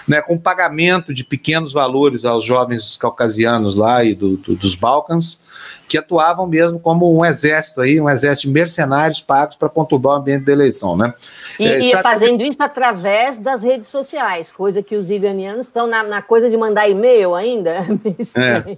né, 0.08 0.22
com 0.22 0.38
pagamento 0.38 1.14
de 1.14 1.24
pequenos 1.24 1.74
valores 1.74 2.26
aos 2.26 2.44
jovens 2.44 2.98
caucasianos 2.98 3.78
lá 3.78 4.04
e 4.04 4.14
do, 4.14 4.38
do, 4.38 4.56
dos 4.56 4.76
Balcãs, 4.76 5.42
que 5.88 5.98
atuavam 5.98 6.48
mesmo 6.48 6.80
como 6.80 7.16
um 7.16 7.24
exército 7.24 7.80
aí, 7.80 8.02
um 8.02 8.10
exército 8.10 8.48
de 8.48 8.54
mercenários 8.54 9.22
pagos 9.22 9.56
para 9.56 9.70
conturbar 9.70 10.16
o 10.16 10.18
ambiente 10.18 10.44
da 10.44 10.52
eleição, 10.52 10.98
né? 10.98 11.14
E, 11.60 11.68
é, 11.68 11.80
e 11.80 12.02
fazendo 12.02 12.42
isso 12.44 12.62
através 12.62 13.38
das 13.38 13.64
redes 13.64 13.88
sociais, 13.90 14.52
coisa 14.52 14.82
que 14.82 14.96
os 14.96 15.10
iranianos 15.10 15.68
estão 15.68 15.88
na, 15.88 16.04
na 16.04 16.22
coisa 16.22 16.50
de 16.50 16.58
mandar 16.58 16.90
e-mail 16.90 17.36
ainda. 17.36 17.86
É. 18.36 18.78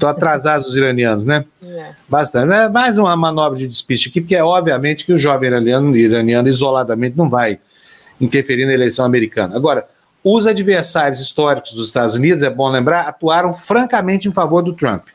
Estão 0.00 0.08
atrasados 0.08 0.68
os 0.68 0.76
iranianos, 0.76 1.26
né? 1.26 1.44
É. 1.62 1.90
Bastante. 2.08 2.50
É 2.54 2.70
mais 2.70 2.96
uma 2.96 3.14
manobra 3.14 3.58
de 3.58 3.68
despiste 3.68 4.08
aqui, 4.08 4.22
porque 4.22 4.34
é 4.34 4.42
obviamente 4.42 5.04
que 5.04 5.12
o 5.12 5.18
jovem 5.18 5.50
iraniano, 5.50 5.94
iraniano 5.94 6.48
isoladamente 6.48 7.18
não 7.18 7.28
vai 7.28 7.60
interferir 8.18 8.64
na 8.64 8.72
eleição 8.72 9.04
americana. 9.04 9.54
Agora, 9.54 9.86
os 10.24 10.46
adversários 10.46 11.20
históricos 11.20 11.72
dos 11.72 11.88
Estados 11.88 12.14
Unidos, 12.14 12.42
é 12.42 12.48
bom 12.48 12.70
lembrar, 12.70 13.02
atuaram 13.02 13.52
francamente 13.52 14.26
em 14.26 14.32
favor 14.32 14.62
do 14.62 14.72
Trump, 14.72 15.08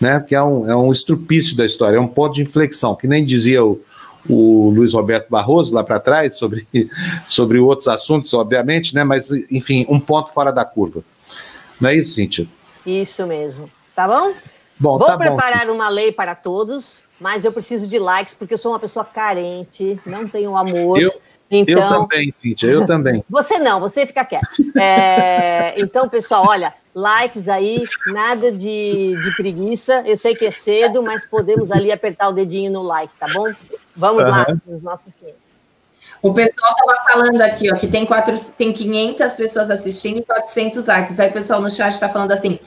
né? 0.00 0.24
Que 0.26 0.34
é 0.34 0.42
um, 0.42 0.66
é 0.66 0.74
um 0.74 0.90
estrupício 0.90 1.54
da 1.54 1.66
história, 1.66 1.98
é 1.98 2.00
um 2.00 2.08
ponto 2.08 2.34
de 2.34 2.42
inflexão, 2.42 2.96
que 2.96 3.06
nem 3.06 3.22
dizia 3.22 3.62
o, 3.62 3.78
o 4.26 4.70
Luiz 4.70 4.94
Roberto 4.94 5.28
Barroso 5.28 5.74
lá 5.74 5.84
para 5.84 6.00
trás, 6.00 6.36
sobre, 6.36 6.66
sobre 7.28 7.58
outros 7.58 7.86
assuntos, 7.86 8.32
obviamente, 8.32 8.94
né? 8.94 9.04
Mas, 9.04 9.30
enfim, 9.50 9.84
um 9.90 10.00
ponto 10.00 10.32
fora 10.32 10.50
da 10.50 10.64
curva. 10.64 11.02
Não 11.78 11.90
é 11.90 11.96
isso, 11.96 12.14
Cíntia? 12.14 12.46
Isso 12.86 13.26
mesmo. 13.26 13.68
Tá 13.94 14.08
bom? 14.08 14.32
Bom, 14.78 14.98
Vou 14.98 15.06
tá 15.06 15.16
preparar 15.16 15.66
bom. 15.66 15.74
uma 15.74 15.88
lei 15.88 16.10
para 16.10 16.34
todos, 16.34 17.04
mas 17.20 17.44
eu 17.44 17.52
preciso 17.52 17.88
de 17.88 17.98
likes 17.98 18.34
porque 18.34 18.54
eu 18.54 18.58
sou 18.58 18.72
uma 18.72 18.80
pessoa 18.80 19.04
carente, 19.04 20.00
não 20.04 20.26
tenho 20.26 20.56
amor. 20.56 21.00
Eu, 21.00 21.12
então, 21.48 21.78
eu 21.78 21.88
também, 21.88 22.32
Cíntia, 22.34 22.66
eu 22.66 22.86
também. 22.86 23.22
Você 23.30 23.58
não, 23.58 23.78
você 23.78 24.06
fica 24.06 24.24
quieto. 24.24 24.48
É, 24.76 25.74
então, 25.78 26.08
pessoal, 26.08 26.46
olha, 26.48 26.74
likes 26.94 27.46
aí, 27.46 27.84
nada 28.06 28.50
de, 28.50 29.14
de 29.22 29.36
preguiça. 29.36 30.02
Eu 30.06 30.16
sei 30.16 30.34
que 30.34 30.46
é 30.46 30.50
cedo, 30.50 31.02
mas 31.02 31.26
podemos 31.26 31.70
ali 31.70 31.92
apertar 31.92 32.28
o 32.28 32.32
dedinho 32.32 32.72
no 32.72 32.82
like, 32.82 33.12
tá 33.20 33.26
bom? 33.32 33.52
Vamos 33.94 34.22
uhum. 34.22 34.28
lá, 34.28 34.46
os 34.66 34.80
nossos 34.80 35.14
clientes. 35.14 35.42
O 36.22 36.32
pessoal 36.32 36.72
estava 36.72 37.02
falando 37.04 37.40
aqui, 37.42 37.72
ó, 37.72 37.76
que 37.76 37.88
tem, 37.88 38.06
quatro, 38.06 38.34
tem 38.56 38.72
500 38.72 39.32
pessoas 39.34 39.70
assistindo 39.70 40.18
e 40.18 40.22
400 40.22 40.86
likes. 40.86 41.20
Aí 41.20 41.28
o 41.28 41.32
pessoal 41.32 41.60
no 41.60 41.70
chat 41.70 41.92
está 41.92 42.08
falando 42.08 42.32
assim, 42.32 42.58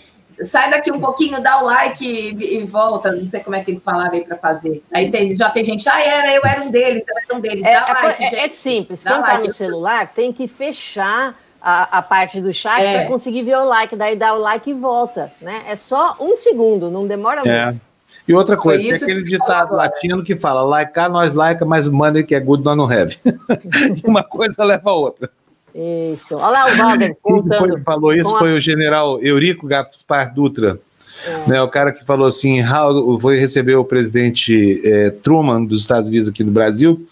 sai 0.41 0.69
daqui 0.69 0.91
um 0.91 0.99
pouquinho, 0.99 1.41
dá 1.41 1.61
o 1.61 1.65
like 1.65 2.05
e, 2.05 2.59
e 2.59 2.65
volta. 2.65 3.11
Não 3.11 3.25
sei 3.25 3.39
como 3.41 3.55
é 3.55 3.63
que 3.63 3.71
eles 3.71 3.83
falavam 3.83 4.13
aí 4.13 4.23
para 4.23 4.37
fazer. 4.37 4.83
Aí 4.93 5.09
tem, 5.09 5.33
já 5.35 5.49
tem 5.49 5.63
gente, 5.63 5.87
ah, 5.87 6.01
era, 6.01 6.33
eu 6.33 6.41
era 6.43 6.61
um 6.61 6.71
deles, 6.71 7.03
eu 7.07 7.15
era 7.17 7.37
um 7.37 7.41
deles. 7.41 7.63
Dá 7.63 7.69
é, 7.69 8.03
like, 8.03 8.23
é, 8.23 8.45
é 8.45 8.47
simples. 8.47 9.03
Dá 9.03 9.11
Quem 9.11 9.21
está 9.21 9.37
no 9.39 9.51
celular 9.51 10.11
tem 10.13 10.33
que 10.33 10.47
fechar 10.47 11.37
a, 11.61 11.97
a 11.97 12.01
parte 12.01 12.41
do 12.41 12.53
chat 12.53 12.81
é. 12.81 12.99
para 12.99 13.07
conseguir 13.07 13.43
ver 13.43 13.57
o 13.57 13.65
like. 13.65 13.95
Daí 13.95 14.15
dá 14.15 14.33
o 14.33 14.39
like 14.39 14.69
e 14.69 14.73
volta. 14.73 15.31
Né? 15.41 15.63
É 15.67 15.75
só 15.75 16.15
um 16.19 16.35
segundo, 16.35 16.91
não 16.91 17.07
demora 17.07 17.41
é. 17.45 17.65
muito. 17.65 17.81
E 18.27 18.33
outra 18.33 18.57
coisa, 18.57 18.81
tem 18.81 18.91
aquele 18.91 19.23
ditado 19.23 19.75
latino 19.75 20.23
que 20.23 20.35
fala, 20.35 20.63
like, 20.63 20.91
nós 21.09 21.33
like, 21.33 21.63
mas 21.63 21.85
o 21.87 21.93
money 21.93 22.23
que 22.23 22.33
é 22.33 22.39
good 22.39 22.63
nós 22.63 22.75
não 22.75 22.85
have. 22.85 23.17
Uma 24.03 24.23
coisa 24.23 24.63
leva 24.63 24.89
a 24.89 24.93
outra. 24.93 25.29
Isso. 25.75 26.35
Olha 26.37 26.65
lá 26.65 26.67
o 26.67 27.15
contando. 27.21 27.75
Quem 27.75 27.83
falou 27.83 28.13
isso 28.13 28.37
foi 28.37 28.53
a... 28.53 28.55
o 28.55 28.59
general 28.61 29.21
Eurico 29.21 29.67
Gaspar 29.67 30.33
Dutra. 30.33 30.79
É. 31.25 31.49
Né, 31.49 31.61
o 31.61 31.69
cara 31.69 31.91
que 31.91 32.05
falou 32.05 32.27
assim, 32.27 32.61
how, 32.61 33.19
foi 33.19 33.37
receber 33.37 33.75
o 33.75 33.85
presidente 33.85 34.81
é, 34.83 35.09
Truman 35.09 35.63
dos 35.63 35.81
Estados 35.81 36.09
Unidos 36.09 36.29
aqui 36.29 36.43
no 36.43 36.51
Brasil, 36.51 37.07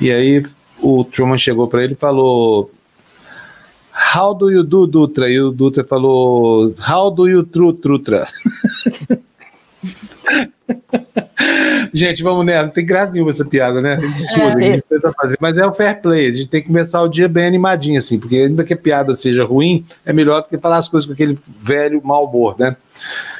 e 0.00 0.10
aí 0.10 0.44
o 0.80 1.02
Truman 1.04 1.36
chegou 1.36 1.66
para 1.66 1.82
ele 1.82 1.94
e 1.94 1.96
falou 1.96 2.70
How 4.14 4.34
do 4.34 4.50
you 4.50 4.62
do, 4.62 4.86
Dutra? 4.86 5.28
E 5.28 5.40
o 5.40 5.50
Dutra 5.50 5.84
falou 5.84 6.74
How 6.88 7.10
do 7.10 7.28
you 7.28 7.42
tru, 7.42 7.72
Trutra? 7.72 8.26
Gente, 11.92 12.22
vamos 12.22 12.44
nessa. 12.44 12.64
Não 12.64 12.70
tem 12.70 12.86
graça 12.86 13.12
nenhuma 13.12 13.30
essa 13.30 13.44
piada, 13.44 13.80
né? 13.80 13.94
Absurdo, 13.94 14.60
é. 14.60 14.64
a 14.64 14.72
gente 14.72 14.82
tenta 14.82 15.12
fazer. 15.12 15.36
Mas 15.40 15.56
é 15.56 15.66
o 15.66 15.74
fair 15.74 16.00
play. 16.00 16.26
A 16.30 16.34
gente 16.34 16.48
tem 16.48 16.60
que 16.60 16.68
começar 16.68 17.02
o 17.02 17.08
dia 17.08 17.28
bem 17.28 17.46
animadinho, 17.46 17.98
assim, 17.98 18.18
porque 18.18 18.36
ainda 18.36 18.64
que 18.64 18.74
a 18.74 18.76
piada 18.76 19.14
seja 19.16 19.44
ruim, 19.44 19.84
é 20.04 20.12
melhor 20.12 20.42
do 20.42 20.48
que 20.48 20.58
falar 20.58 20.78
as 20.78 20.88
coisas 20.88 21.06
com 21.06 21.12
aquele 21.12 21.38
velho 21.60 22.00
mau 22.04 22.24
humor, 22.24 22.56
né? 22.58 22.76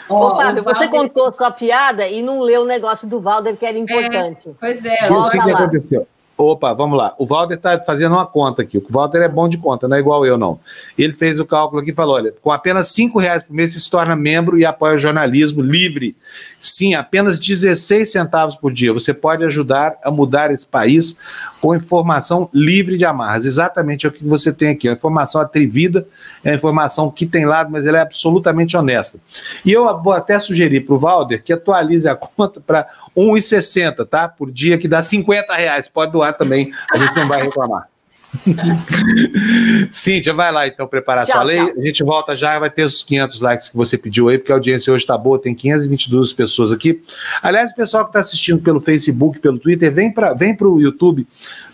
Ô, 0.08 0.36
Fábio, 0.36 0.62
você 0.64 0.88
contou 0.88 1.32
sua 1.32 1.50
piada 1.50 2.08
e 2.08 2.20
não 2.20 2.40
leu 2.40 2.62
o 2.62 2.66
negócio 2.66 3.06
do 3.06 3.20
Valder, 3.20 3.56
que 3.56 3.64
era 3.64 3.76
é, 3.76 3.80
importante. 3.80 4.48
É, 4.48 4.52
pois 4.58 4.84
é, 4.84 5.10
o 5.10 5.30
que, 5.30 5.40
que 5.40 5.50
aconteceu? 5.50 6.06
Opa, 6.42 6.72
vamos 6.72 6.96
lá. 6.96 7.14
O 7.18 7.26
Walter 7.26 7.54
está 7.54 7.78
fazendo 7.82 8.12
uma 8.12 8.24
conta 8.24 8.62
aqui. 8.62 8.78
O 8.78 8.84
Walter 8.88 9.18
é 9.18 9.28
bom 9.28 9.46
de 9.46 9.58
conta, 9.58 9.86
não 9.86 9.96
é 9.96 10.00
igual 10.00 10.24
eu, 10.24 10.38
não. 10.38 10.58
Ele 10.96 11.12
fez 11.12 11.38
o 11.38 11.44
cálculo 11.44 11.82
aqui 11.82 11.90
e 11.90 11.94
falou: 11.94 12.14
olha, 12.14 12.32
com 12.40 12.50
apenas 12.50 12.88
cinco 12.88 13.18
reais 13.18 13.44
por 13.44 13.52
mês 13.52 13.74
você 13.74 13.78
se 13.78 13.90
torna 13.90 14.16
membro 14.16 14.58
e 14.58 14.64
apoia 14.64 14.96
o 14.96 14.98
jornalismo 14.98 15.60
livre. 15.60 16.16
Sim, 16.58 16.94
apenas 16.94 17.38
16 17.38 18.10
centavos 18.10 18.56
por 18.56 18.72
dia. 18.72 18.92
Você 18.92 19.12
pode 19.12 19.44
ajudar 19.44 19.98
a 20.02 20.10
mudar 20.10 20.50
esse 20.50 20.66
país 20.66 21.18
com 21.60 21.74
informação 21.74 22.48
livre 22.54 22.96
de 22.96 23.04
amarras. 23.04 23.44
Exatamente 23.44 24.06
o 24.06 24.12
que 24.12 24.24
você 24.24 24.52
tem 24.52 24.70
aqui. 24.70 24.88
A 24.88 24.92
informação 24.92 25.40
atrevida, 25.40 26.06
é 26.42 26.52
a 26.52 26.54
informação 26.54 27.10
que 27.10 27.26
tem 27.26 27.44
lado, 27.44 27.70
mas 27.70 27.86
ela 27.86 27.98
é 27.98 28.00
absolutamente 28.00 28.76
honesta. 28.76 29.18
E 29.64 29.72
eu 29.72 29.84
vou 30.02 30.12
até 30.12 30.38
sugerir 30.38 30.80
para 30.80 30.94
o 30.94 30.98
Valder 30.98 31.42
que 31.42 31.52
atualize 31.52 32.08
a 32.08 32.14
conta 32.16 32.60
para 32.60 32.86
1,60, 33.16 34.06
tá? 34.06 34.28
Por 34.28 34.50
dia, 34.50 34.78
que 34.78 34.88
dá 34.88 35.02
50 35.02 35.54
reais. 35.54 35.88
Pode 35.88 36.12
doar 36.12 36.32
também, 36.32 36.72
a 36.92 36.98
gente 36.98 37.16
não 37.16 37.28
vai 37.28 37.42
reclamar. 37.42 37.88
Cíntia, 39.90 40.32
vai 40.32 40.52
lá 40.52 40.66
então 40.66 40.86
preparar 40.86 41.26
tchau, 41.26 41.34
sua 41.34 41.42
lei. 41.42 41.58
Tchau. 41.58 41.74
A 41.76 41.84
gente 41.84 42.04
volta 42.04 42.36
já, 42.36 42.58
vai 42.58 42.70
ter 42.70 42.84
os 42.84 43.02
500 43.02 43.40
likes 43.40 43.68
que 43.68 43.76
você 43.76 43.98
pediu 43.98 44.28
aí, 44.28 44.38
porque 44.38 44.52
a 44.52 44.54
audiência 44.54 44.92
hoje 44.92 45.02
está 45.02 45.18
boa, 45.18 45.40
tem 45.40 45.54
522 45.54 46.32
pessoas 46.32 46.72
aqui. 46.72 47.02
Aliás, 47.42 47.72
o 47.72 47.74
pessoal 47.74 48.04
que 48.04 48.10
está 48.10 48.20
assistindo 48.20 48.60
pelo 48.60 48.80
Facebook, 48.80 49.40
pelo 49.40 49.58
Twitter, 49.58 49.92
vem 49.92 50.12
para 50.12 50.32
vem 50.34 50.56
o 50.60 50.80
YouTube, 50.80 51.26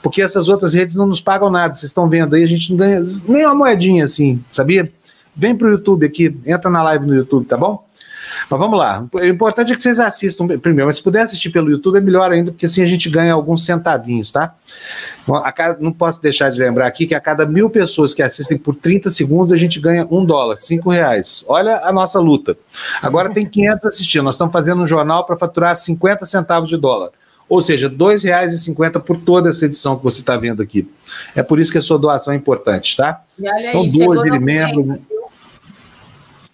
porque 0.03 0.23
essas 0.23 0.49
outras 0.49 0.75
redes 0.75 0.97
não 0.97 1.07
nos 1.07 1.21
pagam 1.21 1.51
nada. 1.51 1.75
Vocês 1.75 1.91
estão 1.91 2.09
vendo 2.09 2.35
aí, 2.35 2.43
a 2.43 2.49
gente 2.49 2.71
não 2.71 2.79
ganha 2.79 3.05
nem 3.29 3.45
uma 3.45 3.55
moedinha 3.55 4.05
assim, 4.05 4.43
sabia? 4.51 4.91
Vem 5.35 5.55
para 5.55 5.69
o 5.69 5.71
YouTube 5.71 6.07
aqui, 6.07 6.35
entra 6.47 6.71
na 6.71 6.83
live 6.83 7.05
no 7.07 7.15
YouTube, 7.15 7.45
tá 7.45 7.57
bom? 7.57 7.86
Mas 8.49 8.61
vamos 8.61 8.79
lá. 8.79 9.05
O 9.13 9.25
importante 9.25 9.73
é 9.73 9.77
que 9.77 9.83
vocês 9.83 9.99
assistam 9.99 10.47
primeiro, 10.59 10.87
mas 10.87 10.97
se 10.97 11.03
puder 11.03 11.23
assistir 11.23 11.51
pelo 11.51 11.71
YouTube 11.71 11.97
é 11.97 12.01
melhor 12.01 12.31
ainda, 12.31 12.53
porque 12.53 12.67
assim 12.67 12.83
a 12.83 12.87
gente 12.87 13.11
ganha 13.11 13.33
alguns 13.33 13.65
centavinhos, 13.65 14.31
tá? 14.31 14.55
Cada, 15.55 15.81
não 15.81 15.93
posso 15.93 16.23
deixar 16.23 16.51
de 16.51 16.61
lembrar 16.61 16.87
aqui 16.87 17.07
que 17.07 17.15
a 17.15 17.21
cada 17.21 17.45
mil 17.45 17.69
pessoas 17.69 18.15
que 18.15 18.23
assistem 18.23 18.57
por 18.57 18.77
30 18.77 19.11
segundos, 19.11 19.53
a 19.53 19.57
gente 19.57 19.81
ganha 19.81 20.07
um 20.11 20.25
dólar, 20.25 20.59
cinco 20.59 20.91
reais. 20.91 21.45
Olha 21.49 21.79
a 21.79 21.93
nossa 21.93 22.21
luta. 22.21 22.57
Agora 23.03 23.33
tem 23.33 23.45
500 23.45 23.87
assistindo. 23.87 24.23
Nós 24.23 24.35
estamos 24.35 24.53
fazendo 24.53 24.81
um 24.81 24.87
jornal 24.87 25.27
para 25.27 25.37
faturar 25.37 25.77
50 25.77 26.25
centavos 26.27 26.69
de 26.69 26.77
dólar. 26.77 27.11
Ou 27.49 27.61
seja, 27.61 27.89
R$ 27.89 27.95
2,50 27.95 29.01
por 29.01 29.19
toda 29.19 29.51
essa 29.51 29.67
edição 29.67 29.97
que 29.97 30.03
você 30.03 30.21
está 30.21 30.37
vendo 30.37 30.63
aqui. 30.63 30.89
É 31.35 31.43
por 31.43 31.61
isso 31.61 31.71
que 31.71 31.79
a 31.79 31.83
sua 31.83 31.99
doação 31.99 32.33
é 32.33 32.37
importante, 32.37 32.97
tá? 32.97 33.23
E 33.39 33.43
olha 33.43 33.71
aí, 33.71 33.87
então, 33.87 33.87
duas 33.87 34.23
de 34.23 34.39
membro. 34.39 35.01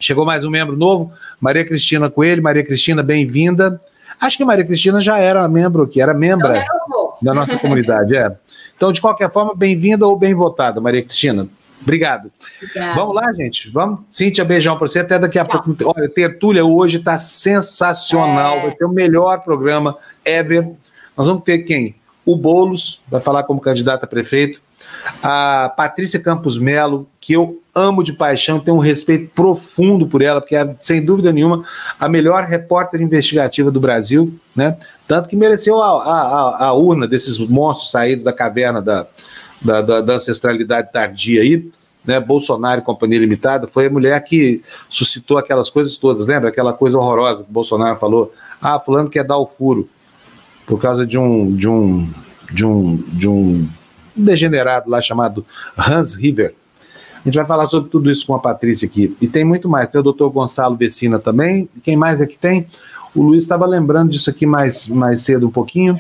Chegou 0.02 0.26
mais 0.26 0.44
um 0.44 0.50
membro 0.50 0.76
novo, 0.76 1.12
Maria 1.40 1.64
Cristina 1.64 2.10
Coelho. 2.10 2.42
Maria 2.42 2.64
Cristina, 2.64 3.04
bem-vinda. 3.04 3.80
Acho 4.20 4.36
que 4.36 4.44
Maria 4.44 4.64
Cristina 4.64 5.00
já 5.00 5.16
era 5.16 5.46
membro 5.46 5.84
aqui, 5.84 6.00
era 6.00 6.12
membra 6.12 6.66
da 7.22 7.32
nossa 7.32 7.56
comunidade, 7.56 8.16
é. 8.16 8.36
Então, 8.76 8.90
de 8.90 9.00
qualquer 9.00 9.30
forma, 9.30 9.54
bem-vinda 9.54 10.04
ou 10.04 10.18
bem 10.18 10.34
votada, 10.34 10.80
Maria 10.80 11.04
Cristina. 11.04 11.46
Obrigado. 11.80 12.32
Obrigada. 12.60 12.94
Vamos 12.96 13.14
lá, 13.14 13.32
gente? 13.32 13.70
Vamos? 13.70 14.00
Cíntia, 14.10 14.44
beijão 14.44 14.76
para 14.76 14.88
você. 14.88 14.98
Até 14.98 15.20
daqui 15.20 15.38
a 15.38 15.44
Tchau. 15.44 15.62
pouco. 15.62 15.94
Olha, 15.96 16.08
Tertúlia 16.08 16.64
hoje 16.64 16.96
está 16.96 17.16
sensacional. 17.16 18.56
É. 18.56 18.62
Vai 18.62 18.76
ser 18.76 18.84
o 18.84 18.88
melhor 18.88 19.40
programa 19.42 19.96
ever. 20.24 20.68
Nós 21.16 21.28
vamos 21.28 21.44
ter 21.44 21.58
quem? 21.58 21.94
O 22.24 22.36
Boulos, 22.36 23.00
vai 23.08 23.20
falar 23.20 23.44
como 23.44 23.60
candidato 23.60 24.02
a 24.02 24.06
prefeito 24.06 24.60
a 25.22 25.72
Patrícia 25.76 26.20
Campos 26.20 26.58
Melo, 26.58 27.08
que 27.20 27.32
eu 27.32 27.60
amo 27.74 28.04
de 28.04 28.12
paixão, 28.12 28.60
tenho 28.60 28.76
um 28.76 28.80
respeito 28.80 29.30
profundo 29.34 30.06
por 30.06 30.20
ela, 30.20 30.40
porque 30.40 30.54
é, 30.54 30.76
sem 30.80 31.04
dúvida 31.04 31.32
nenhuma, 31.32 31.64
a 31.98 32.08
melhor 32.08 32.44
repórter 32.44 33.00
investigativa 33.00 33.70
do 33.70 33.80
Brasil, 33.80 34.34
né? 34.54 34.76
Tanto 35.08 35.28
que 35.28 35.36
mereceu 35.36 35.80
a, 35.80 36.02
a, 36.02 36.66
a 36.66 36.72
urna 36.74 37.06
desses 37.08 37.38
monstros 37.38 37.90
saídos 37.90 38.24
da 38.24 38.32
caverna 38.32 38.82
da, 38.82 39.06
da, 39.60 39.80
da, 39.80 40.00
da 40.00 40.14
ancestralidade 40.14 40.92
tardia 40.92 41.40
aí, 41.40 41.70
né? 42.04 42.20
Bolsonaro 42.20 42.80
e 42.80 42.84
Companhia 42.84 43.18
Limitada, 43.18 43.66
foi 43.66 43.86
a 43.86 43.90
mulher 43.90 44.22
que 44.22 44.60
suscitou 44.88 45.38
aquelas 45.38 45.70
coisas 45.70 45.96
todas, 45.96 46.26
lembra? 46.26 46.50
Aquela 46.50 46.72
coisa 46.72 46.98
horrorosa 46.98 47.44
que 47.44 47.50
o 47.50 47.52
Bolsonaro 47.52 47.98
falou, 47.98 48.32
ah, 48.60 48.78
fulano 48.78 49.08
quer 49.08 49.24
dar 49.24 49.38
o 49.38 49.46
furo, 49.46 49.88
por 50.66 50.80
causa 50.80 51.06
de 51.06 51.18
um, 51.18 51.54
de 51.56 51.68
um, 51.68 52.10
de 52.50 52.66
um, 52.66 52.96
de 53.12 53.28
um 53.28 53.68
um 53.68 53.68
degenerado 54.14 54.90
lá 54.90 55.00
chamado 55.00 55.44
Hans 55.76 56.14
River. 56.14 56.54
A 57.22 57.28
gente 57.28 57.36
vai 57.36 57.46
falar 57.46 57.68
sobre 57.68 57.88
tudo 57.88 58.10
isso 58.10 58.26
com 58.26 58.34
a 58.34 58.38
Patrícia 58.38 58.86
aqui. 58.86 59.16
E 59.20 59.28
tem 59.28 59.44
muito 59.44 59.68
mais. 59.68 59.88
Tem 59.88 60.00
o 60.00 60.04
doutor 60.04 60.28
Gonçalo 60.30 60.76
Vecina 60.76 61.20
também. 61.20 61.68
E 61.76 61.80
quem 61.80 61.96
mais 61.96 62.20
é 62.20 62.26
que 62.26 62.36
tem? 62.36 62.66
O 63.14 63.22
Luiz 63.22 63.42
estava 63.42 63.64
lembrando 63.64 64.10
disso 64.10 64.28
aqui 64.28 64.44
mais, 64.44 64.88
mais 64.88 65.22
cedo 65.22 65.46
um 65.46 65.50
pouquinho. 65.50 65.98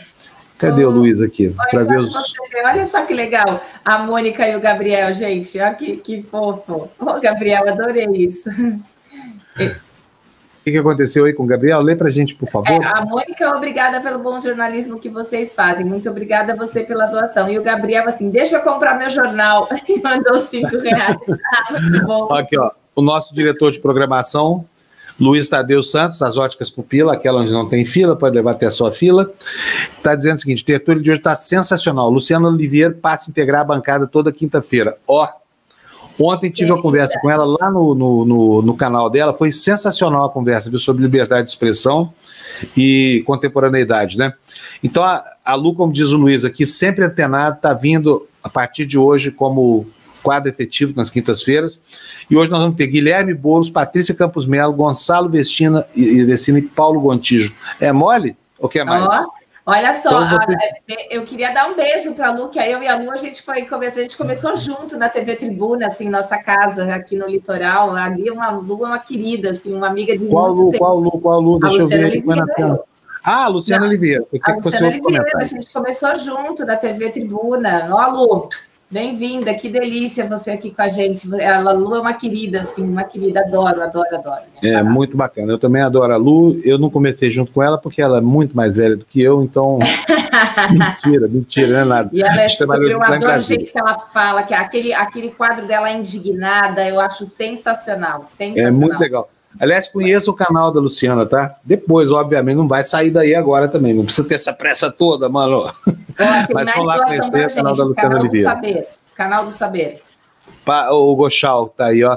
Cadê 0.58 0.84
oh, 0.84 0.88
o 0.88 0.92
Luiz 0.92 1.20
aqui? 1.20 1.54
Olha, 1.74 1.84
ver 1.84 2.00
os... 2.00 2.14
olha 2.64 2.84
só 2.84 3.04
que 3.04 3.14
legal. 3.14 3.60
A 3.84 3.98
Mônica 3.98 4.48
e 4.48 4.56
o 4.56 4.60
Gabriel, 4.60 5.12
gente. 5.12 5.58
Olha 5.60 5.74
que, 5.74 5.96
que 5.96 6.22
fofo. 6.22 6.72
Ô, 6.72 6.88
oh, 7.00 7.20
Gabriel, 7.20 7.68
adorei 7.68 8.06
isso. 8.16 8.48
O 10.62 10.70
que, 10.70 10.78
aconteceu 10.78 11.24
aí 11.24 11.32
com 11.32 11.42
o 11.42 11.46
Gabriel? 11.46 11.80
Lê 11.80 11.96
para 11.96 12.06
a 12.06 12.10
gente, 12.10 12.36
por 12.36 12.48
favor. 12.48 12.70
É, 12.70 12.86
a 12.86 13.04
Mônica, 13.04 13.50
obrigada 13.50 14.00
pelo 14.00 14.20
bom 14.20 14.38
jornalismo 14.38 14.96
que 15.00 15.08
vocês 15.08 15.56
fazem. 15.56 15.84
Muito 15.84 16.08
obrigada 16.08 16.52
a 16.52 16.56
você 16.56 16.84
pela 16.84 17.06
doação. 17.06 17.48
E 17.48 17.58
o 17.58 17.62
Gabriel, 17.64 18.06
assim, 18.06 18.30
deixa 18.30 18.58
eu 18.58 18.60
comprar 18.62 18.96
meu 18.96 19.10
jornal. 19.10 19.68
E 19.88 20.00
mandou 20.00 20.38
cinco 20.38 20.78
reais. 20.78 21.18
Ah, 21.68 21.80
muito 21.80 22.06
bom. 22.06 22.32
Aqui, 22.32 22.56
ó. 22.56 22.70
O 22.94 23.02
nosso 23.02 23.34
diretor 23.34 23.72
de 23.72 23.80
programação, 23.80 24.64
Luiz 25.18 25.48
Tadeu 25.48 25.82
Santos, 25.82 26.18
das 26.18 26.36
Óticas 26.36 26.70
Pupila, 26.70 27.14
aquela 27.14 27.40
onde 27.40 27.52
não 27.52 27.68
tem 27.68 27.84
fila, 27.84 28.14
pode 28.14 28.36
levar 28.36 28.52
até 28.52 28.66
a 28.66 28.70
sua 28.70 28.92
fila. 28.92 29.32
Está 29.96 30.14
dizendo 30.14 30.38
o 30.38 30.40
seguinte: 30.40 30.62
o 30.62 30.66
tertúlio 30.66 31.02
de 31.02 31.10
hoje 31.10 31.20
está 31.20 31.34
sensacional. 31.34 32.08
Luciano 32.08 32.48
Oliveira 32.48 32.92
passa 32.92 33.28
a 33.28 33.30
integrar 33.30 33.62
a 33.62 33.64
bancada 33.64 34.06
toda 34.06 34.30
quinta-feira. 34.30 34.96
Ó, 35.06 35.28
Ontem 36.22 36.50
tive 36.50 36.70
uma 36.70 36.80
conversa 36.80 37.18
com 37.20 37.30
ela 37.30 37.44
lá 37.44 37.70
no, 37.70 37.94
no, 37.94 38.24
no, 38.24 38.62
no, 38.62 38.76
canal 38.76 39.10
dela, 39.10 39.34
foi 39.34 39.50
sensacional 39.50 40.24
a 40.24 40.30
conversa 40.30 40.70
viu, 40.70 40.78
sobre 40.78 41.02
liberdade 41.02 41.44
de 41.44 41.50
expressão 41.50 42.12
e 42.76 43.22
contemporaneidade, 43.26 44.16
né? 44.18 44.34
Então 44.82 45.02
a, 45.02 45.24
a 45.44 45.54
Lu, 45.54 45.74
como 45.74 45.92
diz 45.92 46.10
o 46.12 46.16
Luiz 46.16 46.44
aqui, 46.44 46.66
sempre 46.66 47.04
antenado, 47.04 47.56
está 47.56 47.72
vindo 47.72 48.26
a 48.42 48.48
partir 48.48 48.86
de 48.86 48.98
hoje 48.98 49.30
como 49.30 49.86
quadro 50.22 50.48
efetivo 50.48 50.92
nas 50.96 51.10
quintas-feiras. 51.10 51.80
E 52.30 52.36
hoje 52.36 52.50
nós 52.50 52.60
vamos 52.60 52.76
ter 52.76 52.86
Guilherme 52.86 53.34
Boulos, 53.34 53.70
Patrícia 53.70 54.14
Campos 54.14 54.46
Melo, 54.46 54.72
Gonçalo 54.72 55.28
Vestina 55.28 55.84
e, 55.94 56.24
Vestina 56.24 56.60
e 56.60 56.62
Paulo 56.62 57.00
Gontijo. 57.00 57.52
É 57.80 57.90
mole? 57.92 58.36
O 58.58 58.68
que 58.68 58.78
é 58.78 58.84
mais? 58.84 59.12
Oh. 59.12 59.41
Olha 59.64 59.94
só, 59.94 60.24
então, 60.24 60.38
é, 60.90 61.16
eu 61.16 61.22
queria 61.22 61.52
dar 61.54 61.70
um 61.70 61.76
beijo 61.76 62.14
para 62.14 62.28
a 62.28 62.32
Lu, 62.32 62.48
que 62.48 62.58
eu 62.58 62.82
e 62.82 62.88
a 62.88 62.98
Lu 62.98 63.12
a 63.12 63.16
gente 63.16 63.42
foi 63.42 63.62
começou, 63.62 64.00
a 64.00 64.02
gente 64.02 64.16
começou 64.16 64.56
junto 64.56 64.98
na 64.98 65.08
TV 65.08 65.36
Tribuna, 65.36 65.86
assim, 65.86 66.08
nossa 66.08 66.36
casa 66.38 66.92
aqui 66.92 67.16
no 67.16 67.28
litoral. 67.28 67.94
Ali 67.94 68.28
uma 68.28 68.50
Lu 68.50 68.84
é 68.84 68.88
uma 68.88 68.98
querida, 68.98 69.50
assim, 69.50 69.72
uma 69.72 69.86
amiga 69.86 70.18
de 70.18 70.26
qual 70.26 70.48
muito 70.48 70.62
Lu, 70.62 70.70
tempo. 70.70 70.84
Qual 70.84 70.98
Lu, 70.98 71.20
qual 71.20 71.40
Lu? 71.40 71.60
Deixa 71.60 71.82
eu 71.82 71.86
ver. 71.86 72.06
Oliveira, 72.06 72.44
ah, 73.24 73.46
Luciana 73.46 73.82
Não, 73.82 73.88
Oliveira. 73.88 74.24
A 74.42 74.52
Luciana 74.56 74.88
Oliveira, 74.88 75.24
a 75.36 75.44
gente 75.44 75.72
começou 75.72 76.18
junto 76.18 76.66
na 76.66 76.76
TV 76.76 77.10
Tribuna. 77.10 77.88
Ó, 77.92 78.10
Lu, 78.10 78.48
Bem-vinda, 78.92 79.54
que 79.54 79.70
delícia 79.70 80.28
você 80.28 80.50
aqui 80.50 80.70
com 80.70 80.82
a 80.82 80.88
gente. 80.88 81.26
A 81.42 81.72
Lu 81.72 81.94
é 81.94 82.00
uma 82.00 82.12
querida, 82.12 82.60
assim, 82.60 82.86
uma 82.86 83.04
querida, 83.04 83.40
adoro, 83.40 83.80
adoro, 83.80 84.14
adoro. 84.14 84.42
É, 84.62 84.82
muito 84.82 85.16
bacana. 85.16 85.50
Eu 85.50 85.58
também 85.58 85.80
adoro 85.80 86.12
a 86.12 86.16
Lu. 86.18 86.60
Eu 86.62 86.78
não 86.78 86.90
comecei 86.90 87.30
junto 87.30 87.50
com 87.52 87.62
ela 87.62 87.78
porque 87.78 88.02
ela 88.02 88.18
é 88.18 88.20
muito 88.20 88.54
mais 88.54 88.76
velha 88.76 88.94
do 88.94 89.06
que 89.06 89.22
eu, 89.22 89.42
então. 89.42 89.78
mentira, 90.70 91.26
mentira, 91.26 91.68
não 91.68 91.78
é 91.78 91.84
nada. 91.86 92.10
E 92.12 92.22
ela 92.22 92.42
é 92.42 92.48
super, 92.50 92.82
eu 92.82 93.02
adoro 93.02 93.38
o 93.38 93.40
jeito 93.40 93.72
que 93.72 93.78
ela 93.78 93.98
fala, 93.98 94.42
que 94.42 94.52
aquele, 94.52 94.92
aquele 94.92 95.30
quadro 95.30 95.66
dela 95.66 95.90
indignada, 95.90 96.86
eu 96.86 97.00
acho 97.00 97.24
sensacional, 97.24 98.26
sensacional. 98.26 98.68
É 98.68 98.70
muito 98.70 98.98
legal. 98.98 99.26
Aliás, 99.60 99.88
conheça 99.88 100.30
o 100.30 100.34
canal 100.34 100.72
da 100.72 100.80
Luciana, 100.80 101.26
tá? 101.26 101.56
Depois, 101.64 102.10
obviamente, 102.10 102.56
não 102.56 102.68
vai 102.68 102.84
sair 102.84 103.10
daí 103.10 103.34
agora 103.34 103.68
também. 103.68 103.94
Não 103.94 104.04
precisa 104.04 104.26
ter 104.26 104.36
essa 104.36 104.52
pressa 104.52 104.90
toda, 104.90 105.28
mano. 105.28 105.72
Mas 106.52 106.66
vamos 106.72 106.86
lá 106.86 107.04
conhecer 107.04 107.60
o 107.60 107.64
canal 107.64 107.74
da 107.74 107.84
Luciana 107.84 107.94
canal 107.94 108.20
Oliveira. 108.20 108.48
Do 108.48 108.54
saber. 108.54 108.88
Canal 109.14 109.44
do 109.44 109.52
Saber. 109.52 110.02
O 110.90 111.14
Gochal 111.14 111.68
tá 111.68 111.86
aí, 111.86 112.02
ó. 112.02 112.16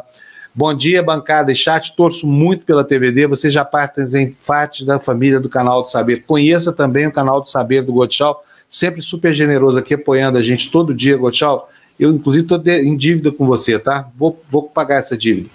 Bom 0.54 0.74
dia, 0.74 1.04
bancada 1.04 1.52
e 1.52 1.56
chat. 1.56 1.94
Torço 1.96 2.26
muito 2.26 2.66
pela 2.66 2.84
TVD. 2.84 3.28
Vocês 3.28 3.52
já 3.52 3.66
partem 3.66 4.36
parte 4.48 4.86
da 4.86 4.98
família 5.00 5.40
do 5.40 5.50
canal 5.50 5.84
do 5.84 5.90
Saber. 5.90 6.24
Conheça 6.26 6.72
também 6.72 7.06
o 7.06 7.12
canal 7.12 7.42
do 7.42 7.50
Saber 7.50 7.82
do 7.82 7.92
Gochal. 7.92 8.42
Sempre 8.70 9.02
super 9.02 9.34
generoso 9.34 9.78
aqui, 9.78 9.94
apoiando 9.94 10.38
a 10.38 10.42
gente 10.42 10.72
todo 10.72 10.94
dia, 10.94 11.18
Gochal. 11.18 11.70
Eu, 11.98 12.12
inclusive, 12.12 12.44
estou 12.44 12.62
em 12.68 12.96
dívida 12.96 13.32
com 13.32 13.46
você, 13.46 13.80
tá? 13.80 14.10
Vou, 14.18 14.42
vou 14.50 14.64
pagar 14.64 15.00
essa 15.00 15.18
dívida. 15.18 15.50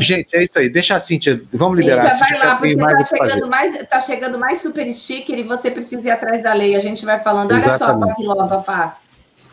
Gente, 0.00 0.28
é 0.34 0.44
isso 0.44 0.58
aí. 0.58 0.70
Deixa 0.70 0.96
a 0.96 1.00
Cintia. 1.00 1.42
Vamos 1.52 1.78
liberar 1.78 2.06
a. 2.06 2.14
Já 2.14 2.26
vai 2.26 2.38
lá, 2.38 2.56
porque 2.56 2.74
está 2.74 3.04
chegando, 3.04 3.48
mais, 3.48 3.88
tá 3.88 4.00
chegando 4.00 4.38
mais 4.38 4.62
super 4.62 4.90
sticker 4.90 5.38
e 5.38 5.42
você 5.42 5.70
precisa 5.70 6.08
ir 6.08 6.10
atrás 6.10 6.42
da 6.42 6.54
lei. 6.54 6.74
A 6.74 6.78
gente 6.78 7.04
vai 7.04 7.18
falando. 7.18 7.52
Olha 7.52 7.66
Exatamente. 7.66 8.14
só, 8.14 8.24
Pavlova, 8.24 8.62
Fá. 8.62 8.96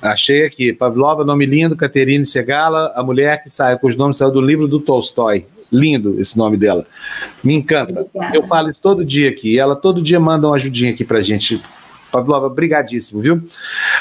Achei 0.01 0.45
aqui. 0.45 0.71
Pavlova, 0.71 1.25
nome 1.25 1.45
lindo. 1.45 1.75
Caterine 1.75 2.25
Segala, 2.25 2.93
a 2.95 3.03
mulher 3.03 3.43
que 3.43 3.49
sai, 3.49 3.77
com 3.77 3.87
os 3.87 3.95
nomes 3.95 4.17
saiu 4.17 4.31
do 4.31 4.41
livro 4.41 4.67
do 4.67 4.79
Tolstói. 4.79 5.45
Lindo 5.71 6.21
esse 6.21 6.37
nome 6.37 6.55
dela. 6.55 6.85
Me 7.43 7.55
encanta. 7.55 7.91
Obrigada. 8.01 8.37
Eu 8.37 8.43
falo 8.43 8.69
isso 8.69 8.79
todo 8.79 9.03
dia 9.03 9.29
aqui. 9.29 9.59
Ela 9.59 9.75
todo 9.75 10.01
dia 10.01 10.19
manda 10.19 10.47
uma 10.47 10.55
ajudinha 10.55 10.91
aqui 10.91 11.03
pra 11.03 11.21
gente. 11.21 11.61
Pavlova, 12.15 12.49
brigadíssimo, 12.49 13.21
viu? 13.21 13.41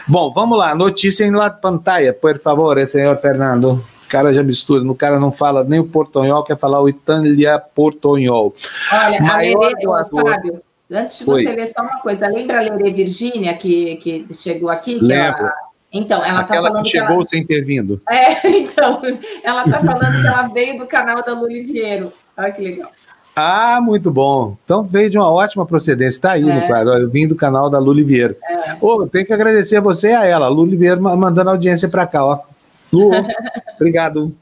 Bom, 0.07 0.33
vamos 0.33 0.57
lá. 0.57 0.73
Notícia 0.75 1.25
em 1.25 1.33
la 1.33 1.51
pantalla, 1.51 2.13
por 2.13 2.39
favor, 2.39 2.79
senhor 2.87 3.19
Fernando. 3.19 3.73
O 3.73 4.09
cara 4.09 4.33
já 4.33 4.43
mistura, 4.43 4.89
o 4.89 4.95
cara 4.95 5.19
não 5.19 5.33
fala 5.33 5.65
nem 5.65 5.81
o 5.81 5.89
portonhol, 5.89 6.45
quer 6.45 6.57
falar 6.57 6.81
o 6.81 6.89
Itália 6.89 7.59
portonhol. 7.59 8.55
Olha, 8.93 9.21
Maior 9.21 9.65
a 9.65 9.69
Lele, 9.69 10.11
Fábio, 10.11 10.63
antes 10.93 11.19
de 11.19 11.25
você 11.25 11.49
Oi. 11.49 11.57
ler 11.57 11.67
só 11.67 11.83
uma 11.83 11.99
coisa, 11.99 12.29
lembra 12.29 12.59
a 12.59 12.63
Lele 12.63 12.93
Virgínia 12.93 13.57
que, 13.57 13.97
que 13.97 14.27
chegou 14.33 14.71
aqui? 14.71 15.01
Que 15.01 15.05
Lembro. 15.05 15.47
Ela 15.47 15.65
então, 15.93 16.25
ela 16.25 16.43
está 16.43 16.55
falando. 16.55 16.83
Que 16.85 16.91
chegou 16.91 17.17
ela... 17.17 17.27
sem 17.27 17.47
ter 17.47 17.65
vindo. 17.65 18.01
É, 18.09 18.47
então, 18.59 19.01
ela 19.43 19.65
está 19.65 19.81
falando 19.81 20.21
que 20.21 20.27
ela 20.27 20.43
veio 20.49 20.79
do 20.79 20.87
canal 20.87 21.23
da 21.23 21.33
Luliviero. 21.33 22.13
Olha 22.37 22.53
que 22.53 22.63
legal. 22.63 22.91
Ah, 23.37 23.81
muito 23.83 24.11
bom. 24.11 24.57
Então 24.65 24.85
veio 24.85 25.11
de 25.11 25.19
uma 25.19 25.31
ótima 25.31 25.67
procedência. 25.67 26.17
Está 26.17 26.33
aí 26.33 26.49
é. 26.49 26.61
no 26.61 26.67
quadro. 26.67 26.93
Eu 26.95 27.11
vim 27.11 27.27
do 27.27 27.35
canal 27.35 27.69
da 27.69 27.79
Luli 27.79 28.05
Vieira. 28.05 28.37
É. 28.49 28.77
Oh, 28.81 29.07
tenho 29.07 29.27
que 29.27 29.33
agradecer 29.33 29.77
a 29.77 29.81
você 29.81 30.11
e 30.11 30.15
a 30.15 30.25
ela. 30.25 30.49
Luli 30.49 30.77
Vieira 30.77 31.01
mandando 31.01 31.51
audiência 31.51 31.89
para 31.89 32.07
cá, 32.07 32.25
ó. 32.25 32.39
Lu, 32.93 33.11
obrigado. 33.75 34.33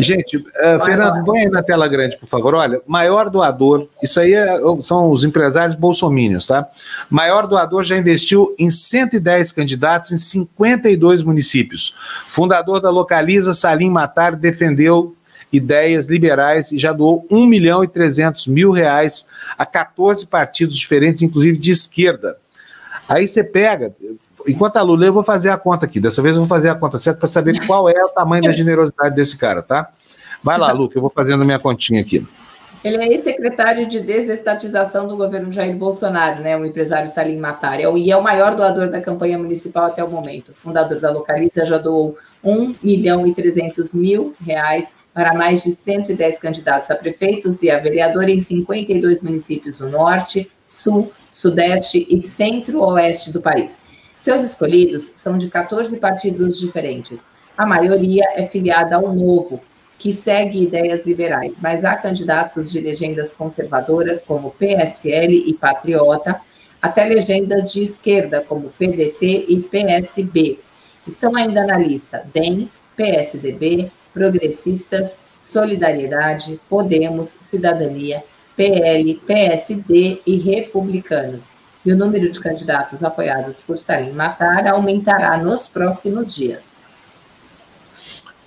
Gente, 0.00 0.36
uh, 0.36 0.84
Fernando, 0.84 1.24
põe 1.24 1.40
aí 1.40 1.48
na 1.48 1.62
tela 1.62 1.86
grande, 1.86 2.16
por 2.16 2.26
favor. 2.26 2.54
Olha, 2.54 2.80
maior 2.86 3.30
doador, 3.30 3.86
isso 4.02 4.18
aí 4.18 4.34
é, 4.34 4.58
são 4.82 5.10
os 5.10 5.22
empresários 5.22 5.76
bolsomínios, 5.76 6.44
tá? 6.44 6.66
Maior 7.08 7.46
doador 7.46 7.84
já 7.84 7.96
investiu 7.96 8.52
em 8.58 8.68
110 8.68 9.52
candidatos 9.52 10.10
em 10.10 10.16
52 10.16 11.22
municípios. 11.22 11.94
Fundador 12.28 12.80
da 12.80 12.90
Localiza, 12.90 13.52
Salim 13.52 13.90
Matar, 13.90 14.34
defendeu 14.34 15.14
ideias 15.56 16.06
liberais 16.06 16.72
e 16.72 16.78
já 16.78 16.92
doou 16.92 17.26
1 17.30 17.46
milhão 17.46 17.84
e 17.84 17.88
300 17.88 18.46
mil 18.46 18.70
reais 18.70 19.26
a 19.56 19.64
14 19.64 20.26
partidos 20.26 20.76
diferentes, 20.76 21.22
inclusive 21.22 21.56
de 21.56 21.70
esquerda. 21.70 22.36
Aí 23.08 23.28
você 23.28 23.44
pega, 23.44 23.94
enquanto 24.46 24.76
a 24.76 24.82
Lula, 24.82 25.06
eu 25.06 25.12
vou 25.12 25.22
fazer 25.22 25.50
a 25.50 25.56
conta 25.56 25.86
aqui. 25.86 26.00
Dessa 26.00 26.22
vez 26.22 26.34
eu 26.34 26.42
vou 26.42 26.48
fazer 26.48 26.70
a 26.70 26.74
conta 26.74 26.98
certa 26.98 27.20
para 27.20 27.28
saber 27.28 27.66
qual 27.66 27.88
é 27.88 28.04
o 28.04 28.08
tamanho 28.08 28.44
da 28.44 28.52
generosidade 28.52 29.14
desse 29.14 29.36
cara, 29.36 29.62
tá? 29.62 29.90
Vai 30.42 30.58
lá, 30.58 30.72
Lu, 30.72 30.88
que 30.88 30.96
eu 30.96 31.02
vou 31.02 31.10
fazendo 31.10 31.44
minha 31.44 31.58
continha 31.58 32.00
aqui. 32.00 32.26
Ele 32.84 32.98
é 32.98 33.08
ex-secretário 33.08 33.86
de 33.86 33.98
desestatização 34.00 35.08
do 35.08 35.16
governo 35.16 35.50
Jair 35.50 35.74
Bolsonaro, 35.74 36.42
né? 36.42 36.54
O 36.54 36.66
empresário 36.66 37.08
Salim 37.08 37.38
Matar. 37.38 37.80
É 37.80 37.90
e 37.90 38.10
é 38.10 38.16
o 38.16 38.22
maior 38.22 38.54
doador 38.54 38.90
da 38.90 39.00
campanha 39.00 39.38
municipal 39.38 39.86
até 39.86 40.04
o 40.04 40.10
momento. 40.10 40.52
Fundador 40.52 41.00
da 41.00 41.10
Localiza 41.10 41.64
já 41.64 41.78
doou 41.78 42.18
1 42.44 42.74
milhão 42.82 43.26
e 43.26 43.32
300 43.32 43.94
mil 43.94 44.34
reais 44.38 44.92
para 45.14 45.32
mais 45.32 45.62
de 45.62 45.70
110 45.70 46.40
candidatos 46.40 46.90
a 46.90 46.96
prefeitos 46.96 47.62
e 47.62 47.70
a 47.70 47.78
vereador 47.78 48.28
em 48.28 48.40
52 48.40 49.22
municípios 49.22 49.78
do 49.78 49.88
Norte, 49.88 50.50
Sul, 50.66 51.12
Sudeste 51.30 52.04
e 52.10 52.20
Centro-Oeste 52.20 53.32
do 53.32 53.40
país. 53.40 53.78
Seus 54.18 54.40
escolhidos 54.42 55.12
são 55.14 55.38
de 55.38 55.48
14 55.48 55.96
partidos 55.98 56.58
diferentes. 56.58 57.24
A 57.56 57.64
maioria 57.64 58.24
é 58.34 58.42
filiada 58.42 58.96
ao 58.96 59.14
Novo, 59.14 59.60
que 59.96 60.12
segue 60.12 60.64
ideias 60.64 61.06
liberais, 61.06 61.60
mas 61.62 61.84
há 61.84 61.94
candidatos 61.94 62.72
de 62.72 62.80
legendas 62.80 63.32
conservadoras 63.32 64.20
como 64.22 64.50
PSL 64.50 65.44
e 65.46 65.54
Patriota, 65.54 66.40
até 66.82 67.04
legendas 67.04 67.72
de 67.72 67.82
esquerda 67.82 68.40
como 68.40 68.70
PDT 68.70 69.46
e 69.48 69.60
PSB. 69.60 70.58
Estão 71.06 71.36
ainda 71.36 71.64
na 71.64 71.78
lista 71.78 72.24
DEM, 72.34 72.68
PSDB, 72.96 73.90
Progressistas, 74.14 75.16
Solidariedade, 75.38 76.58
Podemos, 76.70 77.36
Cidadania, 77.40 78.22
PL, 78.56 79.20
PSD 79.26 80.22
e 80.24 80.36
Republicanos 80.38 81.52
e 81.84 81.92
o 81.92 81.96
número 81.96 82.30
de 82.30 82.40
candidatos 82.40 83.04
apoiados 83.04 83.60
por 83.60 83.76
Salim 83.76 84.12
Matar 84.12 84.66
aumentará 84.68 85.36
nos 85.36 85.68
próximos 85.68 86.34
dias. 86.34 86.86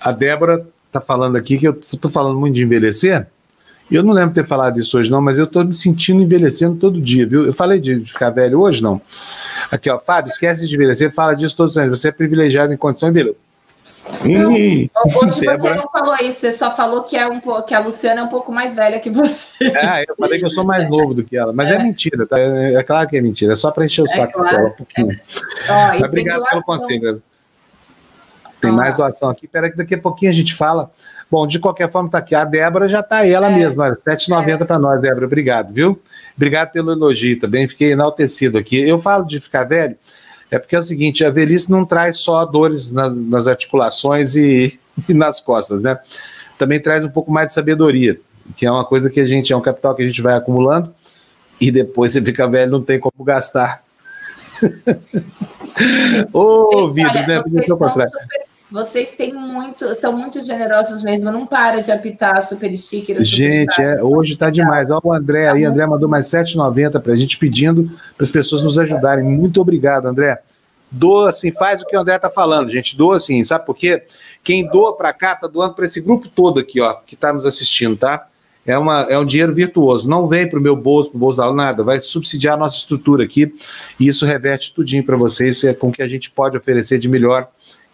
A 0.00 0.10
Débora 0.10 0.66
está 0.86 1.00
falando 1.00 1.36
aqui 1.36 1.58
que 1.58 1.68
eu 1.68 1.78
estou 1.80 2.10
falando 2.10 2.38
muito 2.38 2.54
de 2.54 2.64
envelhecer. 2.64 3.26
Eu 3.90 4.02
não 4.02 4.12
lembro 4.12 4.30
de 4.30 4.34
ter 4.34 4.46
falado 4.46 4.74
disso 4.74 4.98
hoje, 4.98 5.10
não, 5.10 5.22
mas 5.22 5.38
eu 5.38 5.44
estou 5.44 5.64
me 5.64 5.72
sentindo 5.72 6.20
envelhecendo 6.20 6.76
todo 6.76 7.00
dia, 7.00 7.26
viu? 7.26 7.46
Eu 7.46 7.54
falei 7.54 7.80
de 7.80 8.00
ficar 8.00 8.28
velho 8.30 8.60
hoje, 8.60 8.82
não. 8.82 9.00
Aqui, 9.70 9.88
ó, 9.88 9.98
Fábio, 9.98 10.30
esquece 10.30 10.66
de 10.66 10.74
envelhecer, 10.74 11.12
fala 11.12 11.34
disso 11.34 11.56
todos 11.56 11.72
os 11.72 11.78
anos. 11.78 11.98
Você 11.98 12.08
é 12.08 12.12
privilegiado 12.12 12.72
em 12.72 12.76
condição 12.76 13.08
de 14.22 14.28
Hum, 14.28 14.88
Hoje 15.04 15.40
você 15.40 15.74
não 15.74 15.88
falou 15.88 16.14
isso, 16.16 16.40
você 16.40 16.52
só 16.52 16.74
falou 16.74 17.04
que, 17.04 17.16
é 17.16 17.26
um, 17.26 17.40
que 17.66 17.74
a 17.74 17.80
Luciana 17.80 18.20
é 18.20 18.24
um 18.24 18.28
pouco 18.28 18.52
mais 18.52 18.74
velha 18.74 18.98
que 18.98 19.10
você. 19.10 19.48
É, 19.64 20.04
eu 20.08 20.16
falei 20.16 20.38
que 20.38 20.44
eu 20.44 20.50
sou 20.50 20.64
mais 20.64 20.88
novo 20.88 21.14
do 21.14 21.22
que 21.22 21.36
ela, 21.36 21.52
mas 21.52 21.68
é, 21.68 21.74
é 21.74 21.82
mentira, 21.82 22.26
tá? 22.26 22.38
É, 22.38 22.82
claro 22.82 23.08
que 23.08 23.16
é 23.16 23.20
mentira, 23.20 23.52
é 23.52 23.56
só 23.56 23.70
para 23.70 23.84
encher 23.84 24.02
o 24.02 24.10
é 24.10 24.14
saco 24.14 24.32
claro. 24.32 24.56
dela 24.56 24.68
um 24.68 24.72
pouquinho. 24.72 25.20
Ó, 25.68 26.04
obrigado 26.04 26.44
pelo 26.44 26.62
conselho. 26.62 27.22
Tem 28.60 28.72
mais 28.72 28.96
doação 28.96 29.30
aqui, 29.30 29.46
peraí 29.46 29.70
que 29.70 29.76
daqui 29.76 29.94
a 29.94 29.98
pouquinho 29.98 30.32
a 30.32 30.34
gente 30.34 30.54
fala. 30.54 30.90
Bom, 31.30 31.46
de 31.46 31.58
qualquer 31.58 31.90
forma, 31.90 32.10
tá 32.10 32.18
aqui. 32.18 32.34
A 32.34 32.44
Débora 32.44 32.88
já 32.88 33.02
tá 33.02 33.18
aí, 33.18 33.30
ela 33.30 33.48
é. 33.48 33.54
mesma. 33.54 33.88
R$7,90 33.88 34.62
é. 34.62 34.64
para 34.64 34.78
nós, 34.78 35.00
Débora. 35.00 35.26
Obrigado, 35.26 35.72
viu? 35.72 36.00
Obrigado 36.34 36.72
pelo 36.72 36.90
elogio 36.90 37.38
também. 37.38 37.68
Fiquei 37.68 37.92
enaltecido 37.92 38.56
aqui. 38.56 38.80
Eu 38.80 38.98
falo 38.98 39.24
de 39.24 39.38
ficar 39.38 39.64
velho, 39.64 39.96
é 40.50 40.58
porque 40.58 40.76
é 40.76 40.78
o 40.78 40.82
seguinte, 40.82 41.24
a 41.24 41.30
velhice 41.30 41.70
não 41.70 41.84
traz 41.84 42.18
só 42.18 42.44
dores 42.44 42.90
na, 42.90 43.10
nas 43.10 43.46
articulações 43.46 44.34
e, 44.34 44.78
e, 45.08 45.14
nas 45.14 45.40
costas, 45.40 45.80
né? 45.82 45.98
Também 46.56 46.80
traz 46.80 47.04
um 47.04 47.08
pouco 47.08 47.30
mais 47.30 47.48
de 47.48 47.54
sabedoria, 47.54 48.18
que 48.56 48.66
é 48.66 48.70
uma 48.70 48.84
coisa 48.84 49.10
que 49.10 49.20
a 49.20 49.26
gente, 49.26 49.52
é 49.52 49.56
um 49.56 49.60
capital 49.60 49.94
que 49.94 50.02
a 50.02 50.06
gente 50.06 50.22
vai 50.22 50.34
acumulando 50.34 50.92
e 51.60 51.70
depois 51.70 52.12
você 52.12 52.22
fica 52.22 52.48
velho 52.48 52.72
não 52.72 52.82
tem 52.82 52.98
como 52.98 53.24
gastar. 53.24 53.82
Ô, 56.32 56.84
oh, 56.84 56.88
vida, 56.88 57.26
né? 57.26 57.42
Vocês, 57.42 57.66
super, 57.66 57.92
vocês 58.70 59.12
têm 59.12 59.32
muito, 59.32 59.84
estão 59.86 60.12
muito 60.12 60.44
generosos 60.44 61.02
mesmo, 61.02 61.30
não 61.32 61.46
para 61.46 61.78
de 61.78 61.90
apitar 61.90 62.42
super 62.42 62.74
sticker. 62.76 63.22
Gente, 63.22 63.80
é, 63.80 64.02
hoje 64.02 64.34
está 64.34 64.50
demais. 64.50 64.90
Olha 64.90 65.00
o 65.02 65.12
André 65.12 65.46
tá 65.46 65.52
aí, 65.54 65.64
André 65.64 65.86
mandou 65.86 66.08
mais 66.08 66.26
7,90 66.26 67.00
para 67.00 67.12
a 67.12 67.16
gente 67.16 67.38
pedindo 67.38 67.90
para 68.16 68.24
as 68.24 68.30
pessoas 68.30 68.62
nos 68.62 68.78
ajudarem. 68.78 69.24
Muito 69.24 69.60
obrigado, 69.60 70.06
André. 70.06 70.38
Doa 70.90 71.30
assim, 71.30 71.50
faz 71.52 71.82
o 71.82 71.86
que 71.86 71.96
o 71.96 72.00
André 72.00 72.16
está 72.16 72.28
falando, 72.28 72.70
gente. 72.70 72.96
Doa 72.96 73.16
assim, 73.16 73.42
sabe 73.44 73.64
por 73.64 73.74
quê? 73.74 74.02
Quem 74.44 74.66
doa 74.66 74.94
para 74.96 75.12
cá 75.12 75.32
está 75.32 75.46
doando 75.46 75.74
para 75.74 75.86
esse 75.86 76.00
grupo 76.00 76.28
todo 76.28 76.60
aqui, 76.60 76.80
ó, 76.80 76.94
que 76.94 77.14
está 77.14 77.32
nos 77.32 77.46
assistindo, 77.46 77.96
tá? 77.96 78.26
É, 78.66 78.76
uma, 78.76 79.06
é 79.08 79.18
um 79.18 79.24
dinheiro 79.24 79.54
virtuoso. 79.54 80.06
Não 80.06 80.28
vem 80.28 80.46
para 80.46 80.58
o 80.58 80.62
meu 80.62 80.76
bolso, 80.76 81.08
para 81.08 81.16
o 81.16 81.20
bolso 81.20 81.38
da 81.38 81.50
nada. 81.50 81.82
Vai 81.82 82.02
subsidiar 82.02 82.52
a 82.52 82.58
nossa 82.58 82.76
estrutura 82.76 83.24
aqui 83.24 83.54
e 83.98 84.06
isso 84.06 84.26
reverte 84.26 84.74
tudinho 84.74 85.02
para 85.02 85.16
vocês. 85.16 85.64
É 85.64 85.72
com 85.72 85.88
o 85.88 85.92
que 85.92 86.02
a 86.02 86.08
gente 86.08 86.30
pode 86.30 86.54
oferecer 86.54 86.98
de 86.98 87.08
melhor 87.08 87.48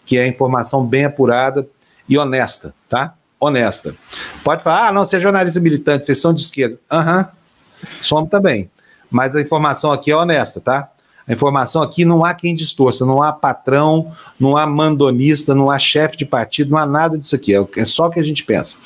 que 0.04 0.18
é 0.18 0.26
informação 0.26 0.84
bem 0.84 1.04
apurada 1.04 1.66
e 2.08 2.18
honesta, 2.18 2.74
tá? 2.88 3.14
Honesta. 3.40 3.94
Pode 4.42 4.62
falar, 4.62 4.88
ah, 4.88 4.92
não, 4.92 5.04
você 5.04 5.16
é 5.16 5.20
jornalista 5.20 5.60
militante, 5.60 6.04
vocês 6.04 6.20
são 6.20 6.32
de 6.32 6.40
esquerda. 6.40 6.78
Aham, 6.90 7.18
uhum, 7.18 7.88
somos 8.00 8.30
também. 8.30 8.70
Mas 9.10 9.34
a 9.36 9.40
informação 9.40 9.92
aqui 9.92 10.10
é 10.10 10.16
honesta, 10.16 10.60
tá? 10.60 10.90
A 11.26 11.32
informação 11.32 11.82
aqui 11.82 12.04
não 12.04 12.24
há 12.24 12.34
quem 12.34 12.54
distorça, 12.54 13.06
não 13.06 13.22
há 13.22 13.32
patrão, 13.32 14.12
não 14.38 14.56
há 14.56 14.66
mandonista, 14.66 15.54
não 15.54 15.70
há 15.70 15.78
chefe 15.78 16.18
de 16.18 16.26
partido, 16.26 16.70
não 16.70 16.78
há 16.78 16.86
nada 16.86 17.18
disso 17.18 17.34
aqui. 17.34 17.54
É, 17.54 17.66
é 17.76 17.84
só 17.84 18.06
o 18.06 18.10
que 18.10 18.20
a 18.20 18.22
gente 18.22 18.44
pensa. 18.44 18.76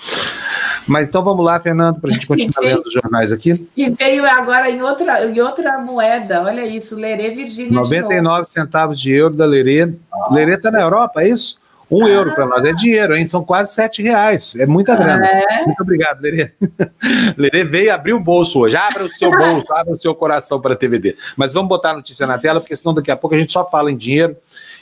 Mas 0.89 1.06
então 1.06 1.23
vamos 1.23 1.44
lá, 1.44 1.60
Fernando, 1.60 2.01
para 2.01 2.10
a 2.10 2.12
gente 2.12 2.27
continuar 2.27 2.60
lendo 2.62 2.86
os 2.86 2.93
jornais 2.93 3.31
aqui. 3.31 3.69
E 3.77 3.90
veio 3.90 4.24
agora 4.27 4.70
em 4.70 4.82
outra, 4.82 5.27
em 5.27 5.40
outra 5.40 5.78
moeda, 5.78 6.43
olha 6.43 6.66
isso, 6.66 6.97
Lerê 6.97 7.31
Virgínia. 7.31 7.73
99 7.73 8.48
centavos 8.48 8.98
de 8.98 9.12
euro 9.12 9.35
da 9.35 9.44
Lerê. 9.44 9.93
Ah. 10.12 10.32
Lerê 10.32 10.55
está 10.55 10.70
na 10.70 10.81
Europa, 10.81 11.23
é 11.23 11.28
isso? 11.28 11.59
Um 11.90 12.05
ah. 12.05 12.09
euro 12.09 12.35
para 12.35 12.47
nós 12.47 12.65
é 12.65 12.73
dinheiro, 12.73 13.16
hein? 13.16 13.27
São 13.28 13.44
quase 13.44 13.74
sete 13.74 14.02
reais. 14.02 14.55
É 14.56 14.66
muita 14.66 14.97
grana. 14.97 15.27
É. 15.27 15.65
Muito 15.65 15.82
obrigado, 15.82 16.20
Lerê. 16.20 16.52
Lerê 17.36 17.65
veio 17.65 17.94
abrir 17.94 18.12
o 18.12 18.20
bolso 18.20 18.59
hoje. 18.60 18.77
Abra 18.77 19.05
o 19.05 19.12
seu 19.12 19.31
bolso, 19.31 19.73
abra 19.73 19.94
o 19.94 19.98
seu 19.98 20.15
coração 20.15 20.60
para 20.60 20.74
a 20.74 20.77
TVD. 20.77 21.16
Mas 21.36 21.55
vamos 21.55 21.69
botar 21.69 21.90
a 21.90 21.94
notícia 21.94 22.27
na 22.27 22.39
tela, 22.39 22.60
porque 22.60 22.77
senão 22.77 22.94
daqui 22.94 23.10
a 23.10 23.16
pouco 23.16 23.35
a 23.35 23.39
gente 23.39 23.52
só 23.52 23.69
fala 23.69 23.90
em 23.90 23.97
dinheiro 23.97 24.36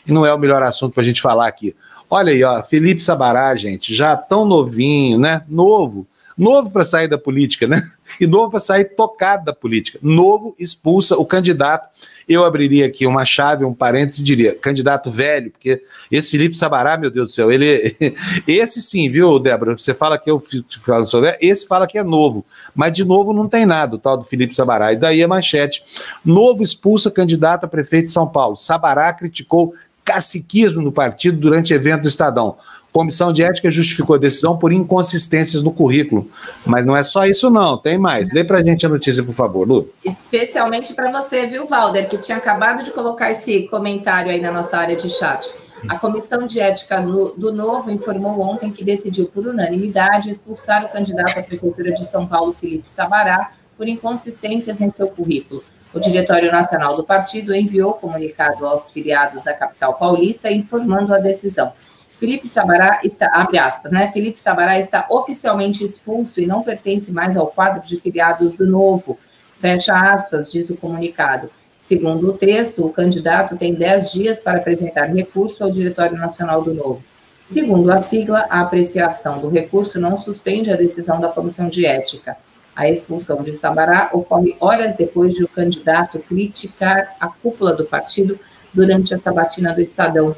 e 0.07 0.13
não 0.13 0.25
é 0.25 0.33
o 0.33 0.39
melhor 0.39 0.63
assunto 0.63 0.95
para 0.95 1.03
a 1.03 1.07
gente 1.07 1.21
falar 1.21 1.47
aqui. 1.47 1.75
Olha 2.09 2.33
aí, 2.33 2.43
ó, 2.45 2.63
Felipe 2.63 3.03
Sabará, 3.03 3.55
gente, 3.57 3.95
já 3.95 4.17
tão 4.17 4.45
novinho, 4.45 5.19
né? 5.19 5.43
Novo, 5.49 6.07
Novo 6.37 6.71
para 6.71 6.85
sair 6.85 7.09
da 7.09 7.17
política, 7.17 7.67
né? 7.67 7.83
E 8.21 8.27
novo 8.27 8.53
para 8.53 8.61
sair 8.61 8.85
tocado 8.85 9.47
da 9.47 9.53
política. 9.53 9.99
Novo 10.01 10.55
expulsa 10.61 11.17
o 11.17 11.27
candidato. 11.27 11.89
Eu 12.29 12.45
abriria 12.45 12.87
aqui 12.87 13.05
uma 13.05 13.25
chave, 13.25 13.65
um 13.65 13.75
parênteses 13.75 14.21
e 14.21 14.23
diria: 14.23 14.55
candidato 14.55 15.11
velho, 15.11 15.51
porque 15.51 15.83
esse 16.11 16.31
Felipe 16.31 16.57
Sabará, 16.57 16.97
meu 16.97 17.11
Deus 17.11 17.27
do 17.27 17.33
céu, 17.33 17.51
ele. 17.51 17.97
Esse 18.47 18.81
sim, 18.81 19.11
viu, 19.11 19.41
Débora? 19.41 19.77
Você 19.77 19.93
fala 19.93 20.17
que 20.19 20.31
eu 20.31 20.41
falo 20.81 21.05
sobre. 21.05 21.37
Esse 21.41 21.67
fala 21.67 21.85
que 21.85 21.99
é 21.99 22.05
novo. 22.05 22.47
Mas 22.77 22.93
de 22.93 23.05
novo 23.05 23.33
não 23.33 23.49
tem 23.49 23.67
nada, 23.67 23.97
o 23.97 23.99
tal 23.99 24.17
do 24.17 24.25
Felipe 24.25 24.55
Sabará. 24.55 24.93
E 24.93 24.97
daí 24.97 25.21
a 25.21 25.29
manchete. 25.29 25.83
Novo 26.25 26.63
expulsa 26.63 27.11
candidato 27.11 27.65
a 27.65 27.69
prefeito 27.69 28.07
de 28.07 28.13
São 28.13 28.29
Paulo. 28.29 28.57
Sabará 28.57 29.13
criticou 29.13 29.75
caciquismo 30.07 30.81
no 30.81 30.93
partido 30.93 31.37
durante 31.37 31.75
evento 31.75 32.03
do 32.03 32.09
Estadão. 32.09 32.57
Comissão 32.93 33.31
de 33.31 33.43
Ética 33.43 33.71
justificou 33.71 34.17
a 34.17 34.19
decisão 34.19 34.57
por 34.57 34.73
inconsistências 34.73 35.63
no 35.63 35.71
currículo. 35.71 36.31
Mas 36.65 36.87
não 36.87 36.97
é 36.97 37.03
só 37.03 37.27
isso, 37.27 37.51
não, 37.51 37.77
tem 37.77 37.99
mais. 37.99 38.33
Lê 38.33 38.43
para 38.43 38.61
a 38.61 38.65
gente 38.65 38.87
a 38.87 38.89
notícia, 38.89 39.23
por 39.23 39.35
favor, 39.35 39.69
Lu. 39.69 39.91
Especialmente 40.03 40.95
para 40.95 41.13
você, 41.13 41.45
viu, 41.47 41.67
Valder, 41.67 42.09
que 42.09 42.17
tinha 42.17 42.39
acabado 42.39 42.83
de 42.83 42.93
colocar 42.93 43.31
esse 43.31 43.65
comentário 43.69 44.31
aí 44.31 44.41
na 44.41 44.51
nossa 44.51 44.79
área 44.79 44.97
de 44.97 45.11
chat. 45.11 45.47
A 45.87 45.99
Comissão 45.99 46.47
de 46.47 46.59
Ética 46.59 47.03
do 47.37 47.53
Novo 47.53 47.91
informou 47.91 48.41
ontem 48.41 48.71
que 48.71 48.83
decidiu, 48.83 49.27
por 49.27 49.47
unanimidade, 49.47 50.31
expulsar 50.31 50.87
o 50.87 50.89
candidato 50.89 51.39
à 51.39 51.43
Prefeitura 51.43 51.93
de 51.93 52.07
São 52.07 52.27
Paulo, 52.27 52.55
Felipe 52.55 52.89
Sabará, 52.89 53.51
por 53.77 53.87
inconsistências 53.87 54.81
em 54.81 54.89
seu 54.89 55.09
currículo. 55.09 55.63
O 55.97 55.99
Diretório 55.99 56.53
Nacional 56.53 56.95
do 56.95 57.03
Partido 57.03 57.55
enviou 57.55 57.95
comunicado 57.95 58.67
aos 58.67 58.91
filiados 58.91 59.43
da 59.45 59.55
capital 59.55 59.95
paulista 59.95 60.53
informando 60.53 61.15
a 61.15 61.17
decisão. 61.17 61.73
Felipe 62.21 62.47
Sabará 62.47 63.01
está, 63.03 63.29
abre 63.33 63.59
aspas, 63.59 63.93
né? 63.93 64.07
Felipe 64.09 64.39
Sabará 64.39 64.79
está 64.79 65.07
oficialmente 65.09 65.83
expulso 65.83 66.39
e 66.39 66.47
não 66.47 66.63
pertence 66.63 67.11
mais 67.11 67.35
ao 67.35 67.47
quadro 67.47 67.81
de 67.81 67.99
filiados 67.99 68.53
do 68.53 68.67
Novo. 68.67 69.19
Fecha 69.59 69.95
aspas, 70.13 70.53
diz 70.53 70.69
o 70.69 70.77
comunicado. 70.77 71.49
Segundo 71.79 72.29
o 72.29 72.35
texto, 72.35 72.85
o 72.85 72.93
candidato 72.93 73.57
tem 73.57 73.73
10 73.73 74.13
dias 74.13 74.39
para 74.39 74.59
apresentar 74.59 75.07
recurso 75.07 75.65
ao 75.65 75.71
Diretório 75.71 76.19
Nacional 76.19 76.61
do 76.61 76.75
Novo. 76.75 77.03
Segundo 77.47 77.91
a 77.91 78.03
sigla, 78.03 78.45
a 78.51 78.61
apreciação 78.61 79.39
do 79.39 79.49
recurso 79.49 79.99
não 79.99 80.19
suspende 80.19 80.71
a 80.71 80.77
decisão 80.77 81.19
da 81.19 81.29
Comissão 81.31 81.71
de 81.71 81.87
Ética. 81.87 82.37
A 82.77 82.91
expulsão 82.91 83.43
de 83.43 83.55
Sabará 83.55 84.11
ocorre 84.13 84.55
horas 84.61 84.95
depois 84.95 85.35
de 85.35 85.43
o 85.43 85.49
candidato 85.49 86.19
criticar 86.19 87.17
a 87.19 87.27
cúpula 87.27 87.73
do 87.73 87.87
partido 87.87 88.39
durante 88.73 89.15
a 89.15 89.19
sabatina 89.19 89.73
do 89.73 89.81
Estadão. 89.81 90.37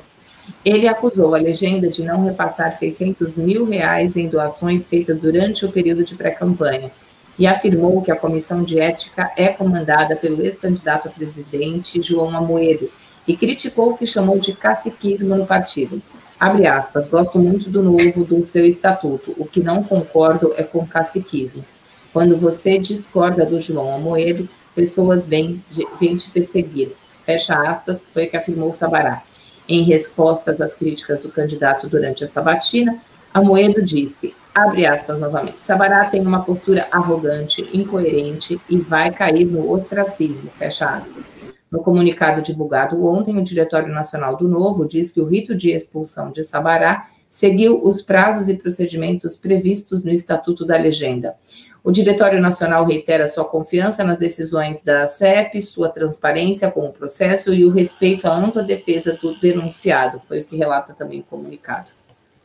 Ele 0.65 0.86
acusou 0.86 1.35
a 1.35 1.39
legenda 1.39 1.89
de 1.89 2.05
não 2.05 2.24
repassar 2.24 2.70
600 2.70 3.36
mil 3.36 3.65
reais 3.69 4.16
em 4.16 4.28
doações 4.28 4.86
feitas 4.86 5.19
durante 5.19 5.66
o 5.66 5.73
período 5.73 6.05
de 6.05 6.15
pré-campanha 6.15 6.93
e 7.36 7.44
afirmou 7.44 8.01
que 8.02 8.12
a 8.12 8.16
comissão 8.16 8.62
de 8.62 8.78
ética 8.78 9.32
é 9.36 9.48
comandada 9.48 10.15
pelo 10.15 10.40
ex-candidato 10.40 11.09
a 11.09 11.10
presidente 11.10 12.01
João 12.01 12.36
Amoedo 12.36 12.89
e 13.27 13.36
criticou 13.36 13.90
o 13.90 13.97
que 13.97 14.06
chamou 14.06 14.39
de 14.39 14.52
caciquismo 14.52 15.35
no 15.35 15.44
partido. 15.44 16.01
Abre 16.39 16.69
aspas, 16.69 17.05
gosto 17.06 17.36
muito 17.36 17.69
do 17.69 17.82
novo 17.82 18.24
do 18.24 18.47
seu 18.47 18.65
estatuto, 18.65 19.35
o 19.36 19.44
que 19.44 19.60
não 19.60 19.82
concordo 19.82 20.55
é 20.56 20.62
com 20.62 20.86
caciquismo. 20.86 21.65
Quando 22.12 22.36
você 22.36 22.78
discorda 22.78 23.44
do 23.44 23.60
João 23.60 23.94
Amoedo, 23.94 24.48
pessoas 24.74 25.26
vêm, 25.26 25.62
vêm 26.01 26.16
te 26.16 26.30
perseguir. 26.30 26.93
Fecha 27.24 27.55
aspas, 27.68 28.09
foi 28.09 28.26
o 28.26 28.30
que 28.30 28.36
afirmou 28.36 28.72
Sabará. 28.72 29.22
Em 29.68 29.82
respostas 29.82 30.60
às 30.60 30.72
críticas 30.72 31.20
do 31.20 31.28
candidato 31.28 31.86
durante 31.86 32.24
a 32.24 32.26
sabatina, 32.26 32.98
Amoedo 33.35 33.82
disse, 33.82 34.35
abre 34.55 34.86
aspas 34.86 35.20
novamente, 35.20 35.59
Sabará 35.60 36.06
tem 36.06 36.22
uma 36.22 36.43
postura 36.43 36.89
arrogante, 36.90 37.68
incoerente 37.72 38.59
e 38.68 38.78
vai 38.78 39.12
cair 39.12 39.44
no 39.44 39.70
ostracismo, 39.70 40.48
fecha 40.51 40.86
aspas. 40.86 41.28
No 41.70 41.80
comunicado 41.80 42.40
divulgado 42.40 43.05
ontem, 43.05 43.36
o 43.36 43.44
Diretório 43.44 43.93
Nacional 43.93 44.36
do 44.36 44.48
Novo 44.48 44.89
diz 44.89 45.12
que 45.12 45.20
o 45.20 45.26
rito 45.26 45.55
de 45.55 45.70
expulsão 45.70 46.32
de 46.32 46.43
Sabará 46.43 47.06
seguiu 47.28 47.85
os 47.85 48.01
prazos 48.01 48.48
e 48.48 48.55
procedimentos 48.55 49.36
previstos 49.36 50.02
no 50.02 50.10
Estatuto 50.10 50.64
da 50.64 50.78
Legenda. 50.78 51.36
O 51.82 51.90
Diretório 51.90 52.40
Nacional 52.40 52.84
reitera 52.84 53.28
sua 53.28 53.44
confiança 53.44 54.02
nas 54.05 54.18
decisões 54.18 54.82
da 54.82 55.06
CEP, 55.06 55.60
sua 55.60 55.88
transparência 55.88 56.70
com 56.70 56.86
o 56.86 56.92
processo 56.92 57.55
e 57.55 57.64
o 57.64 57.70
respeito 57.70 58.26
à 58.26 58.36
ampla 58.36 58.62
defesa 58.62 59.12
do 59.20 59.38
denunciado, 59.38 60.20
foi 60.20 60.40
o 60.40 60.44
que 60.44 60.56
relata 60.56 60.92
também 60.92 61.20
o 61.20 61.24
comunicado. 61.24 61.90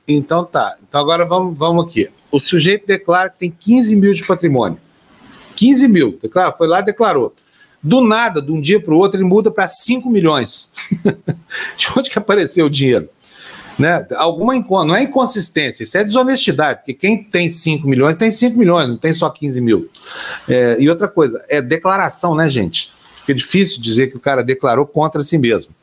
Então 0.08 0.46
tá. 0.46 0.76
Então 0.88 1.00
agora 1.00 1.26
vamos, 1.26 1.58
vamos 1.58 1.86
aqui. 1.86 2.10
O 2.32 2.40
sujeito 2.40 2.86
declara 2.86 3.30
que 3.30 3.40
tem 3.40 3.52
15 3.52 3.96
mil 3.96 4.14
de 4.14 4.24
patrimônio. 4.26 4.78
15 5.56 5.88
mil, 5.88 6.20
declara, 6.22 6.52
foi 6.52 6.68
lá 6.68 6.80
e 6.80 6.84
declarou. 6.84 7.34
Do 7.82 8.02
nada, 8.02 8.42
de 8.42 8.52
um 8.52 8.62
dia 8.62 8.82
para 8.82 8.94
o 8.94 8.98
outro, 8.98 9.20
ele 9.20 9.28
muda 9.28 9.52
para 9.52 9.68
5 9.68 10.10
milhões. 10.10 10.72
de 11.76 11.88
onde 11.98 12.10
que 12.10 12.18
apareceu 12.18 12.66
o 12.66 12.70
dinheiro? 12.70 13.10
Né? 13.78 14.06
Alguma 14.16 14.54
não 14.86 14.96
é 14.96 15.04
inconsistência, 15.04 15.84
isso 15.84 15.98
é 15.98 16.04
desonestidade, 16.04 16.80
porque 16.80 16.94
quem 16.94 17.24
tem 17.24 17.50
5 17.50 17.88
milhões 17.88 18.16
tem 18.18 18.32
5 18.32 18.58
milhões, 18.58 18.88
não 18.88 18.98
tem 18.98 19.14
só 19.14 19.30
15 19.30 19.62
mil. 19.62 19.90
É, 20.48 20.78
e 20.80 20.90
outra 20.90 21.08
coisa, 21.08 21.44
é 21.50 21.62
declaração, 21.62 22.36
né, 22.36 22.48
gente? 22.50 22.92
é 23.32 23.34
difícil 23.34 23.82
dizer 23.82 24.08
que 24.08 24.18
o 24.18 24.20
cara 24.20 24.44
declarou 24.44 24.86
contra 24.86 25.24
si 25.24 25.38
mesmo. 25.38 25.74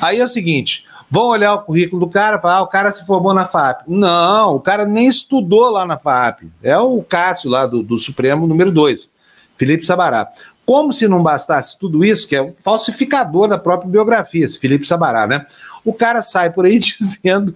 Aí 0.00 0.20
é 0.20 0.24
o 0.24 0.28
seguinte: 0.28 0.84
vão 1.10 1.28
olhar 1.28 1.54
o 1.54 1.62
currículo 1.62 2.06
do 2.06 2.10
cara 2.10 2.40
falar, 2.40 2.56
ah, 2.56 2.62
o 2.62 2.66
cara 2.66 2.90
se 2.90 3.06
formou 3.06 3.32
na 3.32 3.46
FAP. 3.46 3.82
Não, 3.86 4.56
o 4.56 4.60
cara 4.60 4.84
nem 4.84 5.06
estudou 5.06 5.70
lá 5.70 5.86
na 5.86 5.98
FAP. 5.98 6.44
É 6.62 6.76
o 6.78 7.02
Cássio 7.02 7.50
lá 7.50 7.66
do, 7.66 7.82
do 7.82 7.98
Supremo 7.98 8.46
número 8.46 8.72
2, 8.72 9.10
Felipe 9.56 9.86
Sabará. 9.86 10.28
Como 10.64 10.92
se 10.92 11.08
não 11.08 11.22
bastasse 11.22 11.76
tudo 11.76 12.04
isso, 12.04 12.28
que 12.28 12.36
é 12.36 12.40
o 12.40 12.54
falsificador 12.56 13.48
da 13.48 13.58
própria 13.58 13.90
biografia, 13.90 14.44
esse 14.44 14.58
Felipe 14.58 14.86
Sabará, 14.86 15.26
né? 15.26 15.44
O 15.84 15.92
cara 15.92 16.22
sai 16.22 16.50
por 16.50 16.64
aí 16.64 16.78
dizendo, 16.80 17.54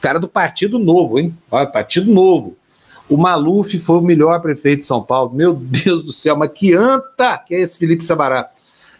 cara 0.00 0.18
do 0.18 0.28
Partido 0.28 0.78
Novo, 0.78 1.18
hein? 1.18 1.36
Olha, 1.50 1.66
Partido 1.66 2.10
Novo. 2.12 2.56
O 3.08 3.16
Maluf 3.16 3.78
foi 3.78 3.98
o 3.98 4.02
melhor 4.02 4.40
prefeito 4.40 4.80
de 4.80 4.86
São 4.86 5.02
Paulo. 5.02 5.32
Meu 5.34 5.54
Deus 5.54 6.04
do 6.04 6.12
céu, 6.12 6.36
mas 6.36 6.50
que 6.52 6.74
anta 6.74 7.38
que 7.38 7.54
é 7.54 7.60
esse 7.60 7.78
Felipe 7.78 8.04
Sabará. 8.04 8.48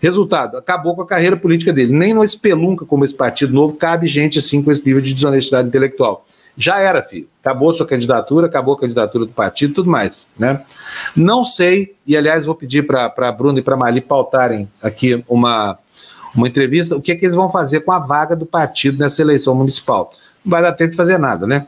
Resultado, 0.00 0.56
acabou 0.58 0.94
com 0.94 1.02
a 1.02 1.06
carreira 1.06 1.36
política 1.36 1.72
dele. 1.72 1.92
Nem 1.92 2.14
no 2.14 2.22
espelunca 2.22 2.84
como 2.84 3.04
esse 3.04 3.14
Partido 3.14 3.52
Novo 3.52 3.74
cabe 3.74 4.06
gente 4.06 4.38
assim 4.38 4.62
com 4.62 4.70
esse 4.70 4.84
nível 4.84 5.00
de 5.00 5.12
desonestidade 5.12 5.68
intelectual. 5.68 6.24
Já 6.56 6.78
era, 6.78 7.02
filho. 7.02 7.28
Acabou 7.42 7.74
sua 7.74 7.86
candidatura, 7.86 8.46
acabou 8.46 8.74
a 8.74 8.80
candidatura 8.80 9.26
do 9.26 9.32
partido, 9.32 9.74
tudo 9.74 9.90
mais, 9.90 10.28
né? 10.38 10.62
Não 11.14 11.44
sei, 11.44 11.94
e 12.06 12.16
aliás 12.16 12.46
vou 12.46 12.54
pedir 12.54 12.86
para 12.86 13.30
Bruno 13.32 13.58
e 13.58 13.62
para 13.62 13.76
Mali 13.76 14.00
pautarem 14.00 14.68
aqui 14.82 15.22
uma, 15.28 15.78
uma 16.36 16.48
entrevista, 16.48 16.96
o 16.96 17.00
que, 17.00 17.12
é 17.12 17.14
que 17.14 17.24
eles 17.24 17.36
vão 17.36 17.50
fazer 17.50 17.80
com 17.80 17.92
a 17.92 17.98
vaga 17.98 18.36
do 18.36 18.46
partido 18.46 18.98
nessa 18.98 19.22
eleição 19.22 19.54
municipal. 19.54 20.10
Não 20.44 20.50
vai 20.50 20.62
dar 20.62 20.72
tempo 20.72 20.90
de 20.90 20.96
fazer 20.96 21.18
nada, 21.18 21.46
né? 21.46 21.66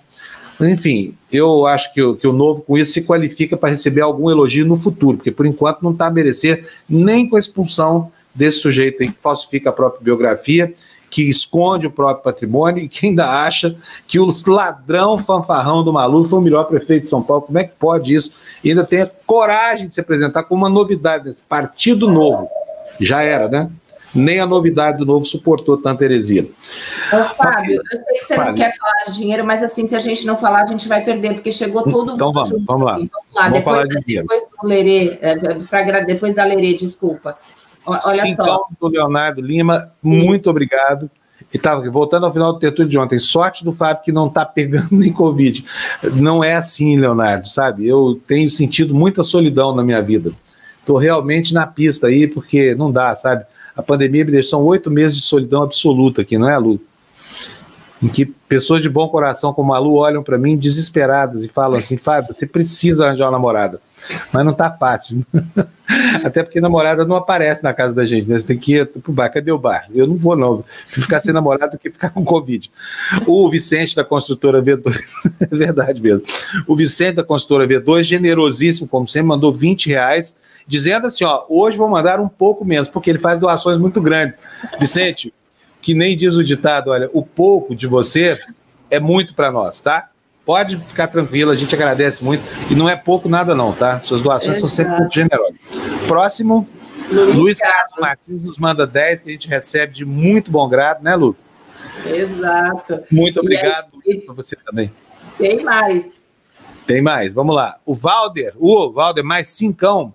Enfim, 0.60 1.14
eu 1.32 1.66
acho 1.66 1.92
que, 1.94 2.14
que 2.14 2.26
o 2.26 2.32
novo 2.32 2.62
com 2.62 2.76
isso 2.76 2.92
se 2.92 3.02
qualifica 3.02 3.56
para 3.56 3.70
receber 3.70 4.00
algum 4.00 4.28
elogio 4.28 4.66
no 4.66 4.76
futuro, 4.76 5.16
porque 5.16 5.30
por 5.30 5.46
enquanto 5.46 5.82
não 5.82 5.92
está 5.92 6.06
a 6.06 6.10
merecer 6.10 6.66
nem 6.88 7.28
com 7.28 7.36
a 7.36 7.38
expulsão 7.38 8.10
desse 8.34 8.58
sujeito 8.58 9.02
aí 9.02 9.10
que 9.10 9.20
falsifica 9.20 9.70
a 9.70 9.72
própria 9.72 10.02
biografia, 10.02 10.74
que 11.10 11.22
esconde 11.22 11.86
o 11.86 11.90
próprio 11.90 12.24
patrimônio 12.24 12.82
e 12.82 12.88
que 12.88 13.06
ainda 13.06 13.26
acha 13.26 13.76
que 14.06 14.18
o 14.18 14.34
ladrão 14.46 15.18
fanfarrão 15.18 15.82
do 15.82 15.92
Malu 15.92 16.24
foi 16.24 16.38
o 16.38 16.42
melhor 16.42 16.64
prefeito 16.64 17.04
de 17.04 17.08
São 17.08 17.22
Paulo. 17.22 17.42
Como 17.42 17.58
é 17.58 17.64
que 17.64 17.74
pode 17.78 18.12
isso? 18.12 18.32
E 18.62 18.70
ainda 18.70 18.84
tem 18.84 19.08
coragem 19.26 19.88
de 19.88 19.94
se 19.94 20.00
apresentar 20.00 20.42
como 20.42 20.64
uma 20.64 20.70
novidade 20.70 21.24
desse 21.24 21.42
partido 21.48 22.10
novo. 22.10 22.48
Já 23.00 23.22
era, 23.22 23.48
né? 23.48 23.70
Nem 24.14 24.40
a 24.40 24.46
novidade 24.46 24.98
do 24.98 25.06
novo 25.06 25.24
suportou 25.24 25.76
tanta 25.76 26.04
heresia. 26.04 26.48
Ô, 27.12 27.24
Fábio, 27.34 27.76
eu 27.76 28.00
sei 28.00 28.18
que 28.18 28.24
você 28.24 28.36
Fábio. 28.36 28.50
não 28.52 28.58
quer 28.58 28.76
falar 28.76 29.04
de 29.06 29.14
dinheiro, 29.14 29.44
mas 29.44 29.62
assim, 29.62 29.86
se 29.86 29.94
a 29.94 29.98
gente 29.98 30.26
não 30.26 30.36
falar, 30.36 30.62
a 30.62 30.66
gente 30.66 30.88
vai 30.88 31.04
perder, 31.04 31.34
porque 31.34 31.52
chegou 31.52 31.82
todo 31.84 32.14
então, 32.14 32.28
mundo 32.28 32.34
vamos, 32.34 32.48
junto. 32.48 32.64
Vamos 32.64 32.86
lá, 32.86 32.92
assim. 32.94 33.10
vamos 33.12 33.34
lá. 33.34 33.42
Vamos 33.42 33.58
depois, 33.58 33.76
falar 33.76 33.86
de 33.86 34.00
dinheiro. 34.04 34.26
Depois 34.28 34.42
do 34.42 34.68
Lerê, 34.68 35.18
é, 35.20 35.58
pra, 35.64 36.00
depois 36.00 36.34
da 36.34 36.44
Lerê, 36.44 36.74
desculpa. 36.74 37.38
Olha 37.86 38.34
só. 38.34 38.66
do 38.80 38.88
Leonardo 38.88 39.40
Lima, 39.40 39.92
muito 40.02 40.50
obrigado. 40.50 41.10
E 41.52 41.58
tava 41.58 41.88
voltando 41.90 42.26
ao 42.26 42.32
final 42.32 42.52
do 42.52 42.58
tertúlio 42.58 42.90
de 42.90 42.98
ontem, 42.98 43.18
sorte 43.18 43.64
do 43.64 43.72
Fábio 43.72 44.02
que 44.02 44.12
não 44.12 44.26
está 44.26 44.44
pegando 44.44 44.88
nem 44.92 45.12
Covid. 45.12 45.64
Não 46.14 46.44
é 46.44 46.54
assim, 46.54 46.98
Leonardo, 46.98 47.48
sabe? 47.48 47.86
Eu 47.86 48.20
tenho 48.26 48.50
sentido 48.50 48.94
muita 48.94 49.22
solidão 49.22 49.74
na 49.74 49.82
minha 49.82 50.02
vida. 50.02 50.32
Estou 50.80 50.96
realmente 50.96 51.54
na 51.54 51.66
pista 51.66 52.06
aí, 52.06 52.26
porque 52.26 52.74
não 52.74 52.90
dá, 52.90 53.14
sabe? 53.16 53.44
A 53.78 53.82
pandemia 53.82 54.24
me 54.24 54.32
deixou 54.32 54.60
oito 54.64 54.90
meses 54.90 55.18
de 55.18 55.22
solidão 55.22 55.62
absoluta 55.62 56.22
aqui, 56.22 56.36
não 56.36 56.48
é, 56.48 56.58
Lu? 56.58 56.80
Em 58.02 58.08
que 58.08 58.24
pessoas 58.26 58.80
de 58.80 58.88
bom 58.88 59.08
coração 59.08 59.52
como 59.52 59.74
a 59.74 59.78
Lu 59.78 59.94
olham 59.94 60.22
para 60.22 60.38
mim 60.38 60.56
desesperadas 60.56 61.44
e 61.44 61.48
falam 61.48 61.78
assim: 61.78 61.96
Fábio, 61.96 62.34
você 62.34 62.46
precisa 62.46 63.06
arranjar 63.06 63.26
uma 63.26 63.32
namorada. 63.32 63.80
Mas 64.32 64.44
não 64.44 64.52
tá 64.52 64.70
fácil. 64.70 65.24
Até 66.22 66.42
porque 66.42 66.60
namorada 66.60 67.04
não 67.04 67.16
aparece 67.16 67.64
na 67.64 67.72
casa 67.72 67.94
da 67.94 68.04
gente, 68.04 68.28
né? 68.28 68.38
Você 68.38 68.46
tem 68.46 68.58
que 68.58 68.76
ir 68.76 68.86
pro 68.86 69.12
bar. 69.12 69.30
Cadê 69.30 69.50
o 69.50 69.58
bar? 69.58 69.88
Eu 69.92 70.06
não 70.06 70.16
vou, 70.16 70.36
não. 70.36 70.62
Ficar 70.86 71.20
sem 71.20 71.32
namorado 71.32 71.72
do 71.72 71.78
que 71.78 71.90
ficar 71.90 72.10
com 72.10 72.24
Covid. 72.24 72.70
O 73.26 73.50
Vicente 73.50 73.96
da 73.96 74.04
construtora 74.04 74.62
V2, 74.62 74.94
é 75.50 75.56
verdade 75.56 76.02
mesmo. 76.02 76.22
O 76.66 76.76
Vicente 76.76 77.16
da 77.16 77.24
construtora 77.24 77.66
V2, 77.66 78.02
generosíssimo, 78.02 78.86
como 78.86 79.08
sempre, 79.08 79.28
mandou 79.28 79.52
20 79.52 79.88
reais, 79.88 80.36
dizendo 80.66 81.06
assim: 81.06 81.24
ó, 81.24 81.44
hoje 81.48 81.76
vou 81.78 81.88
mandar 81.88 82.20
um 82.20 82.28
pouco 82.28 82.64
menos, 82.64 82.88
porque 82.88 83.10
ele 83.10 83.18
faz 83.18 83.38
doações 83.38 83.78
muito 83.78 84.00
grandes. 84.00 84.38
Vicente, 84.78 85.32
que 85.88 85.94
nem 85.94 86.14
diz 86.14 86.34
o 86.34 86.44
ditado, 86.44 86.90
olha, 86.90 87.08
o 87.14 87.24
pouco 87.24 87.74
de 87.74 87.86
você 87.86 88.38
é 88.90 89.00
muito 89.00 89.34
para 89.34 89.50
nós, 89.50 89.80
tá? 89.80 90.10
Pode 90.44 90.76
ficar 90.76 91.06
tranquilo, 91.06 91.50
a 91.50 91.56
gente 91.56 91.74
agradece 91.74 92.22
muito. 92.22 92.42
E 92.70 92.74
não 92.74 92.86
é 92.86 92.94
pouco 92.94 93.26
nada, 93.26 93.54
não, 93.54 93.72
tá? 93.72 93.98
Suas 94.00 94.20
doações 94.20 94.58
Exato. 94.58 94.68
são 94.68 94.68
sempre 94.68 94.98
muito 94.98 95.14
generosas. 95.14 95.56
Próximo, 96.06 96.68
Luiz, 97.10 97.34
Luiz 97.34 97.58
Carlos 97.60 97.98
Martins 97.98 98.42
nos 98.42 98.58
manda 98.58 98.86
10, 98.86 99.22
que 99.22 99.30
a 99.30 99.32
gente 99.32 99.48
recebe 99.48 99.94
de 99.94 100.04
muito 100.04 100.50
bom 100.50 100.68
grado, 100.68 101.02
né, 101.02 101.16
Lu? 101.16 101.34
Exato. 102.04 103.02
Muito 103.10 103.40
obrigado 103.40 103.88
para 104.26 104.34
você 104.34 104.56
também. 104.56 104.92
Tem 105.38 105.64
mais. 105.64 106.20
Tem 106.86 107.00
mais, 107.00 107.32
vamos 107.32 107.56
lá. 107.56 107.78
O 107.86 107.94
Valder, 107.94 108.52
o 108.58 108.92
Valder, 108.92 109.24
mais 109.24 109.48
cincão. 109.48 110.12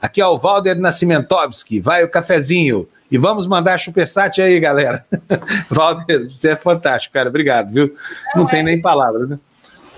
Aqui 0.00 0.20
é 0.20 0.26
o 0.28 0.38
Valder 0.38 0.78
Nascimentovski, 0.78 1.80
vai 1.80 2.04
o 2.04 2.08
cafezinho. 2.08 2.88
E 3.10 3.18
vamos 3.18 3.46
mandar 3.46 3.78
superchat 3.78 4.40
aí, 4.40 4.58
galera. 4.58 5.04
Valder, 5.70 6.30
você 6.30 6.50
é 6.50 6.56
fantástico, 6.56 7.14
cara. 7.14 7.28
Obrigado, 7.28 7.72
viu? 7.72 7.94
Não, 8.34 8.42
Não 8.42 8.48
é 8.48 8.50
tem 8.50 8.62
nem 8.62 8.80
palavra, 8.80 9.26
né? 9.26 9.38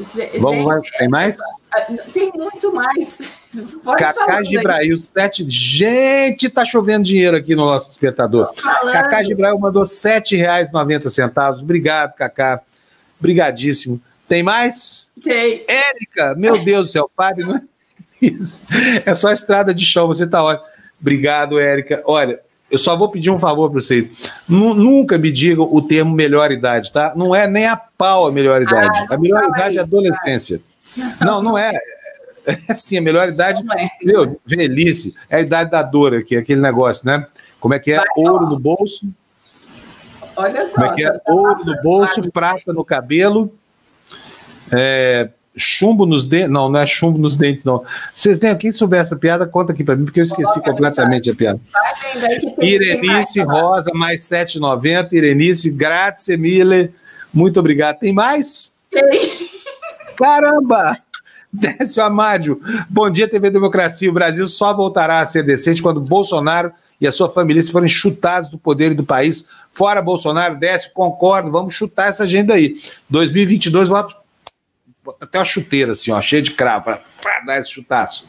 Gente, 0.00 0.38
Vamos 0.38 0.64
mais, 0.64 0.82
tem 0.96 1.08
mais? 1.08 1.36
É, 1.74 1.96
tem 2.12 2.32
muito 2.32 2.72
mais. 2.72 3.18
Pode 3.82 4.04
Cacá 4.04 4.42
Gibrail, 4.44 4.96
sete. 4.96 5.44
Gente, 5.48 6.48
tá 6.48 6.64
chovendo 6.64 7.04
dinheiro 7.04 7.36
aqui 7.36 7.56
no 7.56 7.64
nosso 7.64 7.90
espectador. 7.90 8.52
Cacá 8.92 9.24
Gibrail 9.24 9.58
mandou 9.58 9.82
R$ 9.82 9.88
7,90. 9.88 11.60
Obrigado, 11.60 12.14
Cacá. 12.14 12.60
Obrigadíssimo. 13.18 14.00
Tem 14.28 14.42
mais? 14.42 15.08
Tem. 15.24 15.64
Érica, 15.66 16.34
meu 16.36 16.58
Deus 16.58 16.88
do 16.88 16.92
céu, 16.92 17.10
Fábio, 17.16 17.46
não 17.46 17.56
é 17.56 17.62
isso. 18.20 18.60
É 19.04 19.14
só 19.14 19.32
estrada 19.32 19.74
de 19.74 19.84
chão, 19.84 20.06
você 20.06 20.26
tá 20.26 20.44
ótimo. 20.44 20.68
Obrigado, 21.00 21.58
Érica. 21.58 22.02
Olha, 22.04 22.40
eu 22.70 22.78
só 22.78 22.96
vou 22.96 23.08
pedir 23.10 23.30
um 23.30 23.38
favor 23.38 23.70
para 23.70 23.80
vocês. 23.80 24.30
Nunca 24.48 25.16
me 25.16 25.32
digam 25.32 25.68
o 25.70 25.80
termo 25.80 26.14
melhor 26.14 26.52
idade, 26.52 26.92
tá? 26.92 27.14
Não 27.16 27.34
é 27.34 27.46
nem 27.46 27.66
a 27.66 27.76
pau 27.76 28.26
a 28.26 28.32
melhor 28.32 28.60
idade. 28.62 29.06
Ah, 29.10 29.14
a 29.14 29.18
melhor 29.18 29.44
idade 29.44 29.76
é, 29.76 29.80
é 29.80 29.82
adolescência. 29.82 30.60
Não, 31.20 31.42
não 31.42 31.56
é. 31.56 31.72
É 32.46 32.72
assim, 32.72 32.96
a 32.96 33.02
melhor 33.02 33.28
idade, 33.28 33.62
é. 33.76 33.90
meu, 34.02 34.40
velhice, 34.46 35.14
é 35.28 35.36
a 35.36 35.40
idade 35.40 35.70
da 35.70 35.82
dor 35.82 36.14
aqui, 36.14 36.34
aquele 36.34 36.60
negócio, 36.62 37.06
né? 37.06 37.26
Como 37.60 37.74
é 37.74 37.78
que 37.78 37.92
é? 37.92 37.96
Vai, 37.96 38.06
Ouro 38.16 38.46
ó. 38.46 38.48
no 38.48 38.58
bolso. 38.58 39.06
Olha 40.34 40.66
só. 40.68 40.74
Como 40.76 40.86
é 40.86 40.94
que 40.94 41.04
é? 41.04 41.10
Tá 41.10 41.20
Ouro 41.32 41.64
no 41.64 41.82
bolso, 41.82 42.32
prata 42.32 42.72
no 42.72 42.84
cabelo, 42.84 43.52
é, 44.72 45.28
chumbo 45.58 46.06
nos 46.06 46.26
dentes. 46.26 46.50
Não, 46.50 46.68
não 46.68 46.80
é 46.80 46.86
chumbo 46.86 47.18
nos 47.18 47.36
dentes, 47.36 47.64
não. 47.64 47.82
Vocês 48.12 48.38
têm 48.38 48.56
quem 48.56 48.72
souber 48.72 49.00
essa 49.00 49.16
piada, 49.16 49.46
conta 49.46 49.72
aqui 49.72 49.84
para 49.84 49.96
mim, 49.96 50.04
porque 50.04 50.20
eu 50.20 50.24
esqueci 50.24 50.60
completamente 50.62 51.30
a 51.30 51.34
piada. 51.34 51.60
Irenice 52.60 53.40
Rosa, 53.42 53.90
mais 53.94 54.20
7,90. 54.20 55.12
Irenice, 55.12 55.70
grazie 55.70 56.36
mille. 56.36 56.90
Muito 57.32 57.60
obrigado. 57.60 57.98
Tem 57.98 58.12
mais? 58.12 58.72
Tem. 58.90 59.20
Caramba! 60.16 60.98
Décio 61.52 62.02
Amádio. 62.02 62.60
Bom 62.88 63.08
dia, 63.10 63.28
TV 63.28 63.50
Democracia. 63.50 64.10
O 64.10 64.12
Brasil 64.12 64.46
só 64.46 64.74
voltará 64.74 65.20
a 65.20 65.26
ser 65.26 65.42
decente 65.42 65.82
quando 65.82 66.00
Bolsonaro 66.00 66.72
e 67.00 67.06
a 67.06 67.12
sua 67.12 67.30
família 67.30 67.64
forem 67.64 67.88
chutados 67.88 68.50
do 68.50 68.58
poder 68.58 68.92
e 68.92 68.94
do 68.94 69.04
país. 69.04 69.46
Fora 69.70 70.02
Bolsonaro, 70.02 70.58
Décio, 70.58 70.90
concordo. 70.92 71.50
Vamos 71.50 71.74
chutar 71.74 72.08
essa 72.08 72.24
agenda 72.24 72.54
aí. 72.54 72.76
2022, 73.08 73.88
vamos 73.88 74.14
até 75.20 75.38
uma 75.38 75.44
chuteira 75.44 75.92
assim, 75.92 76.10
ó, 76.10 76.20
cheia 76.20 76.42
de 76.42 76.52
cravo, 76.52 76.84
para 76.84 77.40
dar 77.46 77.60
esse 77.60 77.70
chutaço. 77.70 78.26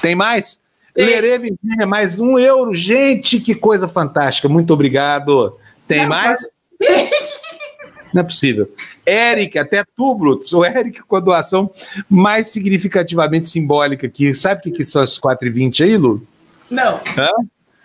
Tem 0.00 0.14
mais? 0.14 0.58
Tem. 0.94 1.06
Lerê 1.06 1.38
Virgínia, 1.38 1.86
mais 1.86 2.20
um 2.20 2.38
euro. 2.38 2.72
Gente, 2.72 3.40
que 3.40 3.54
coisa 3.54 3.88
fantástica. 3.88 4.48
Muito 4.48 4.72
obrigado. 4.72 5.58
Tem 5.88 6.02
Não, 6.02 6.08
mais? 6.08 6.40
Não 8.14 8.20
é 8.20 8.24
possível. 8.24 8.72
Eric, 9.04 9.58
até 9.58 9.82
tu, 9.96 10.14
Brutus. 10.14 10.52
O 10.52 10.64
Eric 10.64 11.02
com 11.02 11.16
a 11.16 11.20
doação 11.20 11.68
mais 12.08 12.48
significativamente 12.48 13.48
simbólica 13.48 14.06
aqui. 14.06 14.32
Sabe 14.34 14.60
o 14.60 14.62
que, 14.62 14.70
que 14.70 14.84
são 14.84 15.02
as 15.02 15.18
4,20 15.18 15.84
aí, 15.84 15.96
Lu? 15.96 16.24
Não. 16.70 17.00
Hã? 17.18 17.28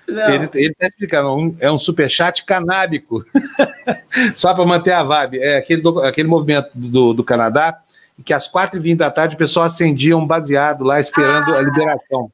Não. 0.07 0.30
Ele, 0.30 0.49
está 0.53 0.88
explicando, 0.88 1.36
um, 1.36 1.56
é 1.60 1.72
um 1.72 1.78
superchat 1.78 2.44
canábico, 2.44 3.24
só 4.36 4.53
para 4.53 4.66
manter 4.66 4.91
a 4.91 5.03
vibe. 5.03 5.40
É 5.40 5.57
aquele, 5.57 5.82
do, 5.82 5.99
aquele 5.99 6.28
movimento 6.28 6.70
do, 6.74 7.14
do 7.14 7.24
Canadá 7.24 7.80
que 8.24 8.34
às 8.34 8.48
quatro 8.48 8.80
e 8.80 8.82
vinte 8.82 9.00
da 9.00 9.12
tarde 9.12 9.36
o 9.36 9.38
pessoal 9.38 9.66
acendia 9.66 10.18
um 10.18 10.26
baseado 10.26 10.84
lá 10.84 11.00
esperando 11.00 11.54
ah. 11.54 11.58
a 11.58 11.62
liberação. 11.62 12.32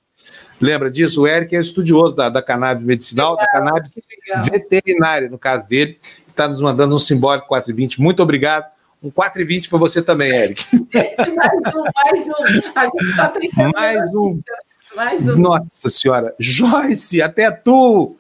Lembra 0.60 0.90
disso? 0.90 1.22
O 1.22 1.28
Eric 1.28 1.56
é 1.56 1.60
estudioso 1.60 2.16
da, 2.16 2.30
da 2.30 2.41
cannabis 2.41 2.86
medicinal, 2.86 3.34
legal, 3.34 3.45
da 3.45 3.52
cannabis 3.52 3.94
veterinária, 4.49 5.30
no 5.30 5.38
caso 5.38 5.68
dele, 5.68 5.99
está 6.28 6.48
nos 6.48 6.62
mandando 6.62 6.95
um 6.95 6.99
simbólico 6.99 7.53
4,20. 7.53 7.99
Muito 7.99 8.24
obrigado. 8.24 8.66
Um 9.03 9.12
4,20 9.12 9.70
para 9.70 9.78
você 9.78 10.02
também, 10.02 10.32
Eric. 10.32 10.66
mais 10.94 11.76
um, 11.76 11.84
mais 11.84 12.28
um. 12.28 12.72
A 12.74 12.86
gente 12.86 13.03
está 13.03 13.28
trincando. 13.28 13.72
Mais 13.74 14.16
um. 14.16 14.41
Mais 14.95 15.30
um. 15.30 15.38
Nossa 15.38 15.90
Senhora. 15.90 16.34
Joyce, 16.40 17.22
até 17.22 17.52
tu. 17.52 18.16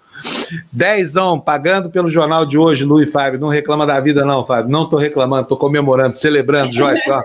Dezão, 0.71 1.39
pagando 1.39 1.89
pelo 1.89 2.09
jornal 2.09 2.45
de 2.45 2.57
hoje, 2.57 2.85
Lu 2.85 3.01
e 3.01 3.07
Fábio. 3.07 3.39
Não 3.39 3.47
reclama 3.47 3.85
da 3.85 3.99
vida, 3.99 4.23
não, 4.25 4.45
Fábio. 4.45 4.71
Não 4.71 4.83
estou 4.83 4.99
reclamando, 4.99 5.43
estou 5.43 5.57
comemorando, 5.57 6.17
celebrando, 6.17 6.73
Joyce. 6.73 7.09
Ó. 7.09 7.21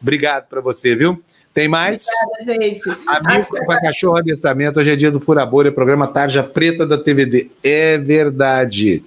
Obrigado 0.00 0.48
para 0.48 0.60
você, 0.60 0.96
viu? 0.96 1.22
Tem 1.54 1.68
mais? 1.68 2.06
Obrigada, 2.40 2.64
gente. 2.64 2.90
Amigo 3.06 3.66
com 3.66 3.72
a 3.72 3.80
cachorro 3.80 4.16
adestramento, 4.16 4.80
hoje 4.80 4.90
é 4.90 4.96
dia 4.96 5.10
do 5.10 5.20
Furabolha, 5.20 5.70
programa 5.70 6.08
Tarja 6.08 6.42
Preta 6.42 6.86
da 6.86 6.98
TVD. 6.98 7.50
É 7.62 7.98
verdade. 7.98 9.04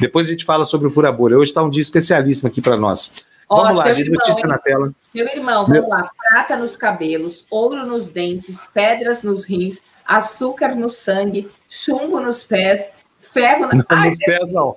Depois 0.00 0.28
a 0.28 0.30
gente 0.30 0.44
fala 0.44 0.64
sobre 0.64 0.86
o 0.86 0.90
Furabolha. 0.90 1.36
Hoje 1.36 1.50
está 1.50 1.62
um 1.62 1.68
dia 1.68 1.82
especialíssimo 1.82 2.48
aqui 2.48 2.60
para 2.62 2.76
nós. 2.76 3.26
Vamos 3.48 3.76
lá, 3.76 3.92
gente, 3.92 4.10
notícia 4.10 4.46
na 4.46 4.56
tela. 4.56 4.92
Seu 4.98 5.26
irmão, 5.26 5.66
vamos 5.66 5.80
Meu... 5.80 5.88
lá. 5.88 6.08
Prata 6.30 6.56
nos 6.56 6.76
cabelos, 6.76 7.46
ouro 7.50 7.84
nos 7.84 8.08
dentes, 8.08 8.66
pedras 8.72 9.22
nos 9.22 9.44
rins, 9.44 9.82
açúcar 10.06 10.74
no 10.74 10.88
sangue, 10.88 11.50
chumbo 11.72 12.20
nos 12.20 12.44
pés, 12.44 12.90
ferro 13.18 13.68
na... 13.68 13.76
Não, 13.76 13.84
Ai, 13.88 14.10
nos 14.10 14.18
pés 14.18 14.52
não. 14.52 14.76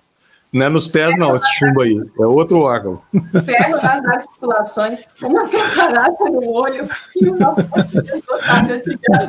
Não 0.53 0.65
é 0.65 0.69
nos 0.69 0.87
pés, 0.87 1.07
ferro 1.07 1.19
não, 1.19 1.35
esse 1.35 1.53
chumbo 1.55 1.81
aí. 1.81 2.01
É 2.17 2.25
outro 2.25 2.59
órgão. 2.59 3.01
Ferro 3.43 3.75
nas 3.81 4.05
articulações, 4.05 5.03
uma 5.21 5.49
catarata 5.49 6.23
no 6.25 6.49
olho 6.49 6.87
e 7.15 7.27
uma 7.27 7.53
fonte 7.53 8.81
de 8.81 8.97
gás 9.09 9.27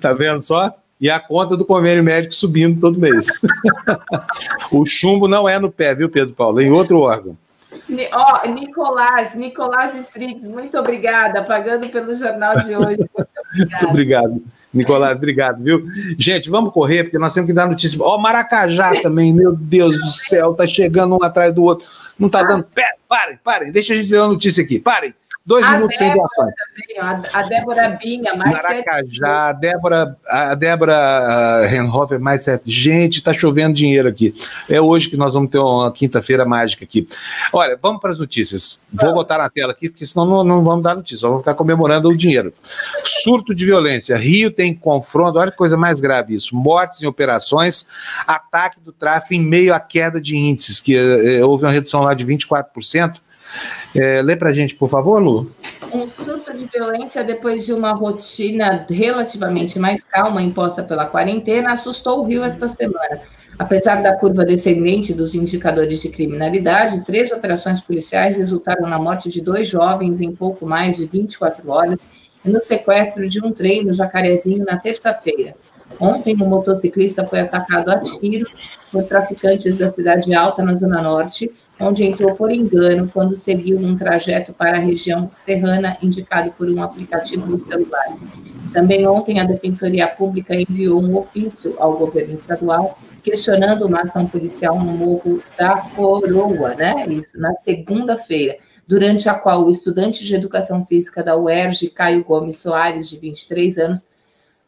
Tá 0.00 0.14
vendo 0.14 0.42
só? 0.42 0.74
E 0.98 1.10
a 1.10 1.20
conta 1.20 1.54
do 1.54 1.66
convênio 1.66 2.02
médico 2.02 2.32
subindo 2.32 2.80
todo 2.80 2.98
mês. 2.98 3.26
o 4.72 4.86
chumbo 4.86 5.28
não 5.28 5.46
é 5.46 5.58
no 5.58 5.70
pé, 5.70 5.94
viu, 5.94 6.08
Pedro 6.08 6.34
Paulo? 6.34 6.60
É 6.60 6.64
em 6.64 6.70
outro 6.70 7.00
órgão. 7.00 7.36
Ó, 8.12 8.40
oh, 8.42 8.48
Nicolás, 8.48 9.34
Nicolás 9.34 9.94
Strix, 9.94 10.44
muito 10.44 10.78
obrigada, 10.78 11.42
pagando 11.42 11.88
pelo 11.90 12.14
jornal 12.14 12.58
de 12.60 12.74
hoje. 12.74 12.98
Muito 12.98 13.86
obrigado. 13.86 14.30
muito 14.40 14.40
obrigado. 14.40 14.55
Nicolás, 14.72 15.16
obrigado, 15.16 15.62
viu? 15.62 15.86
Gente, 16.18 16.50
vamos 16.50 16.72
correr, 16.72 17.04
porque 17.04 17.18
nós 17.18 17.32
temos 17.32 17.48
que 17.48 17.54
dar 17.54 17.66
notícia. 17.66 17.98
Ó, 18.00 18.14
oh, 18.14 18.18
Maracajá 18.18 19.00
também, 19.00 19.32
meu 19.32 19.54
Deus 19.54 19.98
do 19.98 20.10
céu, 20.10 20.54
tá 20.54 20.66
chegando 20.66 21.16
um 21.16 21.22
atrás 21.22 21.54
do 21.54 21.62
outro. 21.62 21.86
Não 22.18 22.28
tá 22.28 22.42
dando. 22.42 22.64
Pera, 22.64 22.94
parem, 23.08 23.38
parem, 23.42 23.72
deixa 23.72 23.94
a 23.94 23.96
gente 23.96 24.10
dar 24.10 24.28
notícia 24.28 24.62
aqui, 24.62 24.78
parem. 24.78 25.14
Dois 25.46 25.64
a 25.64 25.74
minutos 25.74 25.96
Débora 25.96 26.28
sem 26.34 26.48
doação. 26.98 27.30
a 27.32 27.42
Débora 27.44 27.88
Binha, 27.90 28.34
mais 28.34 28.50
Maracajá, 28.50 29.48
a 29.48 29.52
Débora, 29.52 30.16
a 30.26 30.54
Débora 30.56 31.66
Renhofer, 31.68 32.18
mais 32.18 32.42
sete. 32.42 32.64
Gente, 32.66 33.22
tá 33.22 33.32
chovendo 33.32 33.72
dinheiro 33.74 34.08
aqui. 34.08 34.34
É 34.68 34.80
hoje 34.80 35.08
que 35.08 35.16
nós 35.16 35.34
vamos 35.34 35.48
ter 35.50 35.60
uma 35.60 35.92
quinta-feira 35.92 36.44
mágica 36.44 36.84
aqui. 36.84 37.06
Olha, 37.52 37.78
vamos 37.80 38.00
para 38.00 38.10
as 38.10 38.18
notícias. 38.18 38.82
Vou 38.92 39.14
botar 39.14 39.38
na 39.38 39.48
tela 39.48 39.70
aqui, 39.70 39.88
porque 39.88 40.04
senão 40.04 40.26
não, 40.26 40.42
não 40.42 40.64
vamos 40.64 40.82
dar 40.82 40.96
notícia, 40.96 41.28
vamos 41.28 41.42
ficar 41.42 41.54
comemorando 41.54 42.08
o 42.08 42.16
dinheiro. 42.16 42.52
Surto 43.04 43.54
de 43.54 43.64
violência. 43.64 44.16
Rio 44.16 44.50
tem 44.50 44.74
confronto, 44.74 45.38
olha 45.38 45.52
que 45.52 45.56
coisa 45.56 45.76
mais 45.76 46.00
grave 46.00 46.34
isso. 46.34 46.56
Mortes 46.56 47.02
em 47.02 47.06
operações, 47.06 47.86
ataque 48.26 48.80
do 48.80 48.92
tráfico 48.92 49.32
em 49.34 49.46
meio 49.46 49.72
à 49.72 49.78
queda 49.78 50.20
de 50.20 50.36
índices, 50.36 50.80
que 50.80 50.96
eh, 50.96 51.44
houve 51.44 51.64
uma 51.64 51.70
redução 51.70 52.02
lá 52.02 52.14
de 52.14 52.26
24%. 52.26 53.20
É, 53.94 54.20
lê 54.22 54.36
para 54.36 54.50
a 54.50 54.52
gente, 54.52 54.74
por 54.74 54.88
favor, 54.88 55.22
Lu. 55.22 55.50
Um 55.92 56.06
surto 56.08 56.56
de 56.56 56.66
violência 56.66 57.22
depois 57.22 57.64
de 57.64 57.72
uma 57.72 57.92
rotina 57.92 58.84
relativamente 58.88 59.78
mais 59.78 60.02
calma 60.02 60.42
imposta 60.42 60.82
pela 60.82 61.06
quarentena 61.06 61.72
assustou 61.72 62.20
o 62.20 62.24
Rio 62.24 62.42
esta 62.42 62.68
semana. 62.68 63.20
Apesar 63.58 64.02
da 64.02 64.14
curva 64.14 64.44
descendente 64.44 65.14
dos 65.14 65.34
indicadores 65.34 66.02
de 66.02 66.10
criminalidade, 66.10 67.04
três 67.04 67.32
operações 67.32 67.80
policiais 67.80 68.36
resultaram 68.36 68.86
na 68.86 68.98
morte 68.98 69.30
de 69.30 69.40
dois 69.40 69.68
jovens 69.68 70.20
em 70.20 70.30
pouco 70.30 70.66
mais 70.66 70.96
de 70.96 71.06
24 71.06 71.70
horas 71.70 72.00
e 72.44 72.50
no 72.50 72.60
sequestro 72.60 73.28
de 73.28 73.42
um 73.42 73.50
trem 73.50 73.84
no 73.84 73.94
Jacarezinho 73.94 74.64
na 74.64 74.76
terça-feira. 74.76 75.54
Ontem, 75.98 76.36
um 76.42 76.46
motociclista 76.46 77.24
foi 77.24 77.40
atacado 77.40 77.90
a 77.90 77.98
tiros 77.98 78.50
por 78.92 79.04
traficantes 79.04 79.78
da 79.78 79.88
Cidade 79.88 80.34
Alta, 80.34 80.62
na 80.62 80.74
Zona 80.74 81.00
Norte, 81.00 81.50
onde 81.78 82.04
entrou 82.04 82.34
por 82.34 82.50
engano 82.50 83.08
quando 83.12 83.34
seguiu 83.34 83.78
um 83.78 83.94
trajeto 83.94 84.52
para 84.52 84.78
a 84.78 84.80
região 84.80 85.28
serrana 85.28 85.96
indicado 86.02 86.50
por 86.52 86.68
um 86.70 86.82
aplicativo 86.82 87.46
no 87.46 87.58
celular. 87.58 88.16
Também 88.72 89.06
ontem, 89.06 89.40
a 89.40 89.44
Defensoria 89.44 90.08
Pública 90.08 90.54
enviou 90.54 91.02
um 91.02 91.16
ofício 91.16 91.74
ao 91.78 91.96
governo 91.96 92.34
estadual 92.34 92.98
questionando 93.22 93.86
uma 93.86 94.02
ação 94.02 94.26
policial 94.26 94.78
no 94.78 94.92
Morro 94.92 95.42
da 95.58 95.78
Coroa, 95.78 96.74
né? 96.74 97.06
Isso, 97.08 97.40
na 97.40 97.54
segunda-feira, 97.54 98.56
durante 98.86 99.28
a 99.28 99.34
qual 99.34 99.64
o 99.64 99.70
estudante 99.70 100.24
de 100.24 100.32
educação 100.32 100.86
física 100.86 101.24
da 101.24 101.36
UERJ, 101.36 101.88
Caio 101.90 102.22
Gomes 102.22 102.58
Soares, 102.58 103.08
de 103.08 103.18
23 103.18 103.78
anos, 103.78 104.06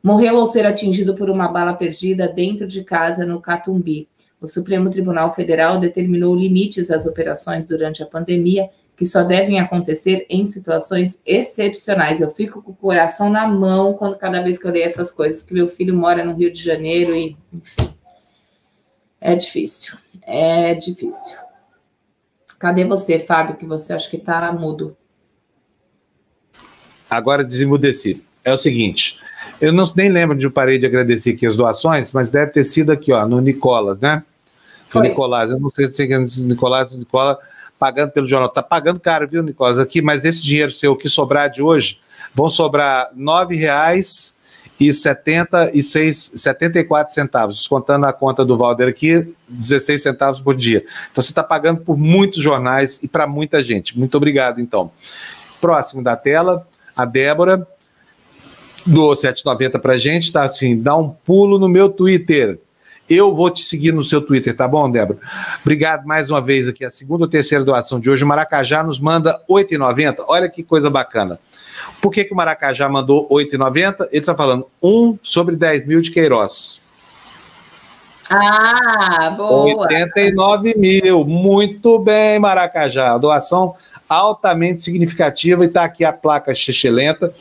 morreu 0.03 0.37
ao 0.37 0.47
ser 0.47 0.67
atingido 0.67 1.15
por 1.15 1.31
uma 1.31 1.47
bala 1.47 1.75
perdida 1.75 2.27
dentro 2.27 2.67
de 2.67 2.83
casa 2.83 3.25
no 3.25 3.41
Catumbi. 3.41 4.09
O 4.41 4.47
Supremo 4.47 4.89
Tribunal 4.89 5.35
Federal 5.35 5.81
determinou 5.81 6.35
limites 6.35 6.91
às 6.91 7.07
operações 7.07 7.67
durante 7.67 8.03
a 8.03 8.07
pandemia, 8.07 8.71
que 8.97 9.05
só 9.05 9.23
devem 9.23 9.61
acontecer 9.61 10.27
em 10.29 10.45
situações 10.47 11.21
excepcionais. 11.25 12.21
Eu 12.21 12.31
fico 12.31 12.63
com 12.63 12.73
o 12.73 12.77
coração 12.77 13.31
na 13.31 13.47
mão 13.47 13.95
quando 13.95 14.17
cada 14.17 14.43
vez 14.43 14.59
que 14.59 14.67
eu 14.67 14.73
leio 14.73 14.85
essas 14.85 15.11
coisas, 15.11 15.43
que 15.43 15.55
meu 15.55 15.69
filho 15.69 15.95
mora 15.95 16.25
no 16.25 16.35
Rio 16.35 16.53
de 16.53 16.63
Janeiro 16.63 17.15
e, 17.15 17.37
enfim, 17.53 17.95
é 19.21 19.35
difícil, 19.35 19.97
é 20.23 20.75
difícil. 20.75 21.37
Cadê 22.59 22.85
você, 22.85 23.19
Fábio, 23.19 23.57
que 23.57 23.67
você 23.67 23.93
acha 23.93 24.11
que 24.11 24.17
está 24.17 24.53
mudo? 24.53 24.97
Agora 27.09 27.45
desemudeci. 27.45 28.23
É 28.45 28.53
o 28.53 28.59
seguinte, 28.59 29.21
eu 29.61 29.73
não, 29.73 29.85
nem 29.97 30.09
lembro 30.09 30.37
de 30.37 30.47
eu 30.47 30.51
parei 30.51 30.79
de 30.79 30.87
agradecer 30.87 31.31
aqui 31.31 31.47
as 31.47 31.57
doações, 31.57 32.13
mas 32.13 32.31
deve 32.31 32.53
ter 32.53 32.65
sido 32.65 32.93
aqui, 32.93 33.13
ó, 33.13 33.27
no 33.27 33.41
Nicolas, 33.41 33.99
né? 33.99 34.23
Foi. 34.89 35.03
Nicolas, 35.03 35.51
eu 35.51 35.61
não 35.61 35.71
sei 35.71 35.93
se 35.93 36.03
é 36.11 36.19
Nicolas, 36.19 36.97
Nicolas 36.97 37.37
pagando 37.79 38.11
pelo 38.11 38.27
jornal. 38.27 38.49
Tá 38.49 38.63
pagando 38.63 38.99
caro, 38.99 39.29
viu, 39.29 39.43
Nicolas? 39.43 39.79
Aqui, 39.79 40.03
mas 40.03 40.25
esse 40.25 40.43
dinheiro 40.43 40.73
seu 40.73 40.97
que 40.97 41.09
sobrar 41.09 41.51
de 41.51 41.63
hoje, 41.63 41.99
vão 42.35 42.49
sobrar 42.49 43.11
nove 43.15 43.57
reais 43.57 44.37
e 44.81 44.93
76, 44.93 46.33
74 46.37 47.13
centavos, 47.13 47.57
descontando 47.57 48.07
a 48.07 48.13
conta 48.13 48.45
do 48.45 48.57
Valder 48.57 48.89
aqui, 48.89 49.35
16 49.49 50.01
centavos 50.01 50.41
por 50.41 50.55
dia. 50.55 50.85
Então 51.11 51.23
você 51.23 51.31
está 51.31 51.43
pagando 51.43 51.81
por 51.81 51.97
muitos 51.99 52.43
jornais 52.43 53.01
e 53.03 53.09
para 53.09 53.27
muita 53.27 53.63
gente. 53.63 53.99
Muito 53.99 54.17
obrigado, 54.17 54.61
então. 54.61 54.91
Próximo 55.61 56.03
da 56.03 56.17
tela, 56.17 56.67
a 56.97 57.05
Débora 57.05 57.67
do 58.89 59.15
790 59.15 59.79
para 59.79 59.93
a 59.93 59.99
gente, 59.99 60.33
tá 60.33 60.45
assim, 60.45 60.81
dá 60.81 60.97
um 60.97 61.11
pulo 61.11 61.59
no 61.59 61.69
meu 61.69 61.91
Twitter. 61.91 62.59
Eu 63.09 63.35
vou 63.35 63.51
te 63.51 63.61
seguir 63.61 63.93
no 63.93 64.05
seu 64.05 64.21
Twitter, 64.21 64.55
tá 64.55 64.69
bom, 64.69 64.91
Débora? 64.91 65.19
Obrigado 65.63 66.07
mais 66.07 66.31
uma 66.31 66.41
vez 66.43 66.69
aqui. 66.69 66.85
A 66.85 66.91
segunda 66.91 67.25
ou 67.25 67.29
terceira 67.29 67.65
doação 67.65 67.99
de 67.99 68.11
hoje, 68.11 68.25
o 68.25 68.27
Maracajá 68.27 68.83
nos 68.83 69.01
manda 69.01 69.33
R$ 69.49 69.65
8,90. 69.65 70.25
Olha 70.29 70.49
que 70.49 70.63
coisa 70.63 70.91
bacana. 70.91 71.39
Por 72.03 72.11
que, 72.11 72.25
que 72.25 72.33
o 72.33 72.37
Maracajá 72.37 72.89
mandou 72.89 73.29
8,90? 73.31 74.09
Ele 74.11 74.21
está 74.21 74.35
falando 74.35 74.67
1 74.83 75.19
sobre 75.23 75.57
10 75.57 75.87
mil 75.87 76.01
de 76.01 76.11
Queiroz. 76.11 76.81
Ah, 78.31 79.35
boa! 79.37 79.85
89 79.85 80.75
mil. 80.77 81.25
Muito 81.25 81.99
bem, 81.99 82.39
Maracajá. 82.39 83.17
Doação 83.17 83.75
altamente 84.09 84.83
significativa 84.83 85.65
e 85.65 85.67
está 85.67 85.85
aqui 85.85 86.05
a 86.05 86.13
placa 86.13 86.53
lenta, 86.91 87.33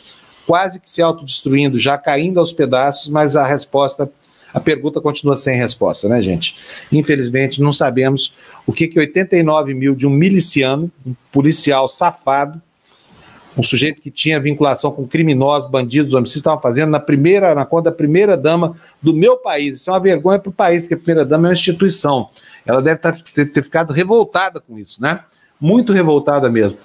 quase 0.47 0.79
que 0.79 0.89
se 0.89 1.01
autodestruindo, 1.01 1.77
já 1.77 1.97
caindo 1.97 2.39
aos 2.39 2.53
pedaços, 2.53 3.09
mas 3.09 3.35
a 3.35 3.45
resposta, 3.45 4.09
a 4.53 4.59
pergunta 4.61 5.01
continua 5.01 5.35
sem 5.35 5.57
resposta, 5.57 6.07
né, 6.07 6.21
gente? 6.21 6.55
Infelizmente, 6.89 7.61
não 7.61 7.73
sabemos 7.73 8.33
o 8.65 8.71
que, 8.71 8.87
que 8.87 8.97
89 8.97 9.73
mil 9.73 9.93
de 9.93 10.07
um 10.07 10.09
miliciano, 10.09 10.89
um 11.05 11.13
policial 11.33 11.89
safado, 11.89 12.61
um 13.57 13.63
sujeito 13.63 14.01
que 14.01 14.09
tinha 14.09 14.39
vinculação 14.39 14.91
com 14.91 15.05
criminosos, 15.05 15.69
bandidos, 15.69 16.13
homicídios, 16.13 16.41
estavam 16.41 16.61
fazendo 16.61 16.91
na 16.91 16.99
primeira, 16.99 17.53
na 17.53 17.65
conta 17.65 17.89
da 17.89 17.95
primeira 17.95 18.37
dama 18.37 18.75
do 19.01 19.13
meu 19.13 19.35
país. 19.35 19.81
Isso 19.81 19.89
é 19.89 19.93
uma 19.93 19.99
vergonha 19.99 20.39
para 20.39 20.49
o 20.49 20.53
país, 20.53 20.83
porque 20.83 20.93
a 20.93 20.97
primeira 20.97 21.25
dama 21.25 21.47
é 21.47 21.49
uma 21.49 21.53
instituição. 21.53 22.29
Ela 22.65 22.81
deve 22.81 22.99
tá, 22.99 23.11
ter, 23.11 23.47
ter 23.47 23.63
ficado 23.63 23.91
revoltada 23.91 24.61
com 24.61 24.77
isso, 24.77 25.01
né? 25.01 25.21
Muito 25.59 25.91
revoltada 25.91 26.51
mesmo. 26.51 26.77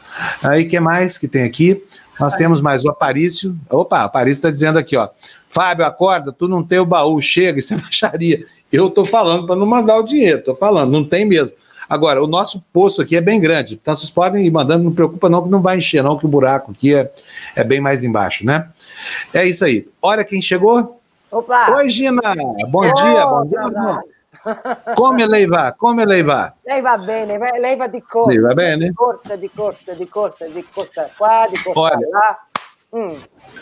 Aí, 0.43 0.65
que 0.65 0.81
mais 0.81 1.19
que 1.19 1.29
tem 1.29 1.45
aqui? 1.45 1.85
Nós 2.19 2.37
temos 2.37 2.61
mais 2.61 2.85
o 2.85 2.91
Aparício. 2.91 3.57
Opa, 3.71 4.05
Aparício 4.05 4.39
está 4.39 4.51
dizendo 4.51 4.79
aqui, 4.79 4.97
ó. 4.97 5.09
Fábio, 5.49 5.85
acorda, 5.85 6.33
tu 6.33 6.49
não 6.49 6.63
tem 6.63 6.79
o 6.79 6.87
baú, 6.87 7.21
chega, 7.21 7.59
isso 7.61 7.75
é 7.75 7.77
baixaria. 7.77 8.43
Eu 8.73 8.89
estou 8.89 9.05
falando 9.05 9.47
para 9.47 9.57
não 9.57 9.67
mandar 9.67 9.99
o 9.99 10.03
dinheiro, 10.03 10.39
estou 10.39 10.57
falando, 10.57 10.91
não 10.91 11.05
tem 11.05 11.25
mesmo. 11.25 11.53
Agora, 11.89 12.23
o 12.25 12.27
nosso 12.27 12.63
poço 12.73 13.03
aqui 13.03 13.17
é 13.17 13.21
bem 13.21 13.39
grande, 13.39 13.75
então 13.75 13.95
vocês 13.95 14.11
podem 14.11 14.47
ir 14.47 14.51
mandando, 14.51 14.85
não 14.85 14.93
preocupa 14.93 15.29
não 15.29 15.43
que 15.43 15.51
não 15.51 15.61
vai 15.61 15.77
encher 15.77 16.03
não, 16.03 16.17
que 16.17 16.25
o 16.25 16.29
buraco 16.29 16.71
aqui 16.71 16.95
é, 16.95 17.13
é 17.55 17.63
bem 17.63 17.83
mais 17.83 18.03
embaixo, 18.03 18.47
né? 18.47 18.69
É 19.35 19.47
isso 19.47 19.63
aí. 19.63 19.87
Olha 20.01 20.25
quem 20.25 20.41
chegou. 20.41 20.99
Opa! 21.31 21.75
Oi, 21.77 21.89
Gina! 21.91 22.35
Bom 22.69 22.81
dia, 22.95 23.27
bom 23.27 23.47
dia, 23.47 23.59
irmão. 23.59 24.01
Come 24.95 25.27
lei 25.27 25.47
va? 25.47 25.73
Come 25.77 26.05
lei 26.05 26.23
va? 26.23 26.53
Lei 26.63 26.81
va 26.81 26.99
bene, 26.99 27.39
lei 27.61 27.77
va 27.77 27.87
di 27.87 28.03
corsa. 28.03 28.31
Lei 28.31 28.41
va 28.41 28.55
bene? 28.55 28.89
Di 28.89 28.95
corsa, 28.95 29.37
di 29.37 29.51
corsa, 29.55 29.95
di 29.95 30.09
corsa, 30.09 30.47
di 30.47 30.65
corsa 30.73 31.11
qua, 31.17 31.47
di 31.49 31.57
corsa 31.63 31.81
Olha, 31.81 32.09
lá. 32.11 32.39
Hum. 32.95 33.17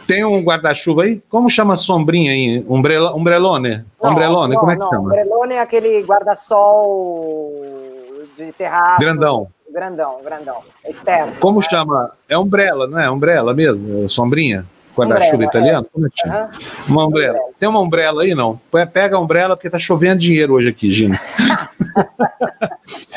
Tem 0.07 0.25
um 0.25 0.43
guarda-chuva 0.43 1.05
aí? 1.05 1.23
Como 1.29 1.49
chama 1.49 1.77
sombrinha 1.77 2.33
aí? 2.33 2.65
Umbrella, 2.69 3.15
umbrelone? 3.15 3.85
Não, 4.03 4.11
umbrelone, 4.11 4.55
não, 4.55 4.61
como 4.61 4.73
é 4.73 4.75
que 4.75 4.81
não. 4.81 4.91
chama? 4.91 5.03
Umbrelone 5.05 5.55
é 5.55 5.61
aquele 5.61 6.03
guarda-sol 6.03 7.53
de 8.37 8.51
terraço. 8.53 9.01
Grandão. 9.01 9.47
Grandão, 9.73 10.21
grandão. 10.25 10.63
Externo. 10.85 11.35
Como 11.39 11.61
né? 11.61 11.67
chama? 11.71 12.11
É 12.29 12.37
umbrella, 12.37 12.89
não 12.89 12.99
é? 12.99 13.09
Umbrella 13.09 13.55
mesmo? 13.55 14.09
Sombrinha? 14.09 14.67
Guarda-chuva 15.07 15.45
italiano? 15.45 15.87
É. 15.87 15.91
Como 15.93 16.07
é 16.07 16.11
que 16.11 16.21
chama? 16.21 16.41
Uhum. 16.41 16.51
Uma 16.89 17.07
umbrella. 17.07 17.39
Tem 17.59 17.69
uma 17.69 17.81
umbrella 17.81 18.23
aí, 18.23 18.35
não? 18.35 18.61
Pega 18.93 19.17
a 19.17 19.21
umbrella 19.21 19.57
porque 19.57 19.71
tá 19.71 19.79
chovendo 19.79 20.21
dinheiro 20.21 20.55
hoje 20.55 20.69
aqui, 20.69 20.91
Gina. 20.91 21.21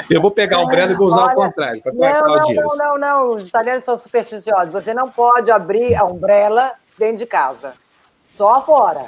Eu 0.10 0.22
vou 0.22 0.32
pegar 0.32 0.58
a 0.58 0.62
umbrella 0.62 0.92
e 0.92 0.96
vou 0.96 1.08
usar 1.08 1.24
Olha, 1.24 1.32
o 1.32 1.36
contrário. 1.36 1.82
Para 1.82 1.94
não, 1.94 2.28
não, 2.28 2.42
dinheiro. 2.44 2.68
não, 2.68 2.78
não, 2.78 2.98
não. 2.98 3.36
Os 3.36 3.48
italianos 3.48 3.84
são 3.84 3.98
supersticiosos. 3.98 4.72
Você 4.72 4.94
não 4.94 5.10
pode 5.10 5.52
abrir 5.52 5.96
a 5.96 6.04
umbrella 6.04 6.74
dentro 6.98 7.18
de 7.18 7.26
casa. 7.26 7.74
Só 8.28 8.64
fora. 8.66 9.06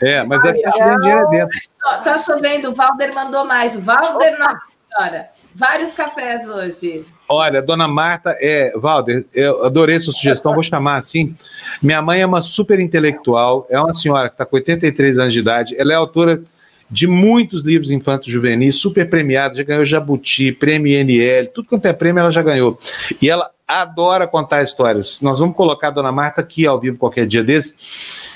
É, 0.00 0.22
mas 0.24 0.42
deve 0.42 0.58
estar 0.58 0.72
chovendo 0.72 1.00
dinheiro 1.00 1.28
dentro. 1.30 1.58
Está 1.58 2.16
chovendo, 2.16 2.70
o 2.70 2.74
Valder 2.74 3.14
mandou 3.14 3.44
mais. 3.44 3.76
Valder, 3.76 4.38
nossa 4.38 4.60
senhora. 4.88 5.30
Vários 5.54 5.94
cafés 5.94 6.48
hoje. 6.48 7.06
Olha, 7.34 7.62
dona 7.62 7.88
Marta, 7.88 8.36
é, 8.38 8.72
Valder, 8.76 9.24
eu 9.34 9.64
adorei 9.64 9.98
sua 9.98 10.12
sugestão, 10.12 10.52
vou 10.52 10.62
chamar 10.62 10.96
assim. 10.96 11.34
Minha 11.82 12.02
mãe 12.02 12.20
é 12.20 12.26
uma 12.26 12.42
super 12.42 12.78
intelectual, 12.78 13.66
é 13.70 13.80
uma 13.80 13.94
senhora 13.94 14.28
que 14.28 14.34
está 14.34 14.44
com 14.44 14.56
83 14.56 15.18
anos 15.18 15.32
de 15.32 15.38
idade, 15.38 15.74
ela 15.78 15.94
é 15.94 15.96
autora 15.96 16.42
de 16.90 17.06
muitos 17.06 17.62
livros 17.62 17.90
infantos 17.90 18.30
juvenis, 18.30 18.76
super 18.76 19.08
premiada, 19.08 19.54
já 19.54 19.62
ganhou 19.62 19.82
Jabuti, 19.82 20.52
prêmio 20.52 20.92
INL, 20.92 21.46
tudo 21.54 21.68
quanto 21.68 21.86
é 21.86 21.92
prêmio 21.94 22.20
ela 22.20 22.30
já 22.30 22.42
ganhou. 22.42 22.78
E 23.20 23.30
ela 23.30 23.50
adora 23.66 24.26
contar 24.26 24.62
histórias. 24.62 25.18
Nós 25.22 25.38
vamos 25.38 25.56
colocar 25.56 25.88
a 25.88 25.92
dona 25.92 26.12
Marta 26.12 26.42
aqui 26.42 26.66
ao 26.66 26.78
vivo 26.78 26.98
qualquer 26.98 27.26
dia 27.26 27.42
desse. 27.42 27.74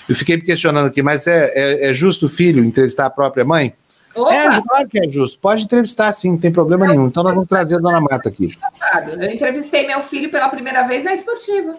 Eu 0.08 0.14
fiquei 0.14 0.36
me 0.36 0.42
questionando 0.42 0.86
aqui, 0.86 1.02
mas 1.02 1.26
é, 1.26 1.52
é, 1.54 1.90
é 1.90 1.94
justo 1.94 2.24
o 2.24 2.28
filho 2.30 2.64
entrevistar 2.64 3.04
a 3.04 3.10
própria 3.10 3.44
mãe? 3.44 3.74
Opa. 4.16 4.32
É, 4.32 4.62
claro 4.62 4.88
que 4.88 4.98
é 4.98 5.10
justo. 5.10 5.38
Pode 5.38 5.64
entrevistar 5.64 6.12
sim, 6.12 6.32
não 6.32 6.38
tem 6.38 6.50
problema 6.50 6.86
nenhum. 6.86 7.06
Então 7.06 7.22
nós 7.22 7.34
vamos 7.34 7.48
trazer 7.48 7.76
a 7.76 7.78
dona 7.78 8.00
Marta 8.00 8.28
aqui. 8.28 8.56
Eu 9.18 9.30
entrevistei 9.30 9.86
meu 9.86 10.00
filho 10.00 10.30
pela 10.30 10.48
primeira 10.48 10.86
vez 10.86 11.04
na 11.04 11.12
esportiva. 11.12 11.76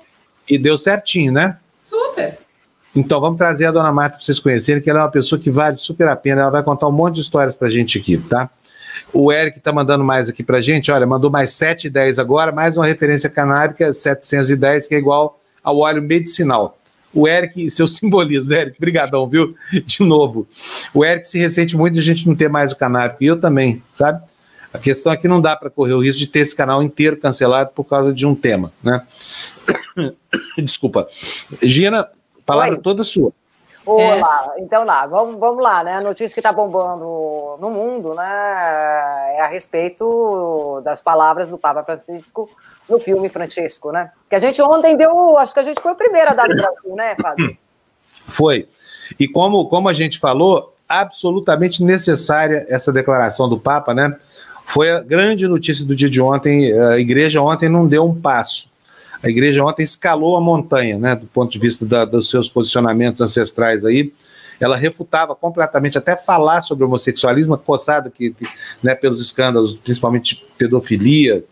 E 0.48 0.58
deu 0.58 0.78
certinho, 0.78 1.32
né? 1.32 1.58
Super. 1.86 2.38
Então 2.96 3.20
vamos 3.20 3.38
trazer 3.38 3.66
a 3.66 3.72
dona 3.72 3.92
Marta 3.92 4.18
para 4.18 4.26
vocês 4.26 4.40
conhecerem, 4.40 4.82
que 4.82 4.90
ela 4.90 5.00
é 5.00 5.04
uma 5.04 5.12
pessoa 5.12 5.40
que 5.40 5.50
vale 5.50 5.78
super 5.78 6.08
a 6.08 6.16
pena. 6.16 6.42
Ela 6.42 6.52
vai 6.52 6.64
contar 6.64 6.88
um 6.88 6.92
monte 6.92 7.16
de 7.16 7.22
histórias 7.22 7.56
para 7.56 7.68
a 7.68 7.72
gente 7.72 7.98
aqui, 7.98 8.18
tá? 8.18 8.50
O 9.14 9.32
Eric 9.32 9.58
está 9.58 9.72
mandando 9.72 10.04
mais 10.04 10.30
aqui 10.30 10.44
para 10.44 10.58
a 10.58 10.62
gente. 10.62 10.92
Olha, 10.92 11.06
mandou 11.06 11.32
mais 11.32 11.52
7,10 11.52 12.20
agora, 12.20 12.52
mais 12.52 12.78
uma 12.78 12.86
referência 12.86 13.30
canábica, 13.30 13.94
710, 13.94 14.88
que 14.88 14.96
é 14.96 14.98
igual 14.98 15.40
ao 15.64 15.78
óleo 15.78 16.02
medicinal. 16.02 16.78
O 17.14 17.28
Eric, 17.28 17.70
seu 17.72 17.88
simbolismo, 17.88 18.54
Eric, 18.54 18.80
brigadão, 18.80 19.28
viu? 19.28 19.56
De 19.86 20.04
novo. 20.04 20.48
O 20.94 21.04
Eric 21.04 21.30
se 21.30 21.38
ressente 21.38 21.76
muito 21.76 21.96
de 21.96 22.00
a 22.00 22.04
gente 22.04 22.28
não 22.28 22.36
ter 22.36 22.50
mais 22.50 22.72
o 22.72 22.76
canábico, 22.76 23.24
e 23.24 23.28
eu 23.28 23.40
também, 23.40 23.82
sabe? 23.94 24.24
A 24.74 24.78
questão 24.78 25.12
é 25.12 25.18
que 25.18 25.28
não 25.28 25.42
dá 25.42 25.56
para 25.56 25.70
correr 25.70 25.94
o 25.94 26.00
risco 26.00 26.20
de 26.20 26.28
ter 26.28 26.40
esse 26.40 26.56
canal 26.56 26.84
inteiro 26.84 27.18
cancelado 27.18 27.72
por 27.74 27.86
causa 27.86 28.14
de 28.14 28.26
um 28.26 28.36
tema, 28.36 28.72
né? 28.84 29.02
Desculpa. 30.58 31.08
Gina, 31.64 32.08
palavra 32.46 32.76
Oi. 32.76 32.82
toda 32.82 33.04
sua. 33.04 33.34
Olá, 33.90 34.54
é. 34.58 34.62
então 34.62 34.84
lá, 34.84 35.08
vamos, 35.08 35.38
vamos 35.38 35.64
lá, 35.64 35.82
né? 35.82 35.94
A 35.94 36.02
notícia 36.02 36.34
que 36.34 36.42
está 36.42 36.52
bombando 36.52 37.58
no 37.58 37.70
mundo, 37.70 38.14
né, 38.14 38.26
é 39.38 39.42
a 39.42 39.48
respeito 39.48 40.82
das 40.84 41.00
palavras 41.00 41.52
do 41.52 41.58
Papa 41.58 41.84
Francisco 41.86 42.50
no 42.90 43.00
filme 43.00 43.30
Francisco, 43.30 43.92
né? 43.92 44.12
Que 44.30 44.36
a 44.36 44.40
gente 44.40 44.62
ontem 44.62 44.98
deu, 44.98 45.38
acho 45.38 45.54
que 45.54 45.62
a 45.62 45.64
gente 45.64 45.82
foi 45.82 45.94
o 45.94 45.96
primeiro 45.96 46.32
a 46.32 46.34
dar 46.34 46.50
no 46.50 46.56
Brasil, 46.56 46.96
né, 46.96 47.16
Fábio? 47.16 47.58
Foi. 48.28 48.68
E 49.18 49.26
como, 49.26 49.70
como 49.70 49.88
a 49.88 49.94
gente 49.94 50.20
falou, 50.20 50.76
absolutamente 50.88 51.82
necessária 51.82 52.66
essa 52.68 52.92
declaração 52.92 53.48
do 53.48 53.58
Papa, 53.58 53.94
né? 53.94 54.18
Foi 54.66 54.92
a 54.92 55.00
grande 55.00 55.48
notícia 55.48 55.86
do 55.86 55.96
dia 55.96 56.10
de 56.10 56.22
ontem. 56.22 56.78
A 56.78 56.98
igreja 56.98 57.42
ontem 57.42 57.70
não 57.70 57.88
deu 57.88 58.06
um 58.06 58.14
passo 58.14 58.70
a 59.22 59.30
igreja 59.30 59.64
ontem 59.64 59.84
escalou 59.84 60.36
a 60.36 60.42
montanha, 60.42 60.98
né, 60.98 61.16
do 61.16 61.26
ponto 61.28 61.52
de 61.52 61.60
vista 61.60 61.86
da, 61.86 62.06
dos 62.06 62.30
seus 62.30 62.50
posicionamentos 62.50 63.22
ancestrais 63.22 63.84
aí. 63.86 64.14
Ela 64.60 64.76
refutava 64.76 65.36
completamente, 65.36 65.98
até 65.98 66.16
falar 66.16 66.62
sobre 66.62 66.84
homossexualismo, 66.84 67.58
coçada 67.58 68.10
que, 68.10 68.32
que 68.32 68.46
né, 68.82 68.96
pelos 68.96 69.22
escândalos, 69.22 69.74
principalmente 69.74 70.44
pedofilia, 70.58 71.44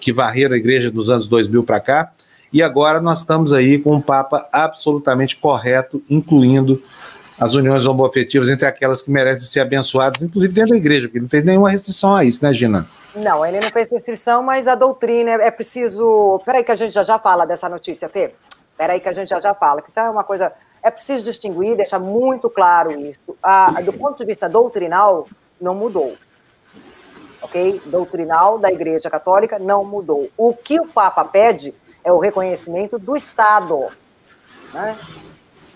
que 0.00 0.12
varreram 0.12 0.54
a 0.54 0.58
igreja 0.58 0.90
dos 0.90 1.10
anos 1.10 1.28
2000 1.28 1.62
para 1.64 1.80
cá. 1.80 2.12
E 2.50 2.62
agora 2.62 3.00
nós 3.00 3.20
estamos 3.20 3.52
aí 3.52 3.78
com 3.78 3.94
um 3.94 4.00
Papa 4.00 4.48
absolutamente 4.50 5.36
correto, 5.36 6.02
incluindo 6.08 6.82
as 7.40 7.54
uniões 7.54 7.86
homoafetivas 7.86 8.48
entre 8.48 8.66
aquelas 8.66 9.00
que 9.00 9.10
merecem 9.10 9.46
ser 9.46 9.60
abençoadas, 9.60 10.22
inclusive 10.22 10.52
dentro 10.52 10.70
da 10.70 10.76
igreja, 10.76 11.02
porque 11.06 11.18
ele 11.18 11.24
não 11.24 11.30
fez 11.30 11.44
nenhuma 11.44 11.70
restrição 11.70 12.14
a 12.16 12.24
isso, 12.24 12.44
né, 12.44 12.52
Gina? 12.52 12.86
Não, 13.14 13.44
ele 13.44 13.60
não 13.60 13.70
fez 13.70 13.90
restrição, 13.90 14.42
mas 14.42 14.68
a 14.68 14.74
doutrina 14.74 15.30
é 15.32 15.50
preciso. 15.50 16.40
Peraí, 16.44 16.62
que 16.62 16.72
a 16.72 16.74
gente 16.74 16.92
já 16.92 17.02
já 17.02 17.18
fala 17.18 17.46
dessa 17.46 17.68
notícia, 17.68 18.08
Fê. 18.08 18.34
Peraí, 18.76 19.00
que 19.00 19.08
a 19.08 19.12
gente 19.12 19.28
já 19.28 19.40
já 19.40 19.54
fala, 19.54 19.82
que 19.82 19.90
isso 19.90 19.98
é 19.98 20.08
uma 20.08 20.24
coisa. 20.24 20.52
É 20.82 20.90
preciso 20.90 21.24
distinguir, 21.24 21.76
deixar 21.76 21.98
muito 21.98 22.48
claro 22.48 22.92
isso. 22.92 23.18
Do 23.84 23.92
ponto 23.92 24.18
de 24.18 24.24
vista 24.24 24.48
doutrinal, 24.48 25.26
não 25.60 25.74
mudou. 25.74 26.14
Ok? 27.42 27.80
Doutrinal 27.86 28.58
da 28.58 28.70
Igreja 28.70 29.10
Católica 29.10 29.58
não 29.58 29.84
mudou. 29.84 30.30
O 30.36 30.54
que 30.54 30.78
o 30.78 30.86
Papa 30.86 31.24
pede 31.24 31.74
é 32.04 32.12
o 32.12 32.18
reconhecimento 32.18 32.98
do 32.98 33.16
Estado. 33.16 33.88
Né? 34.72 34.96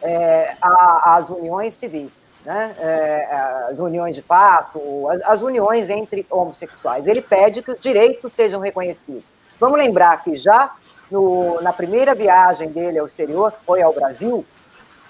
É, 0.02 0.54
a, 0.60 1.16
as 1.16 1.30
uniões 1.30 1.74
civis, 1.74 2.30
né? 2.44 2.74
É, 2.78 3.28
as 3.70 3.78
uniões 3.78 4.16
de 4.16 4.22
fato, 4.22 4.80
as, 5.08 5.22
as, 5.22 5.42
uniões 5.42 5.88
entre 5.88 6.26
homossexuais. 6.28 7.06
Ele 7.06 7.22
pede 7.22 7.62
que 7.62 7.70
os 7.70 7.80
direitos 7.80 8.32
sejam 8.32 8.60
reconhecidos. 8.60 9.32
Vamos 9.60 9.78
lembrar 9.78 10.22
que 10.24 10.34
já 10.34 10.74
no, 11.10 11.60
na 11.60 11.72
primeira 11.72 12.14
viagem 12.14 12.68
dele 12.68 12.98
ao 12.98 13.06
exterior, 13.06 13.52
foi 13.64 13.82
ao 13.82 13.92
Brasil, 13.92 14.44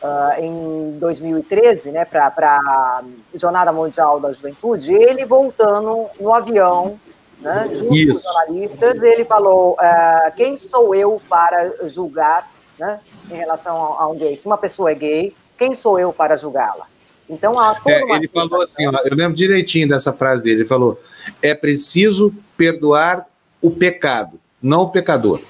uh, 0.03 0.41
em 0.41 0.99
2013, 0.99 1.93
né, 1.93 2.05
para 2.05 2.33
a 2.37 3.03
Jornada 3.35 3.73
Mundial 3.73 4.21
da 4.21 4.33
Juventude, 4.33 4.93
ele 4.93 5.25
voltando 5.25 6.09
no 6.21 6.35
avião, 6.35 6.99
né, 7.41 7.71
junto 7.73 7.95
Isso. 7.95 8.13
com 8.13 8.19
os 8.19 8.23
jornalistas, 8.23 9.01
ele 9.01 9.25
falou: 9.25 9.73
uh, 9.75 10.33
quem 10.37 10.57
sou 10.57 10.95
eu 10.95 11.23
para 11.29 11.89
julgar 11.89 12.52
né, 12.83 12.99
em 13.31 13.37
relação 13.37 13.77
a, 13.77 14.09
um 14.09 14.19
gay. 14.19 14.37
Se 14.37 14.47
uma 14.47 14.59
pessoa 14.59 14.91
é 14.91 14.95
gay, 14.95 15.35
quem 15.57 15.73
sou 15.73 16.01
eu 16.01 16.13
para 16.13 16.37
julgá-la? 16.37 16.87
Então, 17.31 17.59
há 17.59 17.77
é, 17.87 18.03
ele 18.17 18.29
falou 18.29 18.63
assim, 18.63 18.87
ó, 18.89 18.93
eu 19.05 19.15
lembro 19.15 19.35
direitinho 19.35 19.89
dessa 19.89 20.13
frase 20.13 20.43
dele, 20.43 20.63
ele 20.63 20.69
falou, 20.69 21.01
é 21.41 21.55
preciso 21.55 22.35
perdoar 22.57 23.25
o 23.61 23.71
pecado, 23.71 24.41
não 24.61 24.81
o 24.81 24.91
pecador. 24.91 25.41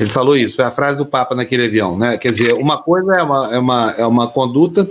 Ele 0.00 0.08
falou 0.08 0.34
isso, 0.34 0.56
foi 0.56 0.64
a 0.64 0.70
frase 0.70 0.96
do 0.96 1.04
Papa 1.04 1.34
naquele 1.34 1.66
avião, 1.66 1.98
né? 1.98 2.16
Quer 2.16 2.32
dizer, 2.32 2.54
uma 2.54 2.82
coisa 2.82 3.14
é 3.14 3.22
uma, 3.22 3.54
é 3.54 3.58
uma, 3.58 3.94
é 3.98 4.06
uma 4.06 4.26
conduta 4.26 4.88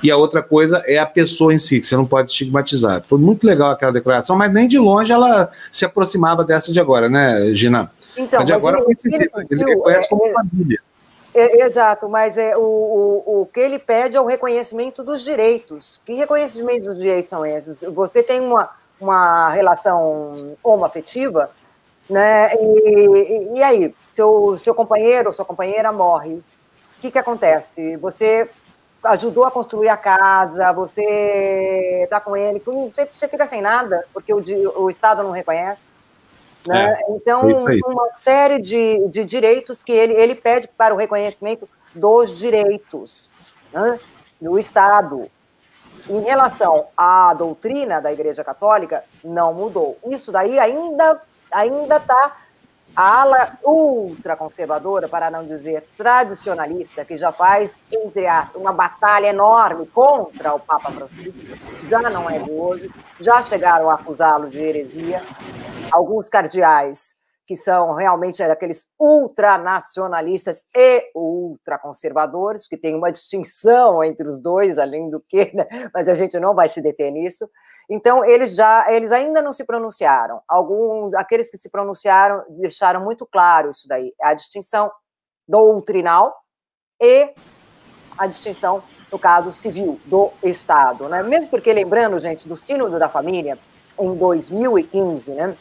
e 0.00 0.12
a 0.12 0.16
outra 0.16 0.40
coisa 0.40 0.80
é 0.86 0.96
a 0.96 1.04
pessoa 1.04 1.52
em 1.52 1.58
si, 1.58 1.80
que 1.80 1.88
você 1.88 1.96
não 1.96 2.06
pode 2.06 2.30
estigmatizar. 2.30 3.02
Foi 3.02 3.18
muito 3.18 3.44
legal 3.44 3.72
aquela 3.72 3.92
declaração, 3.92 4.36
mas 4.36 4.52
nem 4.52 4.68
de 4.68 4.78
longe 4.78 5.10
ela 5.10 5.50
se 5.72 5.84
aproximava 5.84 6.44
dessa 6.44 6.72
de 6.72 6.78
agora, 6.78 7.08
né, 7.08 7.52
Gina? 7.52 7.90
Então, 8.18 8.40
mas 8.40 8.50
agora 8.50 8.78
ele, 8.78 9.14
ele, 9.14 9.30
ele 9.50 9.64
reconhece 9.64 10.06
é, 10.06 10.10
como 10.10 10.26
é, 10.26 10.32
família. 10.32 10.80
É, 11.34 11.62
exato, 11.64 12.08
mas 12.08 12.36
é, 12.36 12.56
o, 12.56 12.60
o, 12.60 13.42
o 13.42 13.46
que 13.46 13.60
ele 13.60 13.78
pede 13.78 14.16
é 14.16 14.20
o 14.20 14.26
reconhecimento 14.26 15.04
dos 15.04 15.22
direitos. 15.22 16.00
Que 16.04 16.14
reconhecimento 16.14 16.86
dos 16.86 16.98
direitos 16.98 17.28
são 17.28 17.46
esses? 17.46 17.82
Você 17.82 18.22
tem 18.22 18.40
uma, 18.40 18.70
uma 19.00 19.50
relação 19.50 20.56
homoafetiva, 20.62 21.50
né? 22.08 22.54
E, 22.54 23.52
e, 23.54 23.62
aí, 23.62 23.94
seu, 24.10 24.58
seu 24.58 24.74
companheiro 24.74 25.28
ou 25.28 25.32
sua 25.32 25.44
companheira 25.44 25.92
morre. 25.92 26.34
O 26.34 27.00
que, 27.00 27.10
que 27.10 27.18
acontece? 27.18 27.96
Você 27.98 28.48
ajudou 29.04 29.44
a 29.44 29.50
construir 29.50 29.88
a 29.88 29.96
casa, 29.96 30.72
você 30.72 32.00
está 32.02 32.20
com 32.20 32.36
ele, 32.36 32.60
você, 32.64 33.06
você 33.06 33.28
fica 33.28 33.46
sem 33.46 33.60
nada, 33.62 34.04
porque 34.12 34.34
o, 34.34 34.42
o 34.76 34.90
Estado 34.90 35.22
não 35.22 35.30
reconhece. 35.30 35.97
Né? 36.66 36.96
É, 37.00 37.12
então, 37.12 37.42
uma 37.86 38.14
série 38.14 38.60
de, 38.60 39.06
de 39.08 39.24
direitos 39.24 39.82
que 39.82 39.92
ele, 39.92 40.12
ele 40.14 40.34
pede 40.34 40.68
para 40.68 40.94
o 40.94 40.96
reconhecimento 40.96 41.68
dos 41.94 42.36
direitos 42.36 43.30
né, 43.72 43.98
do 44.40 44.58
Estado. 44.58 45.30
Em 46.08 46.20
relação 46.20 46.86
à 46.96 47.34
doutrina 47.34 48.00
da 48.00 48.12
Igreja 48.12 48.42
Católica, 48.42 49.04
não 49.22 49.52
mudou. 49.52 49.98
Isso 50.06 50.32
daí 50.32 50.58
ainda 50.58 51.20
ainda 51.52 51.96
está 51.96 52.36
a 52.98 53.20
ala 53.20 53.56
ultraconservadora, 53.62 55.08
para 55.08 55.30
não 55.30 55.46
dizer 55.46 55.86
tradicionalista, 55.96 57.04
que 57.04 57.16
já 57.16 57.30
faz 57.30 57.78
entre 57.92 58.26
uma 58.56 58.72
batalha 58.72 59.28
enorme 59.28 59.86
contra 59.86 60.52
o 60.52 60.58
Papa 60.58 60.90
Francisco, 60.90 61.38
já 61.88 62.02
não 62.10 62.28
é 62.28 62.40
de 62.40 62.50
hoje, 62.50 62.90
já 63.20 63.40
chegaram 63.40 63.88
a 63.88 63.94
acusá-lo 63.94 64.50
de 64.50 64.58
heresia. 64.58 65.22
Alguns 65.92 66.28
cardeais 66.28 67.17
que 67.48 67.56
são 67.56 67.94
realmente 67.94 68.42
aqueles 68.42 68.90
ultranacionalistas 69.00 70.64
e 70.76 71.10
ultraconservadores, 71.14 72.68
que 72.68 72.76
tem 72.76 72.94
uma 72.94 73.10
distinção 73.10 74.04
entre 74.04 74.28
os 74.28 74.38
dois, 74.38 74.78
além 74.78 75.08
do 75.08 75.18
que, 75.18 75.50
né? 75.56 75.66
mas 75.94 76.10
a 76.10 76.14
gente 76.14 76.38
não 76.38 76.54
vai 76.54 76.68
se 76.68 76.82
deter 76.82 77.10
nisso. 77.10 77.48
Então, 77.88 78.22
eles 78.22 78.54
já, 78.54 78.92
eles 78.92 79.12
ainda 79.12 79.40
não 79.40 79.54
se 79.54 79.64
pronunciaram. 79.64 80.42
Alguns, 80.46 81.14
aqueles 81.14 81.50
que 81.50 81.56
se 81.56 81.70
pronunciaram, 81.70 82.44
deixaram 82.50 83.02
muito 83.02 83.24
claro 83.24 83.70
isso 83.70 83.88
daí, 83.88 84.12
a 84.20 84.34
distinção 84.34 84.92
doutrinal 85.48 86.36
e 87.00 87.32
a 88.18 88.26
distinção, 88.26 88.82
no 89.10 89.18
caso, 89.18 89.54
civil, 89.54 89.98
do 90.04 90.30
Estado. 90.42 91.08
Né? 91.08 91.22
Mesmo 91.22 91.50
porque, 91.50 91.72
lembrando, 91.72 92.18
gente, 92.18 92.46
do 92.46 92.58
Sínodo 92.58 92.98
da 92.98 93.08
Família, 93.08 93.56
em 93.98 94.14
2015, 94.14 95.32
né, 95.32 95.56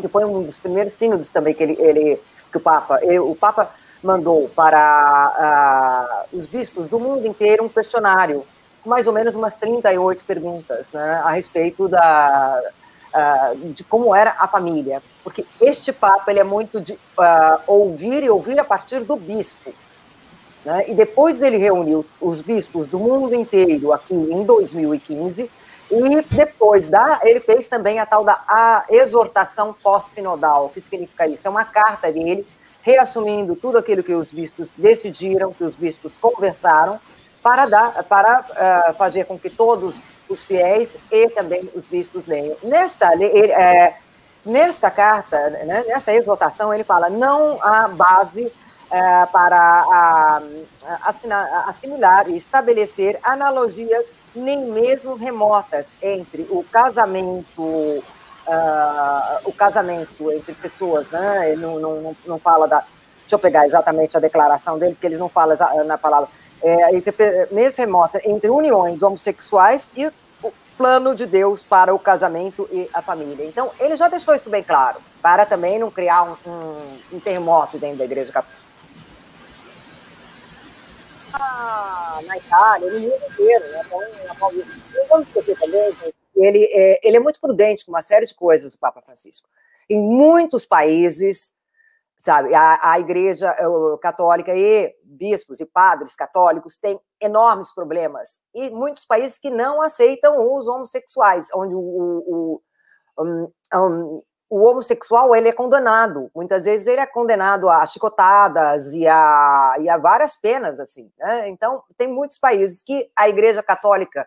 que 0.00 0.08
foi 0.08 0.24
um 0.24 0.42
dos 0.42 0.58
primeiros 0.58 0.92
sínodos 0.94 1.30
também 1.30 1.54
que 1.54 1.62
ele, 1.62 1.76
ele 1.80 2.20
que 2.50 2.58
o 2.58 2.60
Papa, 2.60 2.98
ele, 3.02 3.18
o 3.18 3.34
Papa 3.34 3.70
mandou 4.02 4.48
para 4.54 6.26
uh, 6.32 6.36
os 6.36 6.46
bispos 6.46 6.88
do 6.88 6.98
mundo 6.98 7.26
inteiro 7.26 7.64
um 7.64 7.68
questionário, 7.68 8.44
com 8.82 8.90
mais 8.90 9.06
ou 9.06 9.12
menos 9.12 9.34
umas 9.34 9.54
38 9.56 10.24
perguntas 10.24 10.92
né, 10.92 11.20
a 11.24 11.30
respeito 11.30 11.88
da, 11.88 12.62
uh, 13.14 13.56
de 13.72 13.82
como 13.84 14.14
era 14.14 14.36
a 14.38 14.46
família. 14.46 15.02
Porque 15.24 15.44
este 15.60 15.92
Papa 15.92 16.30
ele 16.30 16.40
é 16.40 16.44
muito 16.44 16.80
de 16.80 16.92
uh, 16.92 17.60
ouvir 17.66 18.22
e 18.22 18.30
ouvir 18.30 18.58
a 18.58 18.64
partir 18.64 19.00
do 19.00 19.16
bispo. 19.16 19.72
Né, 20.64 20.84
e 20.88 20.94
depois 20.94 21.40
ele 21.40 21.56
reuniu 21.56 22.04
os 22.20 22.40
bispos 22.40 22.86
do 22.86 22.98
mundo 22.98 23.34
inteiro 23.34 23.92
aqui 23.92 24.14
em 24.14 24.44
2015 24.44 25.50
e 25.90 26.22
depois 26.22 26.88
da, 26.88 27.20
ele 27.22 27.40
fez 27.40 27.68
também 27.68 27.98
a 27.98 28.06
tal 28.06 28.24
da 28.24 28.42
a 28.46 28.84
exortação 28.88 29.74
pós-sinodal. 29.82 30.66
O 30.66 30.68
que 30.70 30.80
significa 30.80 31.26
isso? 31.26 31.46
É 31.46 31.50
uma 31.50 31.64
carta 31.64 32.10
dele 32.10 32.46
reassumindo 32.82 33.56
tudo 33.56 33.78
aquilo 33.78 34.02
que 34.02 34.14
os 34.14 34.32
bispos 34.32 34.72
decidiram, 34.76 35.52
que 35.52 35.64
os 35.64 35.74
bispos 35.74 36.16
conversaram, 36.16 37.00
para, 37.42 37.66
dar, 37.66 38.04
para 38.04 38.40
uh, 38.40 38.94
fazer 38.94 39.24
com 39.24 39.38
que 39.38 39.50
todos 39.50 40.02
os 40.28 40.44
fiéis 40.44 40.98
e 41.10 41.28
também 41.30 41.70
os 41.74 41.86
bispos 41.86 42.26
leiam. 42.26 42.56
Nesta, 42.62 43.12
ele, 43.14 43.52
é, 43.52 43.96
nesta 44.44 44.90
carta, 44.90 45.50
né, 45.50 45.84
nessa 45.86 46.12
exortação, 46.12 46.72
ele 46.72 46.84
fala: 46.84 47.08
não 47.08 47.58
há 47.62 47.88
base 47.88 48.52
é, 48.90 49.26
para 49.26 49.58
a, 49.58 50.42
a, 50.84 51.68
assimilar 51.68 52.28
e 52.28 52.36
estabelecer 52.36 53.18
analogias 53.22 54.14
nem 54.34 54.64
mesmo 54.66 55.14
remotas 55.14 55.92
entre 56.02 56.46
o 56.50 56.64
casamento 56.64 58.02
uh, 58.46 59.40
o 59.44 59.52
casamento 59.52 60.32
entre 60.32 60.54
pessoas, 60.54 61.10
né? 61.10 61.50
Ele 61.50 61.60
não, 61.60 61.78
não, 61.78 62.16
não 62.24 62.38
fala 62.38 62.66
da. 62.66 62.84
Deixa 63.20 63.34
eu 63.34 63.38
pegar 63.40 63.66
exatamente 63.66 64.16
a 64.16 64.20
declaração 64.20 64.78
dele, 64.78 64.94
porque 64.94 65.06
eles 65.08 65.18
não 65.18 65.28
falam 65.28 65.56
na 65.84 65.98
palavra. 65.98 66.28
É, 66.62 66.94
entre, 66.94 67.12
mesmo 67.50 67.84
remota, 67.84 68.20
entre 68.24 68.48
uniões 68.48 69.02
homossexuais 69.02 69.90
e 69.96 70.10
plano 70.78 71.14
de 71.14 71.26
Deus 71.26 71.64
para 71.64 71.94
o 71.94 71.98
casamento 71.98 72.68
e 72.70 72.88
a 72.92 73.02
família. 73.02 73.44
Então, 73.44 73.70
ele 73.80 73.96
já 73.96 74.08
deixou 74.08 74.34
isso 74.34 74.48
bem 74.48 74.62
claro, 74.62 74.98
para 75.20 75.44
também 75.44 75.78
não 75.78 75.90
criar 75.90 76.22
um, 76.22 76.36
um, 76.46 76.98
um 77.14 77.20
terremoto 77.20 77.78
dentro 77.78 77.98
da 77.98 78.04
igreja 78.04 78.32
católica. 78.32 78.65
Na 81.38 82.36
Itália, 82.36 82.90
no 82.90 83.00
mundo 83.00 83.24
inteiro, 83.30 83.64
né? 83.68 83.82
Então, 83.84 84.50
vamos 85.08 85.28
esquecer 85.28 85.58
também, 85.58 85.94
ele 86.34 86.64
é, 86.70 87.00
ele 87.02 87.16
é 87.16 87.20
muito 87.20 87.40
prudente 87.40 87.84
com 87.84 87.92
uma 87.92 88.02
série 88.02 88.26
de 88.26 88.34
coisas, 88.34 88.74
o 88.74 88.78
Papa 88.78 89.00
Francisco. 89.00 89.48
Em 89.88 90.00
muitos 90.00 90.66
países, 90.66 91.54
sabe, 92.16 92.54
a, 92.54 92.92
a 92.92 93.00
igreja 93.00 93.54
católica 94.00 94.54
e 94.54 94.94
bispos 95.04 95.60
e 95.60 95.66
padres 95.66 96.14
católicos 96.14 96.78
têm 96.78 97.00
enormes 97.20 97.72
problemas. 97.72 98.40
E 98.54 98.70
muitos 98.70 99.04
países 99.04 99.38
que 99.38 99.50
não 99.50 99.80
aceitam 99.80 100.54
os 100.54 100.66
homossexuais, 100.66 101.48
onde 101.54 101.74
o, 101.74 101.80
o, 101.80 102.62
o, 103.16 103.24
um, 103.24 103.52
um, 103.74 104.22
o 104.48 104.64
homossexual 104.64 105.34
ele 105.34 105.48
é 105.48 105.52
condenado. 105.52 106.30
Muitas 106.34 106.64
vezes 106.64 106.86
ele 106.86 107.00
é 107.00 107.06
condenado 107.06 107.68
a 107.68 107.84
chicotadas 107.84 108.92
e 108.94 109.06
a, 109.06 109.74
e 109.78 109.88
a 109.88 109.96
várias 109.96 110.36
penas, 110.36 110.78
assim. 110.78 111.10
Né? 111.18 111.48
Então, 111.48 111.82
tem 111.96 112.08
muitos 112.08 112.38
países 112.38 112.82
que 112.82 113.10
a 113.16 113.28
igreja 113.28 113.62
católica 113.62 114.26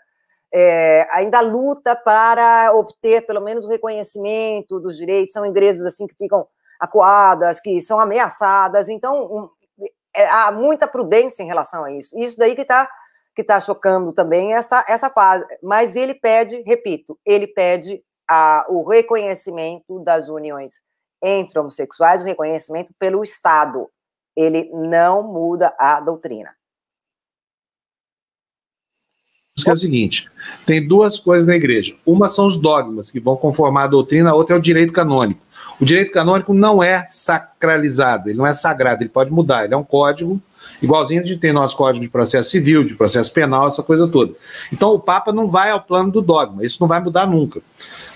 é, 0.53 1.07
ainda 1.11 1.39
luta 1.41 1.95
para 1.95 2.73
obter 2.73 3.25
pelo 3.25 3.41
menos 3.41 3.65
o 3.65 3.69
reconhecimento 3.69 4.79
dos 4.79 4.97
direitos, 4.97 5.31
são 5.31 5.45
igrejas 5.45 5.85
assim 5.85 6.07
que 6.07 6.15
ficam 6.15 6.47
acuadas, 6.79 7.59
que 7.59 7.79
são 7.81 7.99
ameaçadas, 7.99 8.89
então 8.89 9.25
um, 9.25 9.49
é, 10.15 10.25
há 10.27 10.51
muita 10.51 10.87
prudência 10.87 11.43
em 11.43 11.47
relação 11.47 11.83
a 11.83 11.91
isso. 11.91 12.17
Isso 12.17 12.37
daí 12.37 12.55
que 12.55 12.61
está 12.61 12.89
que 13.35 13.43
tá 13.43 13.59
chocando 13.59 14.11
também 14.11 14.53
essa, 14.53 14.83
essa 14.85 15.09
fase. 15.09 15.45
Mas 15.63 15.95
ele 15.95 16.13
pede, 16.13 16.61
repito, 16.63 17.17
ele 17.25 17.47
pede 17.47 18.03
a, 18.29 18.65
o 18.69 18.87
reconhecimento 18.87 19.99
das 20.03 20.29
uniões 20.29 20.75
entre 21.21 21.59
homossexuais, 21.59 22.21
o 22.21 22.25
reconhecimento 22.25 22.93
pelo 22.99 23.23
Estado. 23.23 23.89
Ele 24.35 24.69
não 24.71 25.23
muda 25.23 25.73
a 25.77 25.99
doutrina. 25.99 26.51
é 29.67 29.73
o 29.73 29.77
seguinte: 29.77 30.29
tem 30.65 30.87
duas 30.87 31.19
coisas 31.19 31.47
na 31.47 31.55
igreja. 31.55 31.95
Uma 32.05 32.29
são 32.29 32.45
os 32.45 32.57
dogmas, 32.57 33.11
que 33.11 33.19
vão 33.19 33.35
conformar 33.35 33.85
a 33.85 33.87
doutrina, 33.87 34.29
a 34.29 34.35
outra 34.35 34.55
é 34.55 34.59
o 34.59 34.61
direito 34.61 34.93
canônico. 34.93 35.41
O 35.79 35.85
direito 35.85 36.11
canônico 36.11 36.53
não 36.53 36.83
é 36.83 37.05
sacralizado, 37.07 38.29
ele 38.29 38.37
não 38.37 38.45
é 38.45 38.53
sagrado, 38.53 39.01
ele 39.01 39.09
pode 39.09 39.31
mudar, 39.31 39.63
ele 39.63 39.73
é 39.73 39.77
um 39.77 39.83
código, 39.83 40.41
igualzinho 40.81 41.21
a 41.21 41.25
gente 41.25 41.39
tem 41.39 41.53
nosso 41.53 41.77
código 41.77 42.03
de 42.03 42.09
processo 42.09 42.49
civil, 42.49 42.83
de 42.83 42.95
processo 42.95 43.31
penal, 43.31 43.67
essa 43.67 43.81
coisa 43.81 44.07
toda. 44.07 44.33
Então 44.73 44.93
o 44.93 44.99
Papa 44.99 45.31
não 45.31 45.47
vai 45.49 45.71
ao 45.71 45.81
plano 45.81 46.11
do 46.11 46.21
dogma, 46.21 46.65
isso 46.65 46.77
não 46.81 46.87
vai 46.87 47.01
mudar 47.01 47.25
nunca. 47.25 47.61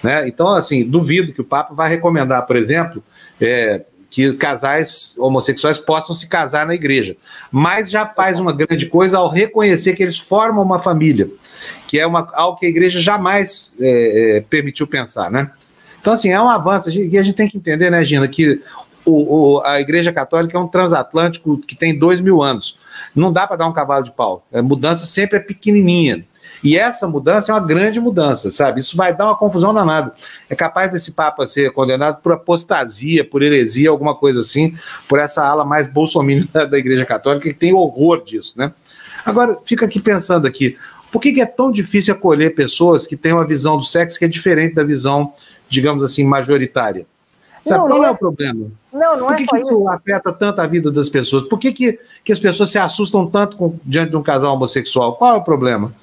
Né? 0.03 0.27
Então, 0.27 0.49
assim, 0.49 0.83
duvido 0.83 1.31
que 1.31 1.41
o 1.41 1.45
Papa 1.45 1.73
vai 1.73 1.89
recomendar, 1.89 2.45
por 2.45 2.57
exemplo, 2.57 3.01
é, 3.39 3.85
que 4.13 4.31
casais 4.33 5.15
homossexuais 5.17 5.79
possam 5.79 6.13
se 6.13 6.27
casar 6.27 6.67
na 6.67 6.75
igreja. 6.75 7.17
Mas 7.51 7.89
já 7.89 8.05
faz 8.05 8.39
uma 8.39 8.53
grande 8.53 8.85
coisa 8.85 9.17
ao 9.17 9.27
reconhecer 9.27 9.93
que 9.93 10.03
eles 10.03 10.19
formam 10.19 10.61
uma 10.61 10.77
família, 10.77 11.27
que 11.87 11.99
é 11.99 12.05
uma, 12.05 12.29
algo 12.33 12.59
que 12.59 12.67
a 12.67 12.69
igreja 12.69 13.01
jamais 13.01 13.73
é, 13.79 14.37
é, 14.37 14.41
permitiu 14.41 14.85
pensar, 14.85 15.31
né? 15.31 15.49
Então, 16.03 16.11
assim, 16.11 16.29
é 16.31 16.41
um 16.41 16.49
avanço. 16.49 16.89
E 16.89 17.17
a 17.17 17.23
gente 17.23 17.33
tem 17.33 17.47
que 17.47 17.55
entender, 17.55 17.89
né, 17.89 18.03
Gina, 18.03 18.27
que 18.27 18.61
o, 19.05 19.55
o, 19.55 19.61
a 19.63 19.79
Igreja 19.79 20.11
Católica 20.11 20.57
é 20.57 20.59
um 20.59 20.67
transatlântico 20.67 21.57
que 21.59 21.77
tem 21.77 21.97
dois 21.97 22.19
mil 22.19 22.43
anos. 22.43 22.77
Não 23.15 23.31
dá 23.31 23.47
para 23.47 23.55
dar 23.55 23.67
um 23.67 23.73
cavalo 23.73 24.03
de 24.03 24.11
pau. 24.11 24.45
A 24.53 24.61
mudança 24.61 25.05
sempre 25.05 25.37
é 25.37 25.39
pequenininha. 25.39 26.25
E 26.61 26.77
essa 26.77 27.07
mudança 27.07 27.53
é 27.53 27.55
uma 27.55 27.65
grande 27.65 28.01
mudança, 28.01 28.51
sabe? 28.51 28.81
Isso 28.81 28.97
vai 28.97 29.15
dar 29.15 29.27
uma 29.27 29.35
confusão 29.35 29.73
danada. 29.73 30.11
É 30.49 30.55
capaz 30.55 30.91
desse 30.91 31.13
Papa 31.13 31.47
ser 31.47 31.71
condenado 31.71 32.21
por 32.21 32.33
apostasia, 32.33 33.23
por 33.23 33.41
heresia, 33.41 33.89
alguma 33.89 34.13
coisa 34.13 34.41
assim, 34.41 34.75
por 35.07 35.19
essa 35.19 35.41
ala 35.41 35.63
mais 35.63 35.87
bolsominion 35.87 36.45
da, 36.51 36.65
da 36.65 36.77
Igreja 36.77 37.05
Católica, 37.05 37.47
que 37.47 37.55
tem 37.55 37.73
horror 37.73 38.21
disso, 38.25 38.55
né? 38.57 38.73
Agora, 39.25 39.57
fica 39.63 39.85
aqui 39.85 40.01
pensando 40.01 40.45
aqui, 40.45 40.77
por 41.13 41.21
que, 41.21 41.31
que, 41.31 41.41
é 41.41 41.45
tão 41.45 41.71
difícil 41.71 42.13
acolher 42.13 42.55
pessoas 42.55 43.05
que 43.05 43.15
têm 43.15 43.33
uma 43.33 43.45
visão 43.45 43.77
do 43.77 43.83
sexo 43.83 44.17
que 44.17 44.25
é 44.25 44.27
diferente 44.27 44.73
da 44.73 44.83
visão, 44.83 45.31
digamos 45.73 46.03
assim, 46.03 46.23
majoritária? 46.23 47.05
Sabe, 47.65 47.79
não, 47.79 47.87
qual 47.87 47.99
não 47.99 48.05
é, 48.05 48.09
é, 48.09 48.11
o 48.11 48.17
problema? 48.17 48.71
Não, 48.91 49.17
não 49.17 49.27
Por 49.27 49.33
é 49.33 49.37
que, 49.37 49.47
que 49.47 49.55
isso, 49.55 49.65
isso 49.65 49.89
afeta 49.89 50.33
tanto 50.33 50.59
a 50.59 50.67
vida 50.67 50.91
das 50.91 51.09
pessoas? 51.09 51.43
Por 51.47 51.57
que, 51.57 51.71
que, 51.71 51.99
que 52.23 52.31
as 52.31 52.39
pessoas 52.39 52.69
se 52.71 52.77
assustam 52.77 53.25
tanto 53.29 53.55
com, 53.55 53.79
diante 53.83 54.11
de 54.11 54.17
um 54.17 54.23
casal 54.23 54.53
homossexual? 54.53 55.15
Qual 55.15 55.35
é 55.35 55.37
o 55.37 55.43
problema? 55.43 55.93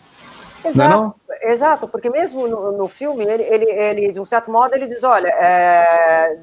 Exato, 0.64 0.96
não, 0.96 1.14
é 1.28 1.46
não? 1.46 1.52
exato 1.52 1.88
porque 1.88 2.10
mesmo 2.10 2.48
no, 2.48 2.72
no, 2.72 2.88
filme, 2.88 3.24
ele, 3.24 3.42
ele, 3.42 3.70
ele, 3.70 4.12
de 4.12 4.20
um 4.20 4.24
certo 4.24 4.50
modo, 4.50 4.74
ele 4.74 4.86
diz, 4.86 5.02
olha, 5.04 5.28
é, 5.28 6.38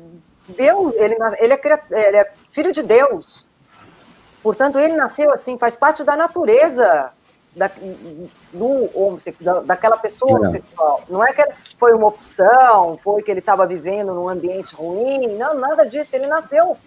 Deus, 0.49 0.94
ele, 0.95 1.16
ele, 1.40 1.54
é, 1.54 2.08
ele 2.08 2.18
é 2.18 2.32
filho 2.49 2.72
de 2.72 2.84
Deus, 2.84 3.45
portanto, 4.41 4.78
ele 4.80 4.94
nasceu 4.94 5.32
assim, 5.32 5.58
faz 5.58 5.76
parte 5.76 6.04
da 6.04 6.16
natureza 6.16 7.12
da, 7.58 7.72
do 8.54 8.90
homossexual, 8.94 9.64
daquela 9.64 9.98
pessoa 9.98 10.32
é. 10.32 10.36
homossexual. 10.36 11.04
Não 11.10 11.26
é 11.26 11.34
que 11.34 11.44
foi 11.78 11.94
uma 11.94 12.08
opção, 12.08 12.98
foi 13.04 13.24
que 13.24 13.32
ele 13.32 13.40
estava 13.40 13.66
vivendo 13.66 14.14
num 14.14 14.30
ambiente 14.30 14.76
ruim, 14.76 15.36
não, 15.36 15.60
nada 15.60 15.84
disso, 15.84 16.16
ele 16.16 16.28
nasceu 16.28 16.78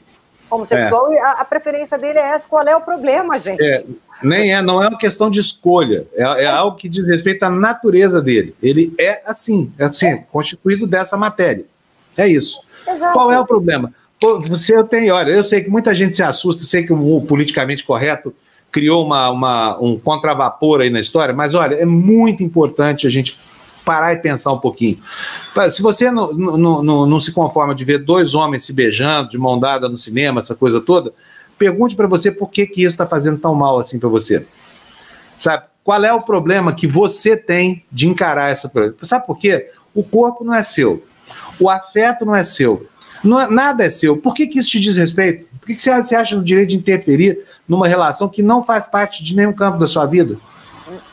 homossexual 0.48 1.12
é. 1.12 1.16
e 1.16 1.18
a, 1.18 1.30
a, 1.32 1.44
preferência 1.44 1.98
dele 1.98 2.18
é 2.18 2.30
essa. 2.30 2.48
Qual 2.48 2.62
é 2.66 2.74
o 2.74 2.80
problema, 2.80 3.38
gente? 3.38 3.62
É, 3.62 3.84
nem 4.22 4.54
é, 4.54 4.62
não 4.62 4.82
é 4.82 4.88
uma 4.88 4.98
questão 4.98 5.28
de 5.28 5.40
escolha, 5.40 6.06
é, 6.14 6.22
é, 6.22 6.46
algo 6.46 6.76
que 6.76 6.88
diz 6.88 7.06
respeito 7.06 7.42
à 7.42 7.50
natureza 7.50 8.22
dele. 8.22 8.54
Ele 8.62 8.94
é 8.98 9.22
assim, 9.26 9.72
é 9.78 9.84
assim, 9.84 10.06
é. 10.06 10.24
constituído 10.30 10.86
dessa 10.86 11.16
matéria. 11.16 11.64
É 12.16 12.28
isso. 12.28 12.60
Exato. 12.86 13.12
Qual 13.12 13.30
é 13.32 13.38
o 13.38 13.46
problema? 13.46 13.92
Você 14.48 14.82
tem, 14.84 15.10
olha, 15.10 15.30
eu 15.30 15.42
sei 15.42 15.62
que 15.62 15.70
muita 15.70 15.94
gente 15.94 16.14
se 16.14 16.22
assusta, 16.22 16.62
sei 16.62 16.84
que 16.84 16.92
o 16.92 17.20
politicamente 17.22 17.84
correto 17.84 18.34
criou 18.70 19.04
uma, 19.04 19.30
uma, 19.30 19.78
um 19.80 19.98
contravapor 19.98 20.80
aí 20.80 20.90
na 20.90 21.00
história, 21.00 21.34
mas 21.34 21.54
olha, 21.54 21.74
é 21.74 21.84
muito 21.84 22.42
importante 22.42 23.06
a 23.06 23.10
gente 23.10 23.38
parar 23.84 24.12
e 24.12 24.18
pensar 24.18 24.52
um 24.52 24.58
pouquinho. 24.58 24.98
Se 25.70 25.82
você 25.82 26.10
não, 26.10 26.32
não, 26.32 26.82
não, 26.82 27.06
não 27.06 27.20
se 27.20 27.32
conforma 27.32 27.74
de 27.74 27.84
ver 27.84 27.98
dois 27.98 28.34
homens 28.34 28.64
se 28.64 28.72
beijando, 28.72 29.30
de 29.30 29.38
mão 29.38 29.58
dada 29.58 29.88
no 29.88 29.98
cinema, 29.98 30.40
essa 30.40 30.54
coisa 30.54 30.80
toda, 30.80 31.12
pergunte 31.58 31.96
para 31.96 32.06
você 32.06 32.30
por 32.30 32.48
que, 32.50 32.66
que 32.66 32.82
isso 32.82 32.94
está 32.94 33.06
fazendo 33.06 33.38
tão 33.38 33.54
mal 33.54 33.78
assim 33.78 33.98
para 33.98 34.08
você. 34.08 34.46
Sabe? 35.38 35.64
Qual 35.82 36.04
é 36.04 36.12
o 36.12 36.20
problema 36.20 36.72
que 36.72 36.86
você 36.86 37.36
tem 37.36 37.82
de 37.90 38.06
encarar 38.06 38.50
essa 38.50 38.68
coisa? 38.68 38.94
Sabe 39.02 39.26
por 39.26 39.38
quê? 39.38 39.70
O 39.94 40.04
corpo 40.04 40.44
não 40.44 40.54
é 40.54 40.62
seu. 40.62 41.04
O 41.58 41.68
afeto 41.68 42.24
não 42.24 42.36
é 42.36 42.44
seu. 42.44 42.86
Não 43.24 43.40
é, 43.40 43.50
nada 43.50 43.84
é 43.84 43.90
seu. 43.90 44.16
Por 44.16 44.34
que, 44.34 44.46
que 44.46 44.58
isso 44.58 44.70
te 44.70 44.80
diz 44.80 44.96
respeito? 44.96 45.46
Que, 45.74 45.80
você 45.80 46.14
acha 46.16 46.36
no 46.36 46.42
direito 46.42 46.70
de 46.70 46.76
interferir 46.76 47.46
numa 47.68 47.86
relação 47.86 48.28
que 48.28 48.42
não 48.42 48.62
faz 48.62 48.86
parte 48.86 49.22
de 49.22 49.34
nenhum 49.34 49.52
campo 49.52 49.78
da 49.78 49.86
sua 49.86 50.06
vida? 50.06 50.36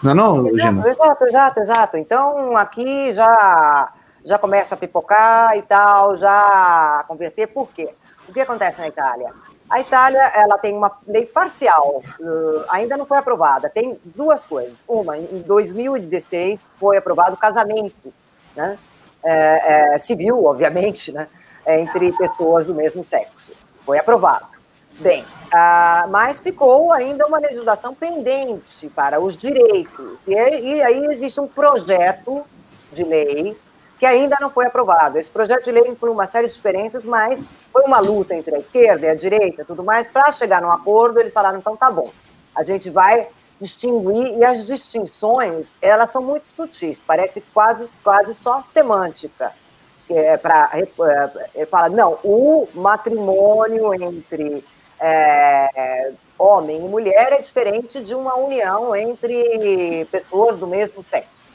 Não 0.01 0.11
é 0.11 0.13
não, 0.13 0.57
Gina? 0.57 0.89
Exato, 0.89 1.25
exato, 1.25 1.59
exato. 1.59 1.97
Então, 1.97 2.57
aqui 2.57 3.11
já, 3.13 3.91
já 4.25 4.37
começa 4.37 4.75
a 4.75 4.77
pipocar 4.77 5.55
e 5.55 5.61
tal, 5.61 6.15
já 6.15 6.31
a 6.99 7.03
converter. 7.07 7.47
Por 7.47 7.69
quê? 7.69 7.89
O 8.27 8.33
que 8.33 8.41
acontece 8.41 8.81
na 8.81 8.87
Itália? 8.87 9.31
A 9.69 9.81
Itália 9.81 10.21
ela 10.33 10.57
tem 10.57 10.73
uma 10.73 10.91
lei 11.05 11.25
parcial, 11.25 12.01
uh, 12.19 12.63
ainda 12.69 12.95
não 12.95 13.05
foi 13.05 13.17
aprovada. 13.17 13.69
Tem 13.69 13.99
duas 14.03 14.45
coisas. 14.45 14.83
Uma, 14.87 15.17
em 15.17 15.43
2016 15.45 16.71
foi 16.79 16.97
aprovado 16.97 17.35
o 17.35 17.37
casamento, 17.37 18.13
né? 18.55 18.77
É, 19.23 19.93
é, 19.93 19.97
civil, 19.97 20.45
obviamente, 20.45 21.11
né? 21.11 21.27
entre 21.67 22.13
pessoas 22.13 22.65
do 22.65 22.73
mesmo 22.73 23.03
sexo. 23.03 23.51
Foi 23.87 23.97
aprovado. 23.97 24.57
Bem, 24.99 25.23
uh, 25.23 26.09
mas 26.09 26.41
ficou 26.41 26.91
ainda 26.91 27.25
uma 27.25 27.39
legislação 27.39 27.95
pendente 27.95 28.89
para 28.89 29.17
os 29.17 29.37
direitos. 29.37 30.27
E, 30.27 30.33
e 30.33 30.83
aí 30.83 31.05
existe 31.05 31.39
um 31.39 31.47
projeto 31.47 32.43
de 32.91 33.05
lei 33.05 33.57
que 33.97 34.05
ainda 34.05 34.35
não 34.41 34.49
foi 34.49 34.65
aprovado. 34.65 35.17
Esse 35.17 35.31
projeto 35.31 35.63
de 35.63 35.71
lei 35.71 35.87
inclui 35.87 36.11
uma 36.11 36.27
série 36.27 36.47
de 36.47 36.53
diferenças, 36.53 37.05
mas 37.05 37.45
foi 37.71 37.83
uma 37.83 37.99
luta 37.99 38.35
entre 38.35 38.55
a 38.55 38.59
esquerda 38.59 39.05
e 39.05 39.09
a 39.09 39.15
direita 39.15 39.63
tudo 39.63 39.85
mais. 39.85 40.05
Para 40.05 40.33
chegar 40.33 40.61
num 40.61 40.71
acordo, 40.71 41.21
eles 41.21 41.31
falaram: 41.31 41.57
então 41.57 41.77
tá 41.77 41.89
bom, 41.89 42.11
a 42.53 42.63
gente 42.63 42.89
vai 42.89 43.29
distinguir, 43.61 44.37
e 44.37 44.43
as 44.43 44.65
distinções, 44.65 45.77
elas 45.81 46.09
são 46.09 46.21
muito 46.21 46.45
sutis, 46.45 47.01
parece 47.01 47.39
quase, 47.53 47.87
quase 48.03 48.35
só 48.35 48.61
semântica. 48.63 49.53
É, 50.09 50.37
para 50.37 50.69
é, 51.53 51.65
fala, 51.65 51.89
não, 51.89 52.17
o 52.23 52.67
matrimônio 52.73 53.93
entre 53.93 54.63
é, 54.99 56.11
homem 56.37 56.77
e 56.77 56.87
mulher 56.87 57.33
é 57.33 57.41
diferente 57.41 57.99
de 58.01 58.15
uma 58.15 58.35
união 58.35 58.95
entre 58.95 60.05
pessoas 60.11 60.57
do 60.57 60.67
mesmo 60.67 61.03
sexo. 61.03 61.47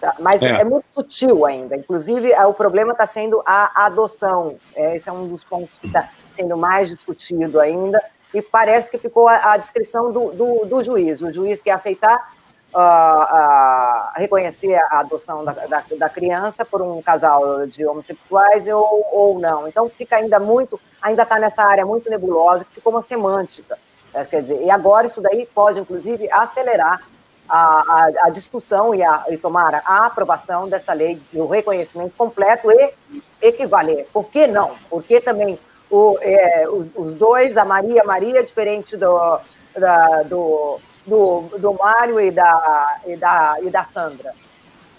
Tá? 0.00 0.14
Mas 0.20 0.42
é. 0.42 0.60
é. 0.60 0.64
muito 0.64 0.84
sutil 0.92 1.46
ainda. 1.46 1.76
Inclusive, 1.76 2.32
é, 2.32 2.44
o 2.46 2.52
problema 2.52 2.92
está 2.92 3.06
sendo 3.06 3.42
a 3.46 3.86
adoção. 3.86 4.56
É, 4.74 4.96
esse 4.96 5.08
é 5.08 5.12
um 5.12 5.26
dos 5.26 5.42
pontos 5.42 5.78
que 5.78 5.86
está 5.86 6.08
sendo 6.32 6.56
mais 6.56 6.90
discutido 6.90 7.60
ainda. 7.60 8.02
E 8.34 8.42
parece 8.42 8.90
que 8.90 8.98
ficou 8.98 9.28
a, 9.28 9.52
a 9.52 9.56
descrição 9.56 10.12
do, 10.12 10.32
do, 10.32 10.64
do, 10.66 10.82
juiz. 10.82 11.22
O 11.22 11.32
juiz 11.32 11.62
quer 11.62 11.72
aceitar 11.72 12.35
uh, 12.74 14.10
reconhecer 14.14 14.74
a 14.74 15.00
adoção 15.00 15.44
da, 15.44 15.52
da, 15.52 15.84
da, 15.98 16.08
criança 16.08 16.64
por 16.64 16.82
um 16.82 17.00
casal 17.00 17.66
de 17.66 17.86
homossexuais 17.86 18.66
ou, 18.68 19.06
ou 19.12 19.38
não. 19.38 19.66
Então 19.68 19.88
fica 19.88 20.16
ainda 20.16 20.38
muito, 20.38 20.80
ainda 21.00 21.22
está 21.22 21.38
nessa 21.38 21.62
área 21.62 21.86
muito 21.86 22.10
nebulosa, 22.10 22.64
que 22.64 22.74
ficou 22.74 22.92
uma 22.92 23.02
semântica. 23.02 23.78
É, 24.12 24.24
quer 24.24 24.42
dizer, 24.42 24.62
e 24.62 24.70
agora 24.70 25.06
isso 25.06 25.20
daí 25.20 25.46
pode, 25.54 25.80
inclusive, 25.80 26.30
acelerar 26.30 27.02
a, 27.48 27.58
a, 27.58 28.10
a 28.24 28.30
discussão 28.30 28.94
e, 28.94 29.02
a, 29.02 29.24
e 29.28 29.36
tomar 29.36 29.82
a 29.84 30.06
aprovação 30.06 30.68
dessa 30.68 30.92
lei 30.92 31.20
do 31.32 31.46
reconhecimento 31.46 32.14
completo 32.16 32.70
e 32.70 32.92
equivaler. 33.40 34.06
Por 34.12 34.24
que 34.24 34.46
não? 34.46 34.72
Porque 34.88 35.20
também 35.20 35.58
o, 35.90 36.18
é, 36.20 36.66
os 36.68 37.14
dois, 37.14 37.56
a 37.56 37.64
Maria 37.64 38.02
Maria, 38.04 38.42
diferente 38.42 38.96
do, 38.96 39.38
da, 39.76 40.22
do, 40.22 40.80
do, 41.06 41.42
do 41.58 41.74
Mário 41.74 42.20
e 42.20 42.30
da, 42.30 43.00
e, 43.06 43.16
da, 43.16 43.56
e 43.62 43.70
da 43.70 43.84
Sandra. 43.84 44.34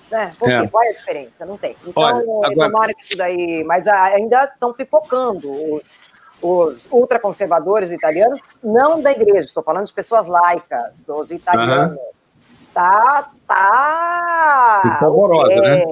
Né? 0.09 0.33
Porque 0.39 0.53
é. 0.53 0.67
qual 0.67 0.83
é 0.83 0.89
a 0.89 0.93
diferença? 0.93 1.45
Não 1.45 1.57
tem. 1.57 1.75
Então, 1.85 2.01
Olha, 2.01 2.23
agora... 2.47 2.71
tomara 2.71 2.93
que 2.93 3.03
isso 3.03 3.17
daí. 3.17 3.63
Mas 3.65 3.87
ainda 3.87 4.45
estão 4.45 4.71
pipocando 4.71 5.51
os, 5.51 5.95
os 6.41 6.87
ultraconservadores 6.89 7.91
italianos, 7.91 8.39
não 8.63 9.01
da 9.01 9.11
igreja, 9.11 9.47
estou 9.47 9.63
falando 9.63 9.85
de 9.85 9.93
pessoas 9.93 10.27
laicas, 10.27 11.03
dos 11.03 11.31
italianos. 11.31 11.97
Uhum. 11.97 12.17
Tá. 12.73 13.31
tá 13.45 14.81
Ficou 14.99 15.51
é, 15.51 15.61
né? 15.61 15.83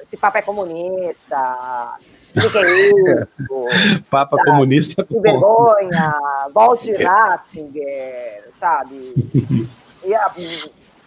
Esse 0.00 0.16
papo 0.16 0.38
é 0.38 0.42
comunista. 0.42 1.98
É 2.40 2.88
isso? 2.88 4.02
Papa 4.08 4.36
tá, 4.36 4.44
comunista. 4.44 5.04
Que 5.04 5.18
vergonha, 5.18 6.14
volte 6.52 6.92
Ratzinger, 6.92 8.48
sabe? 8.52 9.14
E 10.02 10.14
a, 10.14 10.32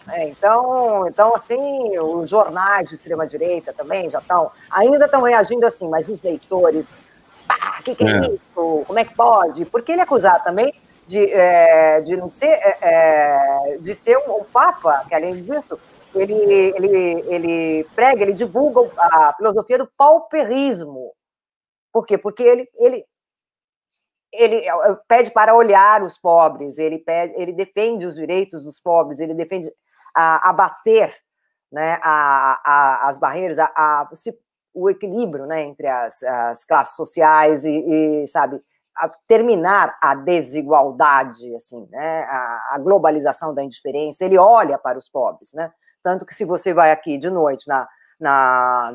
é, 0.10 0.28
então, 0.28 1.08
então, 1.08 1.36
assim, 1.36 1.98
os 1.98 2.30
jornais 2.30 2.90
de 2.90 2.96
extrema-direita 2.96 3.74
também 3.74 4.10
já 4.10 4.20
estão, 4.20 4.52
ainda 4.70 5.06
estão 5.06 5.22
reagindo 5.22 5.66
assim, 5.66 5.88
mas 5.88 6.10
os 6.10 6.22
leitores, 6.22 6.98
pá, 7.48 7.78
o 7.80 7.84
que, 7.84 7.96
que 7.96 8.06
é, 8.06 8.12
é, 8.12 8.20
isso? 8.20 8.84
Como 8.86 9.00
é 9.00 9.06
que 9.06 9.16
pode? 9.16 9.66
Porque 9.66 9.94
ele 9.94 10.02
é 10.02 10.04
acusado 10.04 10.44
também 10.44 10.74
de, 11.08 11.32
é, 11.32 12.02
de 12.02 12.18
não 12.18 12.30
ser, 12.30 12.52
é, 12.52 12.78
é, 12.82 13.78
de 13.80 13.96
ser 13.96 14.18
um, 14.18 14.40
um, 14.40 14.44
papa, 14.44 15.06
que 15.08 15.16
além 15.16 15.42
disso, 15.42 15.80
ele, 16.16 16.34
ele, 16.34 17.34
ele 17.34 17.84
prega, 17.96 18.22
ele 18.22 18.34
divulga 18.34 18.82
a 18.98 19.34
filosofia 19.36 19.78
do 19.78 19.92
pauperismo. 19.98 21.14
Por 21.92 22.06
quê? 22.06 22.18
Porque 22.18 22.44
ele, 22.44 22.70
ele, 22.76 23.06
ele 24.34 24.68
é, 24.68 24.74
pede 25.08 25.32
para 25.32 25.56
olhar 25.56 26.04
os 26.04 26.18
pobres, 26.18 26.78
ele, 26.78 27.00
pede, 27.00 27.34
ele 27.38 27.54
defende 27.54 28.06
os 28.06 28.16
direitos 28.16 28.64
dos 28.64 28.80
pobres, 28.80 29.20
ele 29.20 29.34
defende 29.34 29.72
abater 30.16 31.16
né, 31.72 32.00
a, 32.04 32.62
a, 32.64 33.08
as 33.08 33.18
barreiras, 33.18 33.58
a, 33.58 33.66
a, 33.76 34.10
o 34.74 34.90
equilíbrio 34.90 35.48
né, 35.48 35.64
entre 35.64 35.88
as, 35.88 36.22
as 36.22 36.64
classes 36.66 36.96
sociais 36.96 37.66
e, 37.66 37.72
e 37.72 38.28
sabe, 38.28 38.62
terminar 39.28 39.98
a 40.02 40.14
desigualdade, 40.14 41.56
assim, 41.56 41.88
né, 41.90 42.24
a, 42.24 42.74
a, 42.76 42.80
globalização 42.80 43.54
da 43.54 43.64
indiferença. 43.64 44.24
Ele 44.24 44.38
olha 44.38 44.78
para 44.78 44.98
os 44.98 45.10
pobres, 45.10 45.52
né? 45.54 45.72
Tanto 46.04 46.26
que 46.26 46.36
se 46.36 46.44
você 46.44 46.74
vai 46.74 46.92
aqui 46.92 47.18
de 47.18 47.30
noite 47.30 47.68
na, 47.68 47.88
na, 48.20 48.94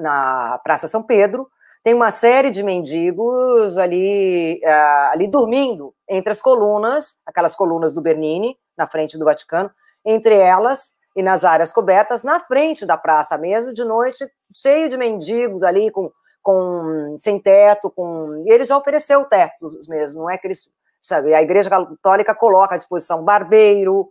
na 0.00 0.60
Praça 0.64 0.88
São 0.88 1.02
Pedro, 1.02 1.48
tem 1.82 1.94
uma 1.94 2.10
série 2.10 2.50
de 2.50 2.62
mendigos 2.62 3.78
ali, 3.78 4.60
uh, 4.64 5.12
ali 5.12 5.28
dormindo 5.28 5.94
entre 6.08 6.30
as 6.32 6.42
colunas, 6.42 7.22
aquelas 7.24 7.54
colunas 7.54 7.94
do 7.94 8.02
Bernini, 8.02 8.58
na 8.76 8.86
frente 8.86 9.16
do 9.16 9.24
Vaticano, 9.24 9.70
entre 10.04 10.34
elas 10.34 10.96
e 11.16 11.22
nas 11.22 11.44
áreas 11.44 11.72
cobertas, 11.72 12.22
na 12.22 12.40
frente 12.40 12.84
da 12.84 12.96
praça 12.96 13.38
mesmo, 13.38 13.72
de 13.72 13.84
noite, 13.84 14.26
cheio 14.52 14.88
de 14.88 14.96
mendigos 14.96 15.62
ali, 15.62 15.90
com, 15.90 16.10
com 16.42 17.16
sem 17.18 17.40
teto, 17.40 17.90
com. 17.90 18.44
E 18.46 18.50
ele 18.50 18.64
já 18.64 18.76
ofereceu 18.76 19.24
tetos 19.24 19.86
mesmo, 19.88 20.20
não 20.20 20.30
é 20.30 20.36
que 20.36 20.46
eles. 20.46 20.70
Sabe, 21.00 21.32
a 21.32 21.40
Igreja 21.40 21.70
Católica 21.70 22.34
coloca 22.34 22.74
à 22.74 22.76
disposição 22.78 23.22
barbeiro, 23.22 24.08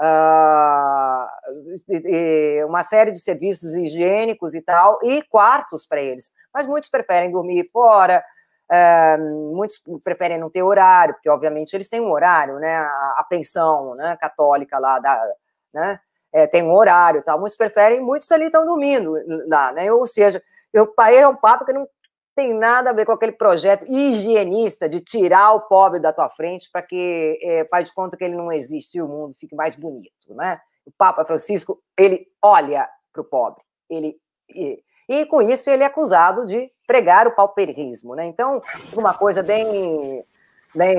uh, 0.00 1.26
uma 2.66 2.82
série 2.82 3.10
de 3.10 3.20
serviços 3.20 3.74
higiênicos 3.74 4.54
e 4.54 4.60
tal, 4.60 4.98
e 5.02 5.22
quartos 5.22 5.86
para 5.86 6.00
eles. 6.00 6.32
Mas 6.52 6.66
muitos 6.66 6.90
preferem 6.90 7.30
dormir 7.30 7.68
fora, 7.72 8.24
uh, 8.70 9.54
muitos 9.54 9.82
preferem 10.02 10.38
não 10.38 10.50
ter 10.50 10.62
horário, 10.62 11.14
porque 11.14 11.30
obviamente 11.30 11.74
eles 11.74 11.88
têm 11.88 12.00
um 12.00 12.10
horário, 12.10 12.58
né? 12.58 12.76
A, 12.76 13.24
pensão 13.28 13.94
né, 13.94 14.16
católica 14.20 14.78
lá 14.78 14.98
da. 14.98 15.22
Né, 15.72 16.00
é, 16.32 16.46
tem 16.46 16.62
um 16.62 16.74
horário 16.74 17.22
tal. 17.22 17.38
Muitos 17.38 17.56
preferem, 17.56 18.00
muitos 18.00 18.30
ali 18.30 18.46
estão 18.46 18.64
dormindo 18.64 19.14
lá, 19.48 19.72
né? 19.72 19.90
Ou 19.92 20.06
seja, 20.06 20.42
o 20.74 20.86
pai 20.86 21.16
é 21.16 21.26
um 21.26 21.36
papo 21.36 21.64
que 21.64 21.72
não 21.72 21.88
tem 22.36 22.52
nada 22.52 22.90
a 22.90 22.92
ver 22.92 23.06
com 23.06 23.12
aquele 23.12 23.32
projeto 23.32 23.86
higienista 23.90 24.86
de 24.86 25.00
tirar 25.00 25.54
o 25.54 25.62
pobre 25.62 25.98
da 25.98 26.12
tua 26.12 26.28
frente 26.28 26.68
para 26.70 26.82
que 26.82 27.38
é, 27.42 27.66
faz 27.70 27.88
de 27.88 27.94
conta 27.94 28.14
que 28.14 28.22
ele 28.22 28.36
não 28.36 28.52
existe 28.52 28.98
e 28.98 29.02
o 29.02 29.08
mundo 29.08 29.34
fique 29.40 29.56
mais 29.56 29.74
bonito, 29.74 30.34
né? 30.34 30.60
O 30.84 30.92
Papa 30.96 31.24
Francisco, 31.24 31.82
ele 31.98 32.28
olha 32.42 32.86
para 33.10 33.22
o 33.22 33.24
pobre, 33.24 33.62
ele 33.88 34.16
e, 34.54 34.78
e, 35.08 35.24
com 35.24 35.40
isso 35.40 35.70
ele 35.70 35.82
é 35.82 35.86
acusado 35.86 36.44
de 36.44 36.70
pregar 36.86 37.26
o 37.26 37.34
pauperismo, 37.34 38.14
né? 38.14 38.26
Então, 38.26 38.62
uma 38.92 39.14
coisa 39.14 39.42
bem, 39.42 40.22
bem, 40.74 40.94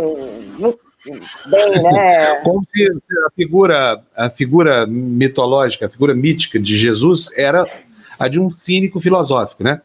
bem, 1.46 1.84
né? 1.84 2.36
Como 2.44 2.66
se 2.76 2.92
a 3.26 3.32
figura, 3.36 4.04
a 4.16 4.30
figura 4.32 4.88
mitológica, 4.88 5.86
a 5.86 5.90
figura 5.90 6.16
mítica 6.16 6.60
de 6.60 6.76
Jesus 6.76 7.30
era 7.38 7.66
a 8.18 8.28
de 8.28 8.42
um 8.42 8.50
cínico 8.50 9.00
filosófico, 9.00 9.64
né? 9.64 9.82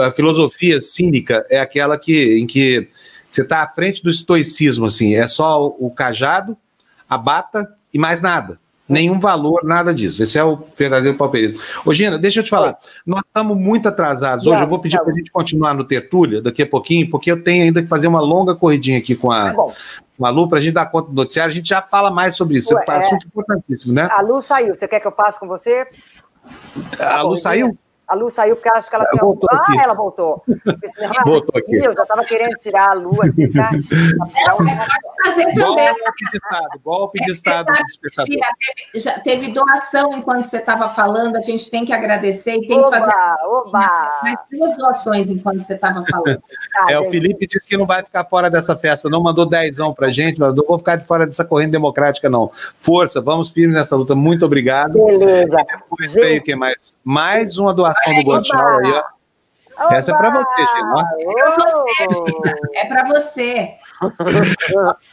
A 0.00 0.12
filosofia 0.12 0.80
cínica 0.82 1.46
é 1.48 1.60
aquela 1.60 1.98
que, 1.98 2.38
em 2.38 2.46
que 2.46 2.88
você 3.28 3.42
está 3.42 3.62
à 3.62 3.68
frente 3.68 4.02
do 4.02 4.10
estoicismo, 4.10 4.86
assim, 4.86 5.14
é 5.14 5.28
só 5.28 5.66
o, 5.66 5.90
cajado, 5.90 6.56
a 7.08 7.18
bata 7.18 7.68
e 7.92 7.98
mais 7.98 8.20
nada. 8.20 8.58
Nenhum 8.88 9.20
valor, 9.20 9.62
nada 9.64 9.94
disso. 9.94 10.22
Esse 10.22 10.38
é 10.38 10.44
o 10.44 10.58
verdadeiro 10.74 11.16
pauperismo. 11.18 11.60
Ô, 11.84 11.92
Gina, 11.92 12.16
deixa 12.16 12.40
eu 12.40 12.44
te 12.44 12.48
falar. 12.48 12.78
Nós 13.04 13.22
estamos 13.26 13.54
muito 13.54 13.86
atrasados 13.86 14.46
hoje. 14.46 14.62
eu 14.62 14.66
vou 14.66 14.78
pedir 14.78 14.98
para 14.98 15.12
a 15.12 15.14
gente 15.14 15.30
continuar 15.30 15.74
no 15.74 15.84
Tertúlia 15.84 16.40
daqui 16.40 16.62
a 16.62 16.66
pouquinho, 16.66 17.08
porque 17.10 17.30
eu 17.30 17.42
tenho 17.44 17.64
ainda 17.64 17.82
que 17.82 17.88
fazer 17.88 18.08
uma 18.08 18.20
longa 18.20 18.54
corridinha 18.54 18.98
aqui 18.98 19.14
com 19.14 19.30
a, 19.30 19.52
tá 19.52 19.66
com 20.18 20.26
a 20.26 20.30
Lu 20.30 20.48
para 20.48 20.58
a 20.58 20.62
gente 20.62 20.72
dar 20.72 20.86
conta 20.86 21.10
do 21.10 21.14
noticiário. 21.14 21.50
A 21.50 21.54
gente 21.54 21.68
já 21.68 21.82
fala 21.82 22.10
mais 22.10 22.34
sobre 22.34 22.56
isso. 22.56 22.74
Ué, 22.74 22.84
é 22.86 22.90
um 22.90 23.00
assunto 23.00 23.26
importantíssimo, 23.26 23.92
né? 23.92 24.08
A 24.10 24.22
Lu 24.22 24.40
saiu. 24.40 24.74
Você 24.74 24.88
quer 24.88 25.00
que 25.00 25.06
eu 25.06 25.12
faça 25.12 25.38
com 25.38 25.46
você? 25.46 25.86
A 26.98 27.20
Lu 27.20 27.36
saiu? 27.36 27.76
A 28.08 28.14
Lu 28.14 28.30
saiu 28.30 28.56
porque 28.56 28.70
acho 28.70 28.88
que 28.88 28.96
ela 28.96 29.04
tinha. 29.06 29.20
Voltou 29.20 29.48
ah, 29.52 29.56
aqui. 29.56 29.78
ela 29.78 29.92
voltou. 29.92 30.42
Esse, 30.82 31.04
ah, 31.04 31.22
voltou 31.24 31.52
aqui. 31.58 31.76
Eu 31.76 31.92
já 31.92 32.02
estava 32.02 32.24
querendo 32.24 32.56
tirar 32.56 32.92
a 32.92 32.94
Lu, 32.94 33.10
assim, 33.22 33.44
um... 33.44 35.24
fazer 35.26 35.52
também. 35.52 35.94
Golpe 35.94 36.24
de 36.24 36.36
Estado, 36.38 36.80
golpe 36.82 37.24
de 37.24 37.32
Estado. 37.32 38.24
Tira, 38.24 38.46
teve, 38.58 39.04
já 39.04 39.20
teve 39.20 39.52
doação 39.52 40.14
enquanto 40.14 40.46
você 40.46 40.56
estava 40.56 40.88
falando, 40.88 41.36
a 41.36 41.42
gente 41.42 41.70
tem 41.70 41.84
que 41.84 41.92
agradecer 41.92 42.54
e 42.54 42.66
tem 42.66 42.78
oba, 42.78 42.90
que 42.90 42.98
fazer. 42.98 43.12
Oba. 43.44 44.20
Mais 44.22 44.38
duas 44.50 44.74
doações 44.74 45.30
enquanto 45.30 45.60
você 45.60 45.74
estava 45.74 46.02
falando. 46.06 46.42
Tá, 46.72 46.92
é, 46.92 46.98
o 46.98 47.10
Felipe 47.10 47.46
disse 47.46 47.66
que 47.66 47.76
não 47.76 47.86
vai 47.86 48.02
ficar 48.02 48.24
fora 48.24 48.50
dessa 48.50 48.76
festa, 48.76 49.08
não 49.08 49.22
mandou 49.22 49.46
dezão 49.46 49.92
pra 49.92 50.10
gente, 50.10 50.38
mas 50.38 50.54
não 50.54 50.64
vou 50.64 50.78
ficar 50.78 50.96
de 50.96 51.04
fora 51.04 51.26
dessa 51.26 51.44
corrente 51.44 51.70
democrática, 51.70 52.28
não. 52.28 52.50
Força, 52.78 53.20
vamos 53.20 53.50
firmes 53.50 53.74
nessa 53.74 53.96
luta. 53.96 54.14
Muito 54.14 54.44
obrigado. 54.44 54.92
Beleza. 54.92 55.56
Depois 55.56 56.14
veio, 56.14 56.42
que 56.42 56.54
mais? 56.54 56.94
Mais 57.02 57.58
uma 57.58 57.74
doação 57.74 57.97
participação 58.04 58.80
do 58.80 58.86
aí, 58.86 58.92
ó. 58.92 59.18
Oba! 59.78 59.96
Essa 59.96 60.10
é 60.10 60.16
para 60.16 60.30
você, 60.30 60.66
Gina. 60.74 61.04
É 62.74 62.84
para 62.86 63.04
você. 63.04 63.78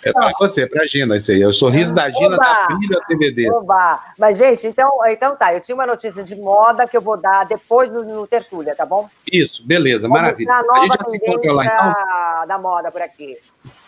É 0.03 0.11
para 0.11 0.31
você, 0.39 0.67
para 0.67 0.83
a 0.83 0.87
Gina, 0.87 1.15
isso 1.17 1.31
aí. 1.31 1.43
É 1.43 1.47
o 1.47 1.53
sorriso 1.53 1.93
da 1.93 2.09
Gina 2.09 2.35
da 2.35 2.67
Brilha 2.67 2.99
TVD. 3.07 3.51
Oba! 3.51 3.99
Mas, 4.17 4.39
gente, 4.39 4.65
então, 4.65 4.89
então 5.07 5.35
tá. 5.35 5.53
Eu 5.53 5.61
tinha 5.61 5.75
uma 5.75 5.85
notícia 5.85 6.23
de 6.23 6.35
moda 6.35 6.87
que 6.87 6.97
eu 6.97 7.01
vou 7.01 7.15
dar 7.15 7.45
depois 7.45 7.91
no, 7.91 8.03
no 8.03 8.25
Tertúlia, 8.25 8.75
tá 8.75 8.85
bom? 8.85 9.07
Isso, 9.31 9.65
beleza, 9.65 10.07
Vamos 10.07 10.19
maravilha. 10.19 10.51
A, 10.51 10.59
a 10.59 10.79
gente 10.81 10.97
já 10.99 11.09
se 11.09 11.17
encontra 11.17 11.53
lá, 11.53 11.65
então. 11.65 12.47
Da 12.47 12.57
moda 12.57 12.91
por 12.91 13.03
aqui. 13.03 13.37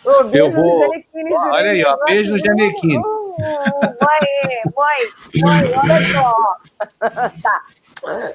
Um 0.06 0.30
eu 0.32 0.50
vou. 0.50 0.90
Olha 1.50 1.70
aí, 1.70 1.84
ó. 1.84 1.96
Beijo 2.06 2.32
no 2.32 2.38
Janequine. 2.38 2.98
Mãe, 2.98 4.62
mãe, 4.76 5.42
mãe, 5.42 5.62
olha 5.76 6.12
só. 6.12 6.34
tá. 7.42 7.62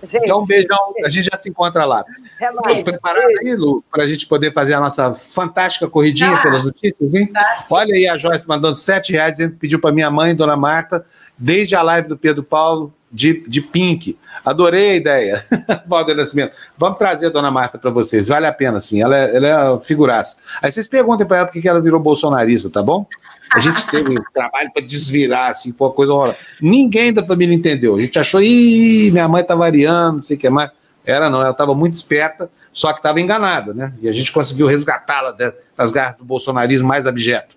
Gente, 0.04 0.24
então, 0.24 0.42
um 0.42 0.46
beijão. 0.46 0.94
A 1.06 1.10
gente 1.10 1.30
já 1.32 1.38
se 1.38 1.50
encontra 1.50 1.86
lá. 1.86 2.04
É 2.40 2.84
preparado 2.84 3.28
aí, 3.42 3.56
Lu, 3.56 3.84
para 3.92 4.04
a 4.04 4.08
gente 4.08 4.28
poder 4.28 4.52
fazer 4.54 4.74
a 4.74 4.80
nossa 4.80 5.14
fantástica 5.14 5.88
corridinha 5.88 6.36
tá. 6.36 6.42
pelas 6.42 6.64
notícias, 6.64 7.14
hein? 7.14 7.28
Tá. 7.28 7.66
Olha 7.70 7.94
aí 7.94 8.08
a 8.08 8.18
Joyce 8.18 8.48
mandando 8.48 8.76
sete 8.76 9.12
reais, 9.12 9.38
pediu 9.60 9.80
para 9.80 9.92
minha 9.92 10.10
mãe, 10.10 10.36
Dona 10.36 10.56
Marta, 10.56 11.06
desde 11.38 11.76
a 11.76 11.82
live 11.82 12.08
do 12.08 12.18
Pedro 12.18 12.44
Paulo, 12.44 12.94
de, 13.14 13.44
de 13.48 13.62
pink. 13.62 14.18
Adorei 14.44 14.92
a 14.92 14.96
ideia, 14.96 15.46
Valder 15.86 16.16
Nascimento. 16.16 16.56
Vamos 16.76 16.98
trazer 16.98 17.28
a 17.28 17.30
dona 17.30 17.52
Marta 17.52 17.78
para 17.78 17.92
vocês, 17.92 18.28
vale 18.28 18.48
a 18.48 18.52
pena, 18.52 18.80
sim. 18.82 19.02
Ela 19.02 19.18
é, 19.18 19.36
ela 19.36 19.76
é 19.76 19.80
figuraça. 19.86 20.38
Aí 20.62 20.72
vocês 20.72 20.88
perguntem 20.88 21.26
para 21.26 21.38
ela 21.38 21.46
por 21.46 21.62
que 21.62 21.68
ela 21.68 21.80
virou 21.80 22.00
bolsonarista, 22.00 22.70
tá 22.70 22.82
bom? 22.82 23.06
A 23.52 23.60
gente 23.60 23.86
teve 23.88 24.10
um 24.10 24.24
trabalho 24.34 24.72
para 24.74 24.84
desvirar, 24.84 25.52
assim, 25.52 25.72
foi 25.72 25.88
uma 25.88 25.94
coisa 25.94 26.14
horrorosa. 26.14 26.38
Ninguém 26.62 27.14
da 27.14 27.24
família 27.24 27.54
entendeu. 27.54 27.96
A 27.96 28.02
gente 28.02 28.18
achou, 28.18 28.42
ih, 28.42 29.12
minha 29.12 29.28
mãe 29.28 29.44
tá 29.44 29.56
variando, 29.56 30.16
não 30.16 30.22
sei 30.22 30.38
o 30.38 30.40
que 30.40 30.50
mais. 30.50 30.72
Era 31.06 31.30
não, 31.30 31.42
ela 31.42 31.52
estava 31.52 31.76
muito 31.76 31.96
esperta, 31.96 32.50
só 32.72 32.94
que 32.94 33.00
estava 33.00 33.20
enganada, 33.20 33.74
né? 33.74 33.94
E 34.02 34.08
a 34.08 34.14
gente 34.14 34.32
conseguiu 34.32 34.68
resgatá-la 34.68 35.36
das 35.76 35.92
garras 35.92 36.18
do 36.18 36.24
bolsonarismo 36.24 36.88
mais 36.88 37.06
abjeto. 37.06 37.56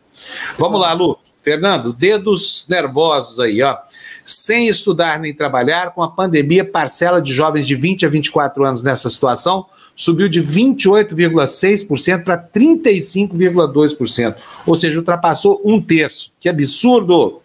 Vamos 0.59 0.81
lá, 0.81 0.93
Lu. 0.93 1.19
Fernando, 1.43 1.93
dedos 1.93 2.67
nervosos 2.69 3.39
aí, 3.39 3.63
ó. 3.63 3.79
Sem 4.27 4.67
estudar 4.69 5.21
nem 5.21 5.33
trabalhar, 5.33 5.93
com 5.93 6.03
a 6.03 6.11
pandemia, 6.11 6.65
parcela 6.65 7.23
de 7.23 7.33
jovens 7.33 7.67
de 7.67 7.77
20 7.77 8.05
a 8.05 8.09
24 8.09 8.65
anos 8.65 8.83
nessa 8.83 9.09
situação 9.09 9.67
subiu 9.95 10.29
de 10.29 10.43
28,6% 10.43 12.25
para 12.25 12.37
35,2%. 12.37 14.35
Ou 14.67 14.77
seja, 14.77 14.99
ultrapassou 14.99 15.63
um 15.65 15.81
terço. 15.81 16.33
Que 16.39 16.49
absurdo! 16.49 17.41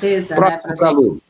Certeza, 0.00 0.34
Próximo 0.34 0.74
né, 0.80 0.90
Lu. 0.90 1.20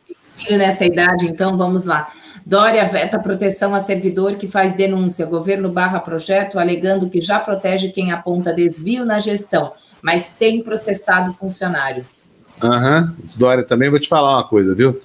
Nessa 0.50 0.84
idade, 0.84 1.26
então, 1.26 1.56
vamos 1.56 1.86
lá. 1.86 2.12
Dória 2.44 2.84
veta 2.84 3.18
proteção 3.18 3.74
a 3.74 3.80
servidor 3.80 4.36
que 4.36 4.46
faz 4.46 4.74
denúncia. 4.74 5.26
Governo 5.26 5.68
barra 5.68 5.98
projeto 5.98 6.58
alegando 6.58 7.08
que 7.08 7.20
já 7.20 7.40
protege 7.40 7.88
quem 7.88 8.12
aponta 8.12 8.52
desvio 8.52 9.04
na 9.04 9.18
gestão 9.18 9.72
mas 10.02 10.30
tem 10.30 10.62
processado 10.62 11.32
funcionários. 11.34 12.26
Aham, 12.62 13.14
uhum. 13.18 13.26
Dória 13.36 13.64
também, 13.64 13.90
vou 13.90 13.98
te 13.98 14.08
falar 14.08 14.36
uma 14.36 14.46
coisa, 14.46 14.72
viu? 14.72 15.00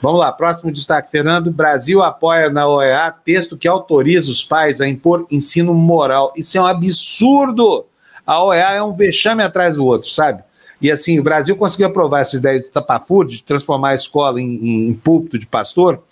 Vamos 0.00 0.18
lá, 0.18 0.32
próximo 0.32 0.72
destaque, 0.72 1.10
Fernando. 1.10 1.50
Brasil 1.50 2.02
apoia 2.02 2.48
na 2.48 2.66
OEA 2.66 3.12
texto 3.12 3.56
que 3.58 3.68
autoriza 3.68 4.30
os 4.30 4.42
pais 4.42 4.80
a 4.80 4.88
impor 4.88 5.26
ensino 5.30 5.74
moral. 5.74 6.32
Isso 6.34 6.56
é 6.56 6.60
um 6.60 6.66
absurdo! 6.66 7.84
A 8.26 8.42
OEA 8.42 8.70
é 8.72 8.82
um 8.82 8.94
vexame 8.94 9.42
atrás 9.42 9.76
do 9.76 9.84
outro, 9.84 10.08
sabe? 10.08 10.42
E 10.80 10.90
assim, 10.90 11.18
o 11.18 11.22
Brasil 11.22 11.54
conseguiu 11.54 11.88
aprovar 11.88 12.20
essa 12.20 12.36
ideia 12.36 12.58
de 12.58 12.70
tapafúrdio, 12.70 13.36
de 13.36 13.44
transformar 13.44 13.90
a 13.90 13.94
escola 13.94 14.40
em, 14.40 14.88
em 14.88 14.94
púlpito 14.94 15.38
de 15.38 15.46
pastor, 15.46 16.02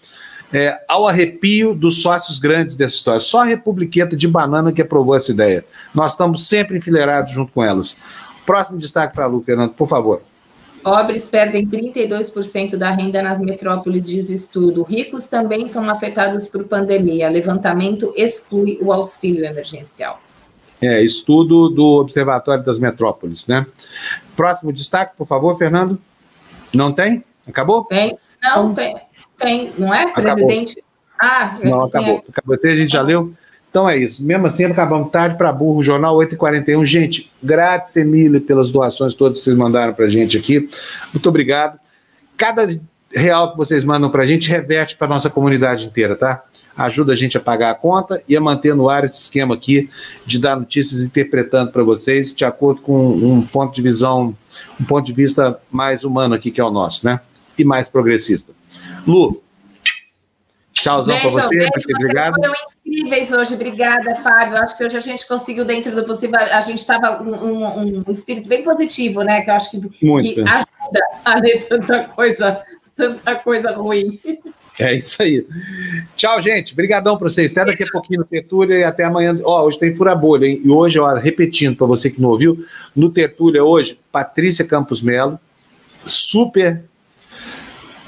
é, 0.52 0.78
ao 0.86 1.08
arrepio 1.08 1.74
dos 1.74 2.02
sócios 2.02 2.38
grandes 2.38 2.76
dessa 2.76 2.96
história. 2.96 3.20
Só 3.20 3.40
a 3.40 3.44
Republiqueta 3.44 4.14
de 4.14 4.28
Banana 4.28 4.70
que 4.70 4.82
aprovou 4.82 5.14
essa 5.14 5.30
ideia. 5.30 5.64
Nós 5.94 6.12
estamos 6.12 6.46
sempre 6.46 6.76
enfileirados 6.76 7.32
junto 7.32 7.52
com 7.52 7.64
elas. 7.64 7.96
Próximo 8.44 8.76
destaque 8.76 9.14
para 9.14 9.24
a 9.24 9.28
Lu, 9.28 9.42
Fernando, 9.42 9.72
por 9.72 9.88
favor. 9.88 10.20
Pobres 10.82 11.24
perdem 11.24 11.66
32% 11.66 12.76
da 12.76 12.90
renda 12.90 13.20
nas 13.22 13.40
metrópoles, 13.40 14.06
diz 14.06 14.30
estudo. 14.30 14.82
Ricos 14.82 15.24
também 15.24 15.66
são 15.66 15.88
afetados 15.88 16.46
por 16.46 16.64
pandemia. 16.64 17.28
Levantamento 17.28 18.12
exclui 18.16 18.78
o 18.80 18.92
auxílio 18.92 19.44
emergencial. 19.44 20.20
É, 20.80 21.02
estudo 21.02 21.68
do 21.68 22.00
Observatório 22.00 22.64
das 22.64 22.78
Metrópoles, 22.78 23.46
né? 23.46 23.66
Próximo 24.36 24.72
destaque, 24.72 25.16
por 25.16 25.26
favor, 25.26 25.58
Fernando. 25.58 25.98
Não 26.72 26.92
tem? 26.92 27.24
Acabou? 27.46 27.84
Tem. 27.84 28.16
Não, 28.40 28.72
tem. 28.72 28.96
Tem, 29.36 29.72
não 29.76 29.92
é, 29.92 30.04
acabou. 30.04 30.22
presidente? 30.22 30.82
Ah, 31.20 31.58
não, 31.64 31.82
acabou. 31.82 32.24
Acabou. 32.28 32.54
Até 32.54 32.70
a 32.70 32.76
gente 32.76 32.92
já 32.92 33.02
leu. 33.02 33.32
Então 33.70 33.88
é 33.88 33.96
isso. 33.96 34.24
Mesmo 34.24 34.46
assim, 34.46 34.64
acabamos 34.64 35.10
tarde 35.10 35.36
para 35.36 35.52
burro, 35.52 35.82
Jornal 35.82 36.16
8h41. 36.16 36.84
Gente, 36.84 37.30
grátis, 37.42 37.96
Emília, 37.96 38.40
pelas 38.40 38.70
doações 38.70 39.14
todas 39.14 39.38
que 39.38 39.44
vocês 39.44 39.56
mandaram 39.56 39.92
para 39.92 40.06
a 40.06 40.10
gente 40.10 40.36
aqui. 40.38 40.68
Muito 41.12 41.28
obrigado. 41.28 41.78
Cada 42.36 42.68
real 43.14 43.52
que 43.52 43.56
vocês 43.56 43.84
mandam 43.84 44.10
para 44.10 44.22
a 44.22 44.26
gente 44.26 44.48
reverte 44.48 44.96
para 44.96 45.06
nossa 45.06 45.30
comunidade 45.30 45.86
inteira, 45.86 46.16
tá? 46.16 46.44
Ajuda 46.76 47.12
a 47.12 47.16
gente 47.16 47.36
a 47.36 47.40
pagar 47.40 47.70
a 47.70 47.74
conta 47.74 48.22
e 48.28 48.36
a 48.36 48.40
manter 48.40 48.74
no 48.74 48.88
ar 48.88 49.04
esse 49.04 49.18
esquema 49.18 49.54
aqui 49.54 49.90
de 50.24 50.38
dar 50.38 50.56
notícias 50.56 51.00
interpretando 51.00 51.72
para 51.72 51.82
vocês 51.82 52.34
de 52.34 52.44
acordo 52.44 52.80
com 52.80 53.08
um 53.08 53.42
ponto 53.42 53.74
de 53.74 53.82
visão, 53.82 54.36
um 54.80 54.84
ponto 54.84 55.04
de 55.04 55.12
vista 55.12 55.58
mais 55.70 56.04
humano 56.04 56.34
aqui 56.34 56.50
que 56.50 56.60
é 56.60 56.64
o 56.64 56.70
nosso, 56.70 57.04
né? 57.04 57.20
E 57.58 57.64
mais 57.64 57.88
progressista. 57.88 58.52
Lu, 59.06 59.42
tchauzão 60.72 61.18
para 61.18 61.30
você, 61.30 61.56
beijo, 61.56 61.72
obrigado. 61.96 62.36
Incríveis 62.88 63.30
hoje, 63.30 63.54
obrigada, 63.54 64.16
Fábio. 64.16 64.56
Acho 64.56 64.76
que 64.76 64.84
hoje 64.84 64.96
a 64.96 65.00
gente 65.00 65.28
conseguiu, 65.28 65.64
dentro 65.64 65.94
do 65.94 66.04
possível, 66.04 66.38
a 66.38 66.60
gente 66.62 66.78
estava 66.78 67.22
um, 67.22 67.34
um, 67.34 68.04
um, 68.08 68.10
espírito 68.10 68.48
bem 68.48 68.62
positivo, 68.62 69.22
né? 69.22 69.42
Que 69.42 69.50
eu 69.50 69.54
acho 69.54 69.70
que, 69.70 69.80
que 69.80 70.40
ajuda 70.40 71.00
a 71.22 71.38
ler 71.38 71.62
tanta 71.64 72.04
coisa, 72.04 72.62
tanta 72.96 73.34
coisa 73.34 73.72
ruim. 73.72 74.18
É 74.80 74.94
isso 74.94 75.22
aí. 75.22 75.44
Tchau, 76.16 76.40
gente. 76.40 76.72
Obrigadão 76.72 77.18
para 77.18 77.28
vocês. 77.28 77.52
Até 77.52 77.66
daqui 77.66 77.82
a 77.82 77.88
pouquinho 77.88 78.20
no 78.20 78.26
Tertúlia 78.26 78.78
e 78.78 78.84
até 78.84 79.04
amanhã. 79.04 79.38
Ó, 79.44 79.66
hoje 79.66 79.78
tem 79.78 79.94
furabolha, 79.94 80.46
hein? 80.46 80.62
E 80.64 80.70
hoje, 80.70 80.98
ó, 80.98 81.12
repetindo 81.14 81.76
para 81.76 81.86
você 81.86 82.08
que 82.08 82.22
não 82.22 82.30
ouviu, 82.30 82.64
no 82.94 83.10
Tertúlia 83.10 83.62
hoje, 83.62 83.98
Patrícia 84.10 84.64
Campos 84.64 85.02
Melo, 85.02 85.38
super 86.04 86.84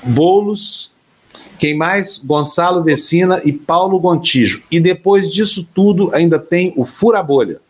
Boulos, 0.03 0.93
quem 1.61 1.77
mais? 1.77 2.17
Gonçalo 2.17 2.83
Vecina 2.83 3.43
e 3.45 3.53
Paulo 3.53 4.01
Gontijo. 4.01 4.63
E 4.71 4.81
depois 4.81 5.31
disso 5.31 5.69
tudo, 5.75 6.11
ainda 6.15 6.39
tem 6.39 6.73
o 6.75 6.87
Fura 6.87 7.23
Bolha. 7.23 7.61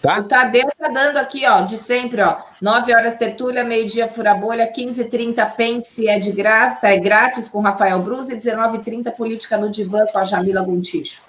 Tá? 0.00 0.20
O 0.20 0.22
Tadeu 0.22 0.68
tá 0.78 0.88
dando 0.88 1.16
aqui, 1.16 1.44
ó, 1.44 1.60
de 1.62 1.76
sempre, 1.76 2.22
ó. 2.22 2.36
9 2.62 2.94
horas 2.94 3.16
tertúlia, 3.16 3.64
meio-dia 3.64 4.06
fura 4.06 4.34
bolha, 4.34 4.72
15h30 4.72 5.54
pense 5.56 6.08
é 6.08 6.18
de 6.18 6.32
graça, 6.32 6.88
é 6.88 6.98
grátis 6.98 7.48
com 7.48 7.60
Rafael 7.60 8.00
Bruz 8.00 8.30
e 8.30 8.36
19h30 8.36 9.10
política 9.10 9.58
no 9.58 9.68
divã 9.68 10.06
com 10.10 10.18
a 10.18 10.24
Jamila 10.24 10.62
Gontijo. 10.62 11.20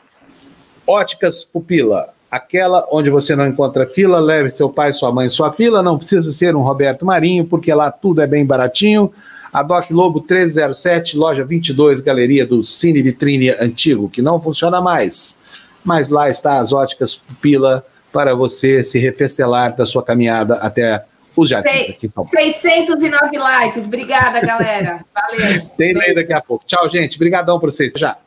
Óticas 0.88 1.43
Pupila, 1.43 2.14
aquela 2.30 2.88
onde 2.91 3.10
você 3.10 3.35
não 3.35 3.45
encontra 3.45 3.85
fila, 3.85 4.19
leve 4.19 4.49
seu 4.52 4.69
pai, 4.69 4.93
sua 4.93 5.11
mãe, 5.11 5.27
sua 5.27 5.52
fila, 5.52 5.84
não 5.84 5.98
precisa 5.98 6.31
ser 6.31 6.56
um 6.56 6.61
Roberto 6.61 7.06
Marinho, 7.06 7.45
porque 7.45 7.73
lá 7.73 7.91
tudo 7.91 8.22
é 8.22 8.27
bem 8.27 8.45
baratinho. 8.45 9.11
A 9.53 9.64
Doc 9.64 9.90
Lobo 9.91 10.19
1307, 10.19 11.18
loja 11.18 11.44
22, 11.44 11.99
galeria 11.99 12.45
do 12.45 12.64
Cine 12.64 13.02
Vitrine 13.02 13.49
Antigo, 13.49 14.10
que 14.10 14.22
não 14.22 14.41
funciona 14.41 14.80
mais. 14.80 15.38
Mas 15.84 16.10
lá 16.10 16.30
está 16.30 16.60
as 16.60 16.72
óticas 16.72 17.15
Pupila 17.15 17.86
para 18.11 18.34
você 18.36 18.84
se 18.84 18.99
refestelar 18.99 19.76
da 19.76 19.86
sua 19.86 20.03
caminhada 20.03 20.56
até 20.56 21.03
os 21.36 21.49
jardins. 21.49 21.98
609 21.99 23.38
likes. 23.38 23.86
Obrigada, 23.86 24.40
galera. 24.41 25.06
Valeu. 25.14 25.61
Tem 25.78 25.94
lei 25.94 26.14
daqui 26.14 26.34
a 26.34 26.41
pouco. 26.41 26.65
Tchau, 26.65 26.90
gente. 26.90 27.15
Obrigadão 27.15 27.60
por 27.60 27.72
vocês. 27.72 27.91
Já. 27.95 28.18